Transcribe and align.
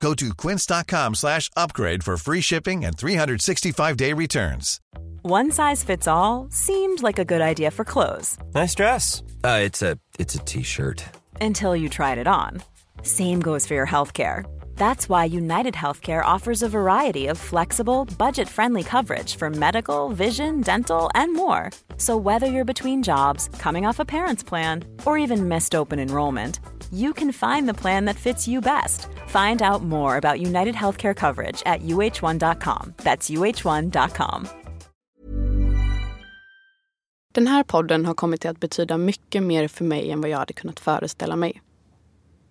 Go 0.00 0.14
to 0.14 0.34
quince.com 0.34 1.14
slash 1.14 1.50
upgrade 1.56 2.04
for 2.04 2.16
free 2.16 2.40
shipping 2.40 2.84
and 2.84 2.96
365-day 2.96 4.12
returns. 4.12 4.80
One 5.22 5.50
size 5.50 5.82
fits 5.82 6.06
all 6.06 6.48
seemed 6.50 7.02
like 7.02 7.18
a 7.18 7.24
good 7.24 7.40
idea 7.40 7.70
for 7.72 7.84
clothes 7.84 8.38
Nice 8.54 8.74
dress. 8.74 9.22
Uh, 9.42 9.60
it's 9.62 9.82
a 9.82 9.98
it's 10.18 10.34
a 10.34 10.38
t-shirt. 10.38 11.02
until 11.40 11.74
you 11.74 11.88
tried 11.88 12.18
it 12.18 12.26
on. 12.28 12.62
Same 13.02 13.40
goes 13.40 13.66
for 13.66 13.74
your 13.74 13.86
healthcare. 13.86 14.44
That's 14.76 15.08
why 15.08 15.24
United 15.24 15.74
Healthcare 15.74 16.24
offers 16.24 16.62
a 16.62 16.68
variety 16.68 17.26
of 17.26 17.38
flexible, 17.38 18.04
budget 18.18 18.48
friendly 18.48 18.82
coverage 18.82 19.36
for 19.36 19.50
medical, 19.50 20.10
vision, 20.10 20.60
dental, 20.60 21.10
and 21.14 21.34
more. 21.34 21.70
So, 21.96 22.16
whether 22.16 22.46
you're 22.46 22.64
between 22.64 23.02
jobs, 23.02 23.48
coming 23.58 23.86
off 23.86 24.00
a 24.00 24.04
parent's 24.04 24.44
plan, 24.44 24.84
or 25.04 25.18
even 25.18 25.48
missed 25.48 25.74
open 25.74 25.98
enrollment, 25.98 26.60
you 26.92 27.12
can 27.12 27.32
find 27.32 27.68
the 27.68 27.74
plan 27.74 28.04
that 28.06 28.16
fits 28.16 28.46
you 28.48 28.60
best. 28.60 29.08
Find 29.28 29.62
out 29.62 29.82
more 29.82 30.16
about 30.18 30.40
United 30.40 30.74
Healthcare 30.74 31.14
coverage 31.14 31.62
at 31.66 31.82
uh1.com. 31.82 32.94
That's 32.98 33.30
uh1.com. 33.30 34.48
Den 37.34 37.46
här 37.46 37.62
podden 37.64 38.06
har 38.06 38.14
kommit 38.14 38.44
att 38.44 38.60
betyda 38.60 38.96
mycket 38.96 39.42
mer 39.42 39.68
för 39.68 39.84
mig 39.84 40.10
än 40.10 40.20
vad 40.20 40.30
jag 40.30 40.38
hade 40.38 40.52
kunnat 40.52 40.80
föreställa 40.80 41.36
mig. 41.36 41.62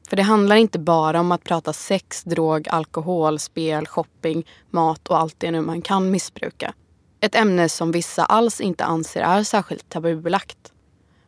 För 0.09 0.15
det 0.15 0.23
handlar 0.23 0.55
inte 0.55 0.79
bara 0.79 1.19
om 1.19 1.31
att 1.31 1.43
prata 1.43 1.73
sex, 1.73 2.23
drog, 2.23 2.67
alkohol, 2.69 3.39
spel, 3.39 3.87
shopping, 3.87 4.47
mat 4.69 5.07
och 5.07 5.19
allt 5.19 5.39
det 5.39 5.51
nu 5.51 5.61
man 5.61 5.81
kan 5.81 6.11
missbruka. 6.11 6.73
Ett 7.19 7.35
ämne 7.35 7.69
som 7.69 7.91
vissa 7.91 8.25
alls 8.25 8.61
inte 8.61 8.85
anser 8.85 9.21
är 9.21 9.43
särskilt 9.43 9.89
tabubelagt. 9.89 10.57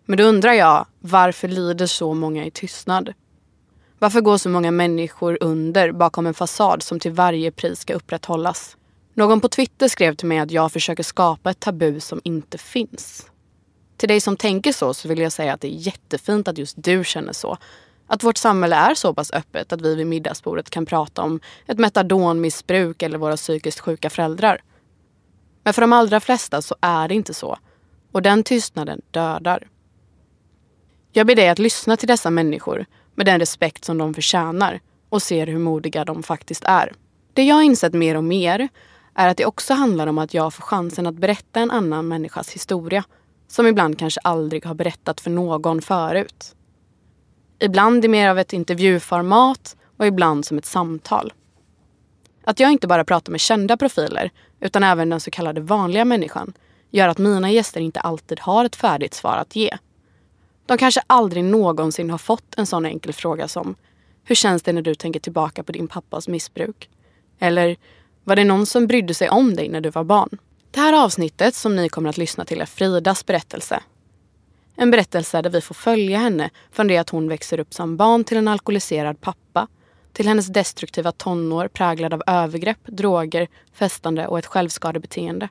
Men 0.05 0.17
då 0.17 0.23
undrar 0.23 0.53
jag, 0.53 0.85
varför 0.99 1.47
lider 1.47 1.85
så 1.85 2.13
många 2.13 2.45
i 2.45 2.51
tystnad? 2.51 3.13
Varför 3.99 4.21
går 4.21 4.37
så 4.37 4.49
många 4.49 4.71
människor 4.71 5.37
under 5.41 5.91
bakom 5.91 6.27
en 6.27 6.33
fasad 6.33 6.83
som 6.83 6.99
till 6.99 7.11
varje 7.11 7.51
pris 7.51 7.79
ska 7.79 7.93
upprätthållas? 7.93 8.77
Någon 9.13 9.41
på 9.41 9.47
Twitter 9.47 9.87
skrev 9.87 10.15
till 10.15 10.27
mig 10.27 10.39
att 10.39 10.51
jag 10.51 10.71
försöker 10.71 11.03
skapa 11.03 11.51
ett 11.51 11.59
tabu 11.59 11.99
som 11.99 12.21
inte 12.23 12.57
finns. 12.57 13.25
Till 13.97 14.09
dig 14.09 14.21
som 14.21 14.37
tänker 14.37 14.71
så, 14.71 14.93
så 14.93 15.07
vill 15.07 15.19
jag 15.19 15.31
säga 15.31 15.53
att 15.53 15.61
det 15.61 15.67
är 15.67 15.87
jättefint 15.87 16.47
att 16.47 16.57
just 16.57 16.75
du 16.79 17.03
känner 17.03 17.33
så. 17.33 17.57
Att 18.07 18.23
vårt 18.23 18.37
samhälle 18.37 18.75
är 18.75 18.95
så 18.95 19.13
pass 19.13 19.31
öppet 19.31 19.73
att 19.73 19.81
vi 19.81 19.95
vid 19.95 20.07
middagsbordet 20.07 20.69
kan 20.69 20.85
prata 20.85 21.21
om 21.21 21.39
ett 21.65 21.77
metadonmissbruk 21.77 23.01
eller 23.01 23.17
våra 23.17 23.35
psykiskt 23.35 23.79
sjuka 23.79 24.09
föräldrar. 24.09 24.61
Men 25.63 25.73
för 25.73 25.81
de 25.81 25.93
allra 25.93 26.19
flesta 26.19 26.61
så 26.61 26.75
är 26.81 27.07
det 27.07 27.15
inte 27.15 27.33
så. 27.33 27.57
Och 28.11 28.21
den 28.21 28.43
tystnaden 28.43 29.01
dödar. 29.11 29.67
Jag 31.11 31.27
ber 31.27 31.35
dig 31.35 31.49
att 31.49 31.59
lyssna 31.59 31.97
till 31.97 32.07
dessa 32.07 32.29
människor 32.29 32.85
med 33.15 33.25
den 33.25 33.39
respekt 33.39 33.85
som 33.85 33.97
de 33.97 34.13
förtjänar 34.13 34.79
och 35.09 35.21
ser 35.21 35.47
hur 35.47 35.59
modiga 35.59 36.05
de 36.05 36.23
faktiskt 36.23 36.63
är. 36.63 36.93
Det 37.33 37.43
jag 37.43 37.55
har 37.55 37.63
insett 37.63 37.93
mer 37.93 38.17
och 38.17 38.23
mer 38.23 38.67
är 39.15 39.27
att 39.27 39.37
det 39.37 39.45
också 39.45 39.73
handlar 39.73 40.07
om 40.07 40.17
att 40.17 40.33
jag 40.33 40.53
får 40.53 40.63
chansen 40.63 41.07
att 41.07 41.15
berätta 41.15 41.59
en 41.59 41.71
annan 41.71 42.07
människas 42.07 42.49
historia 42.49 43.03
som 43.47 43.67
ibland 43.67 43.99
kanske 43.99 44.19
aldrig 44.23 44.65
har 44.65 44.73
berättat 44.73 45.21
för 45.21 45.29
någon 45.31 45.81
förut. 45.81 46.55
Ibland 47.59 48.05
i 48.05 48.07
mer 48.07 48.29
av 48.29 48.39
ett 48.39 48.53
intervjuformat 48.53 49.75
och 49.97 50.07
ibland 50.07 50.45
som 50.45 50.57
ett 50.57 50.65
samtal. 50.65 51.33
Att 52.43 52.59
jag 52.59 52.71
inte 52.71 52.87
bara 52.87 53.05
pratar 53.05 53.31
med 53.31 53.41
kända 53.41 53.77
profiler 53.77 54.31
utan 54.59 54.83
även 54.83 55.09
den 55.09 55.19
så 55.19 55.31
kallade 55.31 55.61
vanliga 55.61 56.05
människan 56.05 56.53
gör 56.91 57.07
att 57.07 57.17
mina 57.17 57.51
gäster 57.51 57.81
inte 57.81 57.99
alltid 57.99 58.39
har 58.39 58.65
ett 58.65 58.75
färdigt 58.75 59.13
svar 59.13 59.37
att 59.37 59.55
ge. 59.55 59.77
De 60.65 60.77
kanske 60.77 61.01
aldrig 61.07 61.43
någonsin 61.43 62.09
har 62.09 62.17
fått 62.17 62.55
en 62.57 62.65
sån 62.65 62.85
enkel 62.85 63.13
fråga 63.13 63.47
som 63.47 63.75
Hur 64.23 64.35
känns 64.35 64.63
det 64.63 64.73
när 64.73 64.81
du 64.81 64.95
tänker 64.95 65.19
tillbaka 65.19 65.63
på 65.63 65.71
din 65.71 65.87
pappas 65.87 66.27
missbruk? 66.27 66.89
Eller 67.39 67.75
Var 68.23 68.35
det 68.35 68.43
någon 68.43 68.65
som 68.65 68.87
brydde 68.87 69.13
sig 69.13 69.29
om 69.29 69.55
dig 69.55 69.69
när 69.69 69.81
du 69.81 69.89
var 69.89 70.03
barn? 70.03 70.37
Det 70.71 70.79
här 70.79 71.03
avsnittet 71.03 71.55
som 71.55 71.75
ni 71.75 71.89
kommer 71.89 72.09
att 72.09 72.17
lyssna 72.17 72.45
till 72.45 72.61
är 72.61 72.65
Fridas 72.65 73.25
berättelse. 73.25 73.83
En 74.79 74.91
berättelse 74.91 75.41
där 75.41 75.49
vi 75.49 75.61
får 75.61 75.75
följa 75.75 76.17
henne 76.17 76.49
från 76.71 76.87
det 76.87 76.97
att 76.97 77.09
hon 77.09 77.29
växer 77.29 77.59
upp 77.59 77.73
som 77.73 77.97
barn 77.97 78.23
till 78.23 78.37
en 78.37 78.47
alkoholiserad 78.47 79.21
pappa 79.21 79.67
till 80.13 80.27
hennes 80.27 80.47
destruktiva 80.47 81.11
tonår 81.11 81.67
präglad 81.67 82.13
av 82.13 82.23
övergrepp, 82.27 82.79
droger, 82.85 83.47
festande 83.73 84.27
och 84.27 84.39
ett 84.39 84.45
självskadebeteende. 84.45 85.49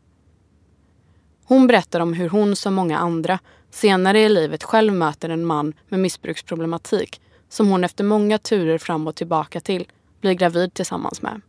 Hon 1.44 1.66
berättar 1.66 2.00
om 2.00 2.12
hur 2.12 2.28
hon 2.28 2.56
som 2.56 2.75
många 2.75 2.98
andra 2.98 3.38
senare 3.70 4.20
i 4.20 4.28
livet 4.28 4.62
själv 4.62 4.92
möter 4.92 5.28
en 5.28 5.44
man 5.44 5.72
med 5.88 6.00
missbruksproblematik 6.00 7.20
som 7.48 7.69
hon 7.69 7.84
efter 7.84 8.04
många 8.04 8.38
turer 8.38 8.78
fram 8.78 9.06
och 9.06 9.14
tillbaka 9.14 9.60
till 9.60 9.87
blir 10.20 10.32
gravid 10.32 10.75
tillsammans 10.75 11.22
med. 11.22 11.41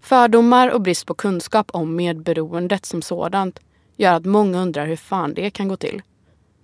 Fördomar 0.00 0.70
och 0.70 0.80
brist 0.80 1.06
på 1.06 1.14
kunskap 1.14 1.70
om 1.72 1.96
medberoendet 1.96 2.86
som 2.86 3.02
sådant 3.02 3.60
gör 3.96 4.14
att 4.14 4.24
många 4.24 4.62
undrar 4.62 4.86
hur 4.86 4.96
fan 4.96 5.34
det 5.34 5.50
kan 5.50 5.68
gå 5.68 5.76
till. 5.76 6.02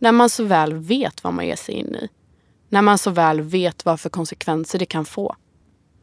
När 0.02 0.12
man 0.12 0.30
så 0.30 0.44
väl 0.44 0.74
vet 0.74 1.24
vad 1.24 1.34
man 1.34 1.46
ger 1.46 1.56
sig 1.56 1.74
in 1.74 1.96
i. 1.96 2.08
När 2.68 2.82
man 2.82 2.98
så 2.98 3.10
väl 3.10 3.40
vet 3.40 3.84
vad 3.84 4.00
för 4.00 4.10
konsekvenser 4.10 4.78
det 4.78 4.86
kan 4.86 5.04
få. 5.04 5.36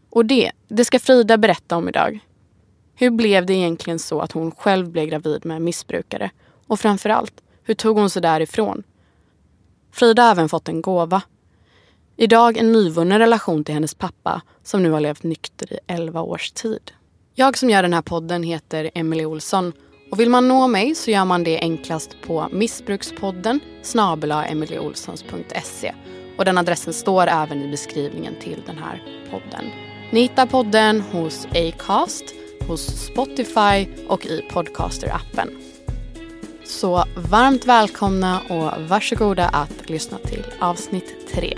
Och 0.09 0.25
det, 0.25 0.51
det 0.67 0.85
ska 0.85 0.99
Frida 0.99 1.37
berätta 1.37 1.77
om 1.77 1.89
idag. 1.89 2.19
Hur 2.95 3.09
blev 3.09 3.45
det 3.45 3.53
egentligen 3.53 3.99
så 3.99 4.21
att 4.21 4.31
hon 4.31 4.51
själv 4.51 4.89
blev 4.89 5.05
gravid 5.05 5.45
med 5.45 5.57
en 5.57 5.63
missbrukare? 5.63 6.31
Och 6.67 6.79
framförallt, 6.79 7.33
hur 7.63 7.73
tog 7.73 7.97
hon 7.97 8.09
sig 8.09 8.21
därifrån? 8.21 8.83
Frida 9.91 10.23
har 10.23 10.31
även 10.31 10.49
fått 10.49 10.67
en 10.67 10.81
gåva. 10.81 11.21
Idag 12.15 12.57
en 12.57 12.71
nyvunnen 12.71 13.19
relation 13.19 13.63
till 13.63 13.73
hennes 13.73 13.93
pappa 13.93 14.41
som 14.63 14.83
nu 14.83 14.91
har 14.91 14.99
levt 14.99 15.23
nykter 15.23 15.73
i 15.73 15.79
11 15.87 16.21
års 16.21 16.51
tid. 16.51 16.91
Jag 17.35 17.57
som 17.57 17.69
gör 17.69 17.81
den 17.81 17.93
här 17.93 18.01
podden 18.01 18.43
heter 18.43 18.91
Emily 18.93 19.25
Olsson 19.25 19.73
och 20.11 20.19
vill 20.19 20.29
man 20.29 20.47
nå 20.47 20.67
mig 20.67 20.95
så 20.95 21.11
gör 21.11 21.25
man 21.25 21.43
det 21.43 21.59
enklast 21.59 22.21
på 22.21 22.47
missbrukspodden 22.51 23.59
snabelaemilyolssons.se 23.81 25.93
och 26.37 26.45
den 26.45 26.57
adressen 26.57 26.93
står 26.93 27.27
även 27.27 27.61
i 27.61 27.67
beskrivningen 27.67 28.35
till 28.41 28.63
den 28.65 28.77
här 28.77 29.03
podden. 29.31 29.65
Ni 30.11 30.21
hittar 30.21 30.45
podden 30.45 31.01
hos 31.01 31.45
Acast, 31.45 32.23
hos 32.67 32.81
Spotify 32.81 33.87
och 34.07 34.25
i 34.25 34.45
Podcaster-appen. 34.51 35.49
Så 36.65 37.03
varmt 37.15 37.65
välkomna 37.65 38.39
och 38.49 38.89
varsågoda 38.89 39.47
att 39.47 39.89
lyssna 39.89 40.17
till 40.17 40.43
avsnitt 40.59 41.27
3. 41.33 41.57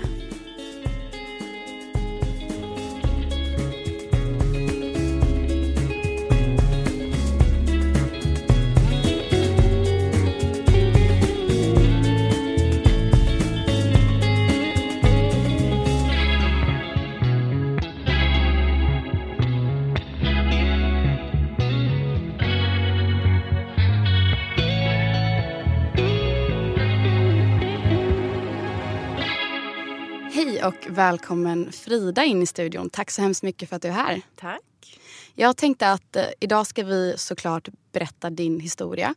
Hej 30.62 30.68
och 30.68 30.96
välkommen 30.96 31.72
Frida 31.72 32.24
in 32.24 32.42
i 32.42 32.46
studion. 32.46 32.90
Tack 32.90 33.10
så 33.10 33.22
hemskt 33.22 33.42
mycket 33.42 33.68
för 33.68 33.76
att 33.76 33.82
du 33.82 33.88
är 33.88 33.92
här. 33.92 34.20
Tack. 34.36 35.00
Jag 35.34 35.56
tänkte 35.56 35.90
att 35.90 36.16
eh, 36.16 36.24
idag 36.40 36.66
ska 36.66 36.84
vi 36.84 37.14
såklart 37.16 37.68
berätta 37.92 38.30
din 38.30 38.60
historia. 38.60 39.14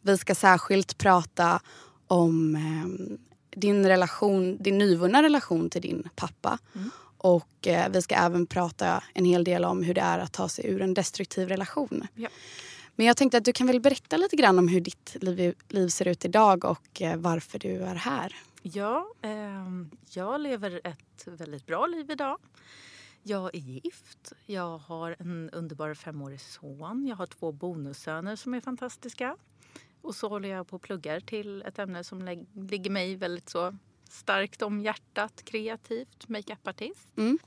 Vi 0.00 0.18
ska 0.18 0.34
särskilt 0.34 0.98
prata 0.98 1.60
om 2.06 2.56
eh, 2.56 3.16
din 3.60 3.86
relation, 3.86 4.56
din 4.62 4.78
nyvunna 4.78 5.22
relation 5.22 5.70
till 5.70 5.82
din 5.82 6.08
pappa. 6.16 6.58
Och 7.18 7.66
eh, 7.66 7.88
vi 7.90 8.02
ska 8.02 8.14
även 8.14 8.46
prata 8.46 9.02
en 9.14 9.24
hel 9.24 9.44
del 9.44 9.64
om 9.64 9.82
hur 9.82 9.94
det 9.94 10.00
är 10.00 10.18
att 10.18 10.32
ta 10.32 10.48
sig 10.48 10.66
ur 10.66 10.82
en 10.82 10.94
destruktiv 10.94 11.48
relation. 11.48 12.06
Ja. 12.14 12.28
Men 12.96 13.06
jag 13.06 13.16
tänkte 13.16 13.38
att 13.38 13.44
du 13.44 13.52
kan 13.52 13.66
väl 13.66 13.80
berätta 13.80 14.16
lite 14.16 14.36
grann 14.36 14.58
om 14.58 14.68
hur 14.68 14.80
ditt 14.80 15.16
liv, 15.20 15.54
liv 15.68 15.88
ser 15.88 16.08
ut 16.08 16.24
idag 16.24 16.64
och 16.64 17.02
eh, 17.02 17.16
varför 17.16 17.58
du 17.58 17.82
är 17.82 17.94
här. 17.94 18.34
Ja, 18.66 19.06
ehm, 19.22 19.90
jag 20.10 20.40
lever 20.40 20.80
ett 20.84 21.26
väldigt 21.26 21.66
bra 21.66 21.86
liv 21.86 22.10
idag. 22.10 22.38
Jag 23.22 23.54
är 23.54 23.58
gift. 23.58 24.32
Jag 24.46 24.78
har 24.78 25.16
en 25.18 25.50
underbar 25.50 25.94
femårig 25.94 26.40
son. 26.40 27.06
Jag 27.06 27.16
har 27.16 27.26
två 27.26 27.52
bonussöner 27.52 28.36
som 28.36 28.54
är 28.54 28.60
fantastiska. 28.60 29.36
Och 30.02 30.14
så 30.14 30.28
håller 30.28 30.48
jag 30.48 30.68
på 30.68 30.76
och 30.76 30.82
pluggar 30.82 31.20
till 31.20 31.62
ett 31.62 31.78
ämne 31.78 32.04
som 32.04 32.44
ligger 32.52 32.90
mig 32.90 33.16
väldigt 33.16 33.48
så 33.48 33.76
starkt 34.10 34.62
om 34.62 34.80
hjärtat, 34.80 35.42
kreativt, 35.44 36.28
makeupartist. 36.28 37.16
Mm. 37.16 37.38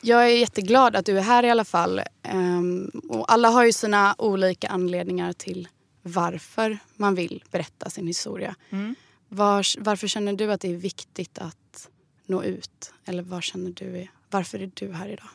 Jag 0.00 0.24
är 0.24 0.36
jätteglad 0.38 0.96
att 0.96 1.06
du 1.06 1.18
är 1.18 1.22
här 1.22 1.42
i 1.42 1.50
alla 1.50 1.64
fall. 1.64 2.00
Um, 2.34 2.90
och 3.08 3.32
alla 3.32 3.48
har 3.48 3.64
ju 3.64 3.72
sina 3.72 4.14
olika 4.18 4.68
anledningar 4.68 5.32
till 5.32 5.68
varför 6.02 6.78
man 6.96 7.14
vill 7.14 7.44
berätta 7.50 7.90
sin 7.90 8.06
historia. 8.06 8.54
Mm. 8.70 8.94
Var, 9.28 9.80
varför 9.80 10.08
känner 10.08 10.32
du 10.32 10.52
att 10.52 10.60
det 10.60 10.72
är 10.72 10.76
viktigt 10.76 11.38
att 11.38 11.90
nå 12.26 12.42
ut? 12.42 12.94
Eller 13.04 13.22
var 13.22 13.40
känner 13.40 13.70
du, 13.70 14.08
varför 14.30 14.58
är 14.58 14.70
du 14.74 14.92
här 14.92 15.08
idag? 15.08 15.28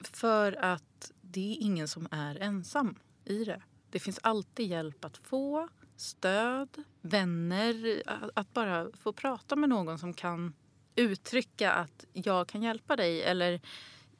För 0.00 0.64
att 0.64 1.12
det 1.20 1.52
är 1.52 1.56
ingen 1.60 1.88
som 1.88 2.08
är 2.10 2.36
ensam 2.36 2.98
i 3.24 3.44
det. 3.44 3.62
Det 3.90 3.98
finns 4.00 4.18
alltid 4.22 4.66
hjälp 4.66 5.04
att 5.04 5.16
få, 5.16 5.68
stöd, 5.96 6.84
vänner. 7.00 8.02
Att 8.34 8.54
bara 8.54 8.86
få 8.92 9.12
prata 9.12 9.56
med 9.56 9.68
någon 9.68 9.98
som 9.98 10.14
kan 10.14 10.52
uttrycka 10.94 11.72
att 11.72 12.04
jag 12.12 12.48
kan 12.48 12.62
hjälpa 12.62 12.96
dig 12.96 13.22
eller 13.22 13.60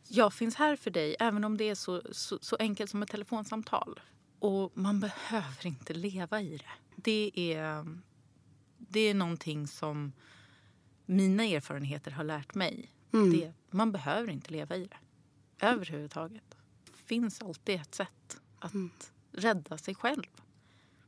jag 0.08 0.34
finns 0.34 0.54
här 0.54 0.76
för 0.76 0.90
dig 0.90 1.16
även 1.20 1.44
om 1.44 1.56
det 1.56 1.64
är 1.64 1.74
så, 1.74 2.02
så, 2.12 2.38
så 2.40 2.56
enkelt 2.56 2.90
som 2.90 3.02
ett 3.02 3.10
telefonsamtal. 3.10 4.00
Och 4.38 4.72
man 4.74 5.00
behöver 5.00 5.66
inte 5.66 5.94
leva 5.94 6.40
i 6.40 6.56
det. 6.56 6.70
Det 6.96 7.30
är, 7.34 7.86
det 8.90 9.00
är 9.00 9.14
någonting 9.14 9.66
som 9.66 10.12
mina 11.06 11.44
erfarenheter 11.44 12.10
har 12.10 12.24
lärt 12.24 12.54
mig. 12.54 12.90
Mm. 13.12 13.32
Det, 13.32 13.52
man 13.70 13.92
behöver 13.92 14.32
inte 14.32 14.52
leva 14.52 14.76
i 14.76 14.84
det 14.84 14.96
överhuvudtaget. 15.66 16.56
Det 16.84 17.06
finns 17.06 17.42
alltid 17.42 17.80
ett 17.80 17.94
sätt 17.94 18.40
att 18.58 18.74
mm. 18.74 18.90
rädda 19.32 19.78
sig 19.78 19.94
själv. 19.94 20.22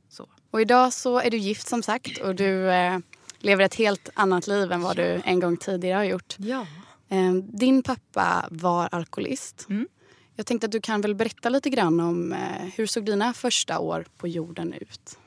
Så. 0.08 0.28
Och 0.50 0.60
idag 0.60 0.92
så 0.92 1.18
är 1.18 1.30
du 1.30 1.36
gift 1.36 1.68
som 1.68 1.82
sagt 1.82 2.18
och 2.18 2.34
du 2.34 2.70
eh, 2.70 2.98
lever 3.38 3.64
ett 3.64 3.74
helt 3.74 4.08
annat 4.14 4.46
liv 4.46 4.72
än 4.72 4.80
vad 4.80 4.96
du 4.96 5.20
en 5.24 5.40
gång 5.40 5.56
tidigare 5.56 5.96
har 5.96 6.04
gjort. 6.04 6.36
Ja. 6.38 6.66
Eh, 7.08 7.34
din 7.34 7.82
pappa 7.82 8.48
var 8.50 8.88
alkoholist. 8.92 9.66
Mm. 9.68 9.88
Jag 10.34 10.46
tänkte 10.46 10.64
att 10.64 10.72
du 10.72 10.80
kan 10.80 11.00
väl 11.00 11.14
berätta 11.14 11.48
lite 11.48 11.70
grann 11.70 12.00
om 12.00 12.32
eh, 12.32 12.68
hur 12.74 12.86
såg 12.86 13.04
dina 13.04 13.32
första 13.32 13.78
år 13.78 14.06
på 14.16 14.28
jorden 14.28 14.72
ut? 14.72 15.18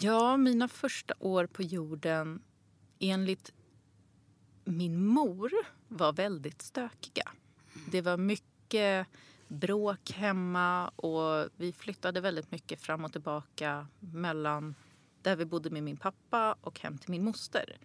Ja, 0.00 0.36
mina 0.36 0.68
första 0.68 1.14
år 1.18 1.46
på 1.46 1.62
jorden 1.62 2.42
enligt 2.98 3.52
min 4.64 5.06
mor 5.06 5.50
var 5.88 6.12
väldigt 6.12 6.62
stökiga. 6.62 7.32
Det 7.90 8.00
var 8.00 8.16
mycket 8.16 9.06
bråk 9.48 10.10
hemma 10.10 10.88
och 10.88 11.48
vi 11.56 11.72
flyttade 11.72 12.20
väldigt 12.20 12.50
mycket 12.50 12.80
fram 12.80 13.04
och 13.04 13.12
tillbaka 13.12 13.86
mellan 14.00 14.74
där 15.22 15.36
vi 15.36 15.44
bodde 15.44 15.70
med 15.70 15.82
min 15.82 15.96
pappa 15.96 16.56
och 16.60 16.80
hem 16.80 16.98
till 16.98 17.10
min 17.10 17.24
moster 17.24 17.78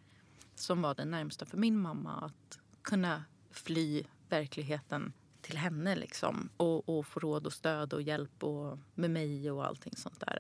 som 0.55 0.81
var 0.81 0.95
den 0.95 1.11
närmsta 1.11 1.45
för 1.45 1.57
min 1.57 1.79
mamma 1.79 2.13
att 2.21 2.59
kunna 2.81 3.23
fly 3.51 4.03
verkligheten 4.29 5.13
till 5.41 5.57
henne 5.57 5.95
liksom 5.95 6.49
och, 6.57 6.89
och 6.89 7.07
få 7.07 7.19
råd 7.19 7.45
och 7.45 7.53
stöd 7.53 7.93
och 7.93 8.01
hjälp 8.01 8.43
och, 8.43 8.79
med 8.95 9.11
mig 9.11 9.51
och 9.51 9.65
allting 9.65 9.93
sånt 9.95 10.19
där. 10.19 10.39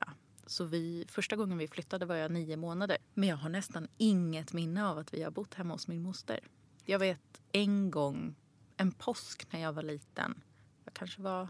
Så 0.49 0.65
vi, 0.65 1.05
första 1.07 1.35
gången 1.35 1.57
vi 1.57 1.67
flyttade 1.67 2.05
var 2.05 2.15
jag 2.15 2.31
nio 2.31 2.57
månader. 2.57 2.97
Men 3.13 3.29
jag 3.29 3.37
har 3.37 3.49
nästan 3.49 3.87
inget 3.97 4.53
minne 4.53 4.85
av 4.85 4.97
att 4.97 5.13
vi 5.13 5.23
har 5.23 5.31
bott 5.31 5.53
hemma 5.53 5.73
hos 5.73 5.87
min 5.87 6.01
moster. 6.01 6.39
Jag 6.85 6.99
vet 6.99 7.41
en 7.51 7.91
gång, 7.91 8.35
en 8.77 8.91
påsk 8.91 9.51
när 9.51 9.59
jag 9.59 9.73
var 9.73 9.83
liten. 9.83 10.41
Jag 10.85 10.93
kanske 10.93 11.21
var 11.21 11.49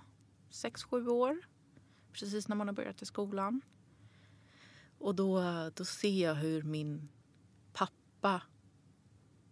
sex, 0.50 0.84
sju 0.84 1.08
år. 1.08 1.42
Precis 2.12 2.48
när 2.48 2.56
man 2.56 2.68
har 2.68 2.76
börjat 2.76 3.02
i 3.02 3.06
skolan. 3.06 3.62
Och 4.98 5.16
då, 5.16 5.44
då 5.76 5.86
ser 5.86 6.24
jag 6.24 6.36
hur 6.36 6.64
min 6.64 7.10
pappa 7.74 8.42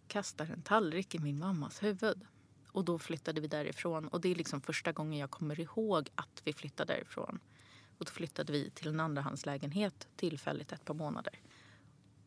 kastar 0.06 0.46
en 0.46 0.62
tallrik 0.62 1.14
i 1.14 1.18
min 1.18 1.38
mammas 1.38 1.82
huvud. 1.82 2.26
Och 2.66 2.84
då 2.84 2.98
flyttade 2.98 3.40
vi 3.40 3.48
därifrån. 3.48 4.08
Och 4.08 4.20
det 4.20 4.28
är 4.28 4.34
liksom 4.34 4.60
första 4.60 4.92
gången 4.92 5.18
jag 5.18 5.30
kommer 5.30 5.60
ihåg 5.60 6.08
att 6.14 6.42
vi 6.44 6.52
flyttade 6.52 6.94
därifrån. 6.94 7.40
Och 7.98 8.04
då 8.04 8.10
flyttade 8.10 8.52
vi 8.52 8.70
till 8.70 8.88
en 8.88 9.00
andrahandslägenhet 9.00 10.08
tillfälligt 10.16 10.72
ett 10.72 10.84
par 10.84 10.94
månader. 10.94 11.40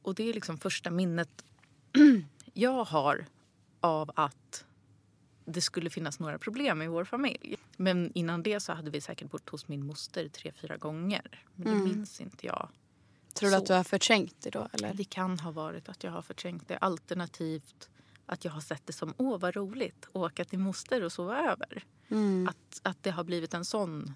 Och 0.01 0.15
det 0.15 0.29
är 0.29 0.33
liksom 0.33 0.57
första 0.57 0.91
minnet 0.91 1.45
jag 2.53 2.83
har 2.83 3.25
av 3.79 4.11
att 4.15 4.65
det 5.45 5.61
skulle 5.61 5.89
finnas 5.89 6.19
några 6.19 6.39
problem 6.39 6.81
i 6.81 6.87
vår 6.87 7.05
familj. 7.05 7.55
Men 7.77 8.11
innan 8.15 8.43
det 8.43 8.59
så 8.59 8.73
hade 8.73 8.91
vi 8.91 9.01
säkert 9.01 9.31
bott 9.31 9.49
hos 9.49 9.67
min 9.67 9.85
moster 9.85 10.27
tre, 10.27 10.51
fyra 10.61 10.77
gånger. 10.77 11.45
Men 11.55 11.65
det 11.65 11.71
mm. 11.71 11.83
minns 11.83 12.21
inte 12.21 12.45
jag. 12.45 12.69
Tror 13.33 13.49
du 13.49 13.55
så. 13.55 13.57
att 13.57 13.65
du 13.65 13.73
har 13.73 13.83
förträngt 13.83 14.35
det 14.39 14.49
då? 14.49 14.67
Eller? 14.73 14.93
Det 14.93 15.03
kan 15.03 15.39
ha 15.39 15.51
varit 15.51 15.89
att 15.89 16.03
jag 16.03 16.11
har 16.11 16.21
förträngt 16.21 16.67
det. 16.67 16.77
Alternativt 16.77 17.89
att 18.25 18.45
jag 18.45 18.51
har 18.51 18.61
sett 18.61 18.85
det 18.85 18.93
som 18.93 19.13
åh 19.17 19.39
vad 19.39 19.55
roligt 19.55 20.05
att 20.09 20.15
åka 20.15 20.45
till 20.45 20.59
moster 20.59 21.03
och 21.03 21.11
sova 21.11 21.51
över. 21.51 21.83
Mm. 22.09 22.47
Att, 22.47 22.81
att 22.83 23.03
det 23.03 23.11
har 23.11 23.23
blivit 23.23 23.53
en 23.53 23.65
sån, 23.65 24.13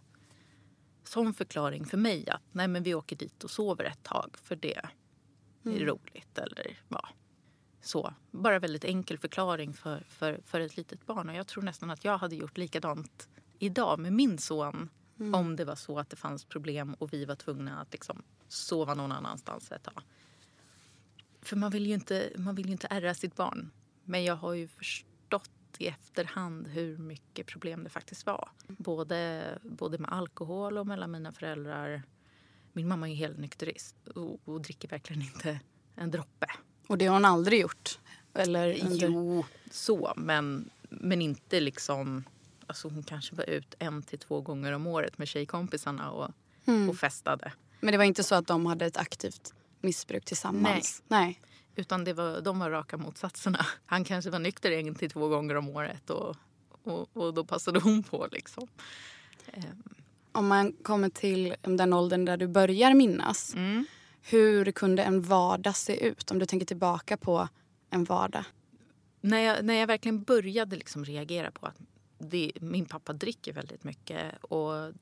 sån 1.08 1.34
förklaring 1.34 1.86
för 1.86 1.98
mig 1.98 2.30
att 2.30 2.42
nej 2.52 2.68
men 2.68 2.84
vi 2.84 2.94
åker 2.94 3.16
dit 3.16 3.44
och 3.44 3.52
sover 3.52 3.84
ett 3.84 4.04
tag 4.04 4.38
för 4.44 4.56
det 4.56 4.82
mm. 5.66 5.82
är 5.82 5.86
roligt. 5.86 6.38
Eller 6.38 6.80
ja, 6.90 7.10
så. 7.82 8.14
Bara 8.32 8.60
väldigt 8.60 8.86
enkel 8.86 9.18
förklaring 9.18 9.74
för, 9.74 10.06
för, 10.10 10.42
för 10.46 10.60
ett 10.60 10.78
litet 10.78 11.06
barn. 11.06 11.30
Och 11.30 11.36
jag 11.36 11.48
tror 11.48 11.64
nästan 11.64 11.90
att 11.90 12.06
jag 12.06 12.18
hade 12.18 12.36
gjort 12.36 12.58
likadant 12.58 13.30
idag 13.60 14.00
med 14.00 14.14
min 14.14 14.38
son 14.38 14.90
mm. 15.20 15.36
om 15.36 15.56
det 15.56 15.66
var 15.66 15.76
så 15.76 16.00
att 16.00 16.10
det 16.10 16.16
fanns 16.16 16.46
problem 16.46 16.94
och 16.94 17.14
vi 17.14 17.26
var 17.26 17.36
tvungna 17.36 17.82
att 17.82 17.92
liksom 17.92 18.24
sova 18.48 18.94
någon 18.94 19.12
annanstans 19.12 19.72
ett 19.72 19.84
tag. 19.84 20.04
För 21.42 21.56
man 21.56 21.72
vill 21.72 21.88
ju 21.88 21.94
inte, 21.94 22.32
man 22.38 22.56
vill 22.56 22.66
ju 22.66 22.72
inte 22.72 22.88
ärra 22.90 23.14
sitt 23.14 23.36
barn. 23.36 23.72
Men 24.04 24.24
jag 24.24 24.36
har 24.36 24.54
ju 24.54 24.68
förstått 24.68 25.52
i 25.82 25.88
efterhand 25.88 26.68
hur 26.68 26.98
mycket 26.98 27.48
problem 27.48 27.84
det 27.84 27.90
faktiskt 27.90 28.26
var. 28.26 28.50
Både, 28.68 29.60
både 29.64 29.98
med 29.98 30.12
alkohol 30.12 30.78
och 30.78 30.88
mellan 30.88 31.12
mina 31.12 31.32
föräldrar. 31.32 32.04
Min 32.74 32.88
mamma 32.88 33.10
är 33.10 33.16
helnykterist 33.16 34.08
och, 34.08 34.40
och 34.46 34.62
dricker 34.62 34.88
verkligen 34.88 35.22
inte 35.22 35.60
en 35.96 36.12
droppe. 36.12 36.48
Och 36.88 36.98
det 36.98 37.06
har 37.06 37.14
hon 37.14 37.26
aldrig 37.26 37.62
gjort? 37.62 38.00
Eller 38.34 38.78
Jo, 38.90 39.46
så. 39.72 40.14
Men, 40.18 40.70
men 40.90 41.22
inte 41.22 41.60
liksom... 41.60 42.24
Alltså 42.68 42.88
hon 42.88 43.04
kanske 43.04 43.36
var 43.36 43.50
ut 43.50 43.76
en 43.80 44.04
till 44.04 44.20
två 44.20 44.42
gånger 44.42 44.72
om 44.72 44.88
året 44.88 45.18
med 45.18 45.28
tjejkompisarna 45.28 46.12
och, 46.12 46.32
mm. 46.66 46.90
och 46.90 46.98
festade. 46.98 47.54
Men 47.80 47.92
det 47.92 47.98
var 47.98 48.06
inte 48.06 48.24
så 48.24 48.36
att 48.36 48.48
de 48.48 48.66
hade 48.66 48.86
ett 48.86 48.98
aktivt 48.98 49.54
missbruk 49.82 50.26
tillsammans? 50.26 51.04
Nej. 51.08 51.20
Nej. 51.22 51.42
Utan 51.76 52.04
det 52.04 52.14
var, 52.14 52.42
de 52.42 52.60
var 52.60 52.70
raka 52.70 52.98
motsatserna. 52.98 53.66
Han 53.86 54.04
kanske 54.04 54.30
var 54.30 54.40
nykter 54.40 54.72
en 54.72 54.96
till 54.96 55.10
två 55.10 55.28
gånger 55.28 55.56
om 55.56 55.70
året 55.70 56.10
och, 56.10 56.36
och, 56.84 57.18
och 57.18 57.34
då 57.34 57.44
passade 57.44 57.80
hon 57.80 58.04
på. 58.04 58.28
Liksom. 58.32 58.68
Ehm. 59.54 59.84
Om 60.32 60.48
man 60.48 60.72
kommer 60.72 61.10
till 61.10 61.56
den 61.62 61.94
åldern 61.94 62.26
där 62.26 62.38
du 62.38 62.48
börjar 62.48 62.94
minnas. 62.94 63.56
Mm. 63.56 63.86
Hur 64.22 64.72
kunde 64.72 65.04
en 65.04 65.22
vardag 65.22 65.76
se 65.76 66.08
ut? 66.08 66.32
Om 66.32 66.40
du 66.40 66.46
tänker 66.46 66.66
tillbaka 66.66 67.18
på 67.18 67.48
en 67.90 68.04
vardag. 68.04 68.44
När 69.22 69.40
jag, 69.40 69.66
när 69.66 69.74
jag 69.74 69.88
verkligen 69.88 70.24
började 70.24 70.76
liksom 70.76 71.06
reagera 71.06 71.52
på 71.52 71.66
att 71.66 71.76
det, 72.18 72.52
min 72.62 72.86
pappa 72.86 73.14
dricker 73.14 73.54
väldigt 73.54 73.84
mycket 73.84 74.44
och 74.44 74.94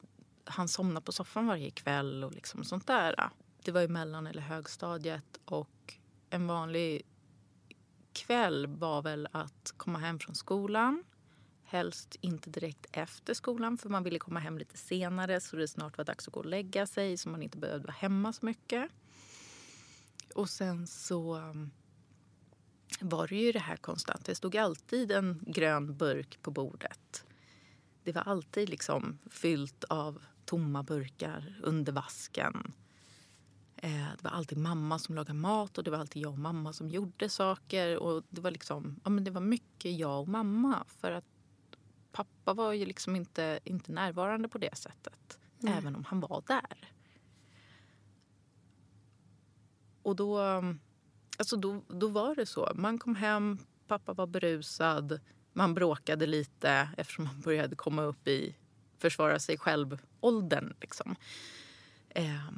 han 0.46 0.68
somnar 0.68 1.02
på 1.02 1.12
soffan 1.12 1.48
varje 1.48 1.72
kväll 1.72 2.24
och 2.24 2.34
liksom 2.34 2.64
sånt 2.64 2.88
där. 2.88 3.30
Det 3.64 3.72
var 3.72 3.82
i 3.82 3.88
mellan 3.88 4.28
eller 4.28 4.42
högstadiet 4.42 5.40
och 5.46 5.94
en 6.34 6.48
vanlig 6.48 7.02
kväll 8.14 8.68
var 8.68 9.02
väl 9.02 9.28
att 9.32 9.74
komma 9.78 10.00
hem 10.00 10.20
från 10.20 10.36
skolan. 10.36 11.04
Helst 11.64 12.16
inte 12.22 12.50
direkt 12.50 12.86
efter 12.92 13.34
skolan 13.34 13.78
för 13.78 13.90
man 13.90 14.04
ville 14.04 14.20
komma 14.20 14.40
hem 14.40 14.58
lite 14.58 14.78
senare 14.78 15.42
så 15.42 15.56
det 15.56 15.68
snart 15.68 15.98
var 15.98 16.06
dags 16.06 16.28
att 16.28 16.34
gå 16.34 16.40
och 16.40 16.46
lägga 16.46 16.88
sig 16.88 17.18
så 17.18 17.30
man 17.30 17.42
inte 17.42 17.58
behövde 17.58 17.88
vara 17.88 17.96
hemma 17.98 18.34
så 18.34 18.46
mycket. 18.46 18.92
Och 20.36 20.50
sen 20.50 20.88
så 20.88 21.38
um, 21.38 21.72
var 23.02 23.28
det 23.28 23.36
ju 23.36 23.52
det 23.52 23.60
här 23.60 23.78
konstant. 23.78 24.26
Det 24.26 24.36
stod 24.36 24.58
alltid 24.58 25.12
en 25.12 25.44
grön 25.48 25.98
burk 25.98 26.42
på 26.42 26.52
bordet. 26.52 27.26
Det 28.04 28.12
var 28.12 28.22
alltid 28.22 28.70
liksom 28.70 29.20
fyllt 29.32 29.84
av 29.84 30.22
tomma 30.46 30.84
burkar 30.84 31.60
under 31.64 31.94
vasken. 31.94 32.74
Eh, 33.84 34.08
det 34.18 34.24
var 34.24 34.32
alltid 34.32 34.58
mamma 34.58 35.00
som 35.00 35.16
lagade 35.16 35.34
mat 35.34 35.78
och 35.78 35.84
det 35.84 35.92
var 35.92 35.98
alltid 35.98 36.22
jag 36.22 36.32
och 36.32 36.40
mamma 36.40 36.74
som 36.74 36.90
gjorde 36.90 37.30
saker. 37.30 37.98
Och 37.98 38.24
det 38.30 38.42
var 38.42 38.52
liksom, 38.52 39.00
ja 39.04 39.10
men 39.10 39.24
det 39.24 39.32
var 39.32 39.42
mycket 39.42 39.92
jag 40.00 40.22
och 40.22 40.28
mamma 40.28 40.86
för 40.88 41.12
att 41.12 41.26
pappa 42.12 42.54
var 42.54 42.74
ju 42.74 42.86
liksom 42.86 43.16
inte, 43.16 43.60
inte 43.64 43.92
närvarande 43.92 44.50
på 44.50 44.58
det 44.58 44.78
sättet. 44.78 45.40
Mm. 45.62 45.74
Även 45.74 45.96
om 45.96 46.04
han 46.04 46.20
var 46.20 46.44
där. 46.48 46.94
Och 50.02 50.16
då, 50.16 50.40
alltså 51.38 51.58
då, 51.58 51.82
då 51.88 52.08
var 52.08 52.36
det 52.36 52.46
så. 52.46 52.72
Man 52.76 53.00
kom 53.00 53.16
hem, 53.16 53.58
pappa 53.88 54.14
var 54.14 54.28
berusad. 54.28 55.20
Man 55.54 55.74
bråkade 55.74 56.26
lite 56.26 56.90
eftersom 56.98 57.26
man 57.26 57.42
började 57.42 57.76
komma 57.76 58.02
upp 58.02 58.28
i 58.28 58.56
försvara 58.98 59.40
sig 59.40 59.58
själv-åldern. 59.58 60.74
Liksom. 60.82 61.16
Eh, 62.10 62.50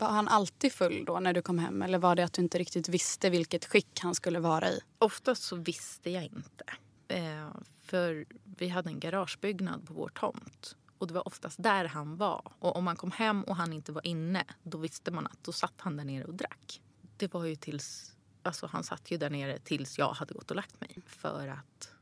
Var 0.00 0.08
han 0.08 0.28
alltid 0.28 0.72
full 0.72 1.04
då 1.04 1.20
när 1.20 1.32
du 1.32 1.42
kom 1.42 1.58
hem 1.58 1.82
eller 1.82 1.98
var 1.98 2.16
det 2.16 2.24
att 2.24 2.32
du 2.32 2.42
inte 2.42 2.58
riktigt 2.58 2.88
visste 2.88 3.30
vilket 3.30 3.64
skick 3.64 4.00
han 4.00 4.14
skulle 4.14 4.40
vara 4.40 4.68
i? 4.68 4.80
Oftast 4.98 5.42
så 5.42 5.56
visste 5.56 6.10
jag 6.10 6.24
inte. 6.24 6.64
Eh, 7.08 7.48
för 7.84 8.24
vi 8.44 8.68
hade 8.68 8.90
en 8.90 9.00
garagebyggnad 9.00 9.86
på 9.86 9.94
vår 9.94 10.08
tomt. 10.08 10.76
Och 10.98 11.06
det 11.06 11.14
var 11.14 11.28
oftast 11.28 11.62
där 11.62 11.84
han 11.84 12.16
var. 12.16 12.52
Och 12.58 12.76
om 12.76 12.84
man 12.84 12.96
kom 12.96 13.10
hem 13.10 13.42
och 13.42 13.56
han 13.56 13.72
inte 13.72 13.92
var 13.92 14.06
inne, 14.06 14.44
då 14.62 14.78
visste 14.78 15.10
man 15.10 15.26
att 15.26 15.44
då 15.44 15.52
satt 15.52 15.74
han 15.76 15.96
där 15.96 16.04
nere 16.04 16.24
och 16.24 16.34
drack. 16.34 16.80
Det 17.16 17.34
var 17.34 17.44
ju 17.44 17.56
tills, 17.56 18.16
alltså 18.42 18.66
han 18.66 18.84
satt 18.84 19.10
ju 19.10 19.16
där 19.16 19.30
nere 19.30 19.58
tills 19.58 19.98
jag 19.98 20.12
hade 20.12 20.34
gått 20.34 20.50
och 20.50 20.56
lagt 20.56 20.80
mig. 20.80 20.98
För 21.06 21.48
att, 21.48 21.92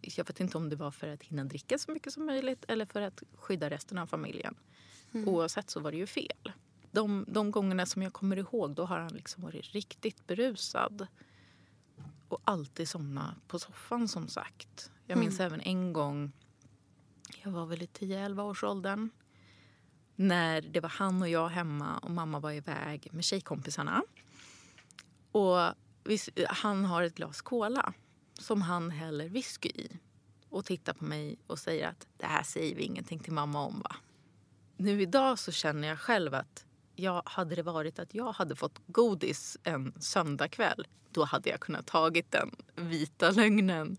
jag 0.00 0.26
vet 0.26 0.40
inte 0.40 0.58
om 0.58 0.68
det 0.68 0.76
var 0.76 0.90
för 0.90 1.08
att 1.08 1.22
hinna 1.22 1.44
dricka 1.44 1.78
så 1.78 1.92
mycket 1.92 2.12
som 2.12 2.26
möjligt 2.26 2.64
eller 2.68 2.86
för 2.86 3.02
att 3.02 3.22
skydda 3.38 3.70
resten 3.70 3.98
av 3.98 4.06
familjen. 4.06 4.54
Mm. 5.12 5.28
Oavsett 5.28 5.70
så 5.70 5.80
var 5.80 5.90
det 5.90 5.98
ju 5.98 6.06
fel. 6.06 6.52
De, 6.90 7.24
de 7.28 7.50
gångerna 7.50 7.86
som 7.86 8.02
jag 8.02 8.12
kommer 8.12 8.36
ihåg, 8.36 8.74
då 8.74 8.84
har 8.84 8.98
han 8.98 9.12
liksom 9.12 9.42
varit 9.42 9.72
riktigt 9.74 10.26
berusad. 10.26 11.06
Och 12.28 12.40
alltid 12.44 12.88
somnat 12.88 13.34
på 13.48 13.58
soffan 13.58 14.08
som 14.08 14.28
sagt. 14.28 14.90
Jag 15.06 15.18
minns 15.18 15.40
mm. 15.40 15.46
även 15.46 15.60
en 15.60 15.92
gång 15.92 16.32
jag 17.42 17.50
var 17.50 17.66
väl 17.66 17.82
i 17.82 17.86
10-11 17.86 18.40
års 18.40 18.64
åldern. 18.64 19.10
När 20.16 20.60
det 20.60 20.80
var 20.80 20.88
han 20.88 21.22
och 21.22 21.28
jag 21.28 21.48
hemma 21.48 21.98
och 21.98 22.10
mamma 22.10 22.40
var 22.40 22.52
iväg 22.52 23.08
med 23.12 23.24
tjejkompisarna. 23.24 24.02
Och 25.32 25.58
han 26.48 26.84
har 26.84 27.02
ett 27.02 27.14
glas 27.14 27.40
cola 27.40 27.92
som 28.34 28.62
han 28.62 28.90
häller 28.90 29.28
whisky 29.28 29.68
i. 29.68 29.98
Och 30.48 30.64
tittar 30.64 30.92
på 30.92 31.04
mig 31.04 31.38
och 31.46 31.58
säger 31.58 31.88
att 31.88 32.06
det 32.16 32.26
här 32.26 32.42
säger 32.42 32.76
vi 32.76 32.82
ingenting 32.82 33.18
till 33.18 33.32
mamma 33.32 33.60
om 33.60 33.80
va. 33.80 33.96
Nu 34.76 35.02
idag 35.02 35.38
så 35.38 35.52
känner 35.52 35.88
jag 35.88 35.98
själv 35.98 36.34
att 36.34 36.66
ja, 37.00 37.22
hade 37.26 37.54
det 37.54 37.62
varit 37.62 37.98
att 37.98 38.14
jag 38.14 38.32
hade 38.32 38.56
fått 38.56 38.80
godis 38.86 39.56
en 39.62 39.94
söndagkväll 40.00 40.86
då 41.10 41.24
hade 41.24 41.50
jag 41.50 41.60
kunnat 41.60 41.86
tagit 41.86 42.30
den 42.30 42.50
vita 42.76 43.30
lögnen 43.30 43.98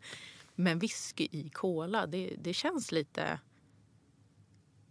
men 0.55 0.79
whisky 0.79 1.27
i 1.31 1.49
cola, 1.49 2.07
det, 2.07 2.35
det 2.41 2.53
känns 2.53 2.91
lite... 2.91 3.39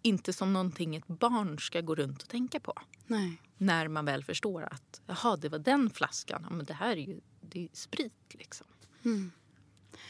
Inte 0.02 0.33
som 0.33 0.52
någonting 0.52 0.97
ett 0.97 1.07
barn 1.07 1.59
ska 1.59 1.81
gå 1.81 1.95
runt 1.95 2.23
och 2.23 2.29
tänka 2.29 2.61
på. 2.61 2.73
Nej. 3.07 3.43
När 3.57 3.88
man 3.88 4.05
väl 4.05 4.25
förstår 4.25 4.62
att 4.62 5.00
jaha, 5.07 5.37
det 5.37 5.49
var 5.49 5.59
den 5.59 5.90
flaskan. 5.90 6.47
Ja, 6.49 6.57
men 6.57 6.67
det 6.67 6.75
här 6.75 6.97
är 6.97 7.00
ju 7.00 7.21
det 7.40 7.64
är 7.64 7.69
sprit. 7.73 8.35
liksom. 8.35 8.67
Mm. 9.05 9.33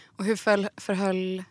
Och 0.05 0.25
hur 0.25 0.37
förhöll 0.81 1.45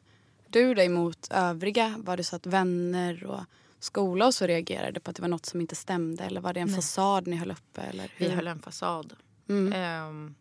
du 0.47 0.73
dig 0.73 0.89
mot 0.89 1.27
övriga? 1.31 1.95
Var 1.97 2.17
det 2.17 2.23
så 2.23 2.35
att 2.35 2.45
vänner 2.45 3.23
och 3.23 3.43
skola 3.79 4.25
och 4.25 4.33
så 4.33 4.47
reagerade 4.47 4.99
på 4.99 5.09
att 5.09 5.15
det 5.15 5.21
var 5.21 5.29
något 5.29 5.45
som 5.45 5.61
inte 5.61 5.75
stämde? 5.75 6.23
Eller 6.23 6.41
var 6.41 6.53
det 6.53 6.59
en 6.59 6.67
Nej. 6.67 6.75
fasad 6.75 7.27
ni 7.27 7.35
höll 7.35 7.51
uppe? 7.51 7.81
Eller 7.81 8.11
hur? 8.15 8.25
Vi 8.25 8.35
höll 8.35 8.47
en 8.47 8.59
fasad. 8.59 9.13
Mm. 9.49 10.07
Um, 10.07 10.35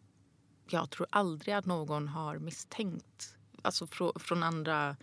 jag 0.69 0.91
tror 0.91 1.07
aldrig 1.11 1.55
att 1.55 1.67
någon 1.67 2.09
har 2.09 2.39
misstänkt 2.39 3.37
alltså 3.63 3.87
från 4.17 4.43
andra, 4.43 4.97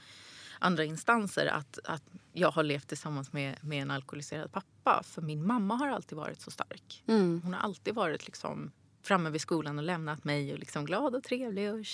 andra 0.60 0.84
instanser 0.84 1.46
att, 1.46 1.80
att 1.84 2.04
jag 2.34 2.52
har 2.52 2.64
levt 2.64 2.88
tillsammans 2.88 3.34
med, 3.34 3.58
med 3.62 3.82
en 3.82 3.92
alkoholiserad 3.92 4.52
pappa. 4.52 5.04
För 5.04 5.22
min 5.22 5.48
mamma 5.48 5.76
har 5.76 5.88
alltid 5.88 6.18
varit 6.18 6.42
så 6.42 6.52
stark. 6.52 7.04
Mm. 7.08 7.42
Hon 7.44 7.54
har 7.54 7.62
alltid 7.62 7.96
varit 7.96 8.26
liksom 8.26 8.72
framme 9.02 9.30
vid 9.30 9.42
skolan 9.42 9.78
och 9.78 9.84
lämnat 9.84 10.24
mig 10.24 10.54
och 10.54 10.60
liksom 10.60 10.86
glad 10.86 11.16
och 11.16 11.24
trevlig 11.24 11.74
och 11.74 11.86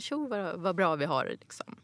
tjo 0.00 0.28
vad, 0.28 0.60
vad 0.60 0.76
bra 0.76 0.96
vi 0.96 1.04
har 1.04 1.36
Liksom. 1.40 1.76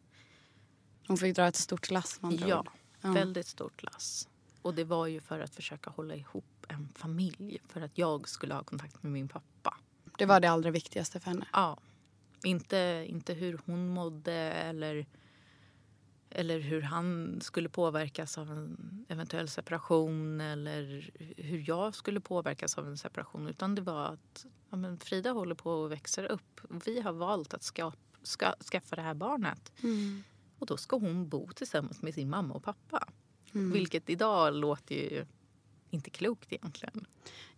Hon 1.07 1.17
fick 1.17 1.37
dra 1.37 1.47
ett 1.47 1.57
stort 1.57 1.91
lass 1.91 2.23
man 2.23 2.37
Ja, 2.37 2.65
ja, 3.01 3.13
väldigt 3.13 3.47
stort 3.47 3.83
lass. 3.83 4.29
Och 4.63 4.75
det 4.75 4.85
var 4.85 5.07
ju 5.07 5.21
för 5.21 5.41
att 5.41 5.55
försöka 5.55 5.91
hålla 5.91 6.15
ihop 6.15 6.67
en 6.69 6.89
familj. 6.89 7.59
För 7.69 7.81
att 7.81 7.99
jag 7.99 8.29
skulle 8.29 8.55
ha 8.55 8.63
kontakt 8.63 9.03
med 9.03 9.13
min 9.13 9.29
pappa. 9.29 9.77
Det 10.19 10.27
var 10.27 10.41
det 10.41 10.51
allra 10.51 10.71
viktigaste 10.71 11.21
för 11.21 11.31
henne? 11.31 11.47
Ja. 11.53 11.79
Inte, 12.45 13.05
inte 13.09 13.35
hur 13.35 13.61
hon 13.67 13.89
mådde 13.89 14.33
eller, 14.33 15.07
eller 16.31 16.61
hur 16.61 16.83
han 16.83 17.39
skulle 17.41 17.69
påverkas 17.69 18.39
av 18.39 18.51
en 18.51 19.07
eventuell 19.09 19.49
separation 19.49 20.41
eller 20.41 21.11
hur 21.37 21.69
jag 21.69 21.95
skulle 21.95 22.21
påverkas 22.21 22.79
av 22.79 22.87
en 22.87 22.99
separation. 22.99 23.49
Utan 23.49 23.75
det 23.75 23.83
var 23.83 24.05
att 24.05 24.47
ja, 24.71 24.77
men 24.77 24.99
Frida 24.99 25.31
håller 25.31 25.55
på 25.55 25.85
att 25.85 25.91
växa 25.91 26.27
upp. 26.27 26.61
Vi 26.85 27.01
har 27.01 27.13
valt 27.13 27.55
att 27.55 27.63
ska, 27.63 27.93
ska, 28.23 28.55
skaffa 28.73 28.97
det 28.97 29.03
här 29.03 29.15
barnet. 29.15 29.73
Mm. 29.83 30.23
Och 30.61 30.67
då 30.67 30.77
ska 30.77 30.97
hon 30.97 31.29
bo 31.29 31.49
tillsammans 31.53 32.03
med 32.03 32.15
sin 32.15 32.31
mamma 32.31 32.55
och 32.55 32.65
pappa. 32.65 33.09
Mm. 33.53 33.73
Vilket 33.73 34.11
idag 34.11 34.55
låter 34.55 34.95
ju 34.95 35.27
inte 35.91 36.11
klokt 36.11 36.53
egentligen. 36.53 37.07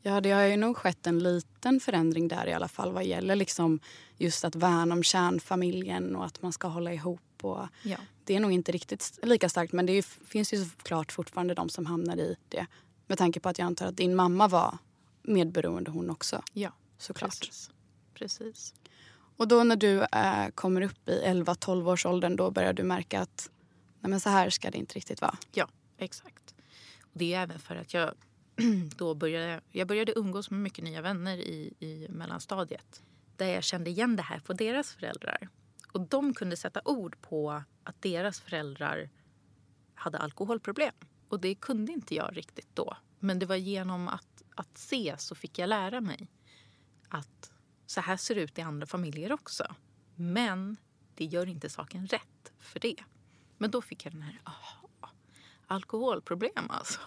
Ja, 0.03 0.21
det 0.21 0.31
har 0.31 0.43
ju 0.43 0.57
nog 0.57 0.77
skett 0.77 1.07
en 1.07 1.19
liten 1.19 1.81
förändring 1.81 2.29
där 2.29 2.47
i 2.47 2.53
alla 2.53 2.69
fall 2.69 2.93
vad 2.93 3.05
gäller 3.05 3.37
liksom 3.37 3.81
just 4.17 4.45
att 4.45 4.55
värna 4.55 4.95
om 4.95 5.03
kärnfamiljen 5.03 6.17
och 6.17 6.25
att 6.25 6.43
man 6.43 6.53
ska 6.53 6.69
hålla 6.69 6.93
ihop. 6.93 7.21
Och 7.45 7.67
ja. 7.83 7.97
Det 8.25 8.37
är 8.37 8.41
nog 8.41 8.53
inte 8.53 8.73
riktigt 8.73 9.19
lika 9.23 9.49
starkt 9.49 9.73
men 9.73 9.87
det 9.87 9.93
ju, 9.93 10.03
finns 10.03 10.55
ju 10.55 10.65
såklart 10.65 11.13
fortfarande 11.13 11.55
de 11.55 11.69
som 11.69 11.87
hamnar 11.87 12.17
i 12.17 12.37
det. 12.49 12.67
Med 13.07 13.19
tanke 13.19 13.41
på 13.41 13.49
att 13.49 13.59
jag 13.59 13.67
antar 13.67 13.87
att 13.87 13.97
din 13.97 14.15
mamma 14.15 14.49
var 14.49 14.79
medberoende 15.23 15.91
hon 15.91 16.11
också. 16.11 16.43
Ja, 16.53 16.73
såklart. 16.99 17.41
Precis. 17.41 17.71
precis. 18.15 18.75
Och 19.37 19.49
då 19.49 19.65
när 19.65 19.77
du 19.77 20.03
eh, 20.03 20.49
kommer 20.55 20.83
upp 20.83 21.09
i 21.09 21.23
11-12 21.27 21.93
års 21.93 22.07
åldern 22.07 22.37
då 22.37 22.51
börjar 22.51 22.73
du 22.73 22.83
märka 22.83 23.21
att 23.21 23.51
nej 24.01 24.11
men 24.11 24.21
så 24.21 24.31
här 24.31 24.51
ska 24.51 24.71
det 24.71 24.79
inte 24.79 24.95
riktigt 24.95 25.21
vara. 25.21 25.37
Ja, 25.53 25.69
exakt. 25.99 26.55
Det 27.13 27.35
är 27.35 27.43
även 27.43 27.59
för 27.59 27.77
att 27.77 27.95
jag 27.95 28.15
då 28.97 29.15
började, 29.15 29.61
jag 29.71 29.89
började 29.89 30.19
umgås 30.19 30.51
med 30.51 30.61
mycket 30.61 30.85
nya 30.85 31.03
vänner 31.03 31.37
i, 31.37 31.75
i 31.79 32.07
mellanstadiet. 32.11 33.03
Där 33.37 33.47
jag 33.47 33.65
kände 33.65 33.91
igen 33.91 34.17
det 34.17 34.23
här 34.23 34.41
på 34.41 34.53
deras 34.53 34.93
föräldrar. 34.93 35.49
Och 35.93 36.01
de 36.01 36.35
kunde 36.35 36.57
sätta 36.57 36.81
ord 36.85 37.17
på 37.21 37.63
att 37.85 38.03
deras 38.03 38.41
föräldrar 38.41 39.11
hade 39.95 40.19
alkoholproblem. 40.19 40.95
Och 41.29 41.41
det 41.41 41.55
kunde 41.55 41.93
inte 41.93 42.15
jag 42.15 42.37
riktigt 42.37 42.69
då. 42.75 42.97
Men 43.19 43.39
det 43.39 43.47
var 43.47 43.57
genom 43.57 44.09
att, 44.09 44.43
att 44.55 44.79
se 44.79 45.15
så 45.19 45.35
fick 45.35 45.59
jag 45.59 45.69
lära 45.69 46.01
mig 46.01 46.29
att 47.09 47.52
så 47.93 48.01
här 48.01 48.17
ser 48.17 48.35
det 48.35 48.41
ut 48.41 48.59
i 48.59 48.63
andra 48.63 48.87
familjer 48.87 49.33
också. 49.33 49.75
Men 50.15 50.77
det 51.15 51.25
gör 51.25 51.47
inte 51.47 51.71
saken 51.71 52.07
rätt 52.07 52.53
för 52.59 52.81
det. 52.81 52.97
Men 53.59 53.71
då 53.71 53.83
fick 53.83 54.05
jag 54.05 54.13
den 54.13 54.23
här, 54.23 54.41
aha, 54.45 55.11
alkoholproblem 55.67 56.71
alltså. 56.71 57.01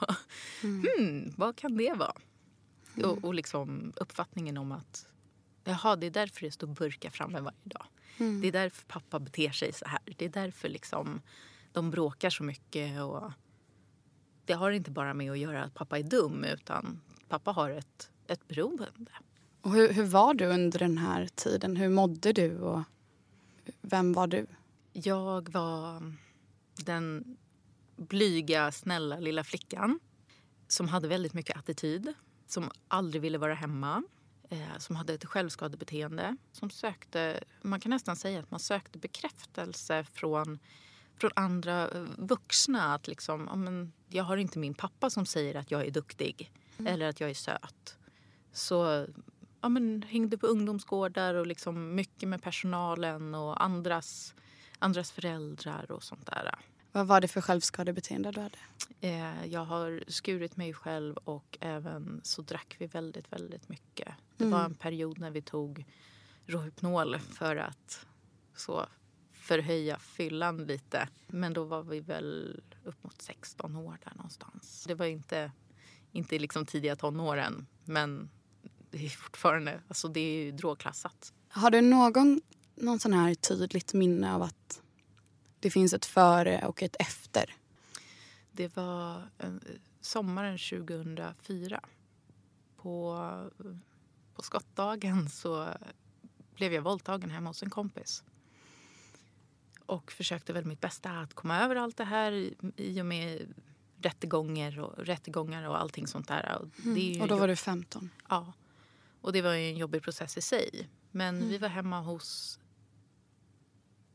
Mm. 0.63 0.85
Hmm, 0.97 1.33
vad 1.37 1.55
kan 1.55 1.77
det 1.77 1.93
vara? 1.93 2.15
Mm. 2.95 3.09
Och, 3.09 3.23
och 3.23 3.33
liksom 3.33 3.93
uppfattningen 3.95 4.57
om 4.57 4.71
att 4.71 5.07
jaha, 5.63 5.95
det 5.95 6.05
är 6.05 6.11
därför 6.11 6.41
det 6.41 6.51
står 6.51 6.67
burkar 6.67 7.09
framme 7.09 7.39
varje 7.39 7.57
dag. 7.63 7.87
Mm. 8.17 8.41
Det 8.41 8.47
är 8.47 8.51
därför 8.51 8.85
pappa 8.85 9.19
beter 9.19 9.51
sig 9.51 9.73
så 9.73 9.85
här. 9.85 9.99
Det 10.17 10.25
är 10.25 10.29
därför 10.29 10.69
liksom 10.69 11.21
de 11.71 11.91
bråkar 11.91 12.29
så 12.29 12.43
mycket. 12.43 13.01
Och 13.01 13.31
det 14.45 14.53
har 14.53 14.71
inte 14.71 14.91
bara 14.91 15.13
med 15.13 15.31
att 15.31 15.39
göra 15.39 15.63
att 15.63 15.73
pappa 15.73 15.99
är 15.99 16.03
dum 16.03 16.43
utan 16.43 17.01
pappa 17.27 17.51
har 17.51 17.69
ett, 17.69 18.11
ett 18.27 18.47
beroende. 18.47 18.87
Och 19.65 19.73
hur, 19.73 19.93
hur 19.93 20.03
var 20.05 20.33
du 20.33 20.45
under 20.45 20.79
den 20.79 20.97
här 20.97 21.27
tiden? 21.35 21.75
Hur 21.77 21.89
mådde 21.89 22.33
du 22.33 22.59
och 22.59 22.81
vem 23.81 24.13
var 24.13 24.27
du? 24.27 24.47
Jag 24.93 25.49
var 25.49 26.13
den 26.85 27.37
blyga, 27.95 28.71
snälla 28.71 29.19
lilla 29.19 29.43
flickan 29.43 29.99
som 30.67 30.87
hade 30.87 31.07
väldigt 31.07 31.33
mycket 31.33 31.57
attityd, 31.57 32.13
som 32.47 32.71
aldrig 32.87 33.21
ville 33.21 33.37
vara 33.37 33.53
hemma, 33.53 34.03
eh, 34.49 34.77
som 34.77 34.95
hade 34.95 35.13
ett 35.13 35.25
självskadebeteende. 35.25 36.37
Som 36.51 36.69
sökte, 36.69 37.43
man 37.61 37.79
kan 37.79 37.89
nästan 37.89 38.15
säga 38.15 38.39
att 38.39 38.51
man 38.51 38.59
sökte 38.59 38.99
bekräftelse 38.99 40.03
från, 40.13 40.59
från 41.17 41.31
andra 41.35 41.89
eh, 41.89 42.05
vuxna. 42.17 42.93
Att 42.93 43.07
liksom, 43.07 43.43
men, 43.43 43.93
jag 44.09 44.23
har 44.23 44.37
inte 44.37 44.59
min 44.59 44.73
pappa 44.73 45.09
som 45.09 45.25
säger 45.25 45.55
att 45.55 45.71
jag 45.71 45.85
är 45.85 45.91
duktig 45.91 46.51
mm. 46.77 46.93
eller 46.93 47.09
att 47.09 47.19
jag 47.19 47.29
är 47.29 47.33
söt. 47.33 47.97
Så 48.51 49.07
ja, 49.65 49.69
men, 49.69 50.01
hängde 50.01 50.37
på 50.37 50.47
ungdomsgårdar 50.47 51.33
och 51.33 51.47
liksom 51.47 51.95
mycket 51.95 52.29
med 52.29 52.41
personalen 52.41 53.35
och 53.35 53.63
andras, 53.63 54.33
andras 54.79 55.11
föräldrar 55.11 55.91
och 55.91 56.03
sånt 56.03 56.25
där. 56.25 56.55
Vad 56.91 57.07
var 57.07 57.21
det 57.21 57.27
för 57.27 57.41
självskadebeteende 57.41 58.31
du 58.31 58.41
hade? 58.41 58.57
Eh, 59.01 59.45
jag 59.45 59.65
har 59.65 60.03
skurit 60.07 60.57
mig 60.57 60.73
själv 60.73 61.17
och 61.17 61.57
även 61.61 62.21
så 62.23 62.41
drack 62.41 62.75
vi 62.79 62.87
väldigt, 62.87 63.31
väldigt 63.31 63.69
mycket. 63.69 64.07
Det 64.37 64.43
mm. 64.43 64.57
var 64.57 64.65
en 64.65 64.75
period 64.75 65.19
när 65.19 65.31
vi 65.31 65.41
tog 65.41 65.85
Rohypnol 66.45 67.19
för 67.19 67.55
att 67.55 68.05
så 68.55 68.85
förhöja 69.31 69.99
fyllan 69.99 70.57
lite. 70.57 71.09
Men 71.27 71.53
då 71.53 71.63
var 71.63 71.83
vi 71.83 71.99
väl 71.99 72.61
upp 72.83 73.03
mot 73.03 73.21
16 73.21 73.75
år 73.75 73.97
där 74.03 74.13
någonstans. 74.15 74.85
Det 74.87 74.95
var 74.95 75.05
inte, 75.05 75.51
inte 76.11 76.39
liksom 76.39 76.65
tidiga 76.65 76.95
tonåren 76.95 77.67
men 77.83 78.29
det 78.97 79.05
är 79.05 79.09
fortfarande, 79.09 79.81
alltså 79.87 80.07
det 80.07 80.19
är 80.19 80.43
ju 80.45 80.51
drogklassat. 80.51 81.33
Har 81.47 81.71
du 81.71 81.81
någon, 81.81 82.41
någon 82.75 82.99
sån 82.99 83.13
här 83.13 83.35
tydligt 83.35 83.93
minne 83.93 84.33
av 84.33 84.41
att 84.41 84.81
det 85.59 85.69
finns 85.69 85.93
ett 85.93 86.05
före 86.05 86.67
och 86.67 86.83
ett 86.83 86.95
efter. 86.99 87.55
Det 88.51 88.75
var 88.75 89.29
en, 89.37 89.61
sommaren 90.01 90.57
2004. 90.57 91.81
på, 92.77 93.49
på 94.35 94.41
skottdagen 94.41 95.29
så 95.29 95.67
blev 96.55 96.73
jag 96.73 96.81
våldtagen 96.81 97.29
hemma 97.29 97.49
hos 97.49 97.63
en 97.63 97.69
kompis. 97.69 98.23
Och 99.85 100.11
försökte 100.11 100.53
väl 100.53 100.65
mitt 100.65 100.81
bästa 100.81 101.11
att 101.11 101.33
komma 101.33 101.59
över 101.59 101.75
allt 101.75 101.97
det 101.97 102.03
här 102.03 102.53
i 102.75 103.01
och 103.01 103.05
med 103.05 103.53
rättegångar 104.01 104.79
och, 104.79 105.05
rättegångar 105.05 105.69
och 105.69 105.81
allting 105.81 106.07
sånt 106.07 106.27
där. 106.27 106.57
Och, 106.61 106.85
Mm. 106.85 107.21
Och 107.21 107.27
då 107.27 107.37
var 107.37 107.47
du 107.47 107.55
15. 107.55 108.09
Ja. 108.29 108.53
Och 109.25 109.33
det 109.33 109.41
var 109.41 109.53
ju 109.53 109.69
en 109.69 109.77
jobbig 109.77 110.03
process 110.03 110.37
i 110.37 110.41
sig. 110.41 110.89
Men 111.11 111.49
vi 111.49 111.57
var 111.57 111.67
hemma 111.67 112.01
hos... 112.01 112.59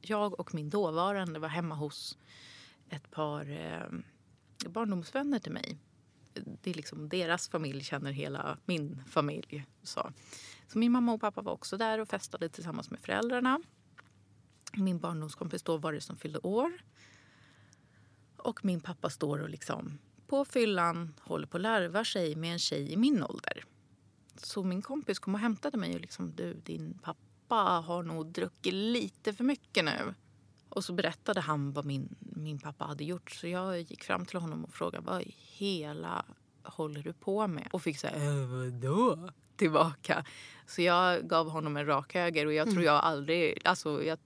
Jag 0.00 0.40
och 0.40 0.55
min 0.55 0.71
dåvarande 0.71 1.38
var 1.38 1.49
hemma 1.49 1.75
hos 1.75 2.19
ett 2.88 3.11
par 3.11 3.50
eh, 3.50 3.99
barndomsvänner 4.71 5.38
till 5.38 5.52
mig. 5.52 5.79
Det 6.62 6.71
är 6.71 6.75
liksom 6.75 7.09
deras 7.09 7.49
familj 7.49 7.85
känner 7.85 8.12
hela 8.12 8.59
min 8.64 9.02
familj. 9.09 9.67
Så. 9.83 10.12
så 10.69 10.79
min 10.79 10.93
mamma 10.93 11.12
och 11.12 11.21
pappa 11.21 11.43
var 11.43 11.52
också 11.52 11.76
där 11.76 11.99
och 11.99 12.09
festade 12.09 12.49
tillsammans 12.49 12.90
med 12.90 13.00
föräldrarna. 13.00 13.61
Min 14.73 14.99
barndomskompis 14.99 15.62
då 15.62 15.76
var 15.76 15.93
det 15.93 16.00
som 16.00 16.17
fyllde 16.17 16.38
år. 16.38 16.73
Och 18.37 18.64
min 18.64 18.81
pappa 18.81 19.11
står 19.11 19.38
och 19.38 19.50
liksom 19.50 19.99
på 20.26 20.45
fyllan 20.45 21.14
håller 21.21 21.47
på 21.47 21.57
att 21.57 21.62
larva 21.62 22.05
sig 22.05 22.37
med 22.37 22.52
en 22.52 22.59
tjej 22.59 22.93
i 22.93 22.97
min 22.97 23.23
ålder. 23.23 23.64
Så 24.47 24.63
min 24.63 24.83
kompis 24.83 25.19
kom 25.19 25.35
och 25.35 25.41
hämtade 25.41 25.79
mig 25.79 25.95
och 25.95 26.01
liksom 26.01 26.33
du 26.35 26.55
din 26.55 26.99
pappa 27.03 27.55
har 27.57 28.03
nog 28.03 28.27
druckit 28.27 28.75
lite 28.75 29.33
för 29.33 29.45
mycket 29.45 29.85
nu. 29.85 30.15
Och 30.69 30.85
så 30.85 30.93
berättade 30.93 31.41
han 31.41 31.73
vad 31.73 31.85
min, 31.85 32.15
min 32.19 32.59
pappa 32.59 32.85
hade 32.85 33.05
gjort. 33.05 33.31
Så 33.31 33.47
jag 33.47 33.81
gick 33.81 34.05
fram 34.05 34.27
till 34.27 34.39
honom 34.39 34.65
och 34.65 34.75
frågade 34.75 35.07
vad 35.07 35.23
i 35.23 35.35
hela 35.39 36.25
håller 36.63 37.03
du 37.03 37.13
på 37.13 37.47
med? 37.47 37.69
Och 37.73 37.83
fick 37.83 37.99
säga 37.99 38.17
äh, 38.17 38.47
vadå? 38.47 39.31
Tillbaka. 39.57 40.25
Så 40.67 40.83
jag 40.83 41.29
gav 41.29 41.51
honom 41.51 41.77
en 41.77 41.87
rak 41.87 42.15
höger 42.15 42.47
och 42.47 42.53
jag 42.53 42.71
tror 42.71 42.83
jag 42.83 43.05
aldrig, 43.05 43.61
alltså 43.65 44.03
jag 44.03 44.19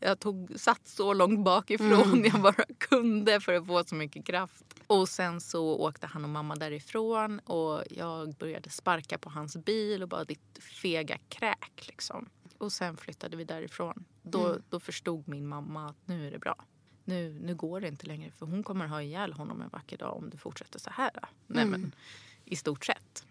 jag 0.00 0.20
tog, 0.20 0.52
satt 0.56 0.88
så 0.88 1.14
långt 1.14 1.44
bakifrån 1.44 2.24
jag 2.32 2.42
bara 2.42 2.64
kunde 2.78 3.40
för 3.40 3.52
att 3.52 3.66
få 3.66 3.84
så 3.84 3.94
mycket 3.94 4.24
kraft. 4.24 4.64
Och 4.86 5.08
sen 5.08 5.40
så 5.40 5.78
åkte 5.78 6.06
han 6.06 6.24
och 6.24 6.30
mamma 6.30 6.56
därifrån 6.56 7.38
och 7.38 7.82
jag 7.90 8.34
började 8.34 8.70
sparka 8.70 9.18
på 9.18 9.30
hans 9.30 9.56
bil 9.56 10.02
och 10.02 10.08
bara 10.08 10.24
ditt 10.24 10.58
fega 10.82 11.18
kräk 11.28 11.86
liksom. 11.86 12.28
Och 12.58 12.72
sen 12.72 12.96
flyttade 12.96 13.36
vi 13.36 13.44
därifrån. 13.44 14.04
Då, 14.22 14.58
då 14.70 14.80
förstod 14.80 15.28
min 15.28 15.46
mamma 15.46 15.86
att 15.86 15.96
nu 16.04 16.26
är 16.26 16.30
det 16.30 16.38
bra. 16.38 16.64
Nu, 17.04 17.38
nu 17.42 17.54
går 17.54 17.80
det 17.80 17.88
inte 17.88 18.06
längre 18.06 18.30
för 18.30 18.46
hon 18.46 18.62
kommer 18.62 18.86
ha 18.86 19.02
ihjäl 19.02 19.32
honom 19.32 19.60
en 19.62 19.68
vacker 19.68 19.96
dag 19.96 20.16
om 20.16 20.30
det 20.30 20.36
fortsätter 20.36 20.78
så 20.78 20.90
här. 20.90 21.10
Nej 21.46 21.66
men 21.66 21.94
i 22.44 22.56
stort 22.56 22.84
sett. 22.84 23.24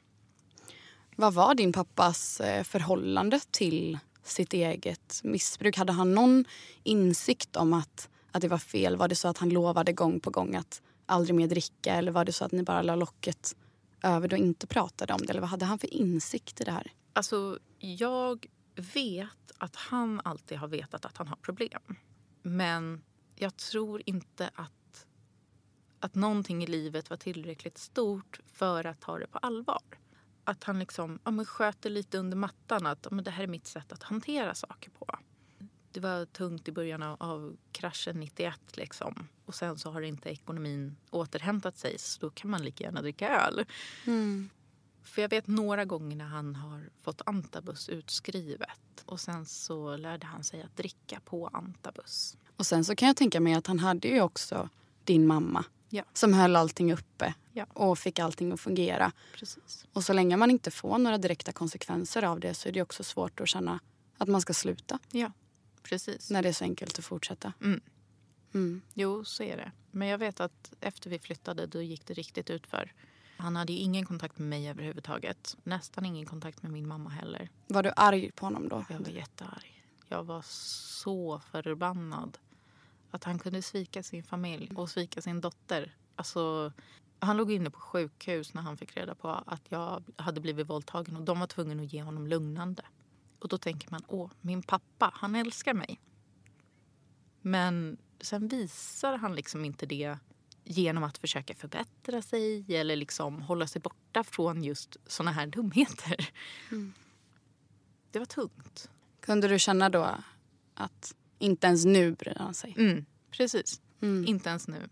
Vad 1.15 1.33
var 1.33 1.55
din 1.55 1.73
pappas 1.73 2.41
eh, 2.41 2.63
förhållande 2.63 3.39
till 3.51 3.99
sitt 4.27 4.53
eget 4.53 5.21
missbruk? 5.23 5.77
Hade 5.77 5.93
han 5.93 6.13
någon 6.13 6.45
insikt 6.83 7.55
om 7.55 7.73
att, 7.73 8.09
att 8.31 8.41
det 8.41 8.47
var 8.47 8.57
fel? 8.57 8.95
Var 8.95 9.07
det 9.07 9.15
så 9.15 9.27
att 9.27 9.37
han 9.37 9.49
lovade 9.49 9.93
gång 9.93 10.19
på 10.19 10.29
gång 10.29 10.55
att 10.55 10.81
aldrig 11.05 11.35
mer 11.35 11.47
dricka? 11.47 11.93
Eller 11.93 12.11
var 12.11 12.25
det 12.25 12.33
så 12.33 12.45
att 12.45 12.51
ni 12.51 12.63
bara 12.63 12.81
la 12.81 12.95
locket 12.95 13.55
över 14.03 14.27
det 14.27 14.35
och 14.35 14.41
inte 14.41 14.67
pratade 14.67 15.13
om 15.13 15.21
det? 15.21 15.29
Eller 15.29 15.41
vad 15.41 15.49
hade 15.49 15.65
han 15.65 15.79
för 15.79 15.93
insikt 15.93 16.61
i 16.61 16.63
det 16.63 16.71
här? 16.71 16.91
Alltså, 17.13 17.59
jag 17.79 18.45
vet 18.75 19.51
att 19.57 19.75
han 19.75 20.21
alltid 20.23 20.57
har 20.57 20.67
vetat 20.67 21.05
att 21.05 21.17
han 21.17 21.27
har 21.27 21.35
problem. 21.35 21.81
Men 22.41 23.01
jag 23.35 23.57
tror 23.57 24.01
inte 24.05 24.49
att, 24.55 25.05
att 25.99 26.15
någonting 26.15 26.63
i 26.63 26.67
livet 26.67 27.09
var 27.09 27.17
tillräckligt 27.17 27.77
stort 27.77 28.39
för 28.53 28.85
att 28.85 29.01
ta 29.01 29.19
det 29.19 29.27
på 29.27 29.37
allvar. 29.37 29.81
Att 30.47 30.63
han 30.63 30.79
liksom 30.79 31.19
ja, 31.23 31.31
men 31.31 31.45
sköter 31.45 31.89
lite 31.89 32.17
under 32.17 32.37
mattan 32.37 32.85
att 32.85 32.99
ja, 33.01 33.15
men 33.15 33.23
det 33.23 33.31
här 33.31 33.43
är 33.43 33.47
mitt 33.47 33.67
sätt 33.67 33.91
att 33.91 34.03
hantera 34.03 34.55
saker 34.55 34.89
på. 34.89 35.19
Det 35.91 35.99
var 35.99 36.25
tungt 36.25 36.67
i 36.67 36.71
början 36.71 37.03
av, 37.03 37.17
av 37.19 37.57
kraschen 37.71 38.19
91 38.19 38.59
liksom. 38.73 39.27
Och 39.45 39.55
sen 39.55 39.77
så 39.77 39.91
har 39.91 40.01
inte 40.01 40.29
ekonomin 40.29 40.95
återhämtat 41.11 41.77
sig 41.77 41.99
så 41.99 42.21
då 42.21 42.29
kan 42.29 42.49
man 42.49 42.63
lika 42.63 42.83
gärna 42.83 43.01
dricka 43.01 43.29
öl. 43.29 43.65
För 45.03 45.21
jag 45.21 45.29
vet 45.29 45.47
några 45.47 45.85
gånger 45.85 46.15
när 46.15 46.25
han 46.25 46.55
har 46.55 46.89
fått 47.01 47.21
antabus 47.25 47.89
utskrivet 47.89 49.03
och 49.05 49.19
sen 49.19 49.45
så 49.45 49.97
lärde 49.97 50.25
han 50.27 50.43
sig 50.43 50.61
att 50.61 50.77
dricka 50.77 51.19
på 51.25 51.47
antabus. 51.47 52.37
Och 52.57 52.65
sen 52.65 52.85
så 52.85 52.95
kan 52.95 53.07
jag 53.07 53.17
tänka 53.17 53.39
mig 53.39 53.53
att 53.53 53.67
han 53.67 53.79
hade 53.79 54.07
ju 54.07 54.21
också 54.21 54.69
din 55.03 55.27
mamma 55.27 55.65
Ja. 55.89 56.03
som 56.13 56.33
höll 56.33 56.55
allting 56.55 56.93
uppe 56.93 57.33
Ja. 57.53 57.65
och 57.73 57.99
fick 57.99 58.19
allting 58.19 58.51
att 58.51 58.59
fungera. 58.59 59.11
Precis. 59.33 59.85
Och 59.93 60.03
så 60.03 60.13
länge 60.13 60.37
man 60.37 60.51
inte 60.51 60.71
får 60.71 60.97
några 60.97 61.17
direkta 61.17 61.51
konsekvenser 61.51 62.23
av 62.23 62.39
det 62.39 62.53
så 62.53 62.69
är 62.69 62.73
det 62.73 62.81
också 62.81 63.03
svårt 63.03 63.39
att 63.39 63.47
känna 63.47 63.79
att 64.17 64.27
man 64.27 64.41
ska 64.41 64.53
sluta 64.53 64.99
Ja, 65.11 65.31
precis. 65.83 66.29
när 66.29 66.43
det 66.43 66.49
är 66.49 66.53
så 66.53 66.63
enkelt 66.63 66.99
att 66.99 67.05
fortsätta. 67.05 67.53
Mm. 67.61 67.81
Mm. 68.53 68.81
Jo, 68.93 69.25
så 69.25 69.43
är 69.43 69.57
det. 69.57 69.71
Men 69.91 70.07
jag 70.07 70.17
vet 70.17 70.39
att 70.39 70.73
efter 70.81 71.09
vi 71.09 71.19
flyttade 71.19 71.65
då 71.67 71.81
gick 71.81 72.05
det 72.05 72.13
riktigt 72.13 72.49
utför. 72.49 72.93
Han 73.37 73.55
hade 73.55 73.73
ju 73.73 73.79
ingen 73.79 74.05
kontakt 74.05 74.37
med 74.37 74.47
mig 74.49 74.69
överhuvudtaget. 74.69 75.55
Nästan 75.63 76.05
ingen 76.05 76.25
kontakt 76.25 76.63
med 76.63 76.71
min 76.71 76.87
mamma 76.87 77.09
heller. 77.09 77.49
Var 77.67 77.83
du 77.83 77.91
arg 77.95 78.31
på 78.31 78.45
honom 78.45 78.69
då? 78.69 78.85
Jag 78.89 78.99
var 78.99 79.09
jättearg. 79.09 79.83
Jag 80.07 80.23
var 80.23 80.41
så 80.47 81.41
förbannad. 81.51 82.37
Att 83.15 83.23
han 83.23 83.39
kunde 83.39 83.61
svika 83.61 84.03
sin 84.03 84.23
familj 84.23 84.71
och 84.75 84.89
svika 84.89 85.21
sin 85.21 85.41
dotter. 85.41 85.95
Alltså, 86.15 86.73
han 87.19 87.37
låg 87.37 87.51
inne 87.51 87.69
på 87.69 87.79
sjukhus 87.79 88.53
när 88.53 88.61
han 88.61 88.77
fick 88.77 88.97
reda 88.97 89.15
på 89.15 89.29
att 89.29 89.61
jag 89.69 90.03
hade 90.15 90.41
blivit 90.41 90.69
våldtagen 90.69 91.15
och 91.15 91.23
de 91.23 91.39
var 91.39 91.47
tvungna 91.47 91.83
att 91.83 91.93
ge 91.93 92.03
honom 92.03 92.27
lugnande. 92.27 92.83
Och 93.39 93.47
då 93.47 93.57
tänker 93.57 93.91
man, 93.91 94.01
åh, 94.07 94.31
min 94.41 94.63
pappa, 94.63 95.11
han 95.13 95.35
älskar 95.35 95.73
mig. 95.73 96.01
Men 97.41 97.97
sen 98.21 98.47
visar 98.47 99.17
han 99.17 99.35
liksom 99.35 99.65
inte 99.65 99.85
det 99.85 100.17
genom 100.63 101.03
att 101.03 101.17
försöka 101.17 101.55
förbättra 101.55 102.21
sig 102.21 102.75
eller 102.75 102.95
liksom 102.95 103.41
hålla 103.41 103.67
sig 103.67 103.81
borta 103.81 104.23
från 104.23 104.63
just 104.63 104.97
såna 105.05 105.31
här 105.31 105.47
dumheter. 105.47 106.29
Det 108.11 108.19
var 108.19 108.25
tungt. 108.25 108.89
Kunde 109.19 109.47
du 109.47 109.59
känna 109.59 109.89
då 109.89 110.15
att 110.73 111.15
inte 111.45 111.67
ens 111.67 111.85
nu 111.85 112.11
bryr 112.11 112.35
han 112.37 112.53
sig? 112.53 112.75
Mm, 112.77 113.05
precis. 113.31 113.81
Inte 114.01 114.49
ens 114.49 114.67
nu. 114.67 114.89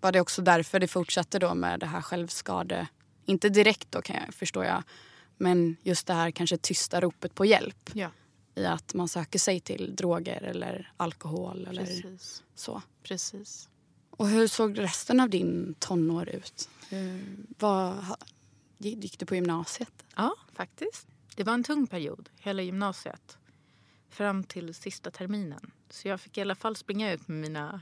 Var 0.00 0.12
det 0.12 0.20
också 0.20 0.42
därför 0.42 0.80
det 0.80 0.88
fortsatte 0.88 1.38
då 1.38 1.54
med 1.54 1.80
det 1.80 1.86
här 1.86 2.02
självskade... 2.02 2.88
Inte 3.28 3.48
direkt 3.48 3.92
då 3.92 4.02
kan 4.02 4.16
jag, 4.16 4.34
förstår 4.34 4.64
jag. 4.64 4.82
Men 5.36 5.76
just 5.82 6.06
det 6.06 6.14
här 6.14 6.30
kanske 6.30 6.56
tysta 6.56 7.00
ropet 7.00 7.34
på 7.34 7.44
hjälp. 7.44 7.90
Ja, 7.92 8.10
I 8.54 8.64
att 8.64 8.94
man 8.94 9.08
söker 9.08 9.38
sig 9.38 9.60
till 9.60 9.96
droger 9.96 10.42
eller 10.42 10.92
alkohol 10.96 11.66
eller 11.66 11.84
precis. 11.84 12.42
så. 12.54 12.82
precis. 13.02 13.68
Och 14.10 14.28
hur 14.28 14.48
såg 14.48 14.78
resten 14.78 15.20
av 15.20 15.30
din 15.30 15.74
tonår 15.78 16.28
ut? 16.28 16.68
Hur, 16.88 17.36
vad, 17.58 18.04
gick 18.78 19.18
du 19.18 19.26
på 19.26 19.34
gymnasiet? 19.34 20.04
Ja, 20.16 20.34
faktiskt. 20.52 21.06
Det 21.36 21.44
var 21.44 21.54
en 21.54 21.64
tung 21.64 21.86
period, 21.86 22.28
hela 22.36 22.62
gymnasiet. 22.62 23.38
Fram 24.10 24.44
till 24.44 24.74
sista 24.74 25.10
terminen. 25.10 25.70
Så 25.90 26.08
jag 26.08 26.20
fick 26.20 26.38
i 26.38 26.40
alla 26.40 26.54
fall 26.54 26.76
springa 26.76 27.12
ut 27.12 27.28
med 27.28 27.38
mina 27.38 27.80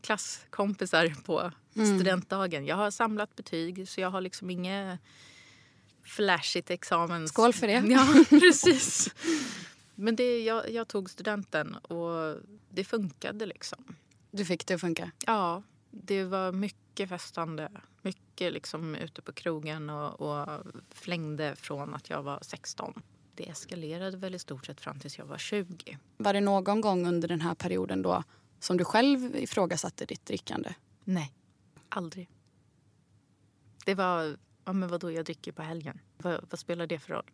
klasskompisar 0.00 1.14
på 1.24 1.52
studentdagen. 1.72 2.66
Jag 2.66 2.76
har 2.76 2.90
samlat 2.90 3.36
betyg 3.36 3.88
så 3.88 4.00
jag 4.00 4.10
har 4.10 4.20
liksom 4.20 4.50
inget 4.50 5.00
flashigt 6.02 6.70
examens... 6.70 7.30
Skål 7.30 7.52
för 7.52 7.66
det. 7.66 7.84
Ja, 7.88 8.24
precis. 8.40 9.14
Men 9.94 10.16
det, 10.16 10.40
jag, 10.44 10.70
jag 10.70 10.88
tog 10.88 11.10
studenten 11.10 11.74
och 11.74 12.36
det 12.70 12.84
funkade 12.84 13.46
liksom. 13.46 13.96
Du 14.30 14.44
fick 14.44 14.66
det 14.66 14.74
att 14.74 14.80
funka? 14.80 15.10
Ja, 15.26 15.62
det 15.90 16.24
var 16.24 16.52
mycket 16.52 17.08
festande. 17.08 17.70
Mycket 18.02 18.52
liksom 18.52 18.94
ute 18.94 19.22
på 19.22 19.32
krogen 19.32 19.90
och, 19.90 20.20
och 20.20 20.60
flängde 20.90 21.56
från 21.56 21.94
att 21.94 22.10
jag 22.10 22.22
var 22.22 22.38
16. 22.42 23.02
Det 23.38 23.48
eskalerade 23.48 24.16
väl 24.16 24.34
i 24.34 24.38
stort 24.38 24.66
sett 24.66 24.80
fram 24.80 24.98
tills 25.00 25.18
jag 25.18 25.26
var 25.26 25.38
20. 25.38 25.98
Var 26.16 26.32
det 26.32 26.40
någon 26.40 26.80
gång 26.80 27.06
under 27.06 27.28
den 27.28 27.40
här 27.40 27.54
perioden 27.54 28.02
då 28.02 28.24
som 28.60 28.76
du 28.76 28.84
själv 28.84 29.36
ifrågasatte 29.36 30.06
ditt 30.06 30.26
drickande? 30.26 30.74
Nej, 31.04 31.32
aldrig. 31.88 32.28
Det 33.84 33.94
var, 33.94 34.36
ja 34.64 34.72
men 34.72 34.88
vadå, 34.88 35.10
jag 35.10 35.24
dricker 35.24 35.52
på 35.52 35.62
helgen. 35.62 36.00
Vad, 36.16 36.44
vad 36.50 36.58
spelar 36.58 36.86
det 36.86 36.98
för 36.98 37.12
roll? 37.12 37.30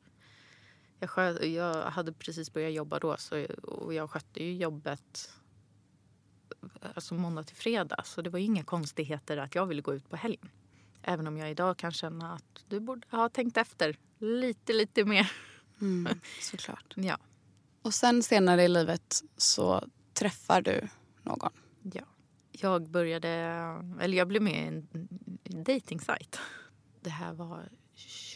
Jag, 0.99 1.11
skö, 1.11 1.45
jag 1.45 1.91
hade 1.91 2.13
precis 2.13 2.53
börjat 2.53 2.73
jobba 2.73 2.99
då 2.99 3.17
så, 3.17 3.47
och 3.63 3.95
jag 3.95 4.11
skötte 4.11 4.45
ju 4.45 4.55
jobbet 4.55 5.31
alltså 6.95 7.15
måndag 7.15 7.43
till 7.43 7.57
fredag. 7.57 8.03
Så 8.05 8.23
det 8.23 8.31
var 8.31 8.39
inga 8.39 8.65
konstigheter 8.65 9.37
att 9.37 9.55
jag 9.55 9.67
ville 9.67 9.83
gå 9.83 9.95
ut 9.95 10.11
på 10.11 10.17
helgen. 10.17 10.51
Även 11.03 11.27
om 11.27 11.37
jag 11.37 11.51
idag 11.51 11.77
kan 11.77 11.93
känna 11.93 12.33
att 12.33 12.65
du 12.69 12.81
borde 12.81 13.07
ha 13.11 13.29
tänkt 13.29 13.57
efter 13.57 13.97
lite, 14.19 14.73
lite 14.73 15.05
mer. 15.05 15.33
Mm, 15.81 16.21
såklart. 16.41 16.95
Ja, 16.97 17.19
Och 17.83 17.95
sen 17.95 18.23
senare 18.23 18.63
i 18.65 18.69
livet 18.69 19.23
så 19.37 19.85
träffar 20.13 20.63
du 20.63 20.89
någon. 21.23 21.53
ja. 21.83 22.03
Jag 22.57 22.91
började, 22.91 23.29
eller 24.01 24.17
jag 24.17 24.29
blev 24.29 24.43
med 24.43 24.55
i 24.55 24.67
en 25.55 25.65
dating-sajt. 25.65 26.39
Det 27.01 27.11
här 27.11 27.33
var 27.33 27.69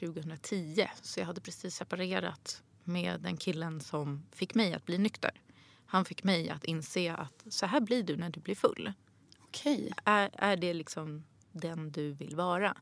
2010. 0.01 0.87
Så 1.03 1.21
jag 1.21 1.27
hade 1.27 1.41
precis 1.41 1.75
separerat 1.75 2.63
med 2.85 3.21
den 3.21 3.37
killen 3.37 3.81
som 3.81 4.27
fick 4.33 4.55
mig 4.55 4.75
att 4.75 4.85
bli 4.87 4.99
nykter. 4.99 5.41
Han 5.87 6.05
fick 6.05 6.25
mig 6.25 6.51
att 6.51 6.65
inse 6.65 7.15
att 7.15 7.45
så 7.49 7.67
här 7.67 7.81
blir 7.81 8.03
du 8.03 8.17
när 8.17 8.31
du 8.31 8.41
blir 8.41 8.55
full. 8.55 8.93
Okej. 9.39 9.93
Är, 10.05 10.31
är 10.33 10.57
det 10.57 10.75
liksom 10.75 11.25
den 11.53 11.93
du 11.93 12.13
vill 12.13 12.37
vara? 12.37 12.77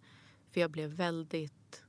För 0.50 0.60
jag 0.60 0.70
blev 0.70 0.90
väldigt 0.90 1.82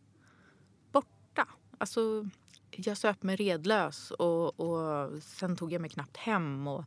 borta. 0.92 1.48
Alltså, 1.78 2.30
jag 2.72 2.98
söp 2.98 3.24
mig 3.24 3.36
redlös 3.36 4.12
och, 4.12 4.60
och 4.60 5.24
sen 5.24 5.56
tog 5.56 5.74
jag 5.74 5.82
mig 5.82 5.90
knappt 5.90 6.18
hem 6.18 6.68
och 6.68 6.84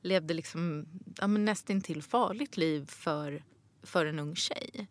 levde 0.00 0.34
liksom 0.34 0.86
ja, 1.16 1.26
nästintill 1.26 2.02
farligt 2.02 2.56
liv 2.56 2.86
för, 2.86 3.42
för 3.82 4.06
en 4.06 4.18
ung 4.18 4.36
tjej. 4.36 4.88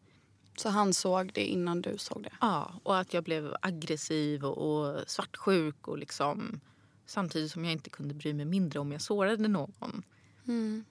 Så 0.58 0.70
han 0.70 0.94
såg 0.94 1.34
det 1.34 1.46
innan 1.46 1.82
du 1.82 1.98
såg 1.98 2.24
det? 2.24 2.34
Ja, 2.42 2.74
och 2.84 2.98
att 2.98 3.14
jag 3.14 3.24
blev 3.24 3.56
aggressiv 3.62 4.46
och, 4.46 4.58
och 4.58 5.10
svartsjuk 5.10 5.88
och 5.88 5.98
liksom 5.98 6.60
samtidigt 7.06 7.52
som 7.52 7.64
jag 7.66 7.72
inte 7.72 7.90
kunde 7.90 8.14
bry 8.14 8.34
mig 8.34 8.46
mindre 8.46 8.80
om 8.80 8.92
jag 8.92 9.02
sårade 9.02 9.48
någon. 9.48 10.04
Mm. 10.48 10.86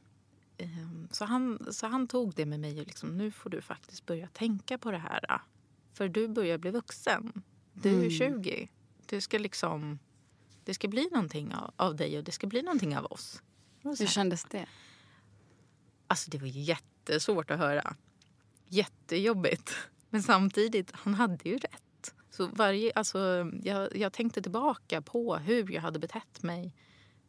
Ehm, 0.58 1.08
Så 1.10 1.24
han, 1.24 1.66
så 1.72 1.86
han 1.86 2.08
tog 2.08 2.34
det 2.34 2.46
med 2.46 2.60
mig 2.60 2.80
och 2.80 2.86
liksom, 2.86 3.18
nu 3.18 3.30
får 3.30 3.50
du 3.50 3.60
faktiskt 3.60 4.06
börja 4.06 4.28
tänka 4.28 4.78
på 4.78 4.90
det 4.90 4.98
här. 4.98 5.40
För 5.94 6.08
du 6.08 6.28
börjar 6.28 6.58
bli 6.58 6.70
vuxen. 6.70 7.42
Du 7.72 7.88
är 7.90 7.94
Mm. 7.94 8.10
20. 8.10 8.68
Du 9.06 9.20
ska 9.20 9.38
liksom, 9.38 9.98
det 10.64 10.74
ska 10.74 10.88
bli 10.88 11.08
någonting 11.12 11.54
av, 11.54 11.74
av 11.76 11.96
dig 11.96 12.18
och 12.18 12.24
det 12.24 12.32
ska 12.32 12.46
bli 12.46 12.62
någonting 12.62 12.96
av 12.96 13.04
oss. 13.04 13.42
Det 13.82 13.98
Hur 13.98 14.06
kändes 14.06 14.44
det? 14.44 14.66
Alltså 16.06 16.30
det 16.30 16.38
var 16.38 16.46
jättesvårt 16.46 17.50
att 17.50 17.58
höra. 17.58 17.96
Jättejobbigt. 18.68 19.74
Men 20.10 20.22
samtidigt, 20.22 20.90
han 20.92 21.14
hade 21.14 21.48
ju 21.48 21.58
rätt. 21.58 22.14
Så 22.30 22.46
varje, 22.46 22.92
alltså, 22.94 23.50
jag, 23.62 23.96
jag 23.96 24.12
tänkte 24.12 24.42
tillbaka 24.42 25.02
på 25.02 25.36
hur 25.36 25.70
jag 25.70 25.82
hade 25.82 25.98
betett 25.98 26.42
mig 26.42 26.74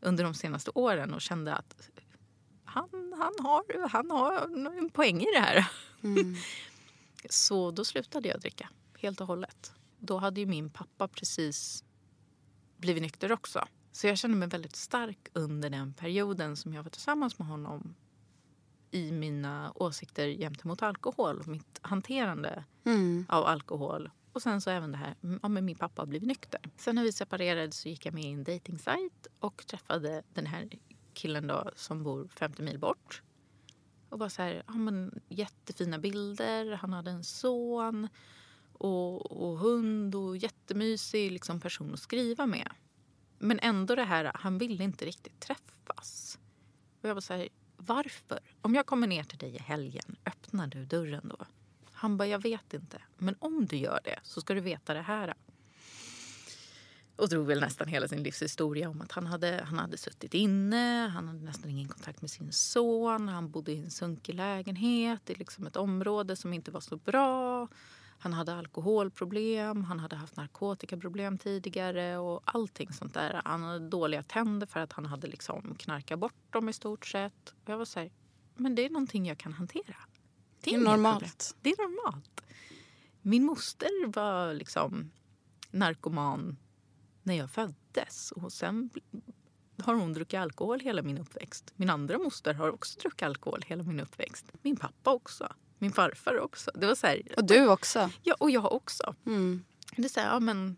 under 0.02 0.24
de 0.24 0.34
senaste 0.34 0.72
åren 0.76 1.14
och 1.14 1.22
kände 1.22 1.56
att 1.56 1.90
han, 2.64 3.14
han, 3.18 3.46
har, 3.46 3.90
han 3.90 4.12
har 4.12 4.42
en 4.78 4.90
poäng 4.90 5.22
i 5.22 5.28
det 5.34 5.40
här. 5.40 5.70
Mm. 6.04 6.36
Så 7.30 7.72
då 7.72 7.86
slutade 7.86 8.28
jag 8.30 8.40
dricka 8.40 8.70
helt 8.98 9.22
och 9.22 9.28
hållet. 9.28 9.74
Då 10.06 10.18
hade 10.18 10.39
ju 10.39 10.46
min 10.46 10.70
pappa 10.70 11.08
precis 11.08 11.84
blivit 12.78 13.04
nykter 13.04 13.32
också. 13.32 13.68
Så 13.91 14.08
jag 14.08 14.18
kände 14.18 14.38
mig 14.38 14.48
väldigt 14.48 14.76
stark 14.76 15.28
under 15.34 15.70
den 15.70 15.94
perioden 15.94 16.56
som 16.56 16.74
jag 16.74 16.84
var 16.84 16.89
tillsammans 16.89 17.39
med 17.39 17.48
honom 17.48 17.96
i 18.91 19.12
mina 19.12 19.72
åsikter 19.76 20.28
gentemot 20.28 20.82
alkohol 20.82 21.39
och 21.39 21.48
mitt 21.48 21.80
hanterande 21.82 22.63
Mm. 22.86 23.26
av 23.30 23.46
alkohol. 23.46 24.10
Och 24.34 24.41
sen 24.41 24.62
så 24.62 24.70
även 24.70 24.91
det 24.91 24.98
här, 24.98 25.15
ja 25.41 25.48
men 25.50 25.65
min 25.65 25.76
pappa 25.76 26.02
har 26.02 26.08
blivit 26.08 26.28
nykter. 26.28 26.60
Sen 26.78 26.96
när 26.96 27.04
vi 27.04 27.12
separerade 27.12 27.72
så 27.72 27.89
gick 27.89 28.06
jag 28.06 28.13
med 28.13 28.24
i 28.24 28.32
en 28.32 28.44
dejtingsajt 28.44 29.28
och 29.39 29.68
träffade 29.68 30.24
den 30.34 30.46
här 30.46 30.70
killen 31.13 31.48
då 31.48 31.72
som 31.76 32.04
bor 32.04 32.28
50 32.28 32.62
mil 32.62 32.80
bort. 32.80 33.22
Och 34.10 34.20
var 34.20 34.30
så 34.30 34.41
här, 34.41 34.63
ja 34.68 34.74
men 34.74 35.20
jättefina 35.30 36.00
bilder, 36.00 36.72
han 36.76 36.94
hade 36.94 37.12
en 37.12 37.24
son 37.24 38.08
och, 38.86 39.32
och 39.32 39.60
hund 39.60 40.15
och 40.15 40.38
jättemysig 40.38 41.32
liksom 41.32 41.60
person 41.60 41.93
att 41.93 42.00
skriva 42.00 42.45
med. 42.45 42.69
Men 43.39 43.60
ändå 43.60 43.95
det 43.95 44.04
här, 44.04 44.32
han 44.36 44.58
ville 44.58 44.84
inte 44.84 45.06
riktigt 45.06 45.39
träffas. 45.39 46.39
Och 47.02 47.10
jag 47.10 47.13
var 47.13 47.21
så 47.21 47.34
här, 47.34 47.50
varför? 47.78 48.39
Om 48.62 48.76
jag 48.76 48.86
kommer 48.86 49.08
ner 49.08 49.24
till 49.24 49.38
dig 49.38 49.56
i 49.56 49.60
helgen, 49.60 50.15
öppnar 50.26 50.67
du 50.67 50.86
dörren 50.86 51.28
då? 51.30 51.45
Han 51.91 52.17
bara, 52.17 52.28
jag 52.28 52.41
vet 52.41 52.74
inte. 52.74 53.02
Men 53.17 53.36
om 53.39 53.65
du 53.65 53.78
gör 53.78 54.00
det 54.04 54.19
så 54.24 54.41
ska 54.41 54.54
du 54.54 54.62
veta 54.62 54.93
det 54.93 55.02
här. 55.02 55.34
Och 57.15 57.30
drog 57.30 57.48
väl 57.48 57.60
nästan 57.60 57.88
hela 57.88 58.08
sin 58.08 58.24
livshistoria 58.24 58.89
om 58.89 59.02
att 59.02 59.12
han 59.12 59.28
hade, 59.28 59.63
han 59.67 59.80
hade 59.80 59.98
suttit 59.98 60.34
inne, 60.34 61.12
han 61.13 61.28
hade 61.28 61.39
nästan 61.39 61.69
ingen 61.69 61.88
kontakt 61.88 62.21
med 62.21 62.32
sin 62.32 62.52
son, 62.52 63.30
han 63.30 63.50
bodde 63.50 63.71
i 63.71 63.80
en 63.80 63.91
sunkig 63.91 64.34
lägenhet 64.34 65.30
i 65.30 65.36
liksom 65.36 65.67
ett 65.67 65.76
område 65.76 66.36
som 66.36 66.54
inte 66.54 66.71
var 66.71 66.82
så 66.82 66.98
bra. 66.98 67.67
Han 68.26 68.34
hade 68.34 68.56
alkoholproblem, 68.56 69.84
han 69.84 70.00
hade 70.00 70.16
haft 70.16 70.36
narkotikaproblem 70.36 71.38
tidigare 71.38 72.18
och 72.18 72.42
allting 72.46 72.94
sånt 72.94 73.14
där. 73.14 73.42
Han 73.46 73.64
hade 73.64 73.90
dåliga 73.90 74.24
tänder 74.24 74.68
för 74.68 74.80
att 74.80 74.94
han 74.94 75.06
hade 75.06 75.28
liksom 75.28 75.76
knarkat 75.76 76.20
bort 76.20 76.54
dem 76.54 76.70
i 76.70 76.74
stort 76.74 77.06
sett. 77.06 77.54
Och 77.64 77.70
jag 77.70 77.78
var 77.78 77.86
så 77.86 78.00
här, 78.00 78.12
men 78.56 78.76
det 78.76 78.86
är 78.86 78.90
någonting 78.90 79.26
jag 79.26 79.38
kan 79.38 79.54
hantera. 79.54 79.96
Det 80.62 80.70
är 80.70 80.74
inget 80.74 80.90
normalt. 80.90 81.20
problem. 81.20 81.60
Det 81.62 81.70
är 81.70 81.78
normalt. 81.78 82.42
Min 83.22 83.46
moster 83.46 84.08
var 84.08 84.54
liksom 84.54 85.12
narkoman 85.72 86.58
när 87.24 87.36
jag 87.36 87.52
föddes. 87.52 88.32
Och 88.32 88.54
sen 88.54 88.90
har 89.78 89.94
hon 89.94 90.14
druckit 90.14 90.40
alkohol 90.40 90.80
hela 90.80 91.02
min 91.02 91.18
uppväxt. 91.18 91.74
Min 91.76 91.90
andra 91.90 92.18
moster 92.18 92.54
har 92.54 92.72
också 92.72 93.00
druckit 93.00 93.24
alkohol 93.24 93.62
hela 93.66 93.84
min 93.84 94.00
uppväxt. 94.00 94.52
Min 94.62 94.76
pappa 94.76 95.14
också. 95.14 95.54
Min 95.78 95.92
farfar 95.92 96.40
också. 96.40 96.72
Det 96.76 96.88
var 96.88 96.96
så 96.96 97.08
här, 97.08 97.22
Och 97.38 97.46
du 97.46 97.68
också? 97.68 98.10
ja, 98.24 98.36
och 98.40 98.52
jag 98.52 98.72
också. 98.72 99.16
Mm. 99.26 99.66
Det 99.96 100.04
är 100.04 100.10
så 100.10 100.20
här, 100.20 100.28
ja 100.28 100.40
men... 100.40 100.78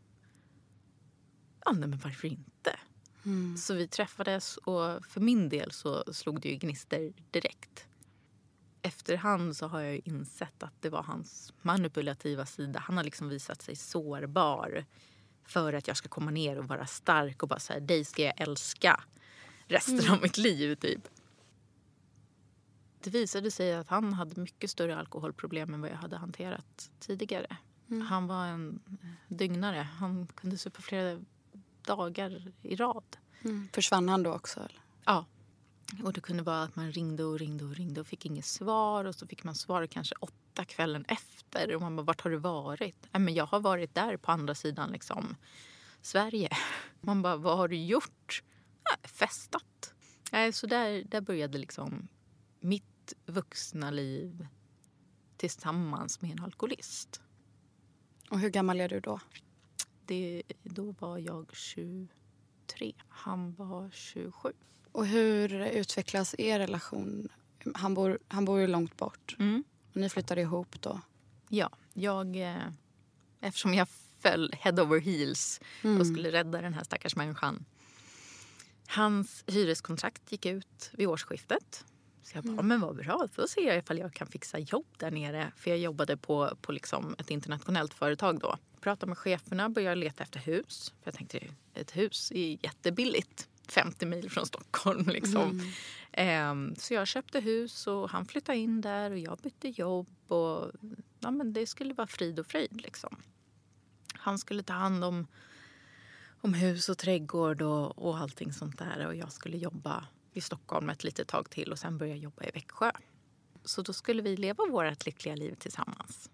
Ja, 1.66 1.72
nej, 1.72 1.90
men 1.90 2.00
varför 2.00 2.28
inte? 2.28 2.80
Mm. 3.26 3.58
Så 3.58 3.74
vi 3.74 3.88
träffades 3.88 4.58
och 4.58 5.06
för 5.06 5.20
min 5.20 5.50
del 5.50 5.72
så 5.72 6.14
slog 6.14 6.42
det 6.42 6.50
ju 6.50 6.56
gnister 6.56 7.14
direkt. 7.32 7.86
Efterhand 8.82 9.58
så 9.58 9.68
har 9.68 9.82
jag 9.82 9.94
ju 9.94 10.02
insett 10.04 10.64
att 10.64 10.82
det 10.82 10.90
var 10.90 11.04
hans 11.04 11.54
manipulativa 11.62 12.46
sida. 12.46 12.80
Han 12.80 12.98
har 12.98 13.04
liksom 13.04 13.30
visat 13.30 13.62
sig 13.62 13.76
sårbar 13.76 14.86
för 15.46 15.74
att 15.74 15.88
jag 15.88 15.98
ska 15.98 16.10
komma 16.10 16.32
ner 16.32 16.60
och 16.60 16.68
vara 16.68 16.86
stark 16.86 17.44
och 17.44 17.50
bara 17.50 17.60
säga 17.60 17.80
dig 17.80 18.06
ska 18.06 18.24
jag 18.24 18.42
älska 18.42 19.04
resten 19.68 20.12
av 20.12 20.22
mitt 20.22 20.38
liv 20.38 20.76
typ. 20.76 21.08
Det 23.00 23.10
visade 23.10 23.52
sig 23.52 23.74
att 23.74 23.88
han 23.88 24.14
hade 24.14 24.42
mycket 24.42 24.70
större 24.70 24.98
alkoholproblem 24.98 25.74
än 25.74 25.82
vad 25.82 25.90
jag 25.90 25.96
hade 25.96 26.18
hanterat 26.18 26.92
tidigare. 27.00 27.58
Han 28.10 28.28
var 28.28 28.46
en 28.46 28.80
dygnare. 29.28 29.88
Han 30.00 30.28
kunde 30.28 30.58
supa 30.58 30.82
flera 30.82 31.20
dagar 31.82 32.52
i 32.62 32.76
rad. 32.76 33.18
Mm. 33.42 33.70
Försvann 33.74 34.10
han 34.10 34.24
då 34.24 34.34
också? 34.34 34.60
Eller? 34.60 34.82
Ja. 35.06 35.26
Och 36.04 36.14
det 36.14 36.22
kunde 36.22 36.44
vara 36.44 36.64
att 36.64 36.76
man 36.76 36.92
ringde 36.92 37.24
och 37.24 37.40
ringde 37.40 37.66
och 37.66 37.76
ringde 37.76 38.02
och 38.02 38.08
fick 38.08 38.26
inget 38.26 38.46
svar. 38.46 39.06
Och 39.06 39.16
så 39.16 39.28
fick 39.28 39.44
man 39.44 39.56
svar 39.56 39.88
kanske 39.88 40.16
åtta 40.20 40.66
kvällen 40.66 41.06
efter. 41.08 41.76
Och 41.76 41.82
man 41.82 41.96
bara, 41.96 42.04
vart 42.04 42.22
har 42.22 42.32
du 42.32 42.38
varit? 42.38 43.08
Nej, 43.12 43.22
men 43.22 43.34
jag 43.34 43.46
har 43.46 43.60
varit 43.60 43.96
där 43.96 44.18
på 44.18 44.32
andra 44.32 44.56
sidan 44.56 44.92
liksom, 44.92 45.36
Sverige. 46.02 46.50
Man 47.02 47.22
bara, 47.22 47.36
vad 47.36 47.58
har 47.58 47.68
du 47.68 47.78
gjort? 47.78 48.44
Nej, 48.90 49.12
festat. 49.12 49.94
Nej, 50.32 50.54
så 50.54 50.68
där, 50.68 51.04
där 51.04 51.22
började 51.22 51.58
liksom 51.58 52.08
mitt 52.60 53.14
vuxna 53.26 53.92
liv 53.92 54.48
tillsammans 55.38 56.22
med 56.22 56.32
en 56.32 56.44
alkoholist. 56.44 57.22
Och 58.30 58.40
hur 58.40 58.50
gammal 58.50 58.82
är 58.82 58.90
du 58.90 59.00
då? 59.00 59.20
Det, 60.06 60.44
då 60.64 60.96
var 61.00 61.18
jag 61.18 61.56
23. 61.56 62.94
Han 63.08 63.54
var 63.54 63.90
27. 63.94 64.54
Och 64.92 65.08
hur 65.08 65.66
utvecklas 65.66 66.36
er 66.38 66.60
relation? 66.60 67.30
Han 67.76 67.94
bor, 67.94 68.20
han 68.28 68.46
bor 68.46 68.60
ju 68.60 68.68
långt 68.68 68.98
bort. 68.98 69.36
Mm. 69.40 69.64
Och 69.90 69.98
ni 69.98 70.10
flyttade 70.10 70.42
ihop 70.42 70.82
då. 70.82 71.02
Ja, 71.50 71.70
jag... 71.94 72.36
Eh, 72.36 72.68
eftersom 73.40 73.74
jag 73.74 73.88
föll 74.20 74.54
head 74.54 74.82
over 74.82 75.00
heels 75.00 75.62
och 76.00 76.08
skulle 76.08 76.32
rädda 76.32 76.62
den 76.62 76.74
här 76.74 76.84
stackars 76.84 77.16
människan. 77.16 77.66
Hans 78.88 79.44
hyreskontrakt 79.48 80.32
gick 80.32 80.46
ut 80.46 80.92
vid 80.94 81.08
årsskiftet. 81.08 81.86
Så 82.28 82.38
jag 82.38 82.44
bara, 82.44 82.62
men 82.62 82.82
vad 82.82 82.96
bra, 82.96 83.28
då 83.36 83.48
ser 83.48 83.62
jag 83.62 83.78
ifall 83.78 83.98
jag 83.98 84.14
kan 84.14 84.28
fixa 84.28 84.60
jobb 84.60 84.86
där 84.98 85.12
nere. 85.12 85.52
För 85.56 85.70
jag 85.70 85.80
jobbade 85.80 86.18
på, 86.18 86.58
på 86.62 86.72
liksom 86.72 87.16
ett 87.18 87.32
internationellt 87.32 87.94
företag 87.94 88.40
då. 88.40 88.58
Pratade 88.82 89.10
med 89.10 89.18
cheferna, 89.18 89.70
började 89.70 89.96
leta 89.96 90.24
efter 90.24 90.40
hus. 90.40 90.94
För 91.02 91.08
jag 91.08 91.14
tänkte, 91.14 91.40
ett 91.74 91.98
hus 91.98 92.32
är 92.32 92.58
jättebilligt. 92.66 93.50
50 93.68 94.06
mil 94.06 94.32
från 94.32 94.46
Stockholm 94.46 95.06
liksom. 95.08 95.62
Ehm, 96.12 96.76
så 96.76 96.94
jag 96.94 97.08
köpte 97.08 97.40
hus 97.40 97.88
och 97.88 98.10
han 98.10 98.26
flyttade 98.26 98.58
in 98.58 98.82
där 98.82 99.12
och 99.12 99.20
jag 99.20 99.38
bytte 99.38 99.68
jobb. 99.70 100.32
Och, 100.32 100.72
ja, 101.20 101.32
men 101.32 101.54
det 101.54 101.68
skulle 101.68 101.94
vara 101.94 102.08
frid 102.08 102.40
och 102.40 102.48
fröjd 102.48 102.82
liksom. 102.82 103.16
Han 104.14 104.40
skulle 104.40 104.64
ta 104.64 104.74
hand 104.74 105.04
om, 105.04 105.28
om 106.42 106.54
hus 106.54 106.90
och 106.90 106.98
trädgård 106.98 107.62
och, 107.62 107.98
och 107.98 108.18
allting 108.18 108.54
sånt 108.54 108.78
där. 108.78 109.08
Och 109.08 109.16
jag 109.16 109.32
skulle 109.32 109.58
jobba 109.58 110.06
i 110.38 110.42
Stockholm 110.42 110.90
ett 110.90 111.04
litet 111.04 111.28
tag 111.28 111.50
till 111.50 111.72
och 111.72 111.80
sen 111.80 111.98
börja 111.98 112.16
jobba 112.16 112.44
i 112.44 112.52
Växjö. 112.54 112.92
Så 113.64 113.82
då 113.82 113.94
skulle 113.94 114.22
vi 114.22 114.38
leva 114.38 114.66
vårt 114.66 115.06
lyckliga 115.06 115.36
liv 115.36 115.56
tillsammans. 115.60 116.30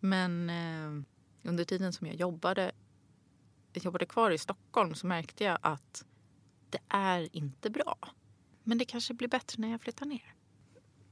Men 0.00 0.50
eh, 0.50 1.04
under 1.50 1.64
tiden 1.64 1.92
som 1.92 2.06
jag 2.06 2.16
jobbade, 2.16 2.72
jag 3.72 3.84
jobbade 3.84 4.06
kvar 4.06 4.30
i 4.30 4.38
Stockholm 4.38 4.94
så 4.94 5.06
märkte 5.06 5.44
jag 5.44 5.58
att 5.62 6.04
det 6.70 6.80
är 6.88 7.36
inte 7.36 7.70
bra. 7.70 7.98
Men 8.62 8.78
det 8.78 8.84
kanske 8.84 9.14
blir 9.14 9.28
bättre 9.28 9.60
när 9.60 9.70
jag 9.70 9.80
flyttar 9.80 10.06
ner. 10.06 10.34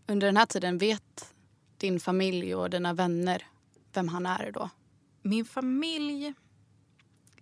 Under 0.07 0.27
den 0.27 0.37
här 0.37 0.47
tiden 0.47 0.79
vet 0.79 1.35
din 1.77 2.01
familj 2.01 2.55
och 2.55 2.71
dina 2.71 2.95
vänner 2.95 3.47
vem 3.93 4.09
han 4.09 4.27
är 4.27 4.53
då? 4.53 4.71
min 5.23 5.45
familj 5.45 6.35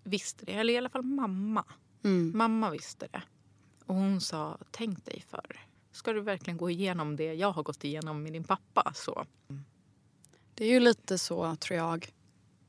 visste 0.03 0.45
det, 0.45 0.53
eller 0.53 0.75
i 0.75 0.79
alla 0.79 0.89
fall 0.89 1.03
mamma. 1.03 1.65
Mm. 2.05 2.39
Mamma 2.39 2.71
visste 2.71 3.09
det. 3.13 3.23
Och 3.89 3.95
hon 3.95 4.21
sa, 4.21 4.59
tänk 4.71 5.05
dig 5.05 5.25
för. 5.31 5.61
Ska 5.93 6.13
du 6.13 6.21
verkligen 6.21 6.57
gå 6.57 6.71
igenom 6.71 7.17
det 7.17 7.35
jag 7.35 7.53
har 7.53 7.63
gått 7.63 7.85
igenom 7.85 8.23
med 8.23 8.33
din 8.33 8.45
pappa? 8.45 8.93
Så. 8.95 9.27
Det 10.55 10.65
är 10.65 10.69
ju 10.69 10.81
lite 10.81 11.19
så, 11.19 11.57
tror 11.57 11.79
jag, 11.79 12.09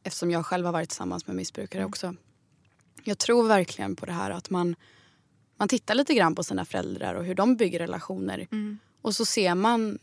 eftersom 0.03 0.31
jag 0.31 0.45
själv 0.45 0.65
har 0.65 0.73
varit 0.73 0.89
tillsammans 0.89 1.27
med 1.27 1.35
missbrukare 1.35 1.81
Mm. 1.81 1.89
också. 1.89 2.15
Jag 3.03 3.17
tror 3.17 3.47
verkligen 3.47 3.95
på 3.95 4.05
det 4.05 4.11
här 4.11 4.31
att 4.31 4.49
man, 4.49 4.75
man 5.57 5.67
tittar 5.67 5.95
lite 5.95 6.13
grann 6.13 6.35
på 6.35 6.43
sina 6.43 6.65
föräldrar 6.65 7.15
och 7.15 7.25
hur 7.25 7.35
de 7.35 7.55
bygger 7.55 7.79
relationer. 7.79 8.47
Mm. 8.51 8.79
Och 9.01 9.15
så 9.15 9.25
ser 9.25 9.55
man 9.55 9.99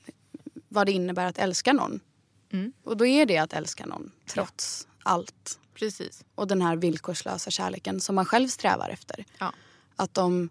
vad 0.68 0.86
det 0.86 0.92
innebär 0.92 1.26
att 1.26 1.38
älska 1.38 1.72
någon. 1.72 2.00
Mm. 2.52 2.72
Och 2.84 2.96
då 2.96 3.06
är 3.06 3.26
det 3.26 3.38
att 3.38 3.52
älska 3.52 3.86
någon 3.86 4.12
trots 4.26 4.88
allt. 5.02 5.58
Precis. 5.74 6.24
Och 6.34 6.46
den 6.46 6.62
här 6.62 6.76
villkorslösa 6.76 7.50
kärleken 7.50 8.00
som 8.00 8.14
man 8.14 8.24
själv 8.24 8.48
strävar 8.48 8.88
efter. 8.88 9.24
Ja. 9.38 9.52
Att 9.96 10.18
om 10.18 10.48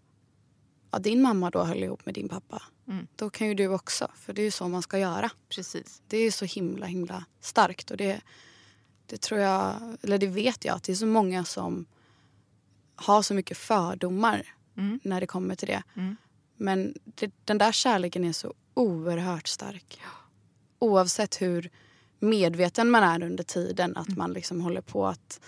ja, 0.95 0.99
din 0.99 1.21
mamma 1.21 1.49
då 1.49 1.63
höll 1.63 1.84
ihop 1.84 2.05
med 2.05 2.13
din 2.15 2.29
pappa, 2.29 2.62
Mm. 2.88 3.08
då 3.15 3.29
kan 3.29 3.47
ju 3.47 3.53
du 3.53 3.67
också. 3.67 4.08
För 4.15 4.34
det 4.34 4.41
är 4.41 4.43
ju 4.43 4.51
så 4.51 4.67
man 4.67 4.81
ska 4.81 4.99
göra. 4.99 5.31
Precis. 5.49 6.01
Det 6.08 6.17
är 6.17 6.31
så 6.31 6.45
himla 6.45 6.86
himla 6.86 7.25
starkt. 7.41 7.91
Och 7.91 7.97
det, 7.97 8.21
det 9.05 9.21
tror 9.21 9.39
jag, 9.39 9.75
eller 10.01 10.17
det 10.17 10.27
vet 10.27 10.65
jag 10.65 10.75
att 10.75 10.84
det 10.84 10.91
är 10.91 10.95
så 10.95 11.05
många 11.05 11.45
som 11.45 11.86
har 12.95 13.21
så 13.21 13.34
mycket 13.34 13.58
fördomar 13.58 14.47
Mm. 14.77 14.99
när 15.03 15.21
det 15.21 15.27
kommer 15.27 15.55
till 15.55 15.67
det. 15.67 15.84
Mm. 15.95 16.15
Men 16.58 16.93
det, 17.03 17.31
den 17.45 17.58
där 17.58 17.71
kärleken 17.71 18.23
är 18.23 18.34
så 18.34 18.53
oerhört 18.73 19.47
stark. 19.47 20.01
Oavsett 20.79 21.41
hur 21.41 21.69
medveten 22.19 22.89
man 22.89 23.03
är 23.03 23.23
under 23.23 23.43
tiden 23.43 23.97
att 23.97 24.17
man 24.17 24.34
liksom 24.34 24.62
håller 24.62 24.81
på 24.81 25.08
att 25.08 25.39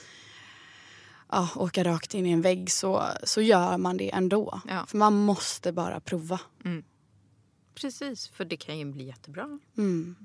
ja, 1.30 1.50
åka 1.56 1.84
rakt 1.84 2.14
in 2.14 2.26
i 2.26 2.32
en 2.32 2.42
vägg 2.42 2.72
så, 2.72 3.04
så 3.24 3.42
gör 3.42 3.78
man 3.78 3.98
det 3.98 4.14
ändå. 4.14 4.62
Ja. 4.68 4.86
För 4.88 4.98
man 4.98 5.14
måste 5.14 5.72
bara 5.72 6.00
prova. 6.00 6.40
Precis, 7.76 8.28
för 8.28 8.46
det 8.46 8.58
kan 8.58 8.78
ju 8.80 8.86
bli 8.86 9.04
jättebra. 9.04 9.60
Mm. 9.78 10.16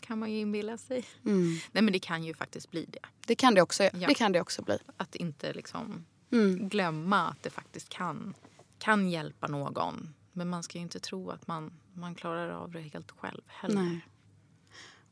Kan 0.00 0.18
man 0.18 0.30
ju 0.32 0.38
inbilla 0.38 0.78
sig. 0.78 1.04
Mm. 1.24 1.56
Nej 1.72 1.82
men 1.82 1.92
det 1.92 1.98
kan 1.98 2.24
ju 2.24 2.34
faktiskt 2.34 2.70
bli 2.70 2.84
det. 2.88 2.98
Det, 3.26 3.34
kan 3.34 3.54
det, 3.54 3.62
också, 3.62 3.82
Ja. 3.82 4.08
det 4.08 4.14
kan 4.14 4.32
det 4.32 4.40
också 4.40 4.62
bli. 4.62 4.78
Att 4.96 5.14
inte 5.16 5.52
liksom 5.52 6.04
Mm. 6.32 6.68
glömma 6.68 7.28
att 7.28 7.42
det 7.42 7.50
faktiskt 7.50 7.88
kan, 7.88 8.34
kan 8.78 9.10
hjälpa 9.10 9.46
någon. 9.46 10.14
Men 10.32 10.48
man 10.48 10.62
ska 10.62 10.78
ju 10.78 10.82
inte 10.82 11.00
tro 11.00 11.30
att 11.30 11.46
man, 11.46 11.72
man 11.94 12.14
klarar 12.14 12.48
av 12.50 12.70
det 12.70 12.80
helt 12.80 13.10
själv 13.10 13.42
heller. 13.46 13.82
Nej. 13.82 14.00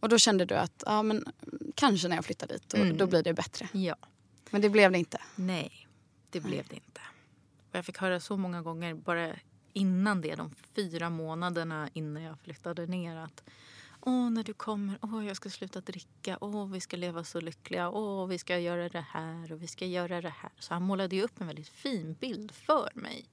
Och 0.00 0.08
då 0.08 0.18
kände 0.18 0.44
du 0.44 0.54
att 0.54 0.82
ja, 0.86 1.02
men, 1.02 1.24
kanske 1.74 2.08
när 2.08 2.16
jag 2.16 2.24
flyttar 2.24 2.46
dit, 2.46 2.72
och, 2.72 2.78
Mm. 2.78 2.96
då 2.96 3.06
blir 3.06 3.22
det 3.22 3.34
bättre. 3.34 3.68
Ja. 3.72 3.94
Men 4.50 4.60
det 4.60 4.70
blev 4.70 4.92
det 4.92 4.98
inte. 4.98 5.20
Nej, 5.36 5.88
det 6.30 6.40
blev 6.40 6.66
det 6.68 6.74
inte. 6.74 7.00
Och 7.70 7.76
jag 7.76 7.84
fick 7.84 7.98
höra 7.98 8.20
så 8.20 8.36
många 8.36 8.62
gånger, 8.62 8.94
bara 8.94 9.36
innan 9.72 10.20
det, 10.20 10.34
de 10.34 10.50
fyra 10.74 11.10
månaderna 11.10 11.90
innan 11.92 12.22
jag 12.22 12.38
flyttade 12.40 12.86
ner 12.86 13.16
att 13.16 13.44
Åh, 14.02 14.30
när 14.30 14.44
du 14.44 14.54
kommer, 14.54 14.98
åh, 15.02 15.26
jag 15.26 15.36
ska 15.36 15.50
sluta 15.50 15.80
dricka, 15.80 16.38
åh, 16.40 16.66
vi 16.70 16.80
ska 16.80 16.96
leva 16.96 17.24
så 17.24 17.40
lyckliga, 17.40 17.90
åh, 17.90 18.26
vi 18.26 18.38
ska 18.38 18.58
göra 18.58 18.88
det 18.88 19.04
här 19.08 19.52
och 19.52 19.62
vi 19.62 19.66
ska 19.66 19.86
göra 19.86 20.20
det 20.20 20.34
här. 20.36 20.50
Så 20.58 20.74
han 20.74 20.82
målade 20.82 21.16
ju 21.16 21.22
upp 21.22 21.40
en 21.40 21.46
väldigt 21.46 21.68
fin 21.68 22.14
bild 22.20 22.52
för 22.52 22.90
mig 22.94 23.24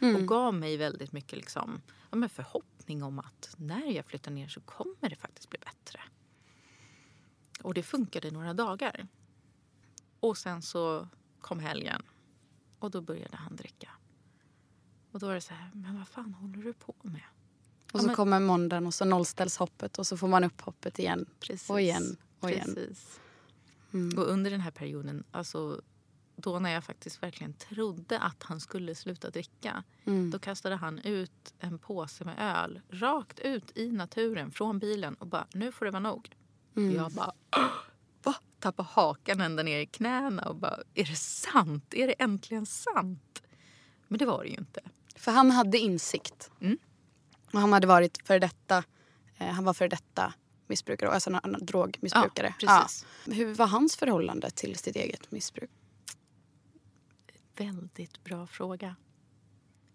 och 0.00 0.28
gav 0.28 0.54
mig 0.54 0.76
väldigt 0.76 1.12
mycket 1.12 1.38
liksom, 1.38 1.82
ja, 2.10 2.16
men 2.16 2.28
förhoppning 2.28 3.02
om 3.02 3.18
att 3.18 3.54
när 3.56 3.90
jag 3.90 4.06
flyttar 4.06 4.30
ner 4.30 4.48
så 4.48 4.60
kommer 4.60 5.10
det 5.10 5.16
faktiskt 5.16 5.50
bli 5.50 5.58
bättre. 5.58 6.00
Och 7.62 7.74
det 7.74 7.82
funkade 7.82 8.30
några 8.30 8.54
dagar. 8.54 9.06
Och 10.28 10.38
sen 10.38 10.62
så 10.62 11.08
kom 11.40 11.58
helgen 11.60 12.02
och 12.78 12.90
då 12.90 13.00
började 13.00 13.36
han 13.36 13.56
dricka. 13.56 13.90
Och 15.12 15.20
då 15.20 15.26
var 15.26 15.34
det 15.34 15.40
så 15.40 15.54
här, 15.54 15.70
men 15.74 15.98
vad 15.98 16.08
fan 16.08 16.34
håller 16.34 16.62
du 16.62 16.72
på 16.72 16.94
med? 17.02 17.22
Och 17.84 17.90
Ja, 17.92 17.98
så 18.00 18.06
men- 18.06 18.16
kommer 18.16 18.40
måndagen 18.40 18.86
och 18.86 18.94
så 18.94 19.04
nollställs 19.04 19.56
hoppet 19.56 19.98
och 19.98 20.06
så 20.06 20.16
får 20.16 20.28
man 20.28 20.44
upp 20.44 20.60
hoppet 20.60 20.98
igen. 20.98 21.26
Precis. 21.40 21.70
Och 21.70 21.80
igen 21.80 22.16
och 22.40 22.50
igen. 22.50 22.74
Precis. 22.74 23.20
Mm. 23.92 24.18
Och 24.18 24.24
under 24.24 24.50
den 24.50 24.60
här 24.60 24.70
perioden, 24.70 25.24
alltså 25.30 25.80
då 26.36 26.58
när 26.58 26.70
jag 26.70 26.84
faktiskt 26.84 27.22
verkligen 27.22 27.52
trodde 27.52 28.18
att 28.20 28.42
han 28.42 28.60
skulle 28.60 28.94
sluta 28.94 29.30
dricka, 29.30 29.82
Mm. 30.04 30.30
då 30.30 30.38
kastade 30.38 30.76
han 30.76 30.98
ut 30.98 31.54
en 31.58 31.78
påse 31.78 32.24
med 32.24 32.36
öl 32.38 32.80
rakt 32.90 33.38
ut 33.40 33.76
i 33.76 33.92
naturen 33.92 34.50
från 34.50 34.78
bilen 34.78 35.14
och 35.14 35.26
bara, 35.26 35.46
nu 35.52 35.72
får 35.72 35.84
det 35.84 35.90
vara 35.90 36.00
nog. 36.00 36.30
Mm. 36.76 36.94
Jag 36.94 37.12
bara, 37.12 37.32
va? 37.50 37.70
Tappade 38.66 38.88
hakan 38.92 39.40
ända 39.40 39.62
ner 39.62 39.78
i 39.78 39.86
knäna 39.86 40.42
och 40.42 40.56
bara, 40.56 40.78
är 40.94 41.04
det 41.04 41.16
sant? 41.16 41.94
Är 41.94 42.06
det 42.06 42.12
äntligen 42.12 42.66
sant? 42.66 43.42
Men 44.08 44.18
det 44.18 44.26
var 44.26 44.44
det 44.44 44.48
ju 44.48 44.56
inte. 44.56 44.80
För 45.16 45.32
han 45.32 45.50
hade 45.50 45.78
insikt. 45.78 46.50
Mm. 46.60 46.78
Och 47.52 47.60
han 47.60 47.72
hade 47.72 47.86
varit 47.86 48.26
för 48.26 48.38
detta, 48.38 48.84
eh, 49.36 49.46
han 49.46 49.64
var 49.64 49.74
för 49.74 49.88
detta 49.88 50.34
missbrukare, 50.66 51.10
alltså 51.10 51.40
en 51.44 51.56
drogmissbrukare. 51.60 52.54
Ja, 52.60 52.82
precis. 52.82 53.06
Ja. 53.24 53.32
Hur 53.32 53.54
var 53.54 53.66
hans 53.66 53.96
förhållande 53.96 54.50
till 54.50 54.76
sitt 54.76 54.96
eget 54.96 55.30
missbruk? 55.30 55.70
Väldigt 57.56 58.24
bra 58.24 58.46
fråga. 58.46 58.96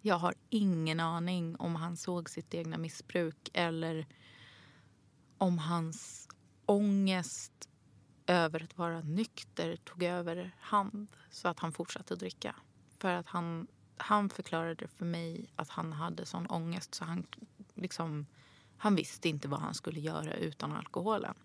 Jag 0.01 0.15
har 0.15 0.35
ingen 0.49 0.99
aning 0.99 1.55
om 1.55 1.75
han 1.75 1.97
såg 1.97 2.29
sitt 2.29 2.53
egna 2.53 2.77
missbruk 2.77 3.49
eller 3.53 4.07
om 5.37 5.59
hans 5.59 6.27
ångest 6.65 7.67
över 8.31 8.63
att 8.63 8.77
vara 8.77 9.01
nykter 9.01 9.75
tog 9.75 10.03
över 10.03 10.55
hand 10.59 11.07
så 11.29 11.47
att 11.47 11.59
han 11.59 11.71
fortsatte 11.71 12.15
dricka. 12.15 12.55
För 12.99 13.13
att 13.13 13.27
han, 13.27 13.67
han 13.97 14.29
förklarade 14.29 14.87
för 14.87 15.05
mig 15.05 15.49
att 15.55 15.69
han 15.69 15.93
hade 15.93 16.25
sån 16.25 16.47
ångest 16.47 16.95
så 16.95 17.05
han, 17.05 17.25
liksom, 17.73 18.25
han 18.77 18.95
visste 18.95 19.29
inte 19.29 19.47
vad 19.47 19.59
han 19.59 19.73
skulle 19.73 19.99
göra 19.99 20.33
utan 20.33 20.71
alkoholen. 20.71 21.35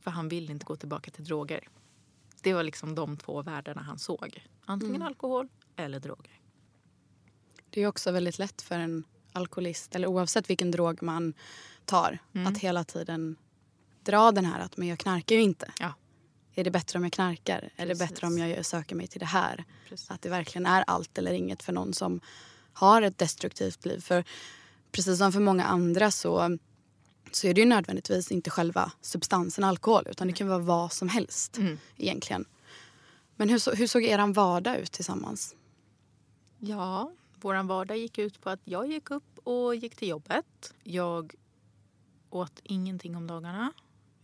För 0.00 0.10
han 0.10 0.28
ville 0.28 0.52
inte 0.52 0.66
gå 0.66 0.76
tillbaka 0.76 1.10
till 1.10 1.24
droger. 1.24 1.68
Det 2.42 2.54
var 2.54 2.62
liksom 2.62 2.94
de 2.94 3.16
två 3.16 3.42
världarna 3.42 3.82
han 3.82 3.98
såg. 3.98 4.46
Antingen 4.64 5.02
alkohol 5.02 5.48
eller 5.76 6.00
droger. 6.00 6.40
Det 7.70 7.80
är 7.82 7.86
också 7.86 8.10
väldigt 8.12 8.38
lätt 8.38 8.62
för 8.62 8.78
en 8.78 9.04
alkoholist, 9.32 9.94
eller 9.94 10.08
oavsett 10.08 10.50
vilken 10.50 10.70
drog 10.70 11.02
man 11.02 11.34
tar, 11.84 12.18
Mm. 12.32 12.46
att 12.46 12.58
hela 12.58 12.84
tiden 12.84 13.36
dra 14.04 14.32
den 14.32 14.44
här 14.44 14.60
att 14.60 14.76
men 14.76 14.88
jag 14.88 14.98
knarkar 14.98 15.36
ju 15.36 15.42
inte. 15.42 15.72
Ja. 15.78 15.94
Är 16.54 16.64
det 16.64 16.70
bättre 16.70 16.98
om 16.98 17.02
jag 17.04 17.12
knarkar? 17.12 17.70
Är 17.76 17.86
det 17.86 17.94
Precis. 17.94 18.08
bättre 18.10 18.26
om 18.26 18.38
jag 18.38 18.66
söker 18.66 18.96
mig 18.96 19.06
till 19.06 19.20
det 19.20 19.26
här? 19.26 19.64
Precis. 19.88 20.10
Att 20.10 20.22
det 20.22 20.28
verkligen 20.28 20.66
är 20.66 20.84
allt 20.86 21.18
eller 21.18 21.32
inget 21.32 21.62
för 21.62 21.72
någon 21.72 21.94
som 21.94 22.20
har 22.72 23.02
ett 23.02 23.18
destruktivt 23.18 23.84
liv. 23.86 24.00
För 24.00 24.24
precis 24.92 25.18
som 25.18 25.32
för 25.32 25.40
många 25.40 25.64
andra 25.64 26.10
så, 26.10 26.58
så 27.32 27.46
är 27.46 27.54
det 27.54 27.60
ju 27.60 27.66
nödvändigtvis 27.66 28.32
inte 28.32 28.50
själva 28.50 28.92
substansen 29.00 29.64
alkohol 29.64 30.06
utan 30.10 30.26
det 30.26 30.32
kan 30.32 30.48
vara 30.48 30.58
vad 30.58 30.92
som 30.92 31.08
helst 31.08 31.58
Mm. 31.58 31.78
egentligen. 31.96 32.44
Men 33.36 33.48
hur, 33.48 33.58
så, 33.58 33.72
hur 33.74 33.86
såg 33.86 34.04
er 34.04 34.32
vardag 34.32 34.76
ut 34.76 34.92
tillsammans? 34.92 35.54
Ja, 36.58 37.12
vår 37.40 37.62
vardag 37.62 37.96
gick 37.98 38.18
ut 38.18 38.40
på 38.40 38.50
att 38.50 38.60
jag 38.64 38.86
gick 38.90 39.10
upp 39.10 39.38
och 39.44 39.74
gick 39.74 39.96
till 39.96 40.08
jobbet. 40.08 40.74
Jag 40.82 41.34
åt 42.30 42.60
ingenting 42.62 43.16
om 43.16 43.26
dagarna. 43.26 43.72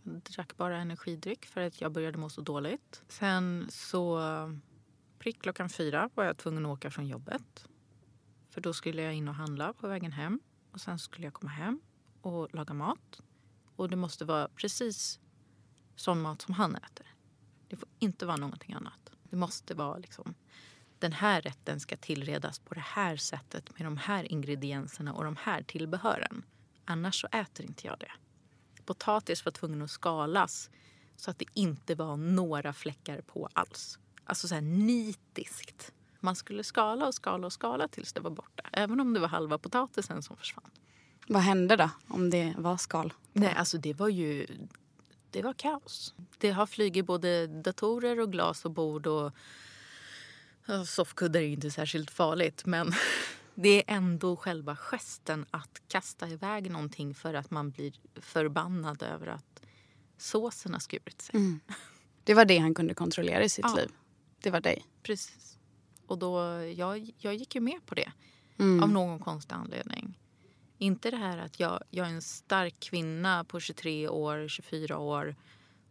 Jag 0.03 0.21
drack 0.21 0.57
bara 0.57 0.77
energidryck 0.77 1.45
för 1.45 1.61
att 1.61 1.81
jag 1.81 1.91
började 1.91 2.17
må 2.17 2.29
så 2.29 2.41
dåligt. 2.41 3.03
Sen 3.07 3.67
så 3.69 4.21
prick 5.19 5.41
klockan 5.41 5.69
fyra 5.69 6.09
var 6.15 6.23
jag 6.23 6.37
tvungen 6.37 6.65
att 6.65 6.71
åka 6.71 6.91
från 6.91 7.07
jobbet. 7.07 7.67
För 8.49 8.61
då 8.61 8.73
skulle 8.73 9.01
jag 9.01 9.13
in 9.13 9.27
och 9.27 9.35
handla 9.35 9.73
på 9.73 9.87
vägen 9.87 10.11
hem. 10.11 10.39
Och 10.71 10.81
sen 10.81 10.99
skulle 10.99 11.27
jag 11.27 11.33
komma 11.33 11.51
hem 11.51 11.81
och 12.21 12.53
laga 12.53 12.73
mat. 12.73 13.21
Och 13.75 13.89
det 13.89 13.95
måste 13.95 14.25
vara 14.25 14.49
precis 14.55 15.19
sån 15.95 16.21
mat 16.21 16.41
som 16.41 16.53
han 16.53 16.75
äter. 16.75 17.07
Det 17.67 17.75
får 17.75 17.89
inte 17.99 18.25
vara 18.25 18.37
någonting 18.37 18.73
annat. 18.73 19.11
Det 19.23 19.35
måste 19.35 19.73
vara 19.73 19.97
liksom 19.97 20.35
den 20.99 21.13
här 21.13 21.41
rätten 21.41 21.79
ska 21.79 21.97
tillredas 21.97 22.59
på 22.59 22.73
det 22.73 22.85
här 22.85 23.17
sättet 23.17 23.77
med 23.77 23.85
de 23.85 23.97
här 23.97 24.31
ingredienserna 24.31 25.13
och 25.13 25.23
de 25.23 25.35
här 25.35 25.63
tillbehören. 25.63 26.45
Annars 26.85 27.21
så 27.21 27.27
äter 27.27 27.65
inte 27.65 27.87
jag 27.87 27.99
det. 27.99 28.11
Potatis 28.85 29.45
var 29.45 29.51
tvungen 29.51 29.81
att 29.81 29.91
skalas 29.91 30.69
så 31.15 31.31
att 31.31 31.39
det 31.39 31.45
inte 31.53 31.95
var 31.95 32.17
några 32.17 32.73
fläckar 32.73 33.21
på 33.21 33.49
alls. 33.53 33.99
Alltså 34.23 34.47
så 34.47 34.55
här 34.55 34.61
nitiskt. 34.61 35.91
Man 36.19 36.35
skulle 36.35 36.63
skala 36.63 37.07
och 37.07 37.13
skala 37.13 37.47
och 37.47 37.53
skala 37.53 37.87
tills 37.87 38.13
det 38.13 38.21
var 38.21 38.31
borta. 38.31 38.63
Även 38.71 38.99
om 38.99 39.13
det 39.13 39.19
var 39.19 39.27
halva 39.27 39.57
potatisen 39.57 40.23
som 40.23 40.37
försvann. 40.37 40.71
Vad 41.27 41.41
hände 41.41 41.75
då 41.75 41.89
om 42.07 42.29
det 42.29 42.53
var 42.57 42.77
skal? 42.77 43.13
Nej, 43.33 43.53
alltså 43.53 43.77
det 43.77 43.93
var 43.93 44.09
ju... 44.09 44.47
Det 45.31 45.41
var 45.41 45.53
kaos. 45.53 46.13
Det 46.37 46.51
har 46.51 46.65
flugit 46.65 47.05
både 47.05 47.47
datorer 47.47 48.19
och 48.19 48.31
glas 48.31 48.65
och 48.65 48.71
bord 48.71 49.07
och... 49.07 49.31
Soffkuddar 50.87 51.39
är 51.39 51.43
ju 51.43 51.53
inte 51.53 51.71
särskilt 51.71 52.11
farligt 52.11 52.65
men 52.65 52.93
det 53.55 53.69
är 53.91 53.95
ändå 53.95 54.35
själva 54.35 54.75
gesten 54.75 55.45
att 55.51 55.81
kasta 55.87 56.27
iväg 56.29 56.71
någonting 56.71 57.15
för 57.15 57.33
att 57.33 57.51
man 57.51 57.71
blir 57.71 57.93
förbannad 58.15 59.03
över 59.03 59.27
att 59.27 59.61
såsen 60.17 60.73
har 60.73 60.79
skurit 60.79 61.21
sig. 61.21 61.59
Det 62.23 62.33
var 62.33 62.45
det 62.45 62.57
han 62.57 62.73
kunde 62.73 62.93
kontrollera 62.93 63.43
i 63.43 63.49
sitt 63.49 63.65
Ja. 63.67 63.75
liv. 63.75 63.91
Det 64.41 64.49
var 64.51 64.61
dig. 64.61 64.85
Precis. 65.03 65.57
Och 66.07 66.17
då, 66.19 66.39
jag, 66.75 67.11
jag 67.17 67.35
gick 67.35 67.55
ju 67.55 67.61
med 67.61 67.85
på 67.85 67.95
det 67.95 68.11
Mm. 68.57 68.83
av 68.83 68.89
någon 68.89 69.19
konstig 69.19 69.55
anledning. 69.55 70.19
Inte 70.77 71.11
det 71.11 71.17
här 71.17 71.37
att 71.37 71.59
jag, 71.59 71.83
jag 71.89 72.07
är 72.07 72.11
en 72.11 72.21
stark 72.21 72.79
kvinna 72.79 73.43
på 73.43 73.59
23 73.59 74.07
år, 74.09 74.47
24 74.47 74.97
år 74.97 75.35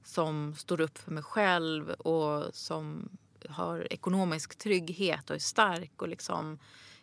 som 0.05 0.55
står 0.55 0.81
upp 0.81 0.99
för 0.99 1.11
mig 1.13 1.23
själv 1.23 1.91
och 1.91 2.55
som 2.55 3.09
har 3.49 3.93
ekonomisk 3.93 4.59
trygghet 4.59 5.31
och 5.31 5.37
är 5.37 5.41
stark. 5.41 6.03
och 6.03 6.09
liksom 6.09 6.59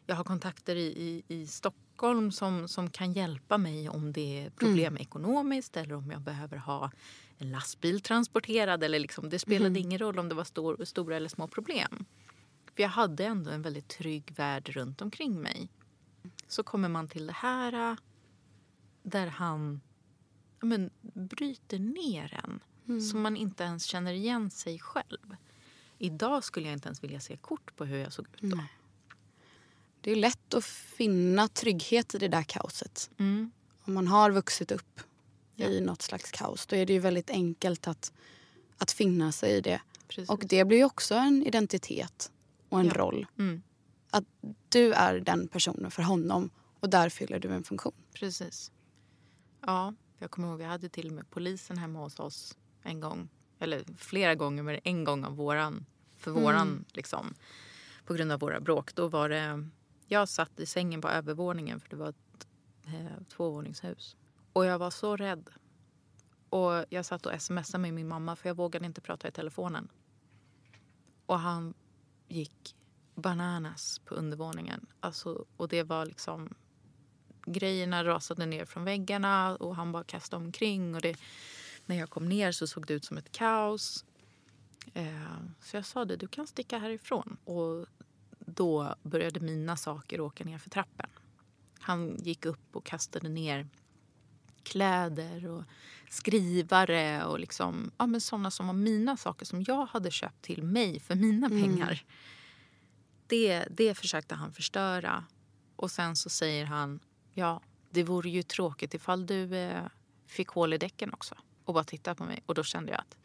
Jag 0.10 0.15
har 0.15 0.24
kontakter 0.24 0.76
i, 0.76 0.86
i, 0.86 1.24
i 1.28 1.48
Stockholm 1.48 2.32
som, 2.32 2.67
som 2.67 2.89
kan 2.89 3.13
hjälpa 3.13 3.58
mig 3.58 3.89
om 3.89 4.12
det 4.13 4.43
är 4.43 4.50
problem 4.50 4.98
ekonomiskt 4.98 5.78
eller 5.78 5.96
om 5.96 6.12
jag 6.12 6.22
behöver 6.22 6.58
ha 6.58 6.91
en 7.38 7.52
lastbil 7.52 8.02
transporterad. 8.02 8.84
Eller 8.84 9.00
liksom, 9.00 9.30
det 9.30 9.39
spelade 9.39 9.80
ingen 9.80 10.00
roll 10.00 10.20
om 10.20 10.30
det 10.30 10.36
var 10.36 10.43
stor, 10.43 10.86
stora 10.86 11.15
eller 11.15 11.30
små 11.30 11.48
problem. 11.48 12.06
För 12.76 12.84
jag 12.84 12.89
hade 12.89 13.26
ändå 13.26 13.52
en 13.52 13.62
väldigt 13.62 13.88
trygg 13.88 14.34
värld 14.36 14.70
runt 14.70 15.02
omkring 15.02 15.41
mig. 15.41 15.70
Så 16.48 16.63
kommer 16.63 16.89
man 16.89 17.08
till 17.08 17.28
det 17.28 17.34
här 17.34 17.91
äh, 17.91 17.98
där 19.04 19.28
han 19.28 19.82
ja, 20.60 20.65
men, 20.65 20.89
bryter 21.02 21.80
ner 21.80 22.39
en 22.43 22.60
så 23.02 23.17
man 23.17 23.38
inte 23.38 23.63
ens 23.63 23.86
känner 23.86 24.13
igen 24.13 24.50
sig 24.52 24.80
själv. 24.80 25.36
Idag 25.98 26.43
skulle 26.43 26.65
jag 26.65 26.74
inte 26.74 26.88
ens 26.88 27.04
vilja 27.04 27.20
se 27.20 27.38
kort 27.38 27.76
på 27.76 27.86
hur 27.86 27.98
jag 27.98 28.13
såg 28.13 28.28
ut 28.34 28.41
då. 28.41 28.58
Det 30.08 30.12
är 30.12 30.15
lätt 30.15 30.54
att 30.54 30.65
finna 30.65 31.48
trygghet 31.48 32.15
i 32.15 32.17
det 32.17 32.28
där 32.28 32.43
kaoset. 32.43 33.10
Mm. 33.17 33.52
Om 33.82 33.93
man 33.93 34.08
har 34.08 34.32
vuxit 34.32 34.72
upp 34.72 35.00
Ja. 35.56 35.65
i 35.67 35.82
något 35.82 36.02
slags 36.02 36.32
kaos 36.32 36.65
då 36.65 36.76
är 36.76 36.86
det 36.86 36.93
ju 36.93 37.00
väldigt 37.00 37.30
enkelt 37.30 37.88
att, 37.88 38.13
att 38.78 38.91
finna 38.91 39.32
sig 39.32 39.52
i 39.52 39.62
det. 39.62 39.82
Precis. 40.08 40.30
Och 40.30 40.43
det 40.48 40.65
blir 40.65 40.84
också 40.84 41.15
en 41.15 41.43
identitet 41.43 42.32
och 42.70 42.80
en 42.80 42.86
Ja. 42.86 42.93
roll. 42.93 43.26
Mm. 43.39 43.62
Att 44.10 44.24
du 44.70 44.93
är 44.93 45.20
den 45.20 45.48
personen 45.48 45.91
för 45.91 46.02
honom 46.04 46.50
och 46.80 46.89
där 46.89 47.10
fyller 47.10 47.39
du 47.39 47.50
en 47.50 47.63
funktion. 47.63 47.93
Precis. 48.13 48.72
Ja, 49.65 49.93
jag 50.20 50.32
kommer 50.32 50.48
ihåg 50.48 50.58
vi 50.58 50.63
hade 50.65 50.89
till 50.89 51.08
och 51.08 51.13
med 51.13 51.30
polisen 51.30 51.78
hemma 51.78 52.00
hos 52.00 52.20
oss 52.20 52.58
en 52.84 53.00
gång. 53.00 53.30
Eller 53.60 53.84
flera 53.98 54.36
gånger, 54.36 54.63
men 54.63 54.80
en 54.84 55.04
gång 55.04 55.26
av 55.26 55.36
våran, 55.36 55.86
för 56.17 56.32
våran 56.32 56.86
liksom. 56.93 57.34
På 58.06 58.13
grund 58.13 58.32
av 58.32 58.39
våra 58.39 58.60
bråk. 58.60 58.96
Då 58.96 59.08
var 59.08 59.30
det, 59.30 59.67
jag 60.08 60.30
satt 60.30 60.60
i 60.60 60.65
sängen 60.65 61.02
på 61.02 61.10
övervåningen 61.10 61.80
för 61.80 61.89
det 61.89 61.96
var 61.96 62.10
ett 62.10 62.48
eh, 62.86 63.24
tvåvåningshus. 63.30 64.15
Och 64.54 64.65
jag 64.65 64.80
var 64.80 64.89
så 64.89 65.15
rädd. 65.15 65.50
Och 66.50 66.86
jag 66.89 67.06
satt 67.06 67.26
och 67.26 67.41
smsade 67.41 67.82
med 67.82 67.93
min 67.93 68.08
mamma 68.08 68.36
för 68.36 68.50
jag 68.50 68.56
vågade 68.56 68.86
inte 68.86 69.02
prata 69.02 69.28
i 69.28 69.32
telefonen. 69.32 69.88
Och 71.26 71.39
han 71.39 71.74
gick 72.28 72.76
bananas 73.15 74.02
på 74.06 74.15
undervåningen. 74.15 74.86
Alltså, 75.00 75.46
och 75.58 75.67
det 75.67 75.84
var 75.84 76.06
liksom 76.06 76.54
grejerna 77.46 78.04
rasade 78.04 78.46
ner 78.46 78.65
från 78.65 78.86
väggarna 78.86 79.56
och 79.56 79.76
han 79.76 79.91
bara 79.91 80.04
kastade 80.04 80.46
omkring. 80.46 80.96
Och 80.96 81.02
det, 81.02 81.17
när 81.86 81.96
jag 81.96 82.10
kom 82.10 82.30
ner 82.30 82.52
så 82.52 82.67
såg 82.67 82.86
det 82.88 82.93
ut 82.93 83.06
som 83.06 83.17
ett 83.17 83.32
kaos. 83.32 84.06
Eh, 84.93 85.38
så 85.62 85.78
jag 85.78 85.86
sa 85.86 86.06
det, 86.06 86.15
du 86.15 86.28
kan 86.28 86.48
sticka 86.48 86.78
härifrån. 86.78 87.38
Och 87.43 87.86
då 88.58 88.96
började 89.04 89.39
mina 89.39 89.78
saker 89.78 90.22
åka 90.22 90.43
ner 90.43 90.58
för 90.58 90.70
trappen. 90.70 91.10
Han 91.80 92.17
gick 92.17 92.46
upp 92.46 92.76
och 92.76 92.86
kastade 92.86 93.30
ner 93.30 93.67
kläder 94.63 95.48
och 95.48 95.63
skrivare 96.10 97.26
och 97.26 97.39
liksom, 97.39 97.91
ja, 97.98 98.08
men 98.08 98.22
sådana 98.22 98.52
som 98.52 98.67
var 98.67 98.74
mina 98.74 99.17
saker 99.17 99.46
som 99.46 99.63
jag 99.67 99.86
hade 99.86 100.12
köpt 100.12 100.41
till 100.41 100.63
mig 100.63 101.00
för 101.00 101.15
mina 101.15 101.50
pengar. 101.50 102.04
Det, 103.28 103.67
det 103.72 103.96
försökte 103.96 104.36
han 104.36 104.54
förstöra. 104.54 105.26
Och 105.76 105.91
sen 105.91 106.15
så 106.15 106.30
säger 106.30 106.65
han, 106.65 107.00
ja, 107.34 107.62
det 107.89 108.04
vore 108.04 108.30
ju 108.30 108.43
tråkigt 108.43 108.93
ifall 108.93 109.26
du 109.26 109.56
eh, 109.56 109.84
fick 110.28 110.50
hål 110.50 110.74
i 110.74 110.78
däcken 110.78 111.13
också. 111.13 111.36
Och 111.65 111.74
bara 111.74 111.84
titta 111.84 112.15
på 112.15 112.24
mig. 112.24 112.43
Och 112.46 112.56
då 112.56 112.63
kände 112.63 112.91
jag 112.91 113.00
att 113.00 113.17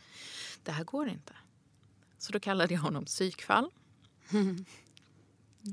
det 0.62 0.72
här 0.72 0.84
går 0.84 1.08
inte. 1.08 1.32
Så 2.18 2.32
då 2.32 2.40
kallade 2.40 2.74
jag 2.74 2.80
honom 2.80 3.04
psykfall. 3.04 3.70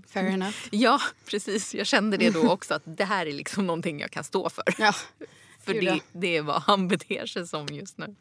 Fair 0.07 0.25
enough. 0.25 0.57
Ja, 0.71 1.01
precis. 1.25 1.75
Jag 1.75 1.87
kände 1.87 2.17
det 2.17 2.29
då 2.29 2.51
också 2.51 2.73
att 2.73 2.83
det 2.85 3.05
här 3.05 3.25
är 3.25 3.33
liksom 3.33 3.67
någonting 3.67 3.99
jag 3.99 4.11
kan 4.11 4.23
stå 4.23 4.49
för. 4.49 4.63
Ja. 4.77 4.93
För 5.59 5.73
det, 5.73 5.99
det 6.11 6.37
är 6.37 6.41
vad 6.41 6.61
han 6.61 6.87
beter 6.87 7.25
sig 7.25 7.47
som 7.47 7.67
just 7.67 7.97
nu. 7.97 8.15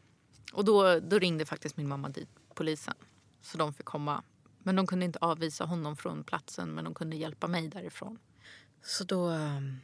Och 0.53 0.65
då, 0.65 0.99
då 0.99 1.19
ringde 1.19 1.45
faktiskt 1.45 1.77
min 1.77 1.87
mamma 1.87 2.09
dit 2.09 2.29
polisen. 2.53 2.93
Så 3.41 3.57
de 3.57 3.73
fick 3.73 3.85
komma. 3.85 4.23
Men 4.63 4.75
de 4.75 4.87
kunde 4.87 5.05
inte 5.05 5.19
avvisa 5.19 5.65
honom 5.65 5.97
från 5.97 6.23
platsen 6.23 6.69
men 6.69 6.83
de 6.83 6.93
kunde 6.93 7.15
hjälpa 7.15 7.47
mig 7.47 7.67
därifrån. 7.67 8.19
Så 8.83 9.03
då, 9.03 9.27
ehm, 9.27 9.77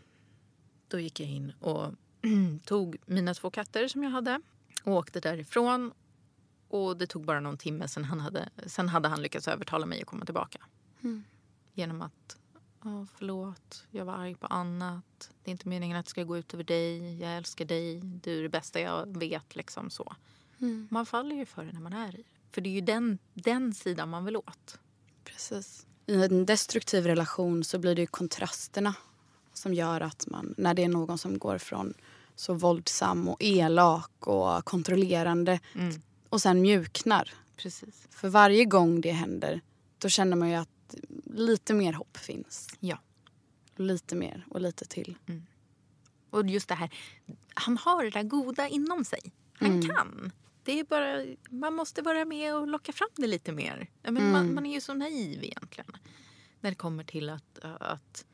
då 0.87 0.99
gick 0.99 1.19
jag 1.19 1.29
in 1.29 1.53
och 1.59 1.93
tog 2.65 2.97
mina 3.05 3.33
två 3.33 3.49
katter 3.49 3.87
som 3.87 4.03
jag 4.03 4.11
hade 4.11 4.41
och 4.83 4.93
åkte 4.93 5.19
därifrån. 5.19 5.91
Och 6.67 6.97
det 6.97 7.07
tog 7.07 7.25
bara 7.25 7.39
någon 7.39 7.57
timme 7.57 7.87
sen, 7.87 8.03
han 8.03 8.19
hade, 8.19 8.49
sen 8.65 8.89
hade 8.89 9.07
han 9.07 9.21
lyckats 9.21 9.47
övertala 9.47 9.85
mig 9.85 10.01
att 10.01 10.07
komma 10.07 10.25
tillbaka. 10.25 10.59
Genom 11.75 12.01
att 12.01 12.37
Ja, 12.85 13.07
förlåt. 13.17 13.85
Jag 13.91 14.05
var 14.05 14.13
arg 14.13 14.35
på 14.35 14.47
annat. 14.47 15.31
Det 15.43 15.49
är 15.49 15.51
inte 15.51 15.67
meningen 15.67 15.97
att 15.97 16.05
det 16.05 16.09
ska 16.09 16.23
gå 16.23 16.37
ut 16.37 16.53
över 16.53 16.63
dig. 16.63 17.21
Jag 17.21 17.37
älskar 17.37 17.65
dig. 17.65 18.01
Du 18.01 18.39
är 18.39 18.43
det 18.43 18.49
bästa 18.49 18.79
jag 18.79 19.17
vet. 19.17 19.55
Liksom 19.55 19.89
så. 19.89 20.15
Man 20.89 21.05
faller 21.05 21.35
ju 21.35 21.45
för 21.45 21.65
det 21.65 21.71
när 21.71 21.81
man 21.81 21.93
är 21.93 22.09
i 22.09 22.17
det. 22.17 22.51
För 22.51 22.61
det 22.61 22.69
är 22.69 22.73
ju 22.73 22.81
den, 22.81 23.17
den 23.33 23.73
sidan 23.73 24.09
man 24.09 24.25
vill 24.25 24.37
åt. 24.37 24.79
Precis. 25.23 25.85
I 26.05 26.23
en 26.23 26.45
destruktiv 26.45 27.07
relation 27.07 27.63
så 27.63 27.79
blir 27.79 27.95
det 27.95 28.05
kontrasterna 28.05 28.95
som 29.53 29.73
gör 29.73 30.01
att 30.01 30.27
man, 30.27 30.55
när 30.57 30.73
det 30.73 30.83
är 30.83 30.89
någon 30.89 31.17
som 31.17 31.39
går 31.39 31.57
från 31.57 31.93
så 32.35 32.53
våldsam 32.53 33.29
och 33.29 33.37
elak 33.39 34.27
och 34.27 34.65
kontrollerande 34.65 35.59
och 36.29 36.41
sen 36.41 36.61
mjuknar. 36.61 37.33
Precis. 37.57 38.07
För 38.09 38.29
varje 38.29 38.65
gång 38.65 39.01
det 39.01 39.11
händer 39.11 39.61
då 39.97 40.09
känner 40.09 40.37
man 40.37 40.49
ju 40.49 40.55
att 40.55 40.69
lite 41.25 41.73
mer 41.73 41.93
hopp 41.93 42.17
finns. 42.17 42.69
Ja. 42.79 42.99
Lite 43.75 44.15
mer 44.15 44.45
och 44.49 44.61
lite 44.61 44.85
till. 44.85 45.17
Och 46.29 46.47
just 46.47 46.67
det 46.69 46.75
här, 46.75 46.89
han 47.53 47.77
har 47.77 48.03
det 48.03 48.09
där 48.09 48.23
goda 48.23 48.67
inom 48.67 49.05
sig. 49.05 49.33
Han 49.53 49.81
kan. 49.81 50.31
Det 50.63 50.79
är 50.79 50.83
bara, 50.83 51.25
man 51.49 51.73
måste 51.73 52.01
vara 52.01 52.25
med 52.25 52.55
och 52.55 52.67
locka 52.67 52.93
fram 52.93 53.09
det 53.15 53.27
lite 53.27 53.51
mer. 53.51 53.89
Men 54.01 54.31
man, 54.31 54.53
man 54.53 54.65
är 54.65 54.73
ju 54.73 54.81
så 54.81 54.93
naiv 54.93 55.43
egentligen. 55.43 55.91
När 56.59 56.71
det 56.71 56.75
kommer 56.75 57.03
till 57.03 57.29
att, 57.29 57.59
att 57.61 58.25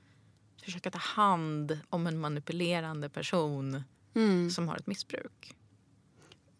försöka 0.63 0.91
ta 0.91 0.97
hand 0.97 1.79
om 1.89 2.07
en 2.07 2.19
manipulerande 2.19 3.09
person 3.09 3.83
som 4.55 4.67
har 4.67 4.75
ett 4.75 4.87
missbruk. 4.87 5.55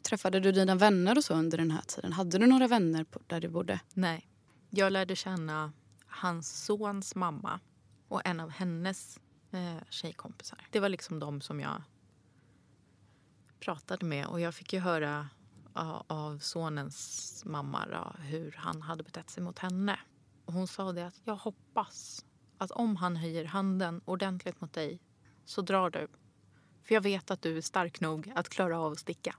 Träffade 0.01 0.39
du 0.39 0.51
dina 0.51 0.75
vänner 0.75 1.17
och 1.17 1.23
så 1.23 1.33
under 1.33 1.57
den 1.57 1.71
här 1.71 1.81
tiden? 1.81 2.13
Hade 2.13 2.37
du 2.37 2.47
några 2.47 2.67
vänner 2.67 3.05
där 3.27 3.41
du 3.41 3.47
bodde? 3.47 3.79
Nej. 3.93 4.27
Jag 4.69 4.93
lärde 4.93 5.15
känna 5.15 5.73
hans 6.11 6.65
sons 6.65 7.15
mamma 7.15 7.59
och 8.07 8.21
en 8.25 8.39
av 8.39 8.49
hennes 8.49 9.19
eh, 9.51 9.83
tjejkompisar. 9.89 10.67
Det 10.71 10.79
var 10.79 10.89
liksom 10.89 11.19
de 11.19 11.41
som 11.41 11.59
jag 11.59 11.81
pratade 13.59 14.05
med. 14.05 14.25
Och 14.25 14.39
jag 14.39 14.55
fick 14.55 14.73
ju 14.73 14.79
höra 14.79 15.29
av 16.07 16.39
sonens 16.39 17.43
mamma 17.45 17.87
ja, 17.91 18.15
hur 18.19 18.55
han 18.57 18.81
hade 18.81 19.03
betett 19.03 19.29
sig 19.29 19.43
mot 19.43 19.59
henne. 19.59 19.99
Och 20.45 20.53
hon 20.53 20.67
sa 20.67 20.91
det 20.91 21.07
att 21.07 21.21
jag 21.23 21.35
hoppas 21.35 22.25
att 22.57 22.71
om 22.71 22.95
han 22.95 23.15
höjer 23.15 23.45
handen 23.45 24.01
ordentligt 24.05 24.61
mot 24.61 24.73
dig 24.73 24.99
så 25.45 25.61
drar 25.61 25.89
du. 25.89 26.07
För 26.83 26.93
jag 26.93 27.01
vet 27.01 27.31
att 27.31 27.41
du 27.41 27.57
är 27.57 27.61
stark 27.61 28.01
nog 28.01 28.31
att 28.35 28.49
klara 28.49 28.79
av 28.79 28.91
att 28.91 28.99
sticka. 28.99 29.35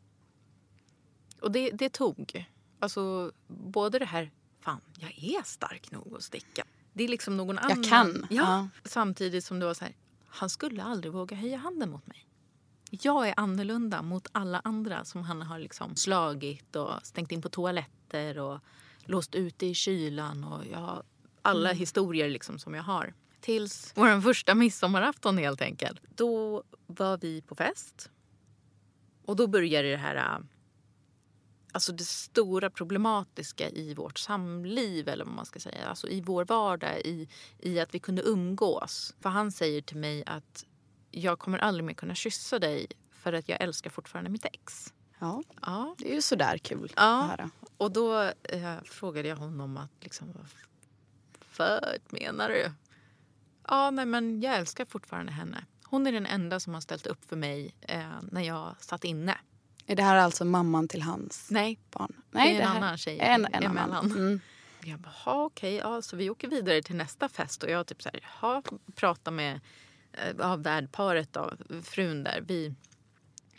Och 1.41 1.53
det, 1.53 1.71
det 1.71 1.89
tog. 1.89 2.47
Alltså 2.79 3.33
både 3.47 3.99
det 3.99 4.05
här, 4.05 4.31
fan 4.61 4.81
jag 4.99 5.19
är 5.19 5.43
stark 5.43 5.91
nog 5.91 6.17
att 6.17 6.23
sticka. 6.23 6.65
Det 6.93 7.05
är 7.05 7.09
liksom 7.09 7.37
någon 7.37 7.59
annan. 7.59 7.83
kan. 7.83 8.27
Ja. 8.31 8.43
Ja. 8.43 8.69
Samtidigt 8.85 9.45
som 9.45 9.59
det 9.59 9.67
var 9.67 9.75
så 9.75 9.85
här, 9.85 9.95
han 10.27 10.51
skulle 10.51 10.83
aldrig 10.83 11.13
våga 11.13 11.37
höja 11.37 11.57
handen 11.57 11.91
mot 11.91 12.07
mig. 12.07 12.27
Jag 12.91 13.29
är 13.29 13.35
annorlunda 13.37 14.03
mot 14.03 14.29
alla 14.33 14.61
andra 14.65 15.05
som 15.05 15.23
han 15.23 15.43
har 15.43 15.59
liksom 15.59 15.97
slagit 15.97 16.77
och 16.77 16.91
stängt 17.03 17.33
in 17.33 17.43
på 17.43 17.49
toaletter 17.49 18.39
och 18.39 18.61
låst 19.05 19.35
ute 19.35 19.67
i 19.67 19.75
kylan. 19.75 20.45
Och 20.45 20.67
jag, 20.73 21.03
alla 21.43 21.73
historier 21.73 22.29
liksom 22.29 22.59
som 22.59 22.75
jag 22.75 22.83
har. 22.83 23.15
Tills 23.41 23.93
vår 23.97 24.21
första 24.21 24.55
midsommarafton 24.55 25.39
helt 25.39 25.63
enkelt. 25.63 26.01
Då 26.17 26.63
var 26.87 27.19
vi 27.19 27.43
på 27.43 27.55
fest. 27.55 28.11
Och 29.25 29.37
då 29.37 29.47
började 29.47 29.91
det 29.91 29.97
här 29.97 30.17
äh, 30.17 30.45
alltså 31.73 31.93
det 31.93 32.05
stora 32.05 32.71
problematiska 32.71 33.71
i 33.71 33.95
vårt 33.95 34.19
samliv 34.19 35.09
eller 35.09 35.25
vad 35.25 35.35
man 35.35 35.47
ska 35.47 35.61
säga. 35.61 35.87
Alltså 35.87 36.09
i 36.09 36.21
vår 36.21 36.45
vardag, 36.45 37.01
i, 37.05 37.29
i 37.59 37.81
att 37.81 37.95
vi 37.95 37.99
kunde 37.99 38.23
umgås. 38.23 39.15
För 39.21 39.29
han 39.31 39.53
säger 39.53 39.83
till 39.83 39.97
mig 39.97 40.23
att 40.27 40.65
jag 41.11 41.39
kommer 41.39 41.59
aldrig 41.59 41.85
mer 41.85 41.95
kunna 41.95 42.15
kyssa 42.15 42.59
dig 42.59 42.87
för 43.13 43.33
att 43.33 43.49
jag 43.49 43.61
älskar 43.61 43.91
fortfarande 43.91 44.31
mitt 44.31 44.45
ex. 44.45 44.93
Ja, 45.19 45.43
Ja. 45.63 45.95
det 45.99 46.11
är 46.11 46.15
ju 46.15 46.23
sådär 46.23 46.59
kul 46.59 46.93
Ja. 46.97 47.23
att 47.23 47.31
höra. 47.31 47.51
Och 47.77 47.93
då 47.93 48.23
eh, 48.43 48.77
frågade 48.85 49.29
jag 49.29 49.37
honom 49.37 49.77
att 49.77 49.91
liksom, 50.01 50.33
vad 50.33 50.47
för 51.41 51.99
menar 52.11 52.49
du? 52.49 52.73
Ja, 53.69 53.91
nej, 53.91 54.07
men 54.07 54.41
jag 54.41 54.55
älskar 54.57 54.85
fortfarande 54.85 55.33
henne. 55.33 55.65
Hon 55.85 56.07
är 56.07 56.13
den 56.13 56.27
enda 56.27 56.61
som 56.61 56.75
har 56.75 56.81
ställt 56.81 57.07
upp 57.07 57.25
för 57.25 57.37
mig 57.37 57.75
eh, 57.81 58.11
när 58.31 58.43
jag 58.43 58.75
satt 58.81 59.05
inne. 59.05 59.39
Är 59.87 59.97
det 59.97 60.03
här 60.03 60.17
alltså 60.17 60.45
mamman 60.45 60.89
till 60.89 61.03
hans 61.03 61.49
Nej, 61.51 61.79
barn? 61.91 62.13
Nej, 62.31 62.53
det 62.55 62.59
är 62.59 62.63
en 62.63 62.69
här- 62.69 62.77
annan 62.77 62.99
tjej 62.99 63.19
En, 63.21 63.45
en 63.47 63.55
emellan. 63.63 63.93
annan. 63.93 64.13
Mm. 64.13 64.41
Jag 64.85 65.01
bara, 65.01 65.11
"Ha, 65.25 65.45
okej, 65.45 65.75
ja, 65.75 66.03
så 66.03 66.17
vi 66.17 66.31
åker 66.31 66.49
vidare 66.49 66.83
till 66.83 66.97
nästa 66.97 67.29
fest 67.29 67.63
och 67.63 67.71
jag 67.71 67.87
typ 67.87 68.03
så 68.03 68.11
här, 68.13 68.21
ha, 68.41 68.63
pratar 68.95 69.33
med 69.33 69.61
eh, 70.13 70.35
ja, 70.39 70.57
värdparet 70.57 71.33
då, 71.33 71.53
frun 71.83 72.25
där. 72.25 72.45
Vi, 72.49 72.75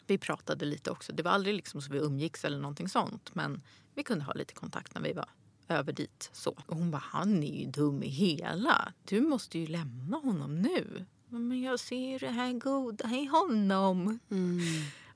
vi 0.08 0.18
pratade 0.18 0.66
lite 0.66 0.92
också. 0.92 1.12
Det 1.14 1.24
var 1.24 1.32
aldrig 1.32 1.56
liksom 1.56 1.82
så 1.82 1.92
vi 1.94 2.00
umgicks 2.00 2.46
eller 2.46 2.58
någonting 2.58 2.90
sånt. 2.90 3.36
Men 3.36 3.62
vi 3.96 4.04
kunde 4.04 4.26
ha 4.26 4.34
lite 4.34 4.54
kontakt 4.54 4.96
när 4.96 5.02
vi 5.02 5.14
var 5.14 5.30
över 5.68 5.94
dit. 5.94 6.30
Så. 6.34 6.50
Och 6.66 6.76
hon 6.78 6.92
bara, 6.92 7.04
han 7.06 7.44
är 7.44 7.60
ju 7.60 7.66
dum 7.72 8.04
i 8.04 8.10
hela. 8.10 8.94
Du 9.06 9.22
måste 9.22 9.60
ju 9.60 9.68
lämna 9.68 10.18
honom 10.18 10.62
nu. 10.62 11.06
Men 11.28 11.62
jag 11.62 11.80
ser 11.80 12.20
det 12.20 12.30
här 12.30 12.54
goda 12.54 13.10
i 13.10 13.26
honom. 13.26 14.20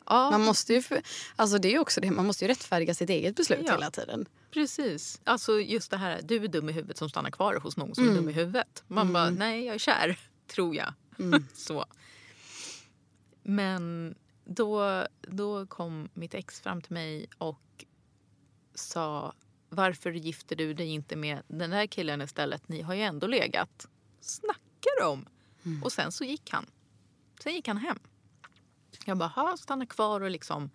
Ja, 0.09 0.31
Man 0.31 0.41
måste 0.41 0.73
ju, 0.73 0.83
alltså 1.35 1.57
det 1.57 1.73
är 1.75 1.79
också 1.79 2.01
det, 2.01 2.11
man 2.11 2.25
måste 2.25 2.45
ju 2.45 2.49
rättfärdiga 2.49 2.93
sitt 2.93 3.09
eget 3.09 3.35
beslut 3.35 3.61
Ja. 3.65 3.71
hela 3.73 3.91
tiden. 3.91 4.25
Precis. 4.51 5.21
Alltså 5.23 5.59
just 5.59 5.91
det 5.91 5.97
här, 5.97 6.21
du 6.23 6.43
är 6.43 6.47
dum 6.47 6.69
i 6.69 6.71
huvudet 6.71 6.97
som 6.97 7.09
stannar 7.09 7.31
kvar 7.31 7.55
hos 7.55 7.77
någon 7.77 7.95
som 7.95 8.09
är 8.09 8.13
dum 8.13 8.29
i 8.29 8.31
huvudet. 8.33 8.83
Man 8.87 9.13
bara, 9.13 9.29
nej 9.29 9.65
jag 9.65 9.75
är 9.75 9.79
kär, 9.79 10.19
tror 10.47 10.75
jag. 10.75 10.93
Så. 11.53 11.85
Men 13.43 14.15
då, 14.45 15.05
då 15.21 15.65
kom 15.65 16.09
mitt 16.13 16.33
ex 16.33 16.61
fram 16.61 16.81
till 16.81 16.93
mig 16.93 17.25
och 17.37 17.85
sa 18.75 19.33
varför 19.69 20.11
gifter 20.11 20.55
du 20.55 20.73
dig 20.73 20.87
inte 20.87 21.15
med 21.15 21.39
den 21.47 21.69
där 21.69 21.87
killen 21.87 22.21
istället? 22.21 22.67
Ni 22.69 22.81
har 22.81 22.93
ju 22.93 23.01
ändå 23.01 23.27
legat. 23.27 23.87
Snackar 24.21 25.01
de? 25.01 25.25
Och 25.83 25.91
sen 25.91 26.11
så 26.11 26.23
gick 26.23 26.49
han. 26.51 26.65
Sen 27.43 27.53
gick 27.53 27.67
han 27.67 27.77
hem. 27.77 27.99
Jag 29.07 29.17
bara, 29.17 29.29
"Ha, 29.29 29.57
stanna 29.57 29.85
kvar 29.85 30.21
och 30.21 30.29
liksom 30.31 30.69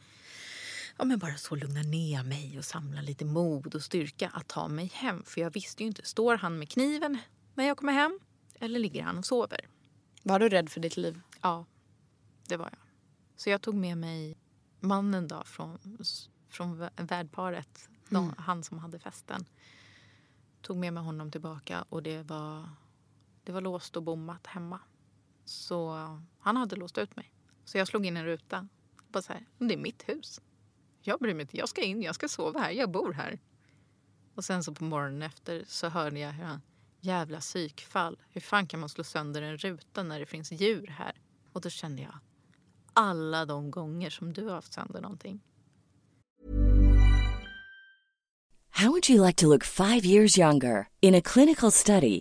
ja, 0.99 1.05
men 1.05 1.19
bara 1.19 1.37
så 1.37 1.55
lugna 1.55 1.83
ner 1.83 2.23
mig 2.25 2.59
och 2.59 2.65
samla 2.65 3.01
lite 3.03 3.25
mod 3.25 3.75
och 3.75 3.83
styrka 3.83 4.29
att 4.35 4.49
ta 4.49 4.69
mig 4.69 4.87
hem. 4.95 5.23
För 5.25 5.41
jag 5.41 5.51
visste 5.51 5.83
ju 5.83 5.87
inte, 5.87 6.03
står 6.05 6.37
han 6.37 6.59
med 6.59 6.69
kniven 6.71 7.19
när 7.55 7.65
jag 7.65 7.77
kommer 7.77 7.93
hem 7.93 8.19
eller 8.55 8.81
ligger 8.81 9.03
han 9.03 9.19
och 9.19 9.27
sover? 9.27 9.61
Var 10.23 10.39
du 10.39 10.49
rädd 10.49 10.69
för 10.71 10.81
ditt 10.81 10.97
liv? 10.97 11.21
Ja, 11.41 11.67
det 12.49 12.57
var 12.57 12.65
jag. 12.73 12.79
Så 13.37 13.51
jag 13.51 13.63
tog 13.63 13.75
med 13.75 13.99
mig 13.99 14.39
mannen 14.81 15.29
då 15.29 15.43
från, 15.45 15.79
från 16.49 16.83
vä- 16.83 17.07
värdparet, 17.09 17.89
de, 18.09 18.35
han 18.39 18.65
som 18.65 18.79
hade 18.79 18.99
festen. 18.99 19.45
Tog 20.63 20.77
med 20.77 20.93
mig 20.93 21.03
honom 21.03 21.31
tillbaka 21.31 21.85
och 21.89 22.03
det 22.03 22.23
var, 22.23 22.71
det 23.45 23.53
var 23.53 23.61
låst 23.61 23.97
och 23.97 24.03
bommat 24.03 24.47
hemma. 24.47 24.81
Så 25.45 25.93
han 26.39 26.57
hade 26.57 26.77
låst 26.77 26.99
ut 26.99 27.17
mig. 27.17 27.33
Så 27.65 27.79
jag 27.79 27.89
slog 27.89 28.07
in 28.07 28.17
en 28.17 28.25
ruta. 28.25 28.69
Bara 29.09 29.23
så 29.23 29.33
här, 29.33 29.47
det 29.59 29.75
är 29.75 29.79
mitt 29.79 30.09
hus. 30.09 30.41
Jag 31.03 31.19
bryr 31.19 31.35
mig 31.35 31.43
inte. 31.43 31.57
Jag 31.57 31.69
ska 31.69 31.83
in, 31.83 32.03
jag 32.03 32.15
ska 32.15 32.29
sova 32.29 32.61
här, 32.61 32.71
jag 32.71 32.91
bor 32.91 33.13
här. 33.13 33.39
Och 34.35 34.45
sen 34.45 34.65
så 34.65 34.75
på 34.75 34.85
morgonen 34.85 35.23
efter 35.23 35.65
så 35.67 35.89
hörde 35.89 36.21
jag 36.21 36.33
hur 36.33 36.45
han, 36.45 36.63
jävla 37.01 37.41
psykfall. 37.41 38.19
Hur 38.29 38.41
fan 38.41 38.67
kan 38.67 38.81
man 38.81 38.89
slå 38.89 39.05
sönder 39.05 39.43
en 39.43 39.57
ruta 39.57 40.03
när 40.03 40.21
det 40.21 40.27
finns 40.27 40.53
djur 40.53 40.87
här? 40.87 41.13
Och 41.53 41.61
då 41.61 41.71
kände 41.71 42.03
jag, 42.03 42.19
alla 42.93 43.47
de 43.47 43.71
gånger 43.71 44.11
som 44.11 44.33
du 44.33 44.45
har 44.47 44.55
haft 44.55 44.73
sönder 44.73 45.01
någonting. 45.01 45.41
How 48.71 48.89
would 48.91 49.11
you 49.11 49.27
like 49.27 49.37
to 49.37 49.49
look 49.49 49.65
five 49.65 50.05
years 50.05 50.39
younger? 50.39 50.89
In 51.01 51.15
a 51.15 51.21
clinical 51.21 51.71
study, 51.71 52.21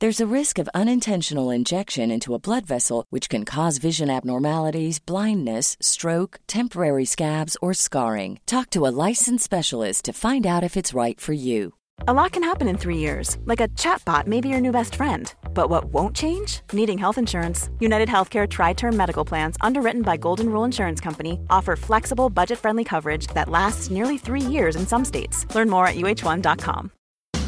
There's 0.00 0.20
a 0.20 0.32
risk 0.32 0.60
of 0.60 0.68
unintentional 0.74 1.50
injection 1.50 2.12
into 2.12 2.32
a 2.32 2.38
blood 2.38 2.64
vessel, 2.64 3.04
which 3.10 3.28
can 3.28 3.44
cause 3.44 3.78
vision 3.78 4.08
abnormalities, 4.08 5.00
blindness, 5.00 5.76
stroke, 5.80 6.38
temporary 6.46 7.04
scabs, 7.04 7.56
or 7.60 7.74
scarring. 7.74 8.38
Talk 8.46 8.70
to 8.70 8.86
a 8.86 8.94
licensed 9.08 9.42
specialist 9.42 10.04
to 10.04 10.12
find 10.12 10.46
out 10.46 10.62
if 10.62 10.76
it's 10.76 10.94
right 10.94 11.20
for 11.20 11.32
you. 11.32 11.74
A 12.06 12.12
lot 12.12 12.30
can 12.30 12.44
happen 12.44 12.68
in 12.68 12.78
three 12.78 12.98
years, 12.98 13.38
like 13.44 13.60
a 13.60 13.66
chatbot 13.70 14.28
may 14.28 14.40
be 14.40 14.48
your 14.48 14.60
new 14.60 14.70
best 14.70 14.94
friend. 14.94 15.34
But 15.52 15.68
what 15.68 15.86
won't 15.86 16.14
change? 16.14 16.60
Needing 16.72 16.98
health 16.98 17.18
insurance. 17.18 17.68
United 17.80 18.08
Healthcare 18.08 18.48
Tri 18.48 18.74
Term 18.74 18.96
Medical 18.96 19.24
Plans, 19.24 19.56
underwritten 19.62 20.02
by 20.02 20.16
Golden 20.16 20.48
Rule 20.50 20.62
Insurance 20.62 21.00
Company, 21.00 21.40
offer 21.50 21.74
flexible, 21.74 22.30
budget 22.30 22.60
friendly 22.60 22.84
coverage 22.84 23.26
that 23.34 23.48
lasts 23.48 23.90
nearly 23.90 24.16
three 24.16 24.42
years 24.42 24.76
in 24.76 24.86
some 24.86 25.04
states. 25.04 25.44
Learn 25.56 25.68
more 25.68 25.88
at 25.88 25.96
uh1.com. 25.96 26.92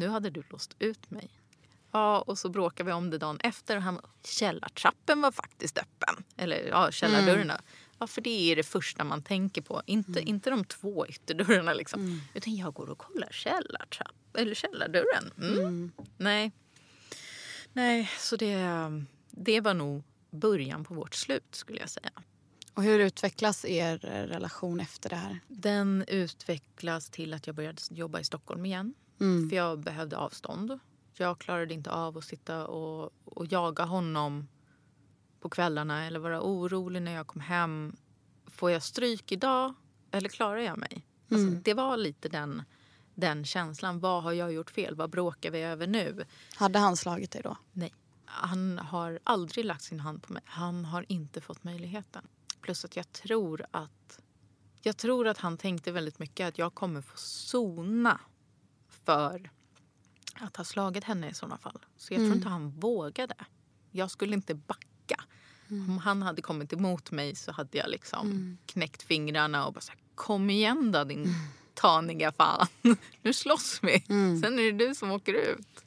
Nu 0.00 0.08
hade 0.08 0.30
du 0.30 0.42
låst 0.50 0.76
ut 0.78 1.10
mig. 1.10 1.30
Ja, 1.92 2.20
och 2.20 2.38
så 2.38 2.48
bråkade 2.48 2.86
vi 2.86 2.92
om 2.92 3.10
det 3.10 3.18
dagen 3.18 3.38
efter. 3.40 3.76
Och 3.76 3.82
han 3.82 3.94
bara, 3.94 4.08
källartrappen 4.24 5.20
var 5.20 5.32
faktiskt 5.32 5.78
öppen. 5.78 6.24
Eller 6.36 6.68
ja, 6.68 6.90
källardörrarna. 6.90 7.60
Ja, 7.98 8.06
för 8.06 8.20
det 8.20 8.52
är 8.52 8.56
det 8.56 8.62
första 8.62 9.04
man 9.04 9.22
tänker 9.22 9.62
på. 9.62 9.82
Inte, 9.86 10.20
inte 10.20 10.50
de 10.50 10.64
två 10.64 11.06
ytterdörrarna 11.06 11.72
liksom. 11.72 12.22
Utan 12.34 12.56
jag 12.56 12.74
går 12.74 12.90
och 12.90 12.98
kollar 12.98 13.28
källartrapp, 13.30 14.36
eller 14.38 14.54
källardörren. 14.54 15.32
Mm. 15.38 15.92
Nej. 16.16 16.52
Nej, 17.72 18.10
så 18.18 18.36
det, 18.36 18.66
det 19.30 19.60
var 19.60 19.74
nog 19.74 20.02
början 20.30 20.84
på 20.84 20.94
vårt 20.94 21.14
slut 21.14 21.54
skulle 21.54 21.80
jag 21.80 21.90
säga. 21.90 22.10
Och 22.74 22.82
hur 22.82 22.98
utvecklas 22.98 23.64
er 23.64 23.98
relation 24.26 24.80
efter 24.80 25.10
det 25.10 25.16
här? 25.16 25.40
Den 25.48 26.04
utvecklas 26.08 27.10
till 27.10 27.34
att 27.34 27.46
jag 27.46 27.56
började 27.56 27.82
jobba 27.90 28.20
i 28.20 28.24
Stockholm 28.24 28.64
igen. 28.64 28.94
För 29.20 29.56
jag 29.56 29.78
behövde 29.78 30.16
avstånd. 30.16 30.78
Jag 31.12 31.38
klarade 31.38 31.74
inte 31.74 31.90
av 31.90 32.18
att 32.18 32.24
sitta 32.24 32.66
och, 32.66 33.12
och 33.24 33.46
jaga 33.46 33.84
honom 33.84 34.48
på 35.40 35.48
kvällarna 35.48 36.06
eller 36.06 36.18
vara 36.18 36.42
orolig 36.42 37.02
när 37.02 37.12
jag 37.12 37.26
kom 37.26 37.40
hem. 37.40 37.96
Får 38.46 38.70
jag 38.70 38.82
stryk 38.82 39.32
idag 39.32 39.74
eller 40.10 40.28
klarar 40.28 40.58
jag 40.58 40.78
mig? 40.78 41.04
Alltså, 41.30 41.50
det 41.50 41.74
var 41.74 41.96
lite 41.96 42.28
den, 42.28 42.62
den 43.14 43.44
känslan. 43.44 44.00
Vad 44.00 44.22
har 44.22 44.32
jag 44.32 44.52
gjort 44.52 44.70
fel? 44.70 44.94
Vad 44.94 45.10
bråkar 45.10 45.50
vi 45.50 45.62
över 45.62 45.86
nu? 45.86 46.24
Hade 46.54 46.78
han 46.78 46.96
slagit 46.96 47.30
dig 47.30 47.42
då? 47.42 47.56
Nej. 47.72 47.94
Han 48.24 48.78
har 48.78 49.18
aldrig 49.24 49.64
lagt 49.64 49.82
sin 49.82 50.00
hand 50.00 50.22
på 50.22 50.32
mig. 50.32 50.42
Han 50.44 50.84
har 50.84 51.04
inte 51.08 51.40
fått 51.40 51.64
möjligheten. 51.64 52.26
Plus 52.60 52.84
att 52.84 52.96
jag 52.96 53.12
tror 53.12 53.64
att 53.70 54.20
jag 54.82 54.96
tror 54.96 55.28
att 55.28 55.38
han 55.38 55.56
tänkte 55.56 55.92
väldigt 55.92 56.18
mycket 56.18 56.48
att 56.48 56.58
jag 56.58 56.74
kommer 56.74 57.00
få 57.00 57.16
sona 57.16 58.20
för 59.04 59.50
att 60.34 60.56
ha 60.56 60.64
slagit 60.64 61.04
henne 61.04 61.30
i 61.30 61.34
sådana 61.34 61.58
fall. 61.58 61.78
Så 61.96 62.14
jag 62.14 62.18
tror 62.20 62.32
inte 62.32 62.48
han 62.48 62.70
vågade. 62.70 63.34
Jag 63.90 64.10
skulle 64.10 64.34
inte 64.34 64.54
backa. 64.54 65.24
Om 65.68 65.98
han 65.98 66.22
hade 66.22 66.42
kommit 66.42 66.72
emot 66.72 67.10
mig 67.10 67.34
så 67.34 67.52
hade 67.52 67.78
jag 67.78 67.90
liksom 67.90 68.58
knäckt 68.66 69.02
fingrarna 69.02 69.66
och 69.66 69.72
bara 69.72 69.80
sagt 69.80 70.00
kom 70.14 70.50
igen 70.50 70.92
då 70.92 71.04
din 71.04 71.34
taniga 71.74 72.32
fan. 72.32 72.66
Nu 73.22 73.32
slåss 73.32 73.80
vi. 73.82 74.00
Sen 74.42 74.58
är 74.58 74.72
det 74.72 74.86
du 74.86 74.94
som 74.94 75.10
åker 75.10 75.32
ut. 75.34 75.84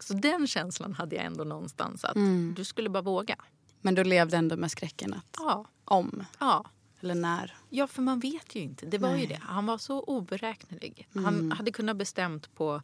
Så 0.00 0.14
den 0.14 0.46
känslan 0.46 0.94
hade 0.94 1.16
jag 1.16 1.24
ändå 1.24 1.44
någonstans. 1.44 2.04
Att 2.04 2.16
du 2.56 2.64
skulle 2.64 2.88
bara 2.88 3.02
våga. 3.02 3.36
Men 3.80 3.94
du 3.94 4.04
levde 4.04 4.36
ändå 4.36 4.56
med 4.56 4.70
skräcken 4.70 5.14
att 5.14 5.36
Ja. 5.38 5.66
om 5.84 6.24
ja. 6.38 6.64
Eller 7.10 7.20
när. 7.20 7.56
Ja, 7.70 7.86
för 7.86 8.02
man 8.02 8.20
vet 8.20 8.54
ju 8.54 8.60
inte. 8.60 8.86
Det 8.86 8.98
var 8.98 9.10
ju 9.10 9.16
Nej. 9.16 9.26
det. 9.26 9.40
Han 9.42 9.66
var 9.66 9.78
så 9.78 10.00
oberäknelig. 10.00 11.08
Han 11.14 11.52
hade 11.52 11.72
kunnat 11.72 11.96
bestämt 11.96 12.54
på, 12.54 12.82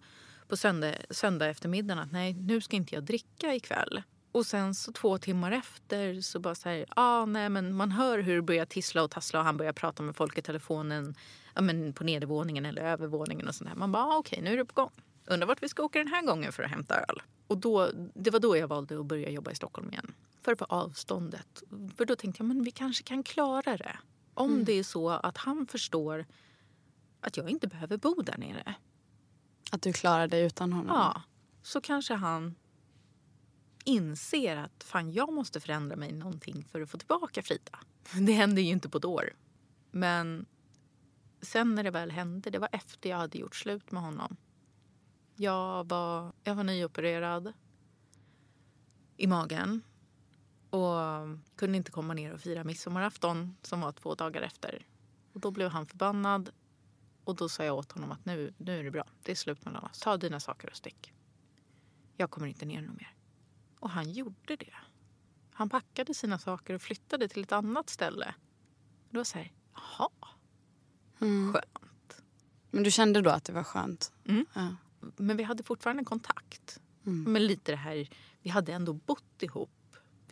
på 0.48 0.56
söndag, 0.56 0.94
söndag 1.10 1.46
eftermiddagen 1.46 1.98
att 1.98 2.12
nej, 2.12 2.34
nu 2.34 2.60
ska 2.60 2.76
inte 2.76 2.94
jag 2.94 3.04
dricka 3.04 3.54
ikväll. 3.54 4.02
Och 4.32 4.46
sen 4.46 4.74
så 4.74 4.92
två 4.92 5.18
timmar 5.18 5.52
efter 5.52 6.20
så 6.20 6.40
bara 6.40 6.54
så 6.54 6.68
här, 6.68 6.84
ah, 6.88 7.24
nej 7.24 7.48
men 7.48 7.74
man 7.74 7.92
hör 7.92 8.18
hur 8.18 8.36
det 8.36 8.42
börjar 8.42 8.66
tissla 8.66 9.02
och 9.02 9.10
tassla 9.10 9.38
och 9.38 9.44
han 9.44 9.56
börjar 9.56 9.72
prata 9.72 10.02
med 10.02 10.16
folk 10.16 10.38
i 10.38 10.42
telefonen 10.42 11.14
ja, 11.54 11.60
men 11.60 11.92
på 11.92 12.04
nedervåningen 12.04 12.66
eller 12.66 12.82
övervåningen 12.82 13.48
och 13.48 13.54
sånt 13.54 13.70
där. 13.70 13.76
Man 13.76 13.92
bara, 13.92 14.04
ah, 14.04 14.16
okej 14.16 14.42
nu 14.42 14.52
är 14.52 14.56
det 14.56 14.64
på 14.64 14.74
gång. 14.74 14.90
Undrar 15.26 15.46
vart 15.46 15.62
vi 15.62 15.68
ska 15.68 15.82
åka 15.82 15.98
den 15.98 16.08
här 16.08 16.22
gången 16.22 16.52
för 16.52 16.62
att 16.62 16.70
hämta 16.70 16.94
öl. 16.94 17.22
Och 17.46 17.58
då, 17.58 17.90
det 18.14 18.30
var 18.30 18.40
då 18.40 18.56
jag 18.56 18.68
valde 18.68 19.00
att 19.00 19.06
börja 19.06 19.30
jobba 19.30 19.50
i 19.50 19.54
Stockholm 19.54 19.90
igen. 19.90 20.14
För 20.42 20.54
på 20.54 20.64
avståndet. 20.64 21.62
För 21.96 22.04
då 22.04 22.16
tänkte 22.16 22.42
jag, 22.42 22.48
men 22.48 22.62
vi 22.64 22.70
kanske 22.70 23.04
kan 23.04 23.22
klara 23.22 23.76
det. 23.76 23.98
Om 24.34 24.64
det 24.64 24.72
är 24.72 24.82
så 24.82 25.10
att 25.10 25.38
han 25.38 25.66
förstår 25.66 26.26
att 27.20 27.36
jag 27.36 27.50
inte 27.50 27.68
behöver 27.68 27.96
bo 27.96 28.22
där 28.22 28.38
nere. 28.38 28.74
Att 29.72 29.82
du 29.82 29.92
klarade 29.92 30.26
dig 30.36 30.46
utan 30.46 30.72
honom. 30.72 30.96
Ja, 30.96 31.22
så 31.62 31.80
kanske 31.80 32.14
han 32.14 32.54
inser 33.84 34.56
att 34.56 34.84
fan, 34.84 35.12
jag 35.12 35.32
måste 35.32 35.60
förändra 35.60 35.96
mig 35.96 36.12
någonting 36.12 36.64
för 36.64 36.80
att 36.80 36.90
få 36.90 36.98
tillbaka 36.98 37.42
Frida. 37.42 37.78
Det 38.26 38.32
hände 38.32 38.60
ju 38.60 38.70
inte 38.70 38.88
på 38.88 38.98
ett 38.98 39.04
år. 39.04 39.32
Men 39.90 40.46
sen 41.40 41.74
när 41.74 41.84
det 41.84 41.90
väl 41.90 42.10
hände, 42.10 42.50
det 42.50 42.58
var 42.58 42.68
efter 42.72 43.10
jag 43.10 43.16
hade 43.16 43.38
gjort 43.38 43.56
slut 43.56 43.90
med 43.90 44.02
honom. 44.02 44.36
Jag 45.36 45.88
var, 45.88 46.32
jag 46.44 46.54
var 46.54 46.64
nyopererad 46.64 47.52
i 49.16 49.26
magen 49.26 49.82
och 50.72 50.98
kunde 51.56 51.76
inte 51.76 51.90
komma 51.90 52.14
ner 52.14 52.32
och 52.32 52.40
fira 52.40 52.64
midsommarafton 52.64 53.56
som 53.62 53.80
var 53.80 53.92
två 53.92 54.14
dagar 54.14 54.42
efter. 54.42 54.86
Och 55.32 55.40
då 55.40 55.50
blev 55.50 55.68
han 55.68 55.86
förbannad 55.86 56.50
och 57.24 57.36
då 57.36 57.48
sa 57.48 57.64
jag 57.64 57.76
åt 57.76 57.92
honom 57.92 58.12
att 58.12 58.24
nu, 58.24 58.54
nu 58.58 58.78
är 58.78 58.84
det 58.84 58.90
bra. 58.90 59.04
Det 59.22 59.32
är 59.32 59.36
slut 59.36 59.64
mellan 59.64 59.84
oss. 59.84 60.00
Ta 60.00 60.16
dina 60.16 60.40
saker 60.40 60.70
och 60.70 60.76
stick. 60.76 61.12
Jag 62.16 62.30
kommer 62.30 62.46
inte 62.46 62.64
ner 62.64 62.82
något 62.82 62.96
mer. 62.96 63.14
Och 63.80 63.90
han 63.90 64.10
gjorde 64.10 64.56
det. 64.56 64.74
Han 65.52 65.68
packade 65.68 66.14
sina 66.14 66.38
saker 66.38 66.74
och 66.74 66.82
flyttade 66.82 67.28
till 67.28 67.42
ett 67.42 67.52
annat 67.52 67.90
ställe. 67.90 68.34
Det 69.10 69.16
var 69.16 69.24
så 69.24 69.38
här, 69.38 69.52
jaha, 69.74 70.08
skönt. 71.18 72.22
Men 72.70 72.82
du 72.82 72.90
kände 72.90 73.20
då 73.20 73.30
att 73.30 73.44
det 73.44 73.52
var 73.52 73.64
skönt? 73.64 74.12
Mm. 74.24 74.46
Ja. 74.54 74.76
Men 75.16 75.36
vi 75.36 75.42
hade 75.42 75.62
fortfarande 75.62 76.04
kontakt. 76.04 76.80
Men 77.02 77.46
lite 77.46 77.72
det 77.72 77.76
här, 77.76 78.08
vi 78.42 78.50
hade 78.50 78.72
ändå 78.72 78.92
bott 78.92 79.42
ihop. 79.42 79.70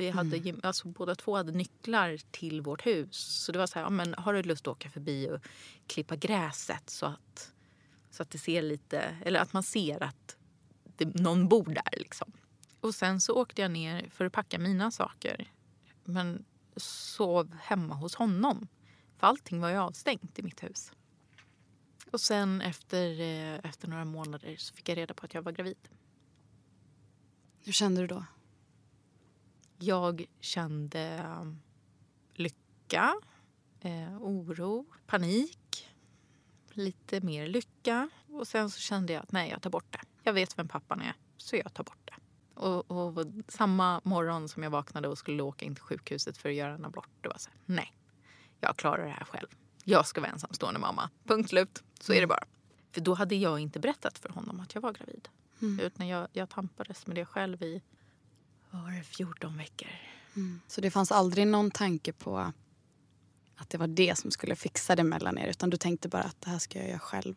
Vi 0.01 0.11
hade, 0.11 0.37
gem- 0.39 0.61
alltså, 0.63 0.89
båda 0.89 1.15
två 1.15 1.37
hade 1.37 1.53
nycklar 1.53 2.17
till 2.31 2.61
vårt 2.61 2.87
hus. 2.87 3.17
Så 3.17 3.53
det 3.53 3.59
var 3.59 3.67
så 3.67 3.75
här, 3.75 3.87
ja, 3.87 3.91
men 3.91 4.15
har 4.15 4.35
du 4.35 4.43
lust 4.43 4.67
att 4.67 4.73
åka 4.73 4.91
förbi 4.91 5.31
och 5.31 5.41
klippa 5.87 6.17
gräset 6.17 6.91
så 6.91 7.07
att, 7.07 7.53
så 8.11 8.23
att 8.23 8.31
det 8.31 8.39
ser 8.39 8.63
lite, 8.63 8.99
eller 9.25 9.41
att 9.41 9.53
man 9.53 9.63
ser 9.63 10.03
att 10.03 10.37
det, 10.97 11.15
någon 11.15 11.49
bor 11.49 11.65
där 11.65 11.99
liksom. 11.99 12.33
Och 12.81 12.95
sen 12.95 13.21
så 13.21 13.35
åkte 13.35 13.63
jag 13.63 13.71
ner 13.71 14.09
för 14.11 14.25
att 14.25 14.33
packa 14.33 14.59
mina 14.59 14.91
saker. 14.91 15.51
Men 16.05 16.45
sov 16.77 17.57
hemma 17.63 17.95
hos 17.95 18.15
honom. 18.15 18.69
För 19.19 19.27
allting 19.27 19.61
var 19.61 19.69
ju 19.71 19.77
avstängt 19.77 20.39
i 20.39 20.43
mitt 20.43 20.63
hus. 20.63 20.93
Och 22.11 22.21
sen 22.21 22.61
efter, 22.61 23.21
eh, 23.21 23.71
efter 23.71 23.89
några 23.89 24.05
månader 24.05 24.57
så 24.59 24.75
fick 24.75 24.89
jag 24.89 24.97
reda 24.97 25.15
på 25.15 25.25
att 25.27 25.35
jag 25.35 25.43
var 25.43 25.53
gravid. 25.53 25.89
Hur 27.65 27.73
kände 27.73 28.01
du 28.01 28.07
då? 28.07 28.25
Jag 29.83 30.27
kände 30.41 31.27
um, 31.41 31.61
lycka, 32.35 33.15
eh, 33.81 34.23
oro, 34.23 34.87
panik, 35.07 35.89
lite 36.71 37.21
mer 37.21 37.47
lycka. 37.47 38.11
Och 38.29 38.47
sen 38.47 38.71
så 38.71 38.81
kände 38.81 39.13
jag 39.13 39.23
att 39.23 39.33
nej, 39.33 39.51
jag 39.51 39.63
tar 39.63 39.71
bort 39.71 39.93
det. 39.93 40.01
Jag 40.23 40.33
vet 40.33 40.59
vem 40.59 40.69
pappan 40.69 41.01
är, 41.01 41.15
så 41.37 41.57
jag 41.57 41.75
tar 41.75 41.85
bort 41.85 41.99
det. 42.05 42.15
Och, 42.61 42.91
och 42.91 43.27
samma 43.49 44.01
morgon 44.05 44.49
som 44.49 44.63
jag 44.63 44.71
vaknade 44.71 45.09
och 45.09 45.19
skulle 45.19 45.43
åka 45.43 45.65
in 45.65 45.75
till 45.75 45.85
sjukhuset 45.85 46.39
för 46.39 46.49
att 46.49 46.55
göra 46.55 46.75
en 46.75 46.85
abort, 46.85 47.09
det 47.21 47.29
var 47.29 47.39
så 47.39 47.51
här, 47.51 47.59
nej, 47.67 47.93
jag 48.61 48.77
klarar 48.77 49.05
det 49.05 49.11
här 49.11 49.25
själv. 49.25 49.49
Jag 49.85 50.07
ska 50.07 50.21
vara 50.21 50.31
ensamstående 50.31 50.81
mamma. 50.81 51.11
Punkt 51.25 51.49
slut. 51.49 51.83
Så 52.01 52.13
är 52.13 52.21
det 52.21 52.27
bara. 52.27 52.45
För 52.91 53.01
då 53.01 53.15
hade 53.15 53.35
jag 53.35 53.61
inte 53.61 53.81
berättat 53.81 54.19
för 54.19 54.29
honom 54.29 54.61
att 54.61 54.75
jag 54.75 54.83
var 54.83 54.93
gravid. 54.93 55.29
Utan 55.81 56.09
jag, 56.09 56.29
jag 56.33 56.49
tampades 56.49 57.07
med 57.07 57.17
det 57.17 57.25
själv 57.25 57.63
i 57.63 57.83
vad 58.71 58.83
var 58.83 58.91
det, 58.91 59.03
14 59.03 59.57
veckor. 59.57 59.89
Så 60.67 60.81
det 60.81 60.91
fanns 60.91 61.13
aldrig 61.13 61.47
någon 61.47 61.71
tanke 61.71 62.13
på 62.13 62.53
att 63.57 63.71
det 63.71 63.79
var 63.79 63.87
det 63.87 64.19
som 64.19 64.31
skulle 64.31 64.57
fixa 64.57 64.97
det 64.97 65.05
mellan 65.05 65.39
er 65.39 65.47
utan 65.49 65.71
du 65.71 65.77
tänkte 65.77 66.09
bara 66.09 66.23
att 66.23 66.41
det 66.41 66.51
här 66.51 66.59
ska 66.59 66.79
jag 66.79 66.89
göra 66.89 66.99
själv? 66.99 67.35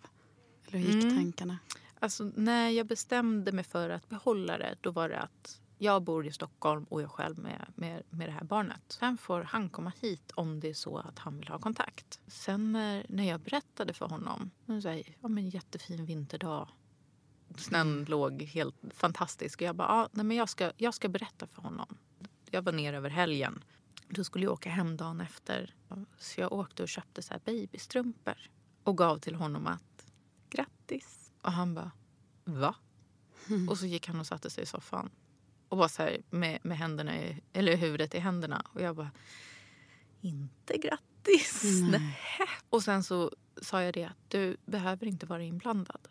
Eller 0.68 0.80
hur 0.80 0.86
gick 0.94 1.04
Mm. 1.04 1.16
tankarna? 1.16 1.60
Alltså, 2.00 2.32
när 2.36 2.70
jag 2.70 2.88
bestämde 2.88 3.52
mig 3.52 3.64
för 3.64 3.90
att 3.90 4.10
behålla 4.10 4.58
det 4.58 4.76
då 4.82 4.92
var 4.92 5.10
det 5.10 5.20
att 5.20 5.60
jag 5.78 6.04
bor 6.04 6.26
i 6.28 6.32
Stockholm 6.32 6.84
och 6.84 7.02
jag 7.02 7.12
själv 7.12 7.40
med, 7.40 7.66
med, 7.76 8.04
med 8.10 8.28
det 8.30 8.34
här 8.34 8.44
barnet. 8.44 8.82
Sen 8.88 9.18
får 9.18 9.44
han 9.44 9.70
komma 9.70 9.92
hit 10.02 10.32
om 10.36 10.60
det 10.60 10.70
är 10.70 10.74
så 10.74 10.98
att 10.98 11.20
han 11.20 11.38
vill 11.38 11.48
ha 11.48 11.60
kontakt. 11.60 12.20
Sen 12.28 12.72
när, 12.72 13.06
när 13.10 13.24
jag 13.30 13.40
berättade 13.40 13.94
för 13.94 14.06
honom, 14.06 14.52
han 14.68 14.82
säger, 14.82 15.16
ja 15.22 15.28
men 15.28 15.50
jättefin 15.50 16.06
vinterdag. 16.06 16.68
Snön 17.58 18.06
låg 18.06 18.41
helt 18.41 18.76
fantastisk 18.93 19.62
och 19.62 19.68
jag 19.68 19.76
bara, 19.76 19.88
ja, 19.88 20.10
nej, 20.12 20.26
men 20.26 20.38
jag 20.38 20.49
ska, 20.49 20.72
jag 20.78 20.93
ska 20.93 21.10
berätta 21.10 21.47
för 21.47 21.62
honom. 21.62 21.97
Jag 22.51 22.62
var 22.62 22.72
ner 22.72 22.93
över 22.93 23.10
helgen. 23.10 23.64
Då 24.10 24.24
skulle 24.24 24.45
jag 24.45 24.54
åka 24.54 24.70
hem 24.70 24.97
dagen 24.97 25.22
efter. 25.22 25.76
Så 26.18 26.41
jag 26.41 26.54
åkte 26.54 26.84
och 26.84 26.89
köpte 26.89 27.22
så 27.22 27.34
här 27.34 27.41
babystrumpor 27.45 28.38
och 28.84 28.97
gav 28.97 29.18
till 29.20 29.36
honom 29.36 29.68
att 29.68 30.06
grattis. 30.49 31.32
Och 31.41 31.51
han 31.51 31.74
bara, 31.74 31.91
va? 32.43 32.76
Och 33.70 33.78
så 33.78 33.86
gick 33.86 34.08
han 34.08 34.20
och 34.20 34.28
satte 34.28 34.49
sig 34.49 34.64
i 34.64 34.68
soffan. 34.68 35.10
Och 35.70 35.78
bara 35.78 35.89
så 35.89 36.04
här 36.04 36.22
med, 36.30 36.60
med 36.64 36.78
händerna 36.78 37.22
i, 37.22 37.41
eller 37.54 37.78
huvudet 37.78 38.16
i 38.16 38.20
händerna. 38.20 38.66
Och 38.74 38.82
jag 38.82 38.95
bara, 38.95 39.12
inte 40.22 40.78
grattis. 40.78 41.64
Nähä. 41.91 42.47
Och 42.70 42.84
sen 42.84 43.04
så 43.04 43.32
sa 43.62 43.84
jag 43.84 43.93
det 43.93 44.04
att 44.04 44.18
du 44.28 44.58
behöver 44.66 45.08
inte 45.08 45.26
vara 45.26 45.43
inblandad. 45.43 46.08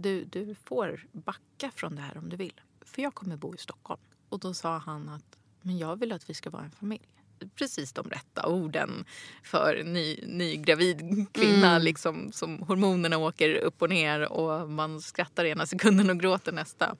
Du, 0.00 0.24
du 0.24 0.54
får 0.54 1.06
backa 1.12 1.70
från 1.74 1.96
det 1.96 2.02
här 2.02 2.18
om 2.18 2.28
du 2.28 2.36
vill. 2.36 2.60
För 2.80 3.02
jag 3.02 3.14
kommer 3.14 3.36
bo 3.36 3.54
i 3.54 3.58
Stockholm. 3.58 4.00
Och 4.28 4.38
då 4.38 4.54
sa 4.54 4.78
han 4.78 5.08
att 5.08 5.36
men 5.62 5.78
jag 5.78 5.96
vill 5.96 6.12
att 6.12 6.30
vi 6.30 6.34
ska 6.34 6.50
vara 6.50 6.64
en 6.64 6.70
familj. 6.70 7.08
Precis 7.54 7.92
de 7.92 8.10
rätta 8.10 8.46
orden 8.46 9.04
för 9.42 9.84
ny, 9.84 10.20
ny 10.26 10.56
gravid 10.56 11.26
kvinna. 11.32 11.78
Liksom, 11.78 12.32
som 12.32 12.62
hormonerna 12.62 13.18
åker 13.18 13.54
upp 13.54 13.82
och 13.82 13.90
ner 13.90 14.32
och 14.32 14.70
man 14.70 15.00
skrattar 15.00 15.44
ena 15.44 15.66
sekunden 15.66 16.10
och 16.10 16.20
gråter 16.20 16.52
nästa. 16.52 16.96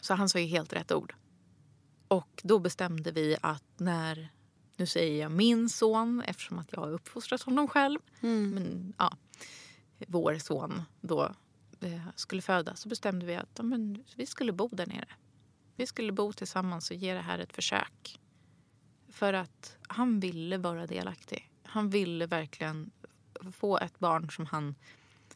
Så 0.00 0.14
han 0.14 0.28
sa 0.28 0.38
ju 0.38 0.46
helt 0.46 0.72
rätt 0.72 0.92
ord. 0.92 1.14
Och 2.08 2.40
då 2.42 2.58
bestämde 2.58 3.12
vi 3.12 3.36
att 3.40 3.64
när, 3.76 4.28
nu 4.76 4.86
säger 4.86 5.22
jag 5.22 5.32
min 5.32 5.68
son 5.68 6.22
eftersom 6.26 6.58
att 6.58 6.72
jag 6.72 6.80
har 6.80 6.92
uppfostrat 6.92 7.42
honom 7.42 7.68
själv. 7.68 7.98
Men 8.20 8.92
ja, 8.98 9.16
vår 10.06 10.38
son 10.38 10.82
då 11.00 11.34
skulle 12.14 12.42
födas 12.42 12.80
så 12.80 12.88
bestämde 12.88 13.26
vi 13.26 13.34
att 13.36 13.60
men, 13.62 14.04
vi 14.16 14.26
skulle 14.26 14.52
bo 14.52 14.68
där 14.68 14.86
nere. 14.86 15.08
Vi 15.76 15.86
skulle 15.86 16.12
bo 16.12 16.32
tillsammans 16.32 16.90
och 16.90 16.96
ge 16.96 17.14
det 17.14 17.20
här 17.20 17.38
ett 17.38 17.52
försök. 17.52 18.20
För 19.08 19.32
att 19.32 19.76
han 19.88 20.20
ville 20.20 20.58
vara 20.58 20.86
delaktig. 20.86 21.50
Han 21.62 21.90
ville 21.90 22.26
verkligen 22.26 22.90
få 23.52 23.78
ett 23.78 23.98
barn 23.98 24.30
som 24.30 24.46
han, 24.46 24.74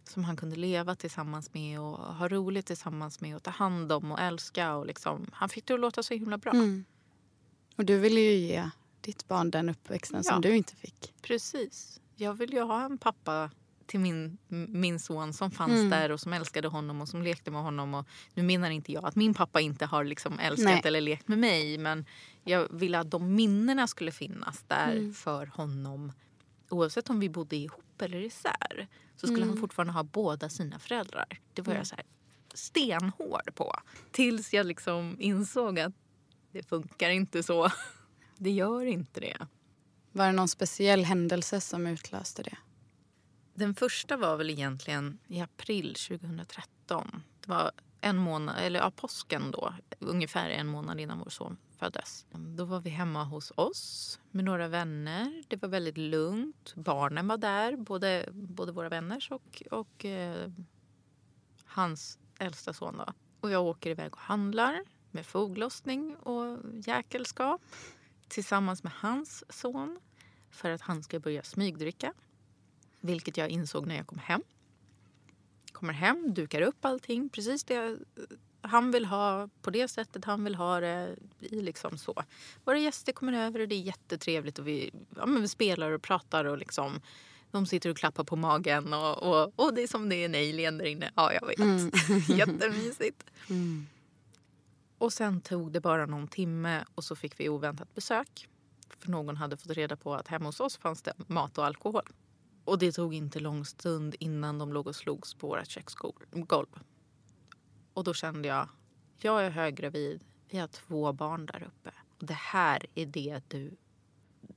som 0.05 0.25
han 0.25 0.37
kunde 0.37 0.57
leva 0.57 0.95
tillsammans 0.95 1.55
med 1.55 1.81
och 1.81 1.99
ha 1.99 2.29
roligt 2.29 2.67
tillsammans 2.67 3.21
med 3.21 3.37
och 3.37 3.43
ta 3.43 3.51
hand 3.51 3.93
om 3.93 4.13
och 4.13 4.21
älska. 4.21 4.75
Och 4.75 4.87
liksom, 4.87 5.31
han 5.33 5.49
fick 5.49 5.67
det 5.67 5.75
att 5.75 5.81
låta 5.81 6.03
så 6.03 6.15
himla 6.15 6.39
bra. 6.39 6.53
Mm. 6.53 6.85
Och 7.77 7.85
du 7.85 7.99
ville 7.99 8.21
ju 8.21 8.35
ge 8.35 8.71
ditt 9.01 9.29
barn 9.29 9.51
den 9.51 9.69
uppväxten 9.69 10.23
Ja. 10.25 10.33
som 10.33 10.41
du 10.43 10.57
inte 10.57 10.77
fick. 10.77 11.15
Precis. 11.23 12.01
Jag 12.17 12.35
vill 12.35 12.53
ju 12.53 12.61
ha 12.63 12.85
en 12.85 12.99
pappa 12.99 13.51
till 13.87 14.01
min, 14.01 14.39
min 14.69 14.99
son 15.01 15.33
som 15.33 15.51
fanns 15.51 15.73
Mm. 15.73 15.91
där 15.91 16.11
och 16.13 16.21
som 16.21 16.33
älskade 16.33 16.69
honom 16.69 17.01
och 17.01 17.09
som 17.09 17.23
lekte 17.23 17.51
med 17.51 17.63
honom. 17.63 17.95
Och 17.95 18.07
nu 18.35 18.43
menar 18.43 18.71
inte 18.71 18.93
jag 18.93 19.05
att 19.05 19.17
min 19.17 19.35
pappa 19.35 19.61
inte 19.61 19.87
har 19.87 20.05
liksom 20.05 20.39
älskat 20.39 20.65
Nej. 20.65 20.83
eller 20.85 21.01
lekt 21.01 21.29
med 21.29 21.39
mig 21.39 21.79
men 21.79 22.05
jag 22.45 22.69
ville 22.73 22.99
att 22.99 23.11
de 23.11 23.35
minnena 23.35 23.87
skulle 23.87 24.13
finnas 24.13 24.65
där 24.69 24.93
Mm. 24.93 25.15
för 25.15 25.47
honom. 25.47 26.13
Oavsett 26.71 27.11
om 27.11 27.21
vi 27.21 27.29
bodde 27.29 27.57
ihop 27.57 28.03
eller 28.03 28.19
isär 28.19 28.89
så 29.17 29.27
skulle 29.27 29.43
Mm. 29.43 29.49
han 29.49 29.59
fortfarande 29.59 29.93
ha 29.93 30.03
båda 30.03 30.49
sina 30.49 30.79
föräldrar. 30.79 31.41
Det 31.53 31.63
var 31.63 31.75
jag 31.75 31.87
så 31.87 31.95
här 31.95 32.05
stenhård 32.55 33.55
på. 33.55 33.75
Tills 34.11 34.53
jag 34.55 34.67
liksom 34.67 35.17
insåg 35.21 35.79
att 35.81 35.93
det 36.53 36.63
funkar 36.69 37.11
inte 37.11 37.43
så. 37.43 37.69
Det 38.37 38.51
gör 38.51 38.85
inte 38.87 39.21
det. 39.21 39.37
Var 40.13 40.27
det 40.27 40.33
någon 40.33 40.49
speciell 40.49 41.05
händelse 41.05 41.61
som 41.61 41.87
utlöste 41.87 42.43
det? 42.43 42.57
Den 43.55 43.75
första 43.75 44.17
var 44.17 44.37
väl 44.37 44.51
egentligen 44.51 45.19
i 45.29 45.41
april 45.41 45.95
2013. 45.95 47.23
Det 47.41 47.49
var 47.49 47.71
en 48.01 48.17
månad, 48.17 48.57
eller 48.59 48.81
ja, 48.81 48.91
påsken 48.91 49.51
då, 49.51 49.75
ungefär 49.99 50.51
en 50.51 50.67
månad 50.67 51.01
innan 51.01 51.19
vår 51.19 51.31
son 51.31 51.57
föddes. 51.79 52.27
Då 52.31 52.65
var 52.65 52.81
vi 52.81 52.91
hemma 52.91 53.25
hos 53.25 53.53
oss 53.57 54.21
med 54.31 54.45
några 54.45 54.69
vänner. 54.69 55.43
Det 55.49 55.63
var 55.63 55.69
väldigt 55.69 55.99
lugnt. 55.99 56.75
Barnen 56.77 57.29
var 57.29 57.37
där, 57.37 57.77
både, 57.77 58.29
både 58.33 58.73
våra 58.73 58.89
vänners 58.89 59.31
och, 59.31 59.63
och 59.71 60.05
eh, 60.05 60.51
hans 61.65 62.19
äldsta 62.39 62.73
son. 62.73 62.97
Då. 62.97 63.13
Och 63.41 63.51
jag 63.51 63.65
åker 63.65 63.91
iväg 63.91 64.13
och 64.13 64.21
handlar 64.21 64.85
med 65.11 65.27
foglossning 65.27 66.17
och 66.17 66.59
jäkelskap 66.87 67.63
tillsammans 68.29 68.83
med 68.83 68.93
hans 68.93 69.45
son 69.49 70.01
för 70.51 70.71
att 70.71 70.81
han 70.81 71.03
ska 71.03 71.21
börja 71.21 71.43
smygdricka. 71.43 72.13
Vilket 73.05 73.37
jag 73.37 73.49
insåg 73.49 73.87
när 73.87 73.97
jag 73.97 74.07
kom 74.07 74.19
hem. 74.19 74.43
Kommer 75.73 75.93
hem, 75.93 76.35
dukar 76.35 76.61
upp 76.61 76.85
allting, 76.85 77.29
precis 77.29 77.65
det 77.65 77.99
han 78.61 78.91
vill 78.91 79.05
ha 79.05 79.49
på 79.63 79.71
det 79.71 79.89
sättet 79.89 80.25
han 80.25 80.45
vill 80.45 80.55
ha 80.55 80.81
det. 80.81 81.17
I 81.41 81.61
liksom 81.61 81.99
så. 81.99 82.25
Våra 82.65 82.79
gäster 82.79 83.13
kommer 83.13 83.33
över 83.33 83.61
och 83.61 83.69
det 83.69 83.75
är 83.75 83.81
jättetrevligt 83.81 84.59
och 84.59 84.69
vi, 84.69 84.91
ja, 85.17 85.27
vi 85.27 85.49
spelar 85.49 85.91
och 85.91 86.03
pratar 86.03 86.45
och 86.45 86.59
liksom 86.59 87.01
de 87.51 87.67
sitter 87.67 87.91
och 87.91 87.97
klappar 87.97 88.25
på 88.25 88.37
magen 88.37 88.93
och, 88.93 89.23
och, 89.23 89.53
och 89.57 89.75
det 89.75 89.83
är 89.83 89.87
som 89.87 90.09
det 90.09 90.17
är 90.17 90.25
en 90.25 90.35
alien 90.35 90.79
där 90.79 90.85
inne. 90.85 91.11
Ja, 91.15 91.33
jag 91.33 91.47
vet. 91.47 91.59
Mm. 91.59 91.91
Jättemysigt. 92.29 93.25
Mm. 93.51 93.87
Och 94.99 95.13
sen 95.13 95.41
tog 95.41 95.73
det 95.73 95.81
bara 95.81 96.07
någon 96.07 96.29
timme 96.29 96.85
och 96.95 97.05
så 97.05 97.17
fick 97.17 97.41
vi 97.41 97.49
oväntat 97.49 97.95
besök. 97.95 98.49
För 98.99 99.11
någon 99.11 99.37
hade 99.37 99.57
fått 99.57 99.71
reda 99.71 99.97
på 99.97 100.15
att 100.15 100.29
hemma 100.29 100.45
hos 100.45 100.61
oss 100.61 100.77
fanns 100.77 101.03
det 101.03 101.13
mat 101.27 101.59
och 101.59 101.67
alkohol. 101.67 102.09
Och 102.65 102.79
det 102.79 102.93
tog 102.93 103.15
inte 103.15 103.41
lång 103.41 103.65
stund 103.65 104.15
innan 104.19 104.59
de 104.59 104.73
låg 104.73 104.87
och 104.87 104.97
slogs 104.97 105.35
på 105.35 105.49
vårt 105.49 105.69
köksgolv. 105.69 106.69
Och 107.95 108.05
då 108.05 108.15
kände 108.15 108.49
jag, 108.49 108.69
jag 109.17 109.47
är 109.47 109.51
höggravid, 109.51 110.25
vi 110.49 110.59
har 110.59 110.69
två 110.69 111.13
barn 111.13 111.47
där 111.47 111.63
uppe. 111.63 111.91
Och 112.19 112.27
det 112.27 112.35
här 112.35 112.87
är 112.95 113.07
det 113.07 113.41
du, 113.49 113.77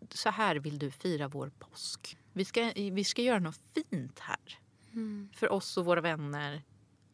så 0.09 0.29
här 0.29 0.55
vill 0.55 0.79
du 0.79 0.91
fira 0.91 1.27
vår 1.27 1.51
påsk. 1.59 2.17
Vi 2.33 2.45
ska, 2.45 2.71
vi 2.75 3.03
ska 3.03 3.21
göra 3.21 3.39
något 3.39 3.59
fint 3.73 4.19
här. 4.19 4.59
Mm. 4.91 5.29
För 5.35 5.51
oss 5.51 5.77
och 5.77 5.85
våra 5.85 6.01
vänner 6.01 6.63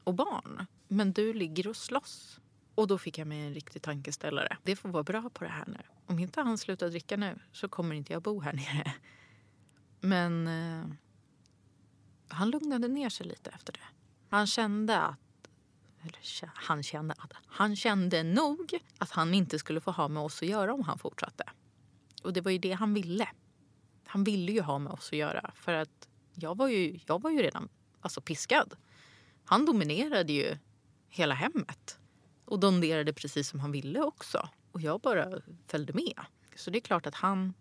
och 0.03 0.13
barn. 0.13 0.65
Men 0.87 1.13
du 1.13 1.33
ligger 1.33 1.67
och 1.67 1.75
slåss. 1.75 2.39
Och 2.75 2.87
då 2.87 2.97
fick 2.97 3.17
jag 3.17 3.27
mig 3.27 3.41
en 3.41 3.53
riktig 3.53 3.81
tankeställare. 3.81 4.57
Det 4.63 4.75
får 4.75 4.89
vara 4.89 5.03
bra 5.03 5.29
på 5.33 5.43
det 5.43 5.49
här 5.49 5.65
nu. 5.67 5.79
Om 6.05 6.19
inte 6.19 6.41
han 6.41 6.57
slutar 6.57 6.89
dricka 6.89 7.17
nu 7.17 7.39
så 7.51 7.69
kommer 7.69 7.95
inte 7.95 8.13
jag 8.13 8.21
bo 8.21 8.39
här 8.39 8.53
nere. 8.53 8.93
Men 10.05 10.47
eh, 10.47 10.85
han 12.27 12.49
lugnade 12.49 12.87
ner 12.87 13.09
sig 13.09 13.27
lite 13.27 13.49
efter 13.49 13.73
det. 13.73 13.79
Han 14.29 14.47
kände 14.47 15.01
att 15.01 15.19
eller 16.01 16.49
han 16.53 16.83
kände 16.83 17.13
att 17.17 17.33
han 17.45 17.75
kände 17.75 18.23
nog 18.23 18.79
att 18.97 19.11
han 19.11 19.33
inte 19.33 19.59
skulle 19.59 19.81
få 19.81 19.91
ha 19.91 20.07
med 20.07 20.23
oss 20.23 20.41
att 20.41 20.49
göra 20.49 20.73
om 20.73 20.81
han 20.81 20.99
fortsatte. 20.99 21.43
Och 22.23 22.33
det 22.33 22.41
var 22.41 22.51
ju 22.51 22.57
det 22.57 22.71
han 22.71 22.93
ville. 22.93 23.27
Han 24.05 24.23
ville 24.23 24.51
ju 24.51 24.61
ha 24.61 24.79
med 24.79 24.93
oss 24.93 25.07
att 25.07 25.17
göra 25.17 25.51
för 25.55 25.73
att 25.73 26.07
jag 26.33 26.57
var 26.57 26.67
ju, 26.67 26.99
jag 27.05 27.21
var 27.21 27.31
ju 27.31 27.41
redan 27.41 27.69
alltså, 28.01 28.21
piskad. 28.21 28.75
Han 29.45 29.65
dominerade 29.65 30.33
ju 30.33 30.57
hela 31.09 31.35
hemmet 31.35 31.99
och 32.45 32.59
donderade 32.59 33.13
precis 33.13 33.49
som 33.49 33.59
han 33.59 33.71
ville 33.71 34.01
också. 34.01 34.49
Och 34.71 34.81
jag 34.81 35.01
bara 35.01 35.41
följde 35.67 35.93
med. 35.93 36.19
Så 36.55 36.69
det 36.69 36.77
är 36.77 36.81
klart 36.81 37.05
att 37.05 37.15
han 37.15 37.53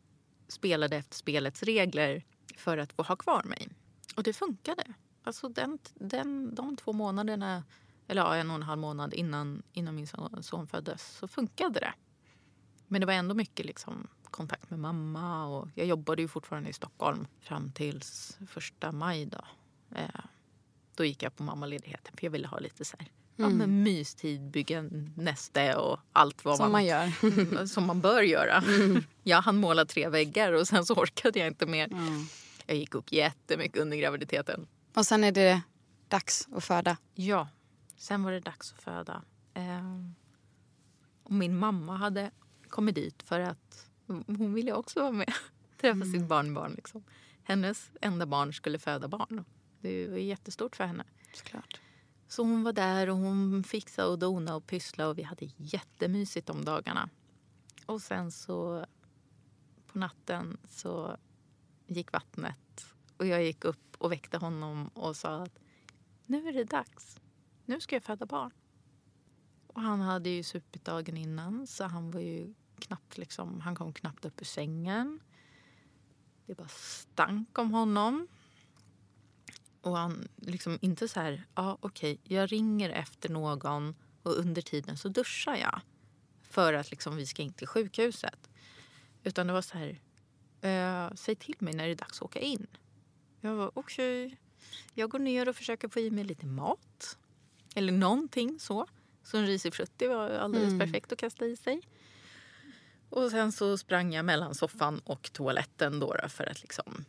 spelade 0.48 0.96
efter 0.96 1.16
spelets 1.16 1.62
regler 1.62 2.24
för 2.56 2.78
att 2.78 2.92
få 2.92 3.02
ha 3.02 3.16
kvar 3.16 3.42
mig. 3.42 3.68
Och 4.16 4.22
det 4.22 4.32
funkade. 4.32 4.84
Alltså 5.22 5.48
den, 5.48 5.78
den, 5.94 6.54
de 6.54 6.76
två 6.76 6.92
månaderna, 6.92 7.64
eller 8.08 8.22
ja, 8.22 8.36
en 8.36 8.50
och 8.50 8.56
en 8.56 8.62
halv 8.62 8.80
månad 8.80 9.14
innan, 9.14 9.62
innan 9.72 9.94
min 9.94 10.06
son, 10.42 10.66
föddes 10.66 11.16
så 11.16 11.28
funkade 11.28 11.80
det. 11.80 11.94
Men 12.86 13.00
det 13.00 13.06
var 13.06 13.14
ändå 13.14 13.34
mycket 13.34 13.66
liksom, 13.66 14.08
kontakt 14.24 14.70
med 14.70 14.78
mamma. 14.78 15.46
och 15.46 15.68
Jag 15.74 15.86
jobbade 15.86 16.22
ju 16.22 16.28
fortfarande 16.28 16.70
i 16.70 16.72
Stockholm 16.72 17.26
fram 17.40 17.72
till 17.72 18.02
första 18.48 18.92
maj. 18.92 19.26
Då. 19.26 19.40
Eh, 19.94 20.24
då 20.94 21.04
gick 21.04 21.22
jag 21.22 21.36
på 21.36 21.42
mammaledigheten 21.42 22.16
för 22.16 22.26
jag 22.26 22.30
ville 22.30 22.48
ha 22.48 22.58
lite 22.58 22.84
så 22.84 22.96
här, 22.98 23.08
mm. 23.38 23.50
ja, 23.50 23.56
men 23.56 23.82
mystid, 23.82 24.40
bygga 24.40 24.84
näste 25.16 25.76
och 25.76 26.00
allt 26.12 26.44
vad 26.44 26.56
som 26.56 26.64
man, 26.64 26.72
man 26.72 26.84
gör. 26.84 27.66
som 27.66 27.86
man 27.86 28.00
bör 28.00 28.22
göra. 28.22 28.56
Mm. 28.56 29.04
Jag 29.22 29.42
hann 29.42 29.56
måla 29.56 29.84
tre 29.84 30.08
väggar 30.08 30.52
och 30.52 30.68
sen 30.68 30.86
så 30.86 30.94
orkade 30.94 31.38
jag 31.38 31.48
inte 31.48 31.66
mer. 31.66 31.92
Mm. 31.92 32.26
Jag 32.66 32.76
gick 32.76 32.94
upp 32.94 33.12
jättemycket 33.12 33.78
under 33.78 33.96
graviditeten. 33.96 34.66
Och 34.94 35.06
sen 35.06 35.24
är 35.24 35.32
det 35.32 35.60
dags 36.08 36.48
att 36.52 36.64
föda? 36.64 36.96
Ja, 37.14 37.48
sen 37.96 38.22
var 38.22 38.32
det 38.32 38.40
dags 38.40 38.72
att 38.72 38.82
föda. 38.82 39.22
Eh, 39.54 40.08
och 41.22 41.32
min 41.32 41.58
mamma 41.58 41.96
hade 41.96 42.30
kommit 42.68 42.94
dit 42.94 43.22
för 43.22 43.40
att 43.40 43.86
hon 44.06 44.54
ville 44.54 44.72
också 44.72 45.00
vara 45.00 45.12
med. 45.12 45.32
Träffa 45.80 45.92
mm. 45.92 46.12
sitt 46.12 46.28
barnbarn. 46.28 46.72
Liksom. 46.72 47.04
Hennes 47.42 47.90
enda 48.00 48.26
barn 48.26 48.52
skulle 48.52 48.78
föda 48.78 49.08
barn. 49.08 49.44
Det 49.80 50.08
var 50.08 50.16
jättestort 50.16 50.76
för 50.76 50.84
henne. 50.84 51.04
Såklart. 51.34 51.80
Så 52.32 52.42
hon 52.42 52.62
var 52.62 52.72
där 52.72 53.10
och 53.10 53.16
hon 53.16 53.64
fixade 53.64 54.08
och 54.08 54.18
donade 54.18 54.56
och 54.56 54.66
pysslade 54.66 55.10
och 55.10 55.18
vi 55.18 55.22
hade 55.22 55.50
jättemysigt 55.56 56.46
de 56.46 56.64
dagarna. 56.64 57.08
Och 57.86 58.02
sen 58.02 58.32
så 58.32 58.86
på 59.86 59.98
natten 59.98 60.56
så 60.68 61.16
gick 61.86 62.12
vattnet 62.12 62.86
och 63.16 63.26
jag 63.26 63.44
gick 63.44 63.64
upp 63.64 63.96
och 63.98 64.12
väckte 64.12 64.38
honom 64.38 64.88
och 64.88 65.16
sa 65.16 65.42
att 65.42 65.58
nu 66.26 66.48
är 66.48 66.52
det 66.52 66.64
dags. 66.64 67.20
Nu 67.64 67.80
ska 67.80 67.96
jag 67.96 68.02
föda 68.02 68.26
barn. 68.26 68.50
Och 69.66 69.82
han 69.82 70.00
hade 70.00 70.30
ju 70.30 70.42
supit 70.42 70.84
dagen 70.84 71.16
innan 71.16 71.66
så 71.66 71.84
han 71.84 72.10
var 72.10 72.20
ju 72.20 72.54
knappt 72.78 73.18
liksom, 73.18 73.60
han 73.60 73.74
kom 73.74 73.92
knappt 73.92 74.24
upp 74.24 74.40
ur 74.40 74.46
sängen. 74.46 75.20
Det 76.46 76.54
bara 76.54 76.68
stank 76.68 77.58
om 77.58 77.70
honom. 77.70 78.28
Och 79.82 79.96
han 79.96 80.28
liksom 80.36 80.78
inte 80.80 81.08
så 81.08 81.20
här, 81.20 81.46
ja 81.54 81.78
okej, 81.80 82.12
okay, 82.12 82.36
jag 82.36 82.52
ringer 82.52 82.90
efter 82.90 83.28
någon 83.28 83.94
och 84.22 84.38
under 84.38 84.62
tiden 84.62 84.96
så 84.96 85.08
duschar 85.08 85.56
jag. 85.56 85.80
För 86.42 86.72
att 86.72 86.90
liksom 86.90 87.16
vi 87.16 87.26
ska 87.26 87.42
in 87.42 87.52
till 87.52 87.66
sjukhuset. 87.66 88.50
Utan 89.24 89.46
det 89.46 89.52
var 89.52 89.62
så 89.62 89.78
här, 89.78 90.00
eh, 90.60 91.14
säg 91.14 91.34
till 91.34 91.56
mig 91.58 91.74
när 91.74 91.84
det 91.84 91.90
är 91.90 91.96
dags 91.96 92.18
att 92.18 92.22
åka 92.22 92.40
in. 92.40 92.66
Jag 93.40 93.54
var 93.54 93.70
okej. 93.74 94.26
Okay. 94.26 94.38
Jag 94.94 95.10
går 95.10 95.18
ner 95.18 95.48
och 95.48 95.56
försöker 95.56 95.88
få 95.88 96.00
i 96.00 96.10
mig 96.10 96.24
lite 96.24 96.46
mat. 96.46 97.18
Eller 97.74 97.92
någonting 97.92 98.60
så. 98.60 98.86
Så 99.22 99.38
en 99.38 99.46
risig 99.46 99.74
frutti 99.74 100.06
var 100.06 100.30
alldeles 100.30 100.72
mm. 100.72 100.78
perfekt 100.78 101.12
att 101.12 101.18
kasta 101.18 101.46
i 101.46 101.56
sig. 101.56 101.80
Och 103.08 103.30
sen 103.30 103.52
så 103.52 103.78
sprang 103.78 104.12
jag 104.12 104.24
mellan 104.24 104.54
soffan 104.54 104.98
och 105.04 105.32
toaletten 105.32 106.00
då, 106.00 106.14
då 106.22 106.28
för 106.28 106.50
att 106.50 106.62
liksom 106.62 107.04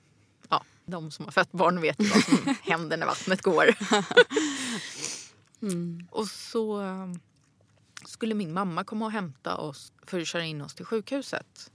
de 0.86 1.12
som 1.12 1.26
har 1.26 1.32
fött 1.32 1.52
barn 1.52 1.82
vet 1.82 2.00
ju 2.00 2.08
vad 2.08 2.24
som 2.24 2.56
händer 2.64 2.98
när 2.98 3.06
vattnet 3.06 3.42
går. 3.42 3.76
Mm. 5.62 6.08
Och 6.12 6.28
så 6.28 6.82
um, 6.82 7.20
skulle 8.06 8.36
min 8.36 8.54
mamma 8.54 8.84
komma 8.84 9.06
och 9.06 9.12
hämta 9.12 9.58
oss 9.58 9.94
för 10.06 10.20
att 10.20 10.28
köra 10.28 10.46
in 10.46 10.62
oss 10.62 10.74
till 10.74 10.86
sjukhuset. 10.86 11.72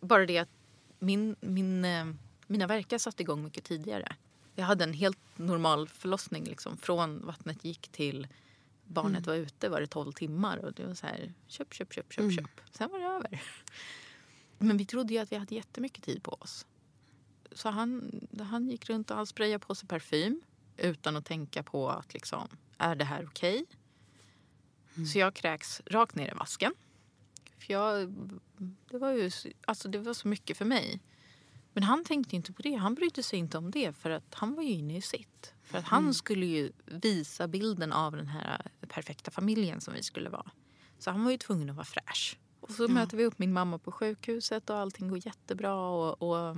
Bara 0.00 0.26
det 0.26 0.38
att 0.38 0.48
min, 0.98 1.36
min, 1.40 1.84
eh, 1.84 2.06
mina 2.46 2.66
verkar 2.66 2.98
satte 2.98 3.22
igång 3.22 3.44
mycket 3.44 3.64
tidigare. 3.64 4.16
Jag 4.54 4.64
hade 4.64 4.84
en 4.84 4.92
helt 4.92 5.18
normal 5.36 5.88
förlossning. 5.88 6.44
Liksom. 6.44 6.76
Från 6.76 7.26
vattnet 7.26 7.64
gick 7.64 7.88
till 7.88 8.28
barnet 8.84 9.26
mm. 9.26 9.30
var 9.30 9.34
ute 9.34 9.68
var 9.68 9.80
det 9.80 9.86
12 9.86 10.12
timmar. 10.12 10.56
Och 10.56 10.72
det 10.72 10.86
var 10.86 10.94
så 10.94 11.06
här, 11.06 11.32
köp, 11.46 11.74
köp, 11.74 11.92
köp, 11.92 12.12
köp, 12.12 12.22
mm. 12.22 12.36
köp. 12.36 12.60
Sen 12.70 12.90
var 12.90 12.98
det 12.98 13.06
över. 13.06 13.42
Men 14.58 14.76
vi 14.76 14.86
trodde 14.86 15.14
ju 15.14 15.20
att 15.20 15.32
vi 15.32 15.36
hade 15.36 15.54
jättemycket 15.54 16.04
tid 16.04 16.22
på 16.22 16.32
oss. 16.32 16.66
Så 17.54 17.68
han, 17.68 18.20
han 18.40 18.70
gick 18.70 18.90
runt 18.90 19.10
och 19.10 19.16
han 19.16 19.26
sprayade 19.26 19.58
på 19.58 19.74
sig 19.74 19.88
parfym 19.88 20.42
utan 20.76 21.16
att 21.16 21.24
tänka 21.24 21.62
på 21.62 21.90
att 21.90 22.14
liksom, 22.14 22.48
är 22.78 22.94
det 22.94 23.04
här 23.04 23.26
okej? 23.28 23.62
Okay? 23.62 23.76
Mm. 24.94 25.06
Så 25.06 25.18
jag 25.18 25.34
kräks 25.34 25.82
rakt 25.86 26.14
ner 26.14 26.30
i 26.30 26.34
vasken. 26.34 26.74
För 27.58 27.72
jag, 27.72 28.08
det, 28.90 28.98
var 28.98 29.12
ju, 29.12 29.30
alltså 29.64 29.88
det 29.88 29.98
var 29.98 30.14
så 30.14 30.28
mycket 30.28 30.56
för 30.56 30.64
mig. 30.64 31.00
Men 31.72 31.82
han 31.82 32.04
tänkte 32.04 32.36
inte 32.36 32.52
på 32.52 32.62
det. 32.62 32.74
Han 32.74 32.94
brydde 32.94 33.22
sig 33.22 33.38
inte 33.38 33.58
om 33.58 33.70
det 33.70 33.92
för 33.92 34.10
att 34.10 34.34
han 34.34 34.54
var 34.54 34.62
ju 34.62 34.70
inne 34.70 34.96
i 34.96 35.02
sitt. 35.02 35.54
För 35.62 35.78
att 35.78 35.84
han 35.84 36.02
mm. 36.02 36.14
skulle 36.14 36.46
ju 36.46 36.72
visa 36.86 37.48
bilden 37.48 37.92
av 37.92 38.16
den 38.16 38.26
här 38.26 38.70
perfekta 38.88 39.30
familjen 39.30 39.80
som 39.80 39.94
vi 39.94 40.02
skulle 40.02 40.30
vara. 40.30 40.50
Så 40.98 41.10
han 41.10 41.24
var 41.24 41.30
ju 41.30 41.38
tvungen 41.38 41.70
att 41.70 41.76
vara 41.76 41.86
fräsch. 41.86 42.38
Och 42.60 42.70
så 42.70 42.82
ja. 42.82 42.88
möter 42.88 43.16
vi 43.16 43.24
upp 43.24 43.38
min 43.38 43.52
mamma 43.52 43.78
på 43.78 43.92
sjukhuset 43.92 44.70
och 44.70 44.76
allting 44.76 45.08
går 45.08 45.26
jättebra. 45.26 45.74
Och, 45.74 46.22
och 46.22 46.56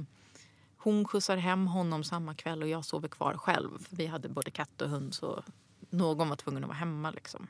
hon 0.84 1.04
skjutsar 1.04 1.36
hem 1.36 1.66
honom 1.66 2.04
samma 2.04 2.34
kväll 2.34 2.62
och 2.62 2.68
jag 2.68 2.84
sover 2.84 3.08
kvar 3.08 3.36
själv. 3.36 3.86
Vi 3.90 4.06
hade 4.06 4.28
både 4.28 4.50
katt 4.50 4.82
och 4.82 4.88
hund 4.88 5.14
så 5.14 5.44
någon 5.90 6.28
var 6.28 6.36
tvungen 6.36 6.64
att 6.64 6.68
vara 6.68 6.78
hemma. 6.78 7.10
Liksom. 7.10 7.46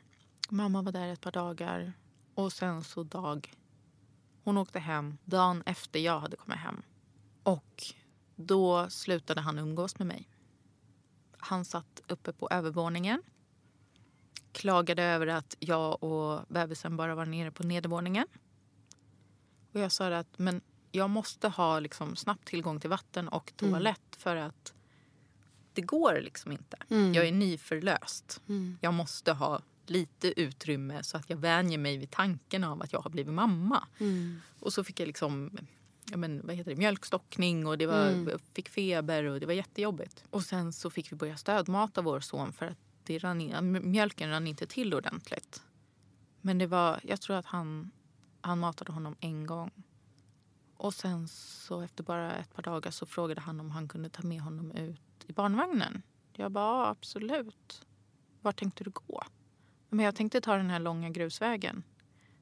Mamma 0.48 0.82
var 0.82 0.92
där 0.92 1.08
ett 1.08 1.20
par 1.20 1.32
dagar 1.32 1.92
och 2.34 2.52
sen 2.52 2.84
så 2.84 3.02
dag... 3.02 3.54
Hon 4.44 4.58
åkte 4.58 4.78
hem 4.78 5.18
dagen 5.24 5.62
efter 5.66 6.00
jag 6.00 6.20
hade 6.20 6.36
kommit 6.36 6.58
hem. 6.58 6.82
Och 7.42 7.84
då 8.36 8.90
slutade 8.90 9.40
han 9.40 9.58
umgås 9.58 9.98
med 9.98 10.06
mig. 10.06 10.28
Han 11.38 11.64
satt 11.64 12.02
uppe 12.08 12.32
på 12.32 12.48
övervåningen. 12.50 13.22
Klagade 14.52 15.02
över 15.02 15.26
att 15.26 15.56
jag 15.58 16.02
och 16.04 16.40
bebisen 16.48 16.96
bara 16.96 17.14
var 17.14 17.26
nere 17.26 17.50
på 17.50 17.62
nedervåningen. 17.62 18.26
Och 19.72 19.80
jag 19.80 19.92
sa 19.92 20.16
att 20.16 20.38
men 20.38 20.60
jag 20.94 21.10
måste 21.10 21.48
ha 21.48 21.80
liksom 21.80 22.16
snabbt 22.16 22.48
tillgång 22.48 22.80
till 22.80 22.90
vatten 22.90 23.28
och 23.28 23.52
toalett 23.56 23.86
mm. 23.86 24.18
för 24.18 24.36
att 24.36 24.72
det 25.72 25.82
går 25.82 26.20
liksom 26.20 26.52
inte. 26.52 26.76
Mm. 26.88 27.14
Jag 27.14 27.28
är 27.28 27.32
nyförlöst. 27.32 28.42
Mm. 28.48 28.78
Jag 28.80 28.94
måste 28.94 29.32
ha 29.32 29.60
lite 29.86 30.40
utrymme 30.40 31.02
så 31.02 31.16
att 31.16 31.30
jag 31.30 31.36
vänjer 31.36 31.78
mig 31.78 31.96
vid 31.96 32.10
tanken 32.10 32.64
av 32.64 32.82
att 32.82 32.92
jag 32.92 33.00
har 33.00 33.10
blivit 33.10 33.34
mamma. 33.34 33.86
Mm. 33.98 34.40
Och 34.60 34.72
så 34.72 34.84
fick 34.84 35.00
jag 35.00 35.06
liksom 35.06 35.58
ja, 36.10 36.16
men, 36.16 36.46
vad 36.46 36.56
heter 36.56 36.70
det, 36.70 36.76
mjölkstockning 36.76 37.66
och 37.66 37.78
det 37.78 37.86
var, 37.86 38.08
mm. 38.08 38.38
fick 38.52 38.68
feber 38.68 39.24
och 39.24 39.40
det 39.40 39.46
var 39.46 39.52
jättejobbigt. 39.52 40.24
Och 40.30 40.42
sen 40.42 40.72
så 40.72 40.90
fick 40.90 41.12
vi 41.12 41.16
börja 41.16 41.36
stödmata 41.36 42.02
vår 42.02 42.20
son 42.20 42.52
för 42.52 42.66
att 42.66 42.78
det 43.04 43.18
rann 43.18 43.40
in, 43.40 43.90
mjölken 43.90 44.30
rann 44.30 44.46
inte 44.46 44.66
till 44.66 44.94
ordentligt. 44.94 45.62
Men 46.40 46.58
det 46.58 46.66
var, 46.66 47.00
jag 47.02 47.20
tror 47.20 47.36
att 47.36 47.46
han, 47.46 47.90
han 48.40 48.58
matade 48.58 48.92
honom 48.92 49.16
en 49.20 49.46
gång. 49.46 49.70
Och 50.84 50.94
sen 50.94 51.28
så 51.28 51.80
efter 51.80 52.04
bara 52.04 52.36
ett 52.36 52.54
par 52.54 52.62
dagar 52.62 52.90
så 52.90 53.06
frågade 53.06 53.40
han 53.40 53.60
om 53.60 53.70
han 53.70 53.88
kunde 53.88 54.08
ta 54.08 54.22
med 54.22 54.40
honom 54.40 54.70
ut 54.70 55.24
i 55.26 55.32
barnvagnen. 55.32 56.02
Jag 56.32 56.52
bara, 56.52 56.88
absolut. 56.88 57.86
Var 58.40 58.52
tänkte 58.52 58.84
du 58.84 58.90
gå? 58.90 59.22
Men 59.88 60.04
jag 60.04 60.16
tänkte 60.16 60.40
ta 60.40 60.56
den 60.56 60.70
här 60.70 60.78
långa 60.78 61.10
grusvägen. 61.10 61.82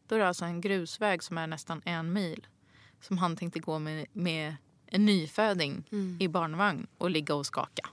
Då 0.07 0.15
är 0.15 0.19
det 0.19 0.29
alltså 0.29 0.45
en 0.45 0.61
grusväg 0.61 1.23
som 1.23 1.39
är 1.39 1.47
nästan 1.47 1.83
en 1.85 2.13
mil 2.13 2.47
som 3.01 3.19
han 3.19 3.37
tänkte 3.37 3.59
gå 3.59 3.79
med, 3.79 4.07
med 4.13 4.57
en 4.87 5.05
nyföding 5.05 5.85
mm. 5.93 6.17
i 6.21 6.29
barnvagn 6.29 6.87
och 6.99 7.11
ligga 7.11 7.35
och 7.35 7.47
skaka. 7.47 7.89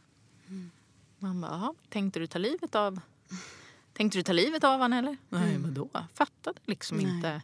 Mm. 0.47 0.71
Man 1.19 1.41
bara, 1.41 1.73
tänkte 1.89 2.19
du 2.19 2.27
ta 2.27 2.39
livet 2.39 2.75
av 2.75 2.99
Tänkte 3.93 4.17
du 4.17 4.23
ta 4.23 4.33
livet 4.33 4.63
av 4.63 4.79
honom 4.79 4.99
eller? 4.99 5.17
Nej, 5.29 5.55
mm. 5.55 5.63
vadå? 5.63 5.89
Fattade 6.13 6.59
liksom 6.65 6.97
Nej. 6.97 7.05
inte 7.05 7.41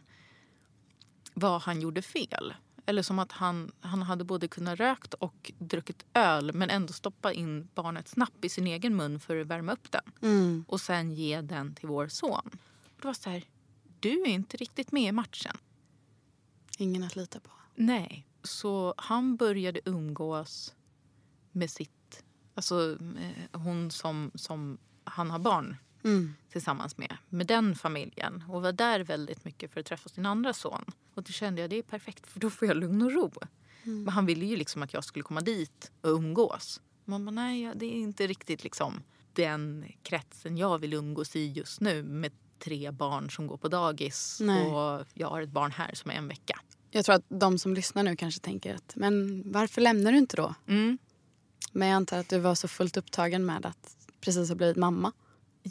vad 1.34 1.62
han 1.62 1.80
gjorde 1.80 2.02
fel. 2.02 2.54
Eller 2.86 3.02
som 3.02 3.18
att 3.18 3.32
han, 3.32 3.72
han 3.80 4.02
hade 4.02 4.24
både 4.24 4.48
kunnat 4.48 4.78
rökt 4.78 5.14
och 5.14 5.52
druckit 5.58 6.04
öl 6.14 6.52
men 6.54 6.70
ändå 6.70 6.92
stoppa 6.92 7.32
in 7.32 7.68
barnets 7.74 8.16
napp 8.16 8.44
i 8.44 8.48
sin 8.48 8.66
egen 8.66 8.96
mun 8.96 9.20
för 9.20 9.36
att 9.36 9.46
värma 9.46 9.72
upp 9.72 9.92
den. 9.92 10.12
Mm. 10.22 10.64
Och 10.68 10.80
sen 10.80 11.12
ge 11.12 11.40
den 11.40 11.74
till 11.74 11.88
vår 11.88 12.08
son. 12.08 12.50
Det 13.00 13.06
var 13.06 13.14
så 13.14 13.30
här, 13.30 13.44
du 14.00 14.22
är 14.22 14.28
inte 14.28 14.56
riktigt 14.56 14.92
med 14.92 15.08
i 15.08 15.12
matchen. 15.12 15.56
Ingen 16.78 17.04
att 17.04 17.16
lita 17.16 17.40
på. 17.40 17.50
Nej. 17.74 18.26
Så 18.42 18.94
han 18.96 19.36
började 19.36 19.80
umgås 19.84 20.74
med 21.52 21.70
sitt... 21.70 22.22
Alltså 22.54 22.98
eh, 23.00 23.60
hon 23.60 23.90
som, 23.90 24.30
som 24.34 24.78
han 25.04 25.30
har 25.30 25.38
barn 25.38 25.76
mm. 26.06 26.34
tillsammans 26.52 26.98
med. 26.98 27.16
Med 27.28 27.46
den 27.46 27.74
familjen. 27.74 28.44
Och 28.48 28.62
var 28.62 28.72
där 28.72 29.00
väldigt 29.00 29.44
mycket 29.44 29.72
för 29.72 29.80
att 29.80 29.86
träffa 29.86 30.08
sin 30.08 30.26
andra 30.26 30.52
son. 30.52 30.84
Och 31.14 31.22
då 31.22 31.32
kände 31.32 31.60
jag 31.60 31.70
det 31.70 31.78
är 31.78 31.82
perfekt 31.82 32.26
för 32.26 32.40
då 32.40 32.50
får 32.50 32.68
jag 32.68 32.76
lugn 32.76 33.02
och 33.02 33.12
ro. 33.12 33.32
Mm. 33.82 34.02
Men 34.02 34.14
han 34.14 34.26
ville 34.26 34.46
ju 34.46 34.56
liksom 34.56 34.82
att 34.82 34.94
jag 34.94 35.04
skulle 35.04 35.22
komma 35.22 35.40
dit 35.40 35.90
och 36.00 36.10
umgås. 36.10 36.80
Man 37.04 37.24
bara, 37.24 37.30
nej 37.30 37.72
det 37.74 37.86
är 37.86 37.92
inte 37.92 38.26
riktigt 38.26 38.64
liksom 38.64 39.02
den 39.32 39.92
kretsen 40.02 40.56
jag 40.56 40.78
vill 40.78 40.94
umgås 40.94 41.36
i 41.36 41.52
just 41.52 41.80
nu 41.80 42.02
med 42.02 42.32
tre 42.58 42.90
barn 42.90 43.30
som 43.30 43.46
går 43.46 43.56
på 43.56 43.68
dagis 43.68 44.38
nej. 44.40 44.66
och 44.66 45.06
jag 45.14 45.28
har 45.28 45.42
ett 45.42 45.48
barn 45.48 45.70
här 45.70 45.94
som 45.94 46.10
är 46.10 46.14
en 46.14 46.28
vecka. 46.28 46.60
Jag 46.90 47.04
tror 47.04 47.14
att 47.14 47.24
de 47.28 47.58
som 47.58 47.74
lyssnar 47.74 48.02
nu 48.02 48.16
kanske 48.16 48.40
tänker 48.40 48.74
att 48.74 48.92
men 48.96 49.42
varför 49.52 49.80
lämnar 49.80 50.12
du 50.12 50.18
inte 50.18 50.36
då? 50.36 50.54
Mm. 50.66 50.98
Men 51.72 51.88
jag 51.88 51.96
antar 51.96 52.18
att 52.18 52.28
du 52.28 52.38
var 52.38 52.54
så 52.54 52.68
fullt 52.68 52.96
upptagen 52.96 53.46
med 53.46 53.66
att 53.66 53.96
precis 54.20 54.48
ha 54.48 54.56
blivit 54.56 54.76
mamma. 54.76 55.12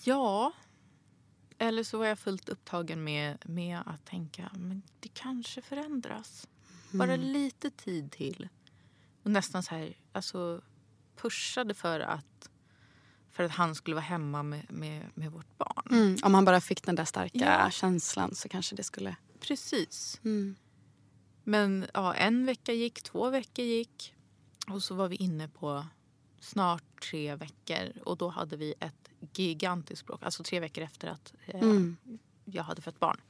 Ja. 0.03 0.51
Eller 1.57 1.83
så 1.83 1.97
var 1.97 2.05
jag 2.05 2.19
fullt 2.19 2.49
upptagen 2.49 3.03
med, 3.03 3.37
med 3.45 3.79
att 3.85 4.05
tänka 4.05 4.51
men 4.53 4.81
det 4.99 5.09
kanske 5.09 5.61
förändras. 5.61 6.47
Mm. 6.93 7.07
Bara 7.07 7.15
lite 7.15 7.69
tid 7.69 8.11
till. 8.11 8.49
Och 9.23 9.31
nästan 9.31 9.63
så 9.63 9.75
här, 9.75 9.97
alltså 10.11 10.61
pushade 11.15 11.73
för 11.73 11.99
att, 11.99 12.49
för 13.31 13.43
att 13.43 13.51
han 13.51 13.75
skulle 13.75 13.95
vara 13.95 14.05
hemma 14.05 14.43
med, 14.43 14.71
med, 14.71 15.09
med 15.13 15.31
vårt 15.31 15.57
barn. 15.57 15.87
Mm. 15.91 16.17
Om 16.23 16.33
han 16.33 16.45
bara 16.45 16.61
fick 16.61 16.83
den 16.83 16.95
där 16.95 17.05
starka 17.05 17.63
ja. 17.63 17.71
känslan 17.71 18.35
så 18.35 18.49
kanske 18.49 18.75
det 18.75 18.83
skulle... 18.83 19.15
Precis. 19.39 20.19
Mm. 20.23 20.55
Men 21.43 21.85
ja, 21.93 22.13
en 22.13 22.45
vecka 22.45 22.73
gick, 22.73 23.03
två 23.03 23.29
veckor 23.29 23.65
gick. 23.65 24.13
Och 24.67 24.83
så 24.83 24.95
var 24.95 25.07
vi 25.07 25.15
inne 25.15 25.47
på 25.47 25.85
snart 26.39 27.01
tre 27.09 27.35
veckor. 27.35 28.01
Och 28.03 28.17
då 28.17 28.29
hade 28.29 28.57
vi 28.57 28.73
ett 28.79 29.04
gigantiskt 29.33 30.05
bråk. 30.05 30.23
Alltså 30.23 30.43
tre 30.43 30.59
veckor 30.59 30.83
efter 30.83 31.07
att 31.07 31.33
eh, 31.45 31.61
mm. 31.61 31.97
jag 32.45 32.63
hade 32.63 32.81
fött 32.81 32.99
barn. 32.99 33.21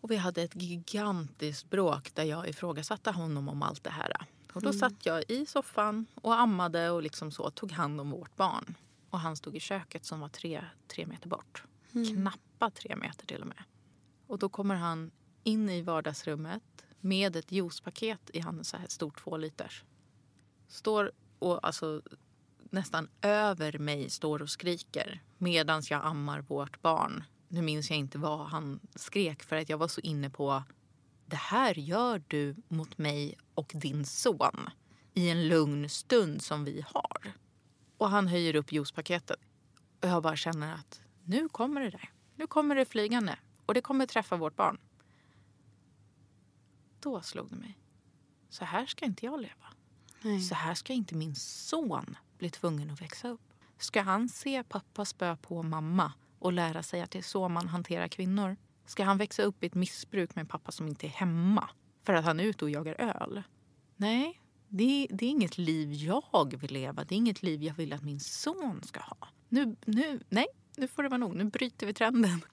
Och 0.00 0.10
vi 0.10 0.16
hade 0.16 0.42
ett 0.42 0.62
gigantiskt 0.62 1.70
bråk 1.70 2.14
där 2.14 2.24
jag 2.24 2.48
ifrågasatte 2.48 3.10
honom 3.10 3.48
om 3.48 3.62
allt 3.62 3.84
det 3.84 3.90
här. 3.90 4.12
Och 4.52 4.62
då 4.62 4.68
mm. 4.68 4.78
satt 4.78 5.06
jag 5.06 5.24
i 5.28 5.46
soffan 5.46 6.06
och 6.14 6.40
ammade 6.40 6.90
och 6.90 7.02
liksom 7.02 7.32
så 7.32 7.50
tog 7.50 7.72
hand 7.72 8.00
om 8.00 8.10
vårt 8.10 8.36
barn. 8.36 8.74
Och 9.10 9.20
han 9.20 9.36
stod 9.36 9.56
i 9.56 9.60
köket 9.60 10.04
som 10.04 10.20
var 10.20 10.28
tre, 10.28 10.64
tre 10.88 11.06
meter 11.06 11.28
bort. 11.28 11.64
Mm. 11.92 12.06
Knappa 12.06 12.70
tre 12.70 12.96
meter 12.96 13.26
till 13.26 13.40
och 13.40 13.46
med. 13.46 13.62
Och 14.26 14.38
då 14.38 14.48
kommer 14.48 14.74
han 14.74 15.10
in 15.42 15.70
i 15.70 15.82
vardagsrummet 15.82 16.86
med 17.00 17.36
ett 17.36 17.52
juicepaket 17.52 18.30
i 18.32 18.40
handen, 18.40 18.64
så 18.64 18.76
här 18.76 18.86
stort 18.88 19.24
två 19.24 19.36
liters. 19.36 19.84
Står 20.68 21.12
och 21.38 21.66
alltså 21.66 22.02
nästan 22.74 23.08
över 23.22 23.78
mig 23.78 24.10
står 24.10 24.42
och 24.42 24.50
skriker 24.50 25.22
medan 25.38 25.82
jag 25.90 26.04
ammar 26.04 26.40
vårt 26.40 26.82
barn. 26.82 27.24
Nu 27.48 27.62
minns 27.62 27.90
jag 27.90 27.98
inte 27.98 28.18
vad 28.18 28.46
han 28.46 28.80
skrek 28.94 29.42
för 29.42 29.56
att 29.56 29.68
jag 29.68 29.78
var 29.78 29.88
så 29.88 30.00
inne 30.00 30.30
på 30.30 30.62
det 31.26 31.36
här 31.36 31.74
gör 31.78 32.22
du 32.28 32.56
mot 32.68 32.98
mig 32.98 33.38
och 33.54 33.72
din 33.74 34.04
son 34.04 34.70
i 35.14 35.30
en 35.30 35.48
lugn 35.48 35.88
stund 35.88 36.42
som 36.42 36.64
vi 36.64 36.84
har. 36.86 37.32
Och 37.98 38.10
han 38.10 38.28
höjer 38.28 38.56
upp 38.56 38.72
juicepaketet 38.72 39.38
och 40.02 40.08
jag 40.08 40.22
bara 40.22 40.36
känner 40.36 40.74
att 40.74 41.00
nu 41.24 41.48
kommer 41.48 41.80
det 41.80 41.90
där. 41.90 42.10
Nu 42.34 42.46
kommer 42.46 42.74
det 42.74 42.84
flygande 42.84 43.38
och 43.66 43.74
det 43.74 43.80
kommer 43.80 44.06
träffa 44.06 44.36
vårt 44.36 44.56
barn. 44.56 44.78
Då 47.00 47.20
slog 47.20 47.50
det 47.50 47.56
mig. 47.56 47.78
Så 48.50 48.64
här 48.64 48.86
ska 48.86 49.04
inte 49.04 49.26
jag 49.26 49.40
leva. 49.40 49.66
Nej. 50.22 50.40
Så 50.40 50.54
här 50.54 50.74
ska 50.74 50.92
inte 50.92 51.14
min 51.14 51.34
son 51.34 52.16
blir 52.44 52.50
tvungen 52.50 52.90
att 52.90 53.02
växa 53.02 53.28
upp. 53.28 53.40
Ska 53.78 54.02
han 54.02 54.28
se 54.28 54.62
pappa 54.62 55.04
spö 55.04 55.36
på 55.36 55.62
mamma 55.62 56.12
och 56.38 56.52
lära 56.52 56.82
sig 56.82 57.00
att 57.00 57.10
det 57.10 57.18
är 57.18 57.22
så 57.22 57.48
man 57.48 57.68
hanterar 57.68 58.08
kvinnor? 58.08 58.56
Ska 58.86 59.04
han 59.04 59.18
växa 59.18 59.42
upp 59.42 59.64
i 59.64 59.66
ett 59.66 59.74
missbruk 59.74 60.34
med 60.34 60.42
en 60.42 60.46
pappa 60.46 60.72
som 60.72 60.88
inte 60.88 61.06
är 61.06 61.10
hemma 61.10 61.68
för 62.02 62.14
att 62.14 62.24
han 62.24 62.40
är 62.40 62.44
ute 62.44 62.64
och 62.64 62.70
jagar 62.70 62.94
öl? 63.00 63.42
Nej, 63.96 64.40
det, 64.68 65.06
det, 65.10 65.26
är 65.26 65.30
inget 65.30 65.58
liv 65.58 65.92
jag 65.92 66.56
vill 66.56 66.72
leva. 66.72 67.04
Det 67.04 67.14
är 67.14 67.16
inget 67.16 67.42
liv 67.42 67.62
jag 67.62 67.74
vill 67.74 67.92
att 67.92 68.02
min 68.02 68.20
son 68.20 68.82
ska 68.82 69.00
ha. 69.00 69.28
Nu, 69.48 69.76
nu, 69.84 70.20
nej, 70.28 70.46
nu 70.76 70.88
får 70.88 71.02
det 71.02 71.08
vara 71.08 71.18
nog. 71.18 71.34
Nu 71.34 71.44
bryter 71.44 71.86
vi 71.86 71.94
trenden. 71.94 72.44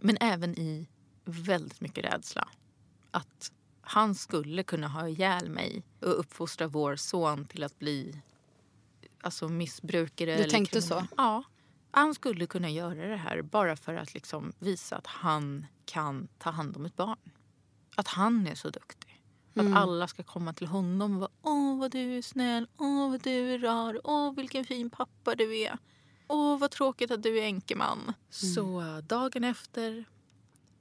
Men 0.00 0.16
även 0.20 0.58
i 0.58 0.88
väldigt 1.24 1.80
mycket 1.80 2.04
rädsla. 2.04 2.48
Att 3.10 3.52
han 3.80 4.14
skulle 4.14 4.62
kunna 4.62 4.88
ha 4.88 5.08
ihjäl 5.08 5.50
mig 5.50 5.82
och 6.00 6.20
uppfostra 6.20 6.66
vår 6.66 6.96
son 6.96 7.44
till 7.44 7.64
att 7.64 7.78
bli 7.78 8.22
alltså 9.26 9.48
missbrukare. 9.48 10.36
Du 10.36 10.50
tänkte 10.50 10.82
så? 10.82 11.06
Ja. 11.16 11.42
Han 11.90 12.14
skulle 12.14 12.46
kunna 12.46 12.70
göra 12.70 13.08
det 13.08 13.16
här 13.16 13.42
bara 13.42 13.76
för 13.76 13.94
att 13.94 14.14
liksom 14.14 14.52
visa 14.58 14.96
att 14.96 15.06
han 15.06 15.66
kan 15.84 16.28
ta 16.38 16.50
hand 16.50 16.76
om 16.76 16.86
ett 16.86 16.96
barn. 16.96 17.30
Att 17.96 18.08
han 18.08 18.46
är 18.46 18.54
så 18.54 18.70
duktig. 18.70 19.22
Mm. 19.54 19.72
Att 19.72 19.82
alla 19.82 20.08
ska 20.08 20.22
komma 20.22 20.52
till 20.52 20.66
honom 20.66 21.14
och 21.14 21.20
vara 21.20 21.30
Åh, 21.42 21.78
vad 21.78 21.90
du 21.90 22.18
är 22.18 22.22
snäll. 22.22 22.68
Åh, 22.76 23.10
vad 23.10 23.22
du 23.22 23.54
är 23.54 23.58
rar. 23.58 24.00
Åh, 24.04 24.34
vilken 24.34 24.64
fin 24.64 24.90
pappa 24.90 25.34
du 25.34 25.58
är. 25.58 25.78
Åh, 26.28 26.58
vad 26.58 26.70
tråkigt 26.70 27.10
att 27.10 27.22
du 27.22 27.38
är 27.38 27.42
enkeman. 27.42 28.02
Mm. 28.02 28.14
Så 28.28 28.82
dagen 29.00 29.44
efter 29.44 30.04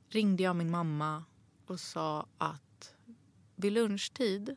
ringde 0.10 0.44
jag 0.44 0.56
min 0.56 0.72
mamma 0.72 1.24
och 1.68 1.80
sa 1.80 2.26
att 2.38 2.94
vid 3.56 3.74
lunchtid, 3.74 4.56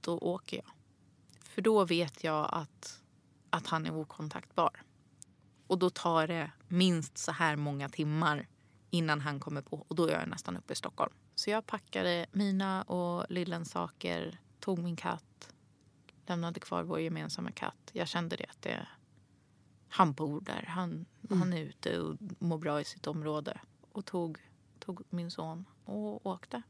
då 0.00 0.18
åker 0.18 0.56
jag. 0.56 0.73
För 1.54 1.62
då 1.62 1.84
vet 1.84 2.24
jag 2.24 2.48
att, 2.52 3.02
att 3.50 3.66
han 3.66 3.86
är 3.86 3.94
okontaktbar. 3.94 4.82
Och 5.66 5.78
då 5.78 5.90
tar 5.90 6.26
det 6.26 6.50
minst 6.68 7.18
så 7.18 7.32
här 7.32 7.56
många 7.56 7.88
timmar 7.88 8.48
innan 8.90 9.20
han 9.20 9.40
kommer 9.40 9.62
på. 9.62 9.84
Och 9.88 9.96
då 9.96 10.06
är 10.06 10.12
jag 10.12 10.28
nästan 10.28 10.56
uppe 10.56 10.72
i 10.72 10.76
Stockholm. 10.76 11.12
Så 11.34 11.50
jag 11.50 11.66
packade 11.66 12.26
mina 12.32 12.82
och 12.82 13.26
Lillens 13.28 13.70
saker, 13.70 14.40
tog 14.60 14.78
min 14.78 14.96
katt, 14.96 15.54
lämnade 16.26 16.60
kvar 16.60 16.82
vår 16.82 17.00
gemensamma 17.00 17.50
katt. 17.50 17.90
Jag 17.92 18.08
kände 18.08 18.36
det 18.36 18.46
att 18.50 18.62
det, 18.62 18.88
han 19.88 20.12
bor 20.12 20.40
där. 20.40 20.64
Han, 20.68 20.90
mm. 20.90 21.38
han 21.38 21.52
är 21.52 21.60
ute 21.60 22.00
och 22.00 22.16
mår 22.38 22.58
bra 22.58 22.80
i 22.80 22.84
sitt 22.84 23.06
område. 23.06 23.60
Och 23.92 24.04
tog, 24.04 24.38
tog 24.78 25.02
min 25.10 25.30
son 25.30 25.64
och 25.84 26.26
åkte. 26.26 26.62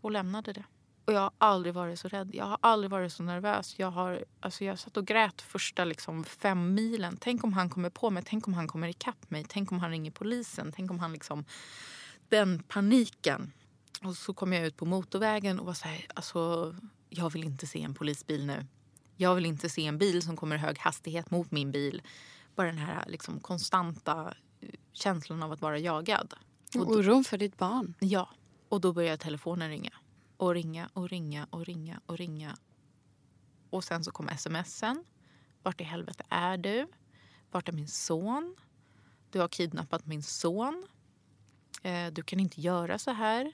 Och 0.00 0.10
lämnade 0.10 0.52
det. 0.52 0.64
Och 1.04 1.12
jag 1.12 1.20
har 1.20 1.30
aldrig 1.38 1.74
varit 1.74 2.00
så 2.00 2.08
rädd. 2.08 2.30
Jag 2.32 2.44
har 2.44 2.58
aldrig 2.60 2.90
varit 2.90 3.12
så 3.12 3.22
nervös. 3.22 3.74
Jag, 3.78 3.90
har, 3.90 4.24
alltså 4.40 4.64
jag 4.64 4.78
satt 4.78 4.96
och 4.96 5.06
grät 5.06 5.42
första 5.42 5.84
liksom 5.84 6.24
fem 6.24 6.74
milen. 6.74 7.16
Tänk 7.20 7.44
om 7.44 7.52
han 7.52 7.70
kommer 7.70 7.90
på 7.90 8.10
mig. 8.10 8.22
Tänk 8.26 8.46
om 8.46 8.54
han 8.54 8.68
kommer 8.68 8.88
ikapp 8.88 9.30
mig. 9.30 9.44
Tänk 9.48 9.72
om 9.72 9.78
han 9.78 9.90
ringer 9.90 10.10
polisen. 10.10 10.72
Tänk 10.76 10.90
om 10.90 10.98
han 10.98 11.12
liksom... 11.12 11.44
Den 12.28 12.62
paniken. 12.62 13.52
Och 14.02 14.16
så 14.16 14.34
kom 14.34 14.52
jag 14.52 14.66
ut 14.66 14.76
på 14.76 14.86
motorvägen 14.86 15.60
och 15.60 15.66
var 15.66 15.74
så 15.74 15.88
här, 15.88 16.06
alltså, 16.14 16.74
jag 17.08 17.32
vill 17.32 17.44
inte 17.44 17.66
se 17.66 17.82
en 17.82 17.94
polisbil 17.94 18.46
nu. 18.46 18.66
Jag 19.16 19.34
vill 19.34 19.46
inte 19.46 19.68
se 19.68 19.86
en 19.86 19.98
bil 19.98 20.22
som 20.22 20.36
kommer 20.36 20.56
i 20.56 20.58
hög 20.58 20.78
hastighet 20.78 21.30
mot 21.30 21.50
min 21.50 21.70
bil. 21.70 22.02
Bara 22.54 22.66
den 22.66 22.78
här 22.78 23.04
liksom, 23.08 23.40
konstanta 23.40 24.34
eh, 24.60 24.68
känslan 24.92 25.42
av 25.42 25.52
att 25.52 25.60
vara 25.60 25.78
jagad. 25.78 26.34
Och 26.74 26.90
oron 26.90 27.24
för 27.24 27.38
ditt 27.38 27.56
barn. 27.56 27.94
Ja. 28.00 28.28
Och 28.68 28.80
då 28.80 28.92
började 28.92 29.16
telefonen 29.16 29.70
ringa. 29.70 29.92
Och 30.40 30.54
ringa 30.54 30.90
och 30.92 31.08
ringa 31.08 31.46
och 31.50 31.66
ringa 31.66 32.00
och 32.06 32.16
ringa. 32.18 32.56
Och 33.70 33.84
sen 33.84 34.04
så 34.04 34.10
kom 34.10 34.28
smsen. 34.38 35.04
Vart 35.62 35.80
i 35.80 35.84
helvete 35.84 36.24
är 36.28 36.56
du? 36.56 36.86
Vart 37.50 37.68
är 37.68 37.72
min 37.72 37.88
son? 37.88 38.56
Du 39.30 39.40
har 39.40 39.48
kidnappat 39.48 40.06
min 40.06 40.22
son. 40.22 40.86
Eh, 41.82 42.06
du 42.12 42.22
kan 42.22 42.40
inte 42.40 42.60
göra 42.60 42.98
så 42.98 43.10
här. 43.10 43.52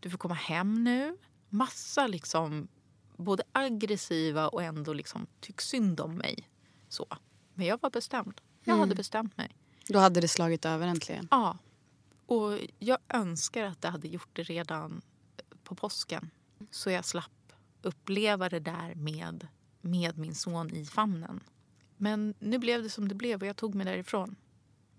Du 0.00 0.10
får 0.10 0.18
komma 0.18 0.34
hem 0.34 0.84
nu. 0.84 1.16
Massa 1.48 2.06
liksom 2.06 2.68
både 3.16 3.42
aggressiva 3.52 4.48
och 4.48 4.62
ändå 4.62 4.92
liksom 4.92 5.26
tyck 5.40 5.60
synd 5.60 6.00
om 6.00 6.16
mig. 6.16 6.48
Så. 6.88 7.06
Men 7.54 7.66
jag 7.66 7.78
var 7.82 7.90
bestämd. 7.90 8.40
Jag 8.64 8.72
Mm. 8.74 8.80
hade 8.80 8.94
bestämt 8.94 9.36
mig. 9.36 9.56
Då 9.88 9.98
hade 9.98 10.20
det 10.20 10.28
slagit 10.28 10.64
över 10.64 10.86
äntligen. 10.86 11.28
Ja. 11.30 11.58
Och 12.26 12.58
jag 12.78 12.98
önskar 13.08 13.64
att 13.64 13.82
det 13.82 13.88
hade 13.88 14.08
gjort 14.08 14.28
det 14.32 14.42
redan 14.42 15.02
på 15.70 15.74
påsken. 15.74 16.30
Så 16.70 16.90
jag 16.90 17.04
slapp 17.04 17.52
uppleva 17.82 18.48
det 18.48 18.60
där 18.60 18.94
med, 18.94 19.48
med 19.80 20.18
min 20.18 20.34
son 20.34 20.70
i 20.70 20.86
famnen. 20.86 21.40
Men 21.96 22.34
nu 22.38 22.58
blev 22.58 22.82
det 22.82 22.90
som 22.90 23.08
det 23.08 23.14
blev 23.14 23.40
och 23.40 23.46
jag 23.46 23.56
tog 23.56 23.74
mig 23.74 23.86
därifrån. 23.86 24.36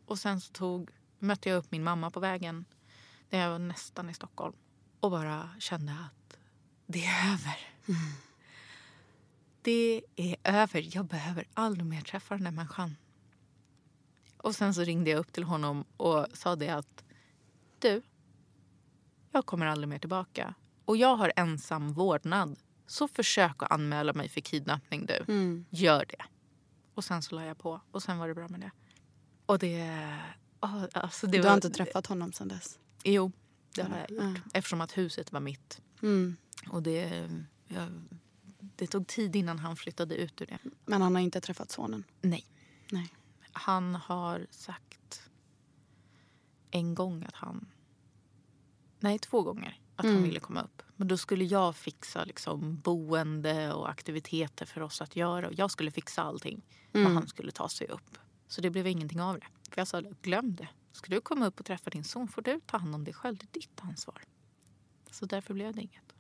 Och 0.05 0.19
sen 0.19 0.41
så 0.41 0.51
tog, 0.53 0.89
mötte 1.19 1.49
jag 1.49 1.57
upp 1.57 1.72
min 1.72 1.84
mamma 1.84 2.11
på 2.11 2.19
vägen 2.19 2.65
när 3.30 3.39
jag 3.39 3.49
var 3.49 3.59
nästan 3.59 4.09
i 4.09 4.13
Stockholm. 4.13 4.55
Och 4.99 5.11
bara 5.11 5.49
kände 5.59 5.91
att 5.91 6.38
det 6.86 7.05
är 7.05 7.34
över. 7.34 7.57
Det 9.61 10.01
är 10.15 10.36
över. 10.43 10.95
Jag 10.95 11.05
behöver 11.05 11.47
aldrig 11.53 11.86
mer 11.86 12.01
träffa 12.01 12.36
den 12.36 12.43
där 12.43 12.51
människan. 12.51 12.95
Och 14.38 14.55
sen 14.55 14.74
så 14.74 14.82
ringde 14.82 15.09
jag 15.09 15.19
upp 15.19 15.34
till 15.34 15.43
honom 15.43 15.86
och 15.97 16.28
sa 16.34 16.55
det 16.55 16.69
att 16.69 17.03
du, 17.80 18.01
jag 19.32 19.45
kommer 19.45 19.65
aldrig 19.65 19.89
mer 19.89 19.99
tillbaka. 19.99 20.53
Och 20.86 20.97
jag 20.97 21.15
har 21.15 21.34
ensam 21.36 21.93
vårdnad. 21.93 22.59
Så 22.88 23.07
försök 23.07 23.63
att 23.63 23.71
anmäla 23.71 24.13
mig 24.13 24.29
för 24.29 24.41
kidnappning 24.41 25.05
du. 25.05 25.34
Mm. 25.34 25.65
Gör 25.69 26.05
det. 26.05 26.23
Och 26.93 27.03
sen 27.03 27.21
så 27.21 27.36
la 27.36 27.45
jag 27.45 27.57
på 27.57 27.82
och 27.91 28.03
sen 28.03 28.17
var 28.17 28.27
det 28.27 28.36
bra 28.36 28.47
med 28.47 28.59
det. 28.59 28.71
Och 29.45 29.59
det... 29.59 30.17
alltså 30.59 31.27
det 31.27 31.32
Du 31.32 31.41
var, 31.41 31.49
har 31.49 31.55
inte 31.55 31.69
träffat 31.69 32.07
honom 32.07 32.34
sen 32.34 32.47
dess? 32.47 32.79
Jo, 33.03 33.32
det 33.75 33.82
har 33.82 33.97
jag 33.97 34.11
gjort. 34.11 34.38
Ja. 34.43 34.51
Eftersom 34.53 34.82
att 34.82 34.97
huset 34.97 35.32
var 35.32 35.39
mitt. 35.39 35.82
Mm. 36.01 36.38
Och 36.69 36.84
det, 36.84 37.29
jag, 37.67 37.88
det 38.59 38.88
tog 38.88 39.07
tid 39.07 39.36
innan 39.36 39.59
han 39.59 39.75
flyttade 39.75 40.15
ut 40.15 40.41
ur 40.41 40.45
det. 40.45 40.59
Men 40.86 41.01
han 41.01 41.15
har 41.15 41.21
inte 41.21 41.41
träffat 41.41 41.71
sonen? 41.71 42.03
Nej. 42.21 42.45
Nej. 42.91 43.13
Han 43.51 43.95
har 43.95 44.47
sagt 44.49 45.29
en 46.71 46.95
gång 46.95 47.23
att 47.23 47.36
han... 47.36 47.67
Nej, 49.04 49.20
två 49.20 49.41
gånger 49.41 49.80
att 49.95 50.06
han 50.06 50.12
Mm. 50.16 50.24
ville 50.24 50.39
komma 50.39 50.62
upp. 50.62 50.82
Men 50.95 51.08
då 51.08 51.18
skulle 51.18 51.43
jag 51.45 51.76
fixa 51.76 52.24
liksom, 52.24 52.80
boende 52.80 53.74
och 53.74 53.89
aktiviteter 53.89 54.66
för 54.66 54.82
oss 54.82 55.02
att 55.02 55.16
göra. 55.16 55.47
Och 55.47 55.54
jag 55.54 55.72
skulle 55.72 55.91
fixa 55.91 56.22
allting. 56.24 56.62
Mm. 56.93 57.04
Men 57.04 57.16
han 57.16 57.28
skulle 57.28 57.52
ta 57.52 57.70
sig 57.70 57.88
upp. 57.88 58.18
Så 58.47 58.62
det 58.62 58.70
blev 58.70 58.88
ingenting 58.88 59.22
av 59.22 59.39
det. 59.39 59.45
För 59.72 59.82
jag 59.82 59.88
sa, 59.88 60.02
glöm 60.22 60.56
det. 60.56 60.68
Ska 60.91 61.10
du 61.12 61.22
komma 61.22 61.47
upp 61.47 61.60
och 61.60 61.66
träffa 61.66 61.89
din 61.89 62.04
son 62.04 62.28
får 62.28 62.41
du 62.41 62.60
ta 62.66 62.78
hand 62.78 62.95
om 62.95 63.04
det 63.04 63.14
själv. 63.14 63.38
Det 63.38 63.43
är 63.43 63.54
ditt 63.60 63.80
ansvar. 63.82 64.22
Så 65.12 65.26
därför 65.26 65.54
blev 65.54 65.76
det 65.76 65.82
inget. 65.82 66.14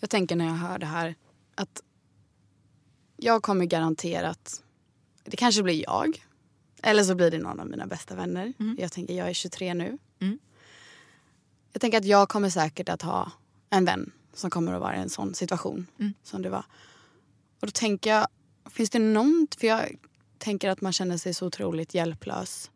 Jag 0.00 0.10
tänker 0.10 0.36
när 0.36 0.44
jag 0.44 0.54
hör 0.54 0.78
det 0.78 0.86
här 0.86 1.14
att 1.54 1.82
jag 3.16 3.42
kommer 3.42 3.64
garanterat... 3.64 4.64
Det 5.24 5.36
kanske 5.36 5.62
blir 5.62 5.82
jag. 5.82 6.26
Eller 6.82 7.02
så 7.04 7.14
blir 7.14 7.30
det 7.30 7.38
någon 7.38 7.60
av 7.60 7.66
mina 7.66 7.86
bästa 7.86 8.14
vänner. 8.14 8.52
Jag 8.78 8.92
tänker, 8.92 9.14
jag 9.14 9.28
är 9.28 9.32
23 9.34 9.74
nu. 9.74 9.98
Mm. 11.72 11.74
Jag 11.74 11.80
tänker 11.80 11.98
att 11.98 12.04
jag 12.04 12.28
kommer 12.28 12.50
säkert 12.50 12.88
att 12.88 13.02
ha 13.02 13.32
en 13.70 13.84
vän 13.84 14.12
som 14.34 14.50
kommer 14.50 14.72
att 14.72 14.80
vara 14.80 14.96
i 14.96 15.00
en 15.00 15.10
sån 15.10 15.34
situation 15.34 15.86
Mm. 15.98 16.12
som 16.22 16.42
det 16.42 16.50
var. 16.50 16.64
Och 17.60 17.66
då 17.66 17.70
tänker 17.70 18.10
jag, 18.10 18.26
finns 18.70 18.90
det 18.90 18.98
något... 18.98 19.54
För 19.54 19.66
jag 19.66 19.96
tänker 20.38 20.70
att 20.70 20.80
man 20.80 20.92
känner 20.92 21.16
sig 21.16 21.34
så 21.34 21.46
otroligt 21.46 21.94
hjälplös. 21.94 22.70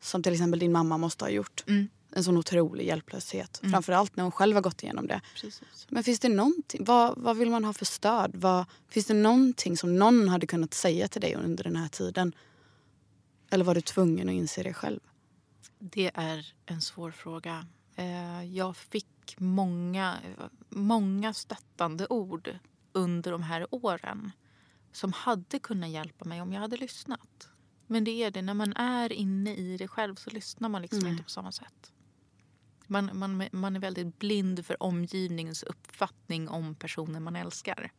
Som 0.00 0.22
till 0.22 0.32
exempel 0.32 0.58
din 0.58 0.72
mamma 0.72 0.98
måste 0.98 1.24
ha 1.24 1.30
gjort. 1.30 1.64
Mm. 1.66 1.88
En 2.12 2.24
sån 2.24 2.36
otrolig 2.36 2.86
hjälplöshet. 2.86 3.60
Framförallt 3.70 4.16
när 4.16 4.22
hon 4.22 4.32
själv 4.32 4.54
har 4.56 4.62
gått 4.62 4.82
igenom 4.82 5.06
det. 5.06 5.20
Precis. 5.34 5.86
Men 5.88 6.04
finns 6.04 6.20
det 6.20 6.28
någonting, 6.28 6.84
vad, 6.84 7.18
vad 7.18 7.36
vill 7.36 7.50
man 7.50 7.64
ha 7.64 7.72
för 7.72 7.84
stöd? 7.84 8.30
Vad, 8.34 8.64
finns 8.88 9.06
det 9.06 9.14
någonting 9.14 9.76
som 9.76 9.98
någon 9.98 10.28
hade 10.28 10.46
kunnat 10.46 10.74
säga 10.74 11.08
till 11.08 11.20
dig 11.20 11.34
under 11.34 11.64
den 11.64 11.76
här 11.76 11.88
tiden? 11.88 12.34
Eller 13.50 13.64
var 13.64 13.74
du 13.74 13.80
tvungen 13.80 14.28
att 14.28 14.34
inse 14.34 14.62
det 14.62 14.74
själv? 14.74 15.00
Det 15.78 16.10
är 16.14 16.46
en 16.66 16.82
svår 16.82 17.10
fråga. 17.10 17.66
Eh, 17.96 18.44
Jag 18.44 18.76
fick 18.76 19.36
många, 19.38 20.18
många 20.68 21.34
stöttande 21.34 22.06
ord 22.06 22.58
under 22.92 23.32
de 23.32 23.42
här 23.42 23.66
åren 23.70 24.32
som 24.92 25.12
hade 25.12 25.58
kunnat 25.58 25.90
hjälpa 25.90 26.24
mig 26.24 26.42
om 26.42 26.52
jag 26.52 26.60
hade 26.60 26.76
lyssnat. 26.76 27.48
Men 27.86 28.04
det 28.04 28.10
är 28.10 28.30
det, 28.30 28.42
när 28.42 28.54
man 28.54 28.72
är 28.72 29.12
inne 29.12 29.54
i 29.54 29.76
det 29.76 29.88
själv 29.88 30.14
så 30.14 30.30
lyssnar 30.30 30.68
man 30.68 30.82
liksom 30.82 31.06
inte 31.06 31.22
på 31.22 31.30
samma 31.30 31.52
sätt. 31.52 31.92
Man, 32.86 33.10
man, 33.12 33.48
man 33.52 33.76
är 33.76 33.80
väldigt 33.80 34.18
blind 34.18 34.66
för 34.66 34.82
omgivningens 34.82 35.62
uppfattning 35.62 36.48
om 36.48 36.74
personen 36.74 37.22
man 37.22 37.36
älskar. 37.36 37.92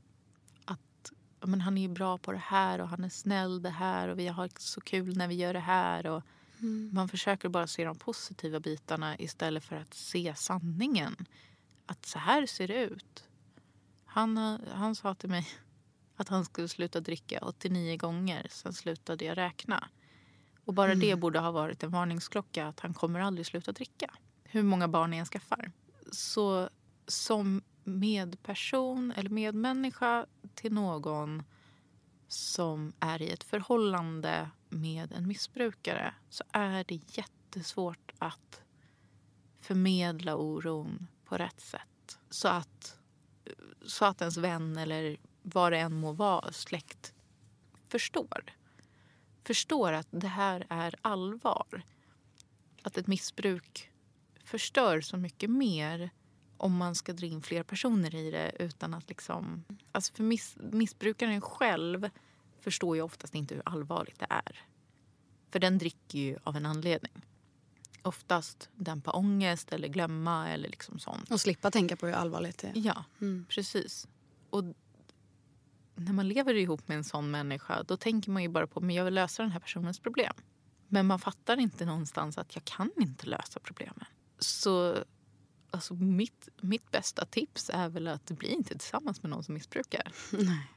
Att 0.65 1.11
men 1.41 1.61
han 1.61 1.77
är 1.77 1.89
bra 1.89 2.17
på 2.17 2.31
det 2.31 2.37
här 2.37 2.81
och 2.81 2.87
han 2.87 3.03
är 3.03 3.09
snäll 3.09 3.61
det 3.61 3.69
här 3.69 4.07
och 4.07 4.19
vi 4.19 4.27
har 4.27 4.49
så 4.57 4.81
kul 4.81 5.17
när 5.17 5.27
vi 5.27 5.35
gör 5.35 5.53
det 5.53 5.59
här. 5.59 6.07
Och 6.07 6.23
Man 6.91 7.09
försöker 7.09 7.49
bara 7.49 7.67
se 7.67 7.85
de 7.85 7.95
positiva 7.95 8.59
bitarna 8.59 9.17
istället 9.17 9.63
för 9.63 9.75
att 9.75 9.93
se 9.93 10.33
sanningen. 10.35 11.15
Att 11.85 12.05
så 12.05 12.19
här 12.19 12.45
ser 12.45 12.67
det 12.67 12.83
ut. 12.83 13.23
Han, 14.05 14.37
han 14.73 14.95
sa 14.95 15.15
till 15.15 15.29
mig 15.29 15.47
att 16.15 16.29
han 16.29 16.45
skulle 16.45 16.67
sluta 16.67 16.99
dricka 16.99 17.39
89 17.41 17.97
gånger. 17.97 18.47
Sen 18.49 18.73
slutade 18.73 19.25
jag 19.25 19.37
räkna. 19.37 19.89
Och 20.65 20.73
bara 20.73 20.95
det 20.95 21.15
borde 21.15 21.39
ha 21.39 21.51
varit 21.51 21.83
en 21.83 21.91
varningsklocka 21.91 22.67
att 22.67 22.79
han 22.79 22.93
kommer 22.93 23.19
aldrig 23.19 23.45
sluta 23.45 23.71
dricka. 23.71 24.13
Hur 24.43 24.63
många 24.63 24.87
barn 24.87 25.13
jag 25.13 25.19
än 25.19 25.25
skaffar. 25.25 25.71
Så 26.11 26.69
som 27.07 27.61
medperson 27.83 29.13
eller 29.15 29.29
medmänniska 29.29 30.25
till 30.53 30.73
någon 30.73 31.43
som 32.27 32.93
är 32.99 33.21
i 33.21 33.29
ett 33.29 33.43
förhållande 33.43 34.49
med 34.69 35.11
en 35.11 35.27
missbrukare 35.27 36.13
så 36.29 36.43
är 36.51 36.83
det 36.83 37.17
jättesvårt 37.17 38.11
att 38.17 38.61
förmedla 39.59 40.35
oron 40.35 41.07
på 41.25 41.37
rätt 41.37 41.61
sätt. 41.61 42.19
Så 42.29 42.47
att, 42.47 42.99
så 43.85 44.05
att 44.05 44.21
ens 44.21 44.37
vän 44.37 44.77
eller 44.77 45.17
vad 45.41 45.71
det 45.71 45.77
än 45.77 45.93
må 45.93 46.11
vara, 46.11 46.51
släkt, 46.51 47.13
förstår. 47.87 48.43
Förstår 49.43 49.93
att 49.93 50.07
det 50.09 50.27
här 50.27 50.65
är 50.69 50.95
allvar. 51.01 51.81
Att 52.81 52.97
ett 52.97 53.07
missbruk 53.07 53.91
förstör 54.43 55.01
så 55.01 55.17
mycket 55.17 55.49
mer 55.49 56.09
om 56.57 56.77
man 56.77 56.95
ska 56.95 57.13
dra 57.13 57.25
in 57.25 57.41
fler 57.41 57.63
personer 57.63 58.15
i 58.15 58.31
det 58.31 58.51
utan 58.59 58.93
att 58.93 59.09
liksom... 59.09 59.63
Alltså 59.91 60.13
för 60.13 60.23
miss, 60.23 60.57
missbrukaren 60.59 61.41
själv 61.41 62.09
förstår 62.67 62.95
ju 62.95 63.01
oftast 63.01 63.35
inte 63.35 63.55
hur 63.55 63.63
allvarligt 63.65 64.19
det 64.19 64.27
är. 64.29 64.63
För 65.51 65.59
den 65.59 65.77
dricker 65.77 66.19
ju 66.19 66.37
av 66.43 66.55
en 66.55 66.65
anledning. 66.65 67.25
Oftast 68.01 68.69
dämpa 68.75 69.11
ångest 69.11 69.73
eller 69.73 69.87
glömma 69.87 70.49
eller 70.49 70.69
liksom 70.69 70.99
sånt. 70.99 71.31
Och 71.31 71.41
slippa 71.41 71.71
tänka 71.71 71.95
på 71.95 72.05
hur 72.05 72.13
allvarligt 72.13 72.57
det 72.57 72.67
är. 72.67 72.73
Ja, 72.75 73.05
precis. 73.49 74.07
Och 74.49 74.63
när 75.95 76.13
man 76.13 76.27
lever 76.27 76.53
ihop 76.53 76.87
med 76.87 76.97
en 76.97 77.03
sån 77.03 77.31
människa 77.31 77.83
då 77.83 77.97
tänker 77.97 78.31
man 78.31 78.43
ju 78.43 78.49
bara 78.49 78.67
på 78.67 78.81
men 78.81 78.95
jag 78.95 79.05
vill 79.05 79.13
lösa 79.13 79.43
den 79.43 79.51
här 79.51 79.59
personens 79.59 79.99
problem. 79.99 80.33
Men 80.87 81.05
man 81.05 81.19
fattar 81.19 81.59
inte 81.59 81.85
någonstans 81.85 82.37
att 82.37 82.55
jag 82.55 82.65
kan 82.65 82.91
inte 82.97 83.25
lösa 83.25 83.59
problemen. 83.59 84.05
Så 84.39 84.97
alltså, 85.77 85.93
mitt, 85.93 86.49
mitt 86.61 86.91
bästa 86.91 87.25
tips 87.25 87.69
är 87.73 87.89
väl 87.89 88.07
att 88.07 88.25
bli 88.31 88.47
inte 88.47 88.77
tillsammans 88.77 89.23
med 89.23 89.29
någon 89.29 89.43
som 89.43 89.53
missbrukar. 89.53 90.11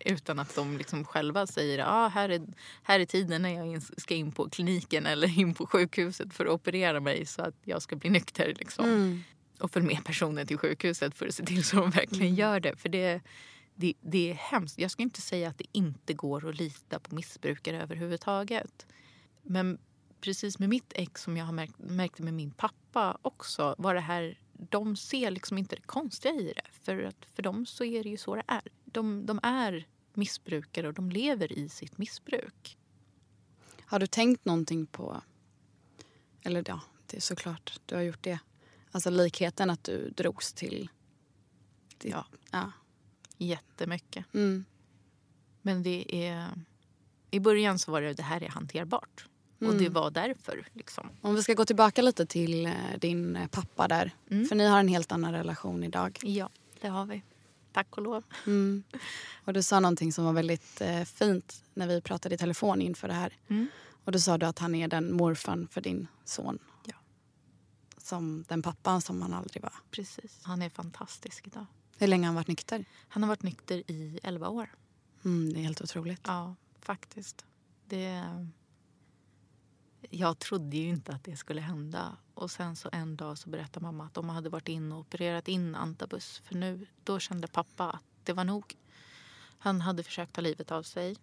Utan 0.00 0.38
att 0.38 0.54
de 0.54 0.78
liksom 0.78 1.04
själva 1.04 1.46
säger 1.46 1.84
ah, 1.86 2.08
här, 2.08 2.28
är, 2.28 2.42
här 2.82 3.00
är 3.00 3.04
tiden 3.04 3.42
när 3.42 3.48
jag 3.54 3.66
in- 3.66 3.80
ska 3.80 4.14
in 4.14 4.32
på 4.32 4.48
kliniken 4.50 5.06
eller 5.06 5.38
in 5.38 5.54
på 5.54 5.66
sjukhuset 5.66 6.34
för 6.34 6.46
att 6.46 6.52
operera 6.52 7.00
mig 7.00 7.26
så 7.26 7.42
att 7.42 7.54
jag 7.64 7.82
ska 7.82 7.96
bli 7.96 8.10
nykter. 8.10 8.54
Liksom. 8.58 9.24
och 9.58 9.70
följ 9.70 9.86
med 9.86 10.04
personen 10.04 10.46
till 10.46 10.58
sjukhuset 10.58 11.14
för 11.14 11.26
att 11.26 11.34
se 11.34 11.44
till 11.44 11.64
så 11.64 11.76
de 11.76 11.90
verkligen 11.90 12.26
Mm. 12.26 12.34
gör 12.38 12.60
det. 12.60 12.76
För 12.76 12.88
det, 12.88 13.20
det, 13.74 13.94
det 14.00 14.30
är 14.30 14.34
hemskt. 14.34 14.78
Jag 14.78 14.90
ska 14.90 15.02
inte 15.02 15.20
säga 15.20 15.48
att 15.48 15.58
det 15.58 15.66
inte 15.72 16.14
går 16.14 16.48
att 16.48 16.56
lita 16.56 16.98
på 17.00 17.14
missbrukare 17.14 17.82
överhuvudtaget. 17.82 18.86
Men 19.42 19.78
precis 20.20 20.58
med 20.58 20.68
mitt 20.68 20.92
ex 20.96 21.22
som 21.22 21.36
jag 21.36 21.44
har 21.44 21.52
märkt, 21.52 21.78
märkte 21.78 22.22
med 22.22 22.34
min 22.34 22.50
pappa 22.50 23.18
också 23.22 23.74
var 23.78 23.94
det 23.94 24.00
här 24.00 24.38
de 24.68 24.96
ser 24.96 25.30
liksom 25.30 25.58
inte 25.58 25.76
det 25.76 25.82
konstiga 25.82 26.34
i 26.34 26.52
det. 26.52 26.70
För 26.72 27.02
att 27.02 27.26
för 27.34 27.42
dem 27.42 27.66
så 27.66 27.84
är 27.84 28.02
det 28.02 28.08
ju 28.08 28.16
så 28.16 28.36
det 28.36 28.42
är. 28.46 28.62
De, 28.84 29.26
de 29.26 29.40
är 29.42 29.86
missbrukare 30.14 30.88
och 30.88 30.94
de 30.94 31.10
lever 31.10 31.52
i 31.52 31.68
sitt 31.68 31.98
missbruk. 31.98 32.78
Har 33.80 33.98
du 33.98 34.06
tänkt 34.06 34.44
någonting 34.44 34.86
på... 34.86 35.22
Eller 36.42 36.64
ja, 36.66 36.80
det 37.06 37.16
är 37.16 37.20
såklart 37.20 37.80
du 37.86 37.94
har 37.94 38.02
gjort 38.02 38.22
det. 38.22 38.38
Alltså 38.90 39.10
likheten 39.10 39.70
att 39.70 39.84
du 39.84 40.10
drogs 40.10 40.52
till... 40.52 40.88
till 41.98 42.10
Ja. 42.10 42.26
ja. 42.50 42.72
Jättemycket. 43.36 44.34
Mm. 44.34 44.64
Men 45.62 45.82
det 45.82 46.26
är... 46.26 46.48
I 47.30 47.40
början 47.40 47.78
så 47.78 47.92
var 47.92 48.00
det 48.00 48.14
det 48.14 48.22
här 48.22 48.42
är 48.42 48.48
hanterbart. 48.48 49.26
Och 49.68 49.74
det 49.74 49.88
var 49.88 50.10
därför. 50.10 50.68
Liksom. 50.72 51.08
Om 51.20 51.34
vi 51.34 51.42
ska 51.42 51.54
gå 51.54 51.64
tillbaka 51.64 52.02
lite 52.02 52.26
till 52.26 52.66
eh, 52.66 52.72
din 52.98 53.36
eh, 53.36 53.46
pappa 53.48 53.88
där. 53.88 54.10
Mm. 54.30 54.46
För 54.46 54.56
ni 54.56 54.66
har 54.66 54.80
en 54.80 54.88
helt 54.88 55.12
annan 55.12 55.32
relation 55.32 55.84
idag. 55.84 56.18
Ja, 56.22 56.48
det 56.80 56.88
har 56.88 57.06
vi. 57.06 57.22
Tack 57.72 57.96
och 57.96 58.02
lov. 58.02 58.24
Mm. 58.46 58.82
Och 59.44 59.52
du 59.52 59.62
sa 59.62 59.80
någonting 59.80 60.12
som 60.12 60.24
var 60.24 60.32
väldigt 60.32 60.80
eh, 60.80 61.04
fint 61.04 61.64
när 61.74 61.86
vi 61.86 62.00
pratade 62.00 62.34
i 62.34 62.38
telefon 62.38 62.82
inför 62.82 63.08
det 63.08 63.14
här. 63.14 63.36
Mm. 63.48 63.68
Och 64.04 64.12
då 64.12 64.18
sa 64.18 64.38
du 64.38 64.46
att 64.46 64.58
han 64.58 64.74
är 64.74 64.88
den 64.88 65.12
morfan 65.12 65.68
för 65.70 65.80
din 65.80 66.06
son. 66.24 66.58
Ja. 66.84 66.94
Som 67.98 68.44
den 68.48 68.62
pappan 68.62 69.00
som 69.00 69.22
han 69.22 69.32
aldrig 69.32 69.62
var. 69.62 69.72
Precis. 69.90 70.38
Han 70.42 70.62
är 70.62 70.70
fantastisk 70.70 71.46
idag. 71.46 71.66
Hur 71.98 72.06
länge 72.06 72.22
har 72.22 72.26
han 72.26 72.34
varit 72.34 72.48
nykter? 72.48 72.84
Han 73.08 73.22
har 73.22 73.28
varit 73.28 73.42
nykter 73.42 73.90
i 73.90 74.20
11 74.22 74.48
år. 74.48 74.74
Mm, 75.24 75.52
det 75.52 75.60
är 75.60 75.62
helt 75.62 75.80
otroligt. 75.80 76.20
Ja, 76.24 76.54
faktiskt. 76.80 77.44
Det... 77.86 78.24
Jag 80.10 80.38
trodde 80.38 80.76
ju 80.76 80.88
inte 80.88 81.12
att 81.12 81.24
det 81.24 81.36
skulle 81.36 81.60
hända. 81.60 82.16
Och 82.34 82.50
sen 82.50 82.76
så 82.76 82.88
en 82.92 83.16
dag 83.16 83.38
så 83.38 83.50
berättade 83.50 83.86
mamma 83.86 84.04
att 84.04 84.14
de 84.14 84.28
hade 84.28 84.48
varit 84.48 84.68
inne 84.68 84.94
och 84.94 85.00
opererat 85.00 85.48
in 85.48 85.74
Antabus. 85.74 86.42
För 86.44 86.54
nu, 86.54 86.86
då 87.04 87.18
kände 87.18 87.48
pappa 87.48 87.90
att 87.90 88.04
det 88.24 88.32
var 88.32 88.44
nog. 88.44 88.76
Han 89.58 89.80
hade 89.80 90.02
försökt 90.02 90.32
ta 90.32 90.40
livet 90.40 90.70
av 90.70 90.82
sig. 90.82 91.16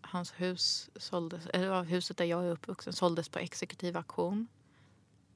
Hans 0.00 0.32
hus 0.32 0.90
såldes, 0.96 1.46
eller 1.46 1.84
huset 1.84 2.16
där 2.16 2.24
jag 2.24 2.44
är 2.44 2.50
uppvuxen 2.50 2.92
såldes 2.92 3.28
på 3.28 3.38
exekutiv 3.38 3.96
auktion. 3.96 4.48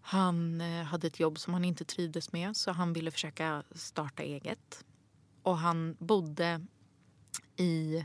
Han 0.01 0.61
eh, 0.61 0.85
hade 0.85 1.07
ett 1.07 1.21
jobb 1.21 1.39
som 1.39 1.55
han 1.55 1.65
inte 1.65 1.85
trivdes 1.85 2.33
med 2.33 2.57
så 2.57 2.71
han 2.73 2.93
ville 2.93 3.11
försöka 3.11 3.63
starta 3.73 4.23
eget. 4.23 4.85
Och 5.43 5.59
han 5.59 5.97
bodde 5.99 6.67
i 7.57 8.05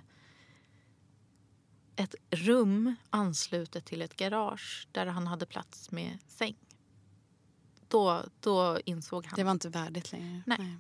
ett 1.96 2.16
rum 2.30 2.96
anslutet 3.10 3.86
till 3.86 4.02
ett 4.02 4.16
garage 4.16 4.88
där 4.92 5.06
han 5.06 5.28
hade 5.28 5.46
plats 5.46 5.92
med 5.92 6.18
säng. 6.28 6.56
Då, 7.88 8.24
då 8.40 8.80
insåg 8.86 9.26
han. 9.26 9.36
Det 9.36 9.44
var 9.44 9.52
inte 9.52 9.70
värdigt 9.70 10.12
längre. 10.12 10.44
Nej. 10.46 10.78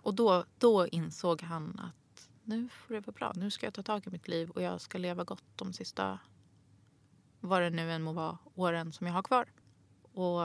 Och 0.00 0.14
då, 0.14 0.44
då 0.58 0.86
insåg 0.86 1.42
han 1.42 1.80
att 1.80 2.28
nu 2.44 2.68
får 2.68 2.94
det 2.94 3.00
vara 3.00 3.12
bra. 3.12 3.32
Nu 3.36 3.50
ska 3.50 3.66
jag 3.66 3.74
ta 3.74 3.82
tag 3.82 4.06
i 4.06 4.10
mitt 4.10 4.28
liv 4.28 4.50
och 4.50 4.62
jag 4.62 4.80
ska 4.80 4.98
leva 4.98 5.24
gott 5.24 5.44
de 5.56 5.72
sista, 5.72 6.18
vad 7.40 7.62
det 7.62 7.70
nu 7.70 7.92
än 7.92 8.02
må 8.02 8.12
vara, 8.12 8.38
åren 8.54 8.92
som 8.92 9.06
jag 9.06 9.14
har 9.14 9.22
kvar. 9.22 9.46
Och 10.02 10.40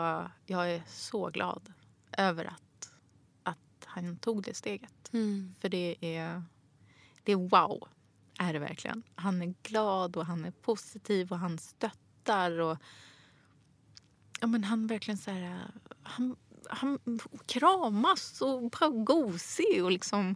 jag 0.45 0.71
är 0.71 0.83
så 0.87 1.29
glad 1.29 1.73
över 2.11 2.45
att, 2.45 2.91
att 3.43 3.85
han 3.85 4.17
tog 4.17 4.43
det 4.43 4.53
steget. 4.53 5.13
Mm. 5.13 5.55
För 5.59 5.69
det 5.69 5.97
är, 6.01 6.43
det 7.23 7.31
är 7.31 7.35
wow, 7.35 7.87
är 8.41 8.53
det 8.53 8.59
verkligen. 8.59 9.03
Han 9.15 9.41
är 9.41 9.53
glad 9.63 10.17
och 10.17 10.25
han 10.25 10.45
är 10.45 10.51
positiv 10.51 11.31
och 11.31 11.39
han 11.39 11.57
stöttar. 11.57 12.59
Och, 12.59 12.77
ja, 14.39 14.47
men 14.47 14.63
han 14.63 14.87
verkligen 14.87 15.17
så 15.17 15.31
här, 15.31 15.71
han, 16.03 16.35
han 16.69 16.99
kramas 17.45 18.41
och 18.41 18.71
bara 18.71 18.89
gosig 18.89 19.83
och 19.83 19.91
liksom... 19.91 20.35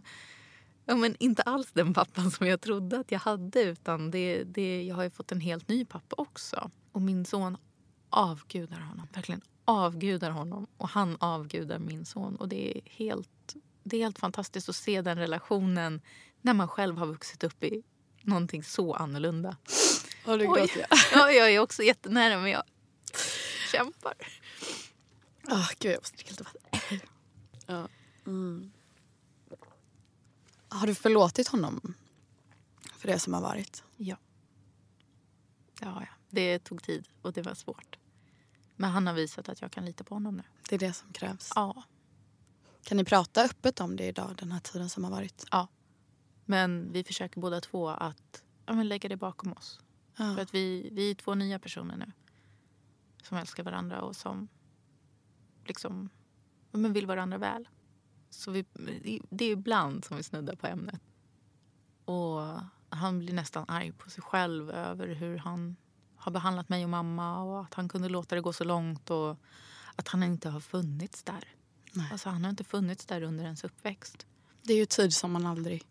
Ja, 0.88 0.96
men 0.96 1.16
inte 1.18 1.42
alls 1.42 1.72
den 1.72 1.94
pappan 1.94 2.30
som 2.30 2.46
jag 2.46 2.60
trodde 2.60 2.98
att 2.98 3.10
jag 3.10 3.18
hade 3.18 3.62
utan 3.62 4.10
det, 4.10 4.44
det, 4.44 4.82
jag 4.82 4.96
har 4.96 5.02
ju 5.02 5.10
fått 5.10 5.32
en 5.32 5.40
helt 5.40 5.68
ny 5.68 5.84
pappa 5.84 6.14
också. 6.18 6.70
Och 6.92 7.02
min 7.02 7.24
son 7.24 7.56
avgudar 8.10 8.80
honom, 8.80 9.06
verkligen 9.12 9.40
avgudar 9.64 10.30
honom 10.30 10.66
och 10.76 10.88
han 10.88 11.16
avgudar 11.20 11.78
min 11.78 12.04
son. 12.04 12.36
Och 12.36 12.48
det 12.48 12.78
är 12.78 12.80
helt, 12.84 13.56
det 13.82 13.96
är 13.96 14.00
helt 14.00 14.18
fantastiskt 14.18 14.68
att 14.68 14.76
se 14.76 15.02
den 15.02 15.18
relationen 15.18 16.00
när 16.40 16.54
man 16.54 16.68
själv 16.68 16.98
har 16.98 17.06
vuxit 17.06 17.44
upp 17.44 17.64
i 17.64 17.82
någonting 18.26 18.62
så 18.62 18.94
annorlunda. 18.94 19.56
Och 20.24 20.38
du 20.38 20.46
Oj. 20.48 20.72
jag. 20.76 20.88
Ja, 21.12 21.30
jag 21.30 21.52
är 21.52 21.58
också 21.58 21.82
jättenära 21.82 22.38
men 22.38 22.50
jag 22.50 22.62
kämpar. 23.72 24.14
Oh, 25.48 25.70
gud, 25.78 25.92
jag 25.92 26.00
måste 26.00 26.16
dricka 26.16 26.30
lite 26.30 26.44
vatten. 26.44 27.00
ja. 27.66 27.88
mm. 28.26 28.72
Har 30.68 30.86
du 30.86 30.94
förlåtit 30.94 31.48
honom 31.48 31.94
för 32.98 33.08
det 33.08 33.18
som 33.18 33.34
har 33.34 33.40
varit? 33.40 33.82
Ja. 33.96 34.16
Ja, 35.80 35.96
ja. 36.00 36.06
Det 36.30 36.58
tog 36.58 36.82
tid 36.82 37.08
och 37.22 37.32
det 37.32 37.42
var 37.42 37.54
svårt. 37.54 37.98
Men 38.76 38.90
han 38.90 39.06
har 39.06 39.14
visat 39.14 39.48
att 39.48 39.60
jag 39.60 39.70
kan 39.70 39.84
lita 39.84 40.04
på 40.04 40.14
honom 40.14 40.36
nu. 40.36 40.42
Det 40.68 40.74
är 40.74 40.78
det 40.78 40.92
som 40.92 41.12
krävs. 41.12 41.52
Ja. 41.54 41.82
Kan 42.84 42.96
ni 42.96 43.04
prata 43.04 43.42
öppet 43.42 43.80
om 43.80 43.96
det 43.96 44.04
idag, 44.04 44.34
den 44.38 44.52
här 44.52 44.60
tiden 44.60 44.90
som 44.90 45.04
har 45.04 45.10
varit? 45.10 45.46
ja. 45.50 45.68
Men 46.46 46.92
vi 46.92 47.04
försöker 47.04 47.40
båda 47.40 47.60
två 47.60 47.88
att 47.88 48.44
ja, 48.66 48.72
men 48.72 48.88
lägga 48.88 49.08
det 49.08 49.16
bakom 49.16 49.52
oss. 49.52 49.80
För 50.16 50.24
Ja. 50.24 50.40
att 50.42 50.54
vi, 50.54 50.88
vi 50.92 51.10
är 51.10 51.14
två 51.14 51.34
nya 51.34 51.58
personer 51.58 51.96
nu. 51.96 52.12
Som 53.22 53.38
älskar 53.38 53.62
varandra 53.62 54.00
och 54.02 54.16
som 54.16 54.48
liksom 55.64 56.10
ja, 56.70 56.78
men 56.78 56.92
vill 56.92 57.06
varandra 57.06 57.38
väl. 57.38 57.68
Så 58.30 58.50
vi, 58.50 58.64
det 59.30 59.44
är 59.44 59.50
ibland 59.52 60.04
som 60.04 60.16
vi 60.16 60.22
snuddar 60.22 60.56
på 60.56 60.66
ämnet. 60.66 61.00
Och 62.04 62.40
han 62.88 63.18
blir 63.18 63.34
nästan 63.34 63.64
arg 63.68 63.92
på 63.92 64.10
sig 64.10 64.22
själv 64.22 64.70
över 64.70 65.14
hur 65.14 65.36
han 65.38 65.76
har 66.16 66.32
behandlat 66.32 66.68
mig 66.68 66.84
och 66.84 66.90
mamma 66.90 67.42
och 67.42 67.60
att 67.60 67.74
han 67.74 67.88
kunde 67.88 68.08
låta 68.08 68.34
det 68.34 68.40
gå 68.40 68.52
så 68.52 68.64
långt 68.64 69.10
och 69.10 69.36
att 69.96 70.08
han 70.08 70.22
inte 70.22 70.48
har 70.48 70.60
funnits 70.60 71.22
där. 71.22 71.44
Nej. 71.92 72.08
Alltså, 72.12 72.28
han 72.28 72.44
har 72.44 72.50
inte 72.50 72.64
funnits 72.64 73.06
där 73.06 73.22
under 73.22 73.44
ens 73.44 73.64
uppväxt. 73.64 74.26
Det 74.62 74.72
är 74.72 74.76
ju 74.76 74.86
tid 74.86 75.12
som 75.12 75.32
man 75.32 75.46
aldrig 75.46 75.84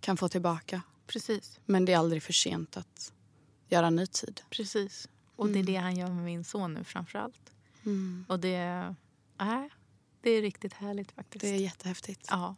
kan 0.00 0.16
få 0.16 0.28
tillbaka. 0.28 0.82
Precis. 1.06 1.60
Men 1.66 1.84
det 1.84 1.92
är 1.92 1.98
aldrig 1.98 2.22
för 2.22 2.32
sent 2.32 2.76
att 2.76 3.12
göra 3.68 3.90
ny 3.90 4.06
tid. 4.06 4.40
Precis. 4.50 5.08
Och 5.36 5.48
det 5.48 5.58
är 5.58 5.62
det 5.62 5.76
han 5.76 5.96
gör 5.96 6.08
med 6.08 6.24
min 6.24 6.44
son 6.44 6.74
nu 6.74 6.84
framför 6.84 7.18
allt. 7.18 7.52
Mm. 7.84 8.24
Och 8.28 8.40
det, 8.40 8.56
äh, 9.40 9.64
det 10.20 10.30
är 10.30 10.42
riktigt 10.42 10.72
härligt 10.72 11.12
faktiskt. 11.12 11.42
Det 11.42 11.48
är 11.48 11.56
jättehäftigt. 11.60 12.26
Ja. 12.30 12.56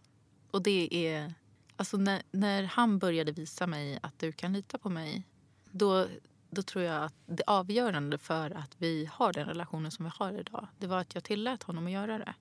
Och 0.51 0.62
det 0.62 1.07
är... 1.09 1.34
Alltså 1.76 1.97
när, 1.97 2.22
när 2.30 2.62
han 2.62 2.99
började 2.99 3.32
visa 3.32 3.66
mig 3.66 3.99
att 4.03 4.18
du 4.18 4.32
kan 4.32 4.53
lita 4.53 4.78
på 4.78 4.88
mig 4.88 5.26
då, 5.70 6.07
då 6.51 6.62
tror 6.62 6.84
jag 6.84 7.05
att 7.05 7.14
det 7.26 7.43
avgörande 7.47 8.18
för 8.18 8.51
att 8.51 8.74
vi 8.78 9.09
har 9.12 9.32
den 9.32 9.47
relationen 9.47 9.90
som 9.90 10.05
vi 10.05 10.11
har 10.14 10.32
idag 10.40 10.68
det 10.78 10.86
var 10.86 10.99
att 10.99 11.14
jag 11.14 11.24
tillät 11.24 11.62
honom 11.62 11.86
att 11.86 11.93
göra 11.93 12.18
det. 12.18 12.34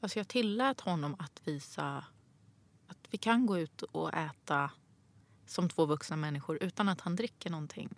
Alltså 0.00 0.18
jag 0.18 0.28
tillät 0.28 0.80
honom 0.80 1.16
att 1.18 1.40
visa 1.44 2.04
att 3.06 3.14
vi 3.14 3.18
kan 3.18 3.46
gå 3.46 3.58
ut 3.58 3.82
och 3.82 4.14
äta 4.14 4.70
som 5.46 5.68
två 5.68 5.86
vuxna 5.86 6.16
människor 6.16 6.58
utan 6.60 6.88
att 6.88 7.00
han 7.00 7.16
dricker 7.16 7.50
någonting. 7.50 7.88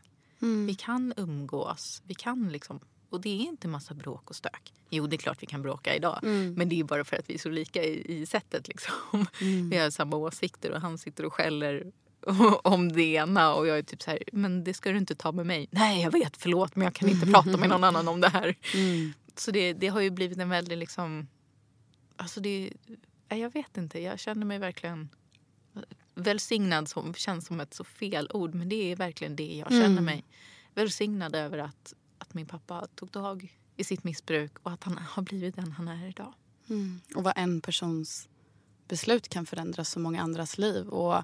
Mm. 0.42 0.66
Vi 0.66 0.74
kan 0.74 1.14
umgås. 1.16 2.02
Vi 2.06 2.14
kan 2.14 2.48
liksom, 2.48 2.80
och 3.10 3.20
det 3.20 3.28
är 3.28 3.40
inte 3.40 3.68
massa 3.68 3.94
bråk 3.94 4.30
och 4.30 4.36
stök. 4.36 4.72
Jo, 4.90 5.06
det 5.06 5.16
är 5.16 5.18
klart 5.18 5.42
vi 5.42 5.46
kan 5.46 5.62
bråka 5.62 5.96
idag. 5.96 6.20
Mm. 6.22 6.54
Men 6.54 6.68
det 6.68 6.80
är 6.80 6.84
bara 6.84 7.04
för 7.04 7.16
att 7.16 7.30
vi 7.30 7.34
är 7.34 7.38
så 7.38 7.48
lika 7.48 7.84
i, 7.84 8.20
i 8.20 8.26
sättet. 8.26 8.68
Liksom. 8.68 9.26
Mm. 9.40 9.70
Vi 9.70 9.76
har 9.76 9.90
samma 9.90 10.16
åsikter 10.16 10.70
och 10.72 10.80
han 10.80 10.98
sitter 10.98 11.24
och 11.24 11.32
skäller 11.32 11.92
om 12.62 12.92
det 12.92 13.02
ena 13.02 13.54
och 13.54 13.66
jag 13.66 13.78
är 13.78 13.82
typ 13.82 14.02
så 14.02 14.10
här, 14.10 14.22
men 14.32 14.64
det 14.64 14.74
ska 14.74 14.90
du 14.90 14.98
inte 14.98 15.14
ta 15.14 15.32
med 15.32 15.46
mig. 15.46 15.68
Nej, 15.70 16.02
jag 16.02 16.10
vet, 16.10 16.36
förlåt, 16.36 16.76
men 16.76 16.84
jag 16.84 16.94
kan 16.94 17.08
inte 17.08 17.26
prata 17.32 17.56
med 17.56 17.68
någon 17.68 17.84
annan 17.84 18.08
om 18.08 18.20
det 18.20 18.28
här. 18.28 18.56
Mm. 18.74 19.12
Så 19.36 19.50
det, 19.50 19.72
det 19.72 19.88
har 19.88 20.00
ju 20.00 20.10
blivit 20.10 20.38
en 20.38 20.48
väldigt 20.48 20.78
liksom, 20.78 21.28
alltså 22.16 22.40
det, 22.40 22.72
jag 23.36 23.52
vet 23.52 23.76
inte, 23.76 24.00
jag 24.00 24.18
känner 24.18 24.46
mig 24.46 24.58
verkligen 24.58 25.08
välsignad 26.14 26.88
som 26.88 27.14
känns 27.14 27.46
som 27.46 27.60
ett 27.60 27.74
så 27.74 27.84
fel 27.84 28.30
ord 28.34 28.54
men 28.54 28.68
det 28.68 28.92
är 28.92 28.96
verkligen 28.96 29.36
det 29.36 29.56
jag 29.56 29.68
känner 29.68 29.86
Mm. 29.86 30.04
mig. 30.04 30.24
Välsignad 30.74 31.34
över 31.34 31.58
att, 31.58 31.94
att 32.18 32.34
min 32.34 32.46
pappa 32.46 32.86
tog 32.94 33.12
tag 33.12 33.56
i 33.76 33.84
sitt 33.84 34.04
missbruk 34.04 34.52
och 34.62 34.72
att 34.72 34.84
han 34.84 34.98
har 34.98 35.22
blivit 35.22 35.56
den 35.56 35.72
han 35.72 35.88
är 35.88 36.08
idag. 36.08 36.34
Mm. 36.68 37.00
Och 37.14 37.24
vad 37.24 37.32
en 37.36 37.60
persons 37.60 38.28
beslut 38.88 39.28
kan 39.28 39.46
förändra 39.46 39.84
så 39.84 40.00
många 40.00 40.22
andras 40.22 40.58
liv 40.58 40.88
och 40.88 41.22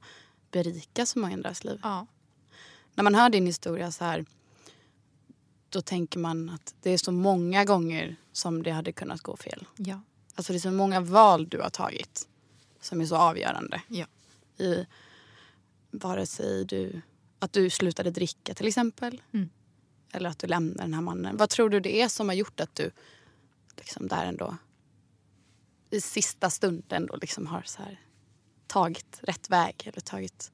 berika 0.50 1.06
så 1.06 1.18
många 1.18 1.34
andras 1.34 1.64
liv. 1.64 1.80
Ja. 1.82 2.06
När 2.94 3.04
man 3.04 3.14
hör 3.14 3.30
din 3.30 3.46
historia 3.46 3.92
så 3.92 4.04
här 4.04 4.24
då 5.68 5.80
tänker 5.80 6.18
man 6.18 6.50
att 6.50 6.74
det 6.82 6.90
är 6.90 6.98
så 6.98 7.12
många 7.12 7.64
gånger 7.64 8.16
som 8.32 8.62
det 8.62 8.70
hade 8.70 8.92
kunnat 8.92 9.20
gå 9.20 9.36
fel. 9.36 9.66
Ja. 9.76 10.00
Alltså 10.34 10.52
det 10.52 10.56
är 10.56 10.60
så 10.60 10.70
många 10.70 11.00
val 11.00 11.48
du 11.48 11.60
har 11.60 11.70
tagit 11.70 12.28
som 12.80 13.00
är 13.00 13.06
så 13.06 13.16
avgörande. 13.16 13.82
Ja. 13.88 14.06
I 14.58 14.86
vare 15.90 16.26
sig 16.26 16.64
du, 16.64 17.02
att 17.38 17.52
du 17.52 17.70
slutade 17.70 18.10
dricka 18.10 18.54
till 18.54 18.66
exempel. 18.66 19.22
Mm. 19.32 19.48
Eller 20.12 20.28
att 20.28 20.38
du 20.38 20.46
lämnade 20.46 20.82
den 20.82 20.94
här 20.94 21.00
mannen. 21.00 21.36
Vad 21.36 21.50
tror 21.50 21.70
du 21.70 21.80
det 21.80 22.02
är 22.02 22.08
som 22.08 22.28
har 22.28 22.34
gjort 22.34 22.60
att 22.60 22.74
du 22.74 22.90
liksom 23.76 24.08
där 24.08 24.24
ändå 24.26 24.56
i 25.90 26.00
sista 26.00 26.50
stunden 26.50 27.06
då 27.06 27.16
liksom 27.16 27.46
har 27.46 27.62
så 27.62 27.82
här, 27.82 28.00
tagit 28.66 29.18
rätt 29.22 29.50
väg 29.50 29.82
eller 29.86 30.00
tagit... 30.00 30.52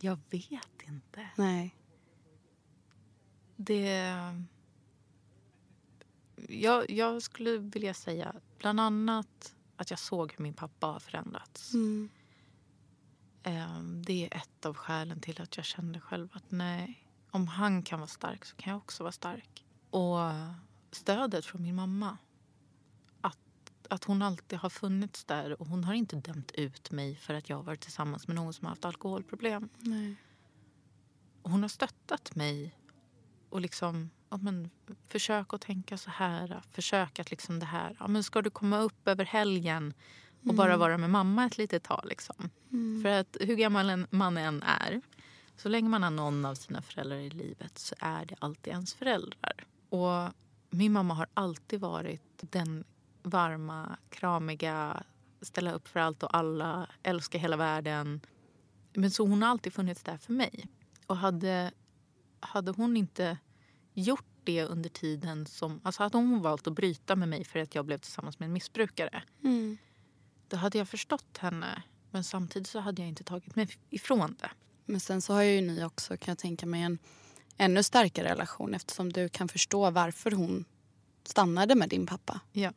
Jag 0.00 0.18
vet 0.30 0.82
inte. 0.86 1.28
Nej. 1.36 1.76
Det... 3.56 4.14
Jag, 6.48 6.90
jag 6.90 7.22
skulle 7.22 7.58
vilja 7.58 7.94
säga 7.94 8.34
bland 8.58 8.80
annat 8.80 9.54
att 9.76 9.90
jag 9.90 9.98
såg 9.98 10.32
hur 10.36 10.42
min 10.42 10.54
pappa 10.54 10.86
har 10.86 11.00
förändrats. 11.00 11.74
Mm. 11.74 12.08
Ehm, 13.42 14.02
Det 14.02 14.24
är 14.26 14.36
ett 14.36 14.66
av 14.66 14.74
skälen 14.76 15.20
till 15.20 15.40
att 15.42 15.56
jag 15.56 15.66
kände 15.66 16.00
själv 16.00 16.28
att 16.32 16.50
nej, 16.50 17.08
om 17.30 17.46
han 17.46 17.82
kan 17.82 18.00
vara 18.00 18.08
stark 18.08 18.44
så 18.44 18.56
kan 18.56 18.70
jag 18.70 18.78
också 18.78 19.02
vara 19.02 19.12
stark. 19.12 19.64
Och 19.90 20.18
stödet 20.90 21.44
från 21.44 21.62
min 21.62 21.74
mamma. 21.74 22.18
Att, 23.20 23.38
att 23.90 24.04
hon 24.04 24.22
alltid 24.22 24.58
har 24.58 24.70
funnits 24.70 25.24
där 25.24 25.60
och 25.60 25.66
hon 25.66 25.84
har 25.84 25.94
inte 25.94 26.16
dömt 26.16 26.52
ut 26.52 26.90
mig 26.90 27.16
för 27.16 27.34
att 27.34 27.48
jag 27.48 27.56
har 27.56 27.62
varit 27.62 27.80
tillsammans 27.80 28.28
med 28.28 28.36
någon 28.36 28.52
som 28.52 28.64
har 28.64 28.70
haft 28.70 28.84
alkoholproblem. 28.84 29.68
Nej. 29.78 30.16
Hon 31.42 31.62
har 31.62 31.68
stöttat 31.68 32.34
mig 32.34 32.78
och 33.50 33.60
liksom 33.60 34.10
ja, 34.34 34.38
men, 34.42 34.70
försök 35.08 35.54
att 35.54 35.60
tänka 35.60 35.98
så 35.98 36.10
här. 36.10 36.62
Försök 36.70 37.18
att 37.18 37.30
liksom 37.30 37.58
det 37.58 37.66
här. 37.66 37.96
Ja, 38.00 38.08
men 38.08 38.22
ska 38.24 38.42
du 38.42 38.50
komma 38.50 38.78
upp 38.78 39.08
över 39.08 39.24
helgen 39.24 39.94
och 40.48 40.54
bara 40.54 40.76
vara 40.76 40.98
med 40.98 41.10
mamma 41.10 41.46
ett 41.46 41.58
litet 41.58 41.82
tag? 41.82 42.04
Liksom. 42.04 42.50
För 43.02 43.08
att 43.08 43.36
hur 43.40 43.56
gammal 43.56 43.90
en 43.90 44.06
man 44.10 44.36
än 44.36 44.62
är 44.62 45.00
så 45.56 45.68
länge 45.68 45.88
man 45.88 46.02
har 46.02 46.10
någon 46.10 46.44
av 46.44 46.54
sina 46.54 46.82
föräldrar 46.82 47.16
i 47.16 47.30
livet 47.30 47.78
så 47.78 47.94
är 47.98 48.24
det 48.24 48.34
alltid 48.38 48.72
ens 48.72 48.94
föräldrar. 48.94 49.66
Och 49.88 50.32
min 50.70 50.92
mamma 50.92 51.14
har 51.14 51.26
alltid 51.34 51.80
varit 51.80 52.22
den 52.40 52.84
varma, 53.22 53.96
kramiga, 54.08 55.02
ställa 55.40 55.72
upp 55.72 55.88
för 55.88 56.00
allt 56.00 56.22
och 56.22 56.36
alla, 56.36 56.88
älska 57.02 57.38
hela 57.38 57.56
världen. 57.56 58.20
Men 58.92 59.10
så 59.10 59.26
hon 59.26 59.42
har 59.42 59.48
alltid 59.50 59.72
funnits 59.72 60.02
där 60.02 60.16
för 60.16 60.32
mig. 60.32 60.68
Och 61.06 61.16
hade, 61.16 61.72
hade 62.40 62.70
hon 62.70 62.96
inte 62.96 63.38
gjort 63.94 64.24
det 64.44 64.64
under 64.64 64.90
tiden 64.90 65.46
som... 65.46 65.80
Alltså 65.84 66.02
hade 66.02 66.16
hon 66.18 66.42
valt 66.42 66.66
att 66.66 66.72
bryta 66.72 67.16
med 67.16 67.28
mig 67.28 67.44
för 67.44 67.58
att 67.58 67.74
jag 67.74 67.84
blev 67.84 67.98
tillsammans 67.98 68.38
med 68.38 68.46
en 68.46 68.52
missbrukare 68.52 69.22
Mm. 69.44 69.78
då 70.48 70.56
hade 70.56 70.78
jag 70.78 70.88
förstått 70.88 71.38
henne. 71.38 71.82
Men 72.10 72.24
samtidigt 72.24 72.68
så 72.68 72.78
hade 72.78 73.02
jag 73.02 73.08
inte 73.08 73.24
tagit 73.24 73.56
mig 73.56 73.68
ifrån 73.90 74.36
det. 74.40 74.50
Men 74.84 75.00
sen 75.00 75.22
så 75.22 75.32
har 75.32 75.42
ju 75.42 75.60
ni 75.60 75.84
också, 75.84 76.16
kan 76.16 76.32
jag 76.32 76.38
tänka 76.38 76.66
mig, 76.66 76.82
en 76.82 76.98
ännu 77.56 77.82
starkare 77.82 78.28
relation 78.28 78.74
eftersom 78.74 79.12
du 79.12 79.28
kan 79.28 79.48
förstå 79.48 79.90
varför 79.90 80.30
hon 80.30 80.64
stannade 81.24 81.74
med 81.74 81.88
din 81.88 82.06
pappa. 82.06 82.40
Ja, 82.52 82.72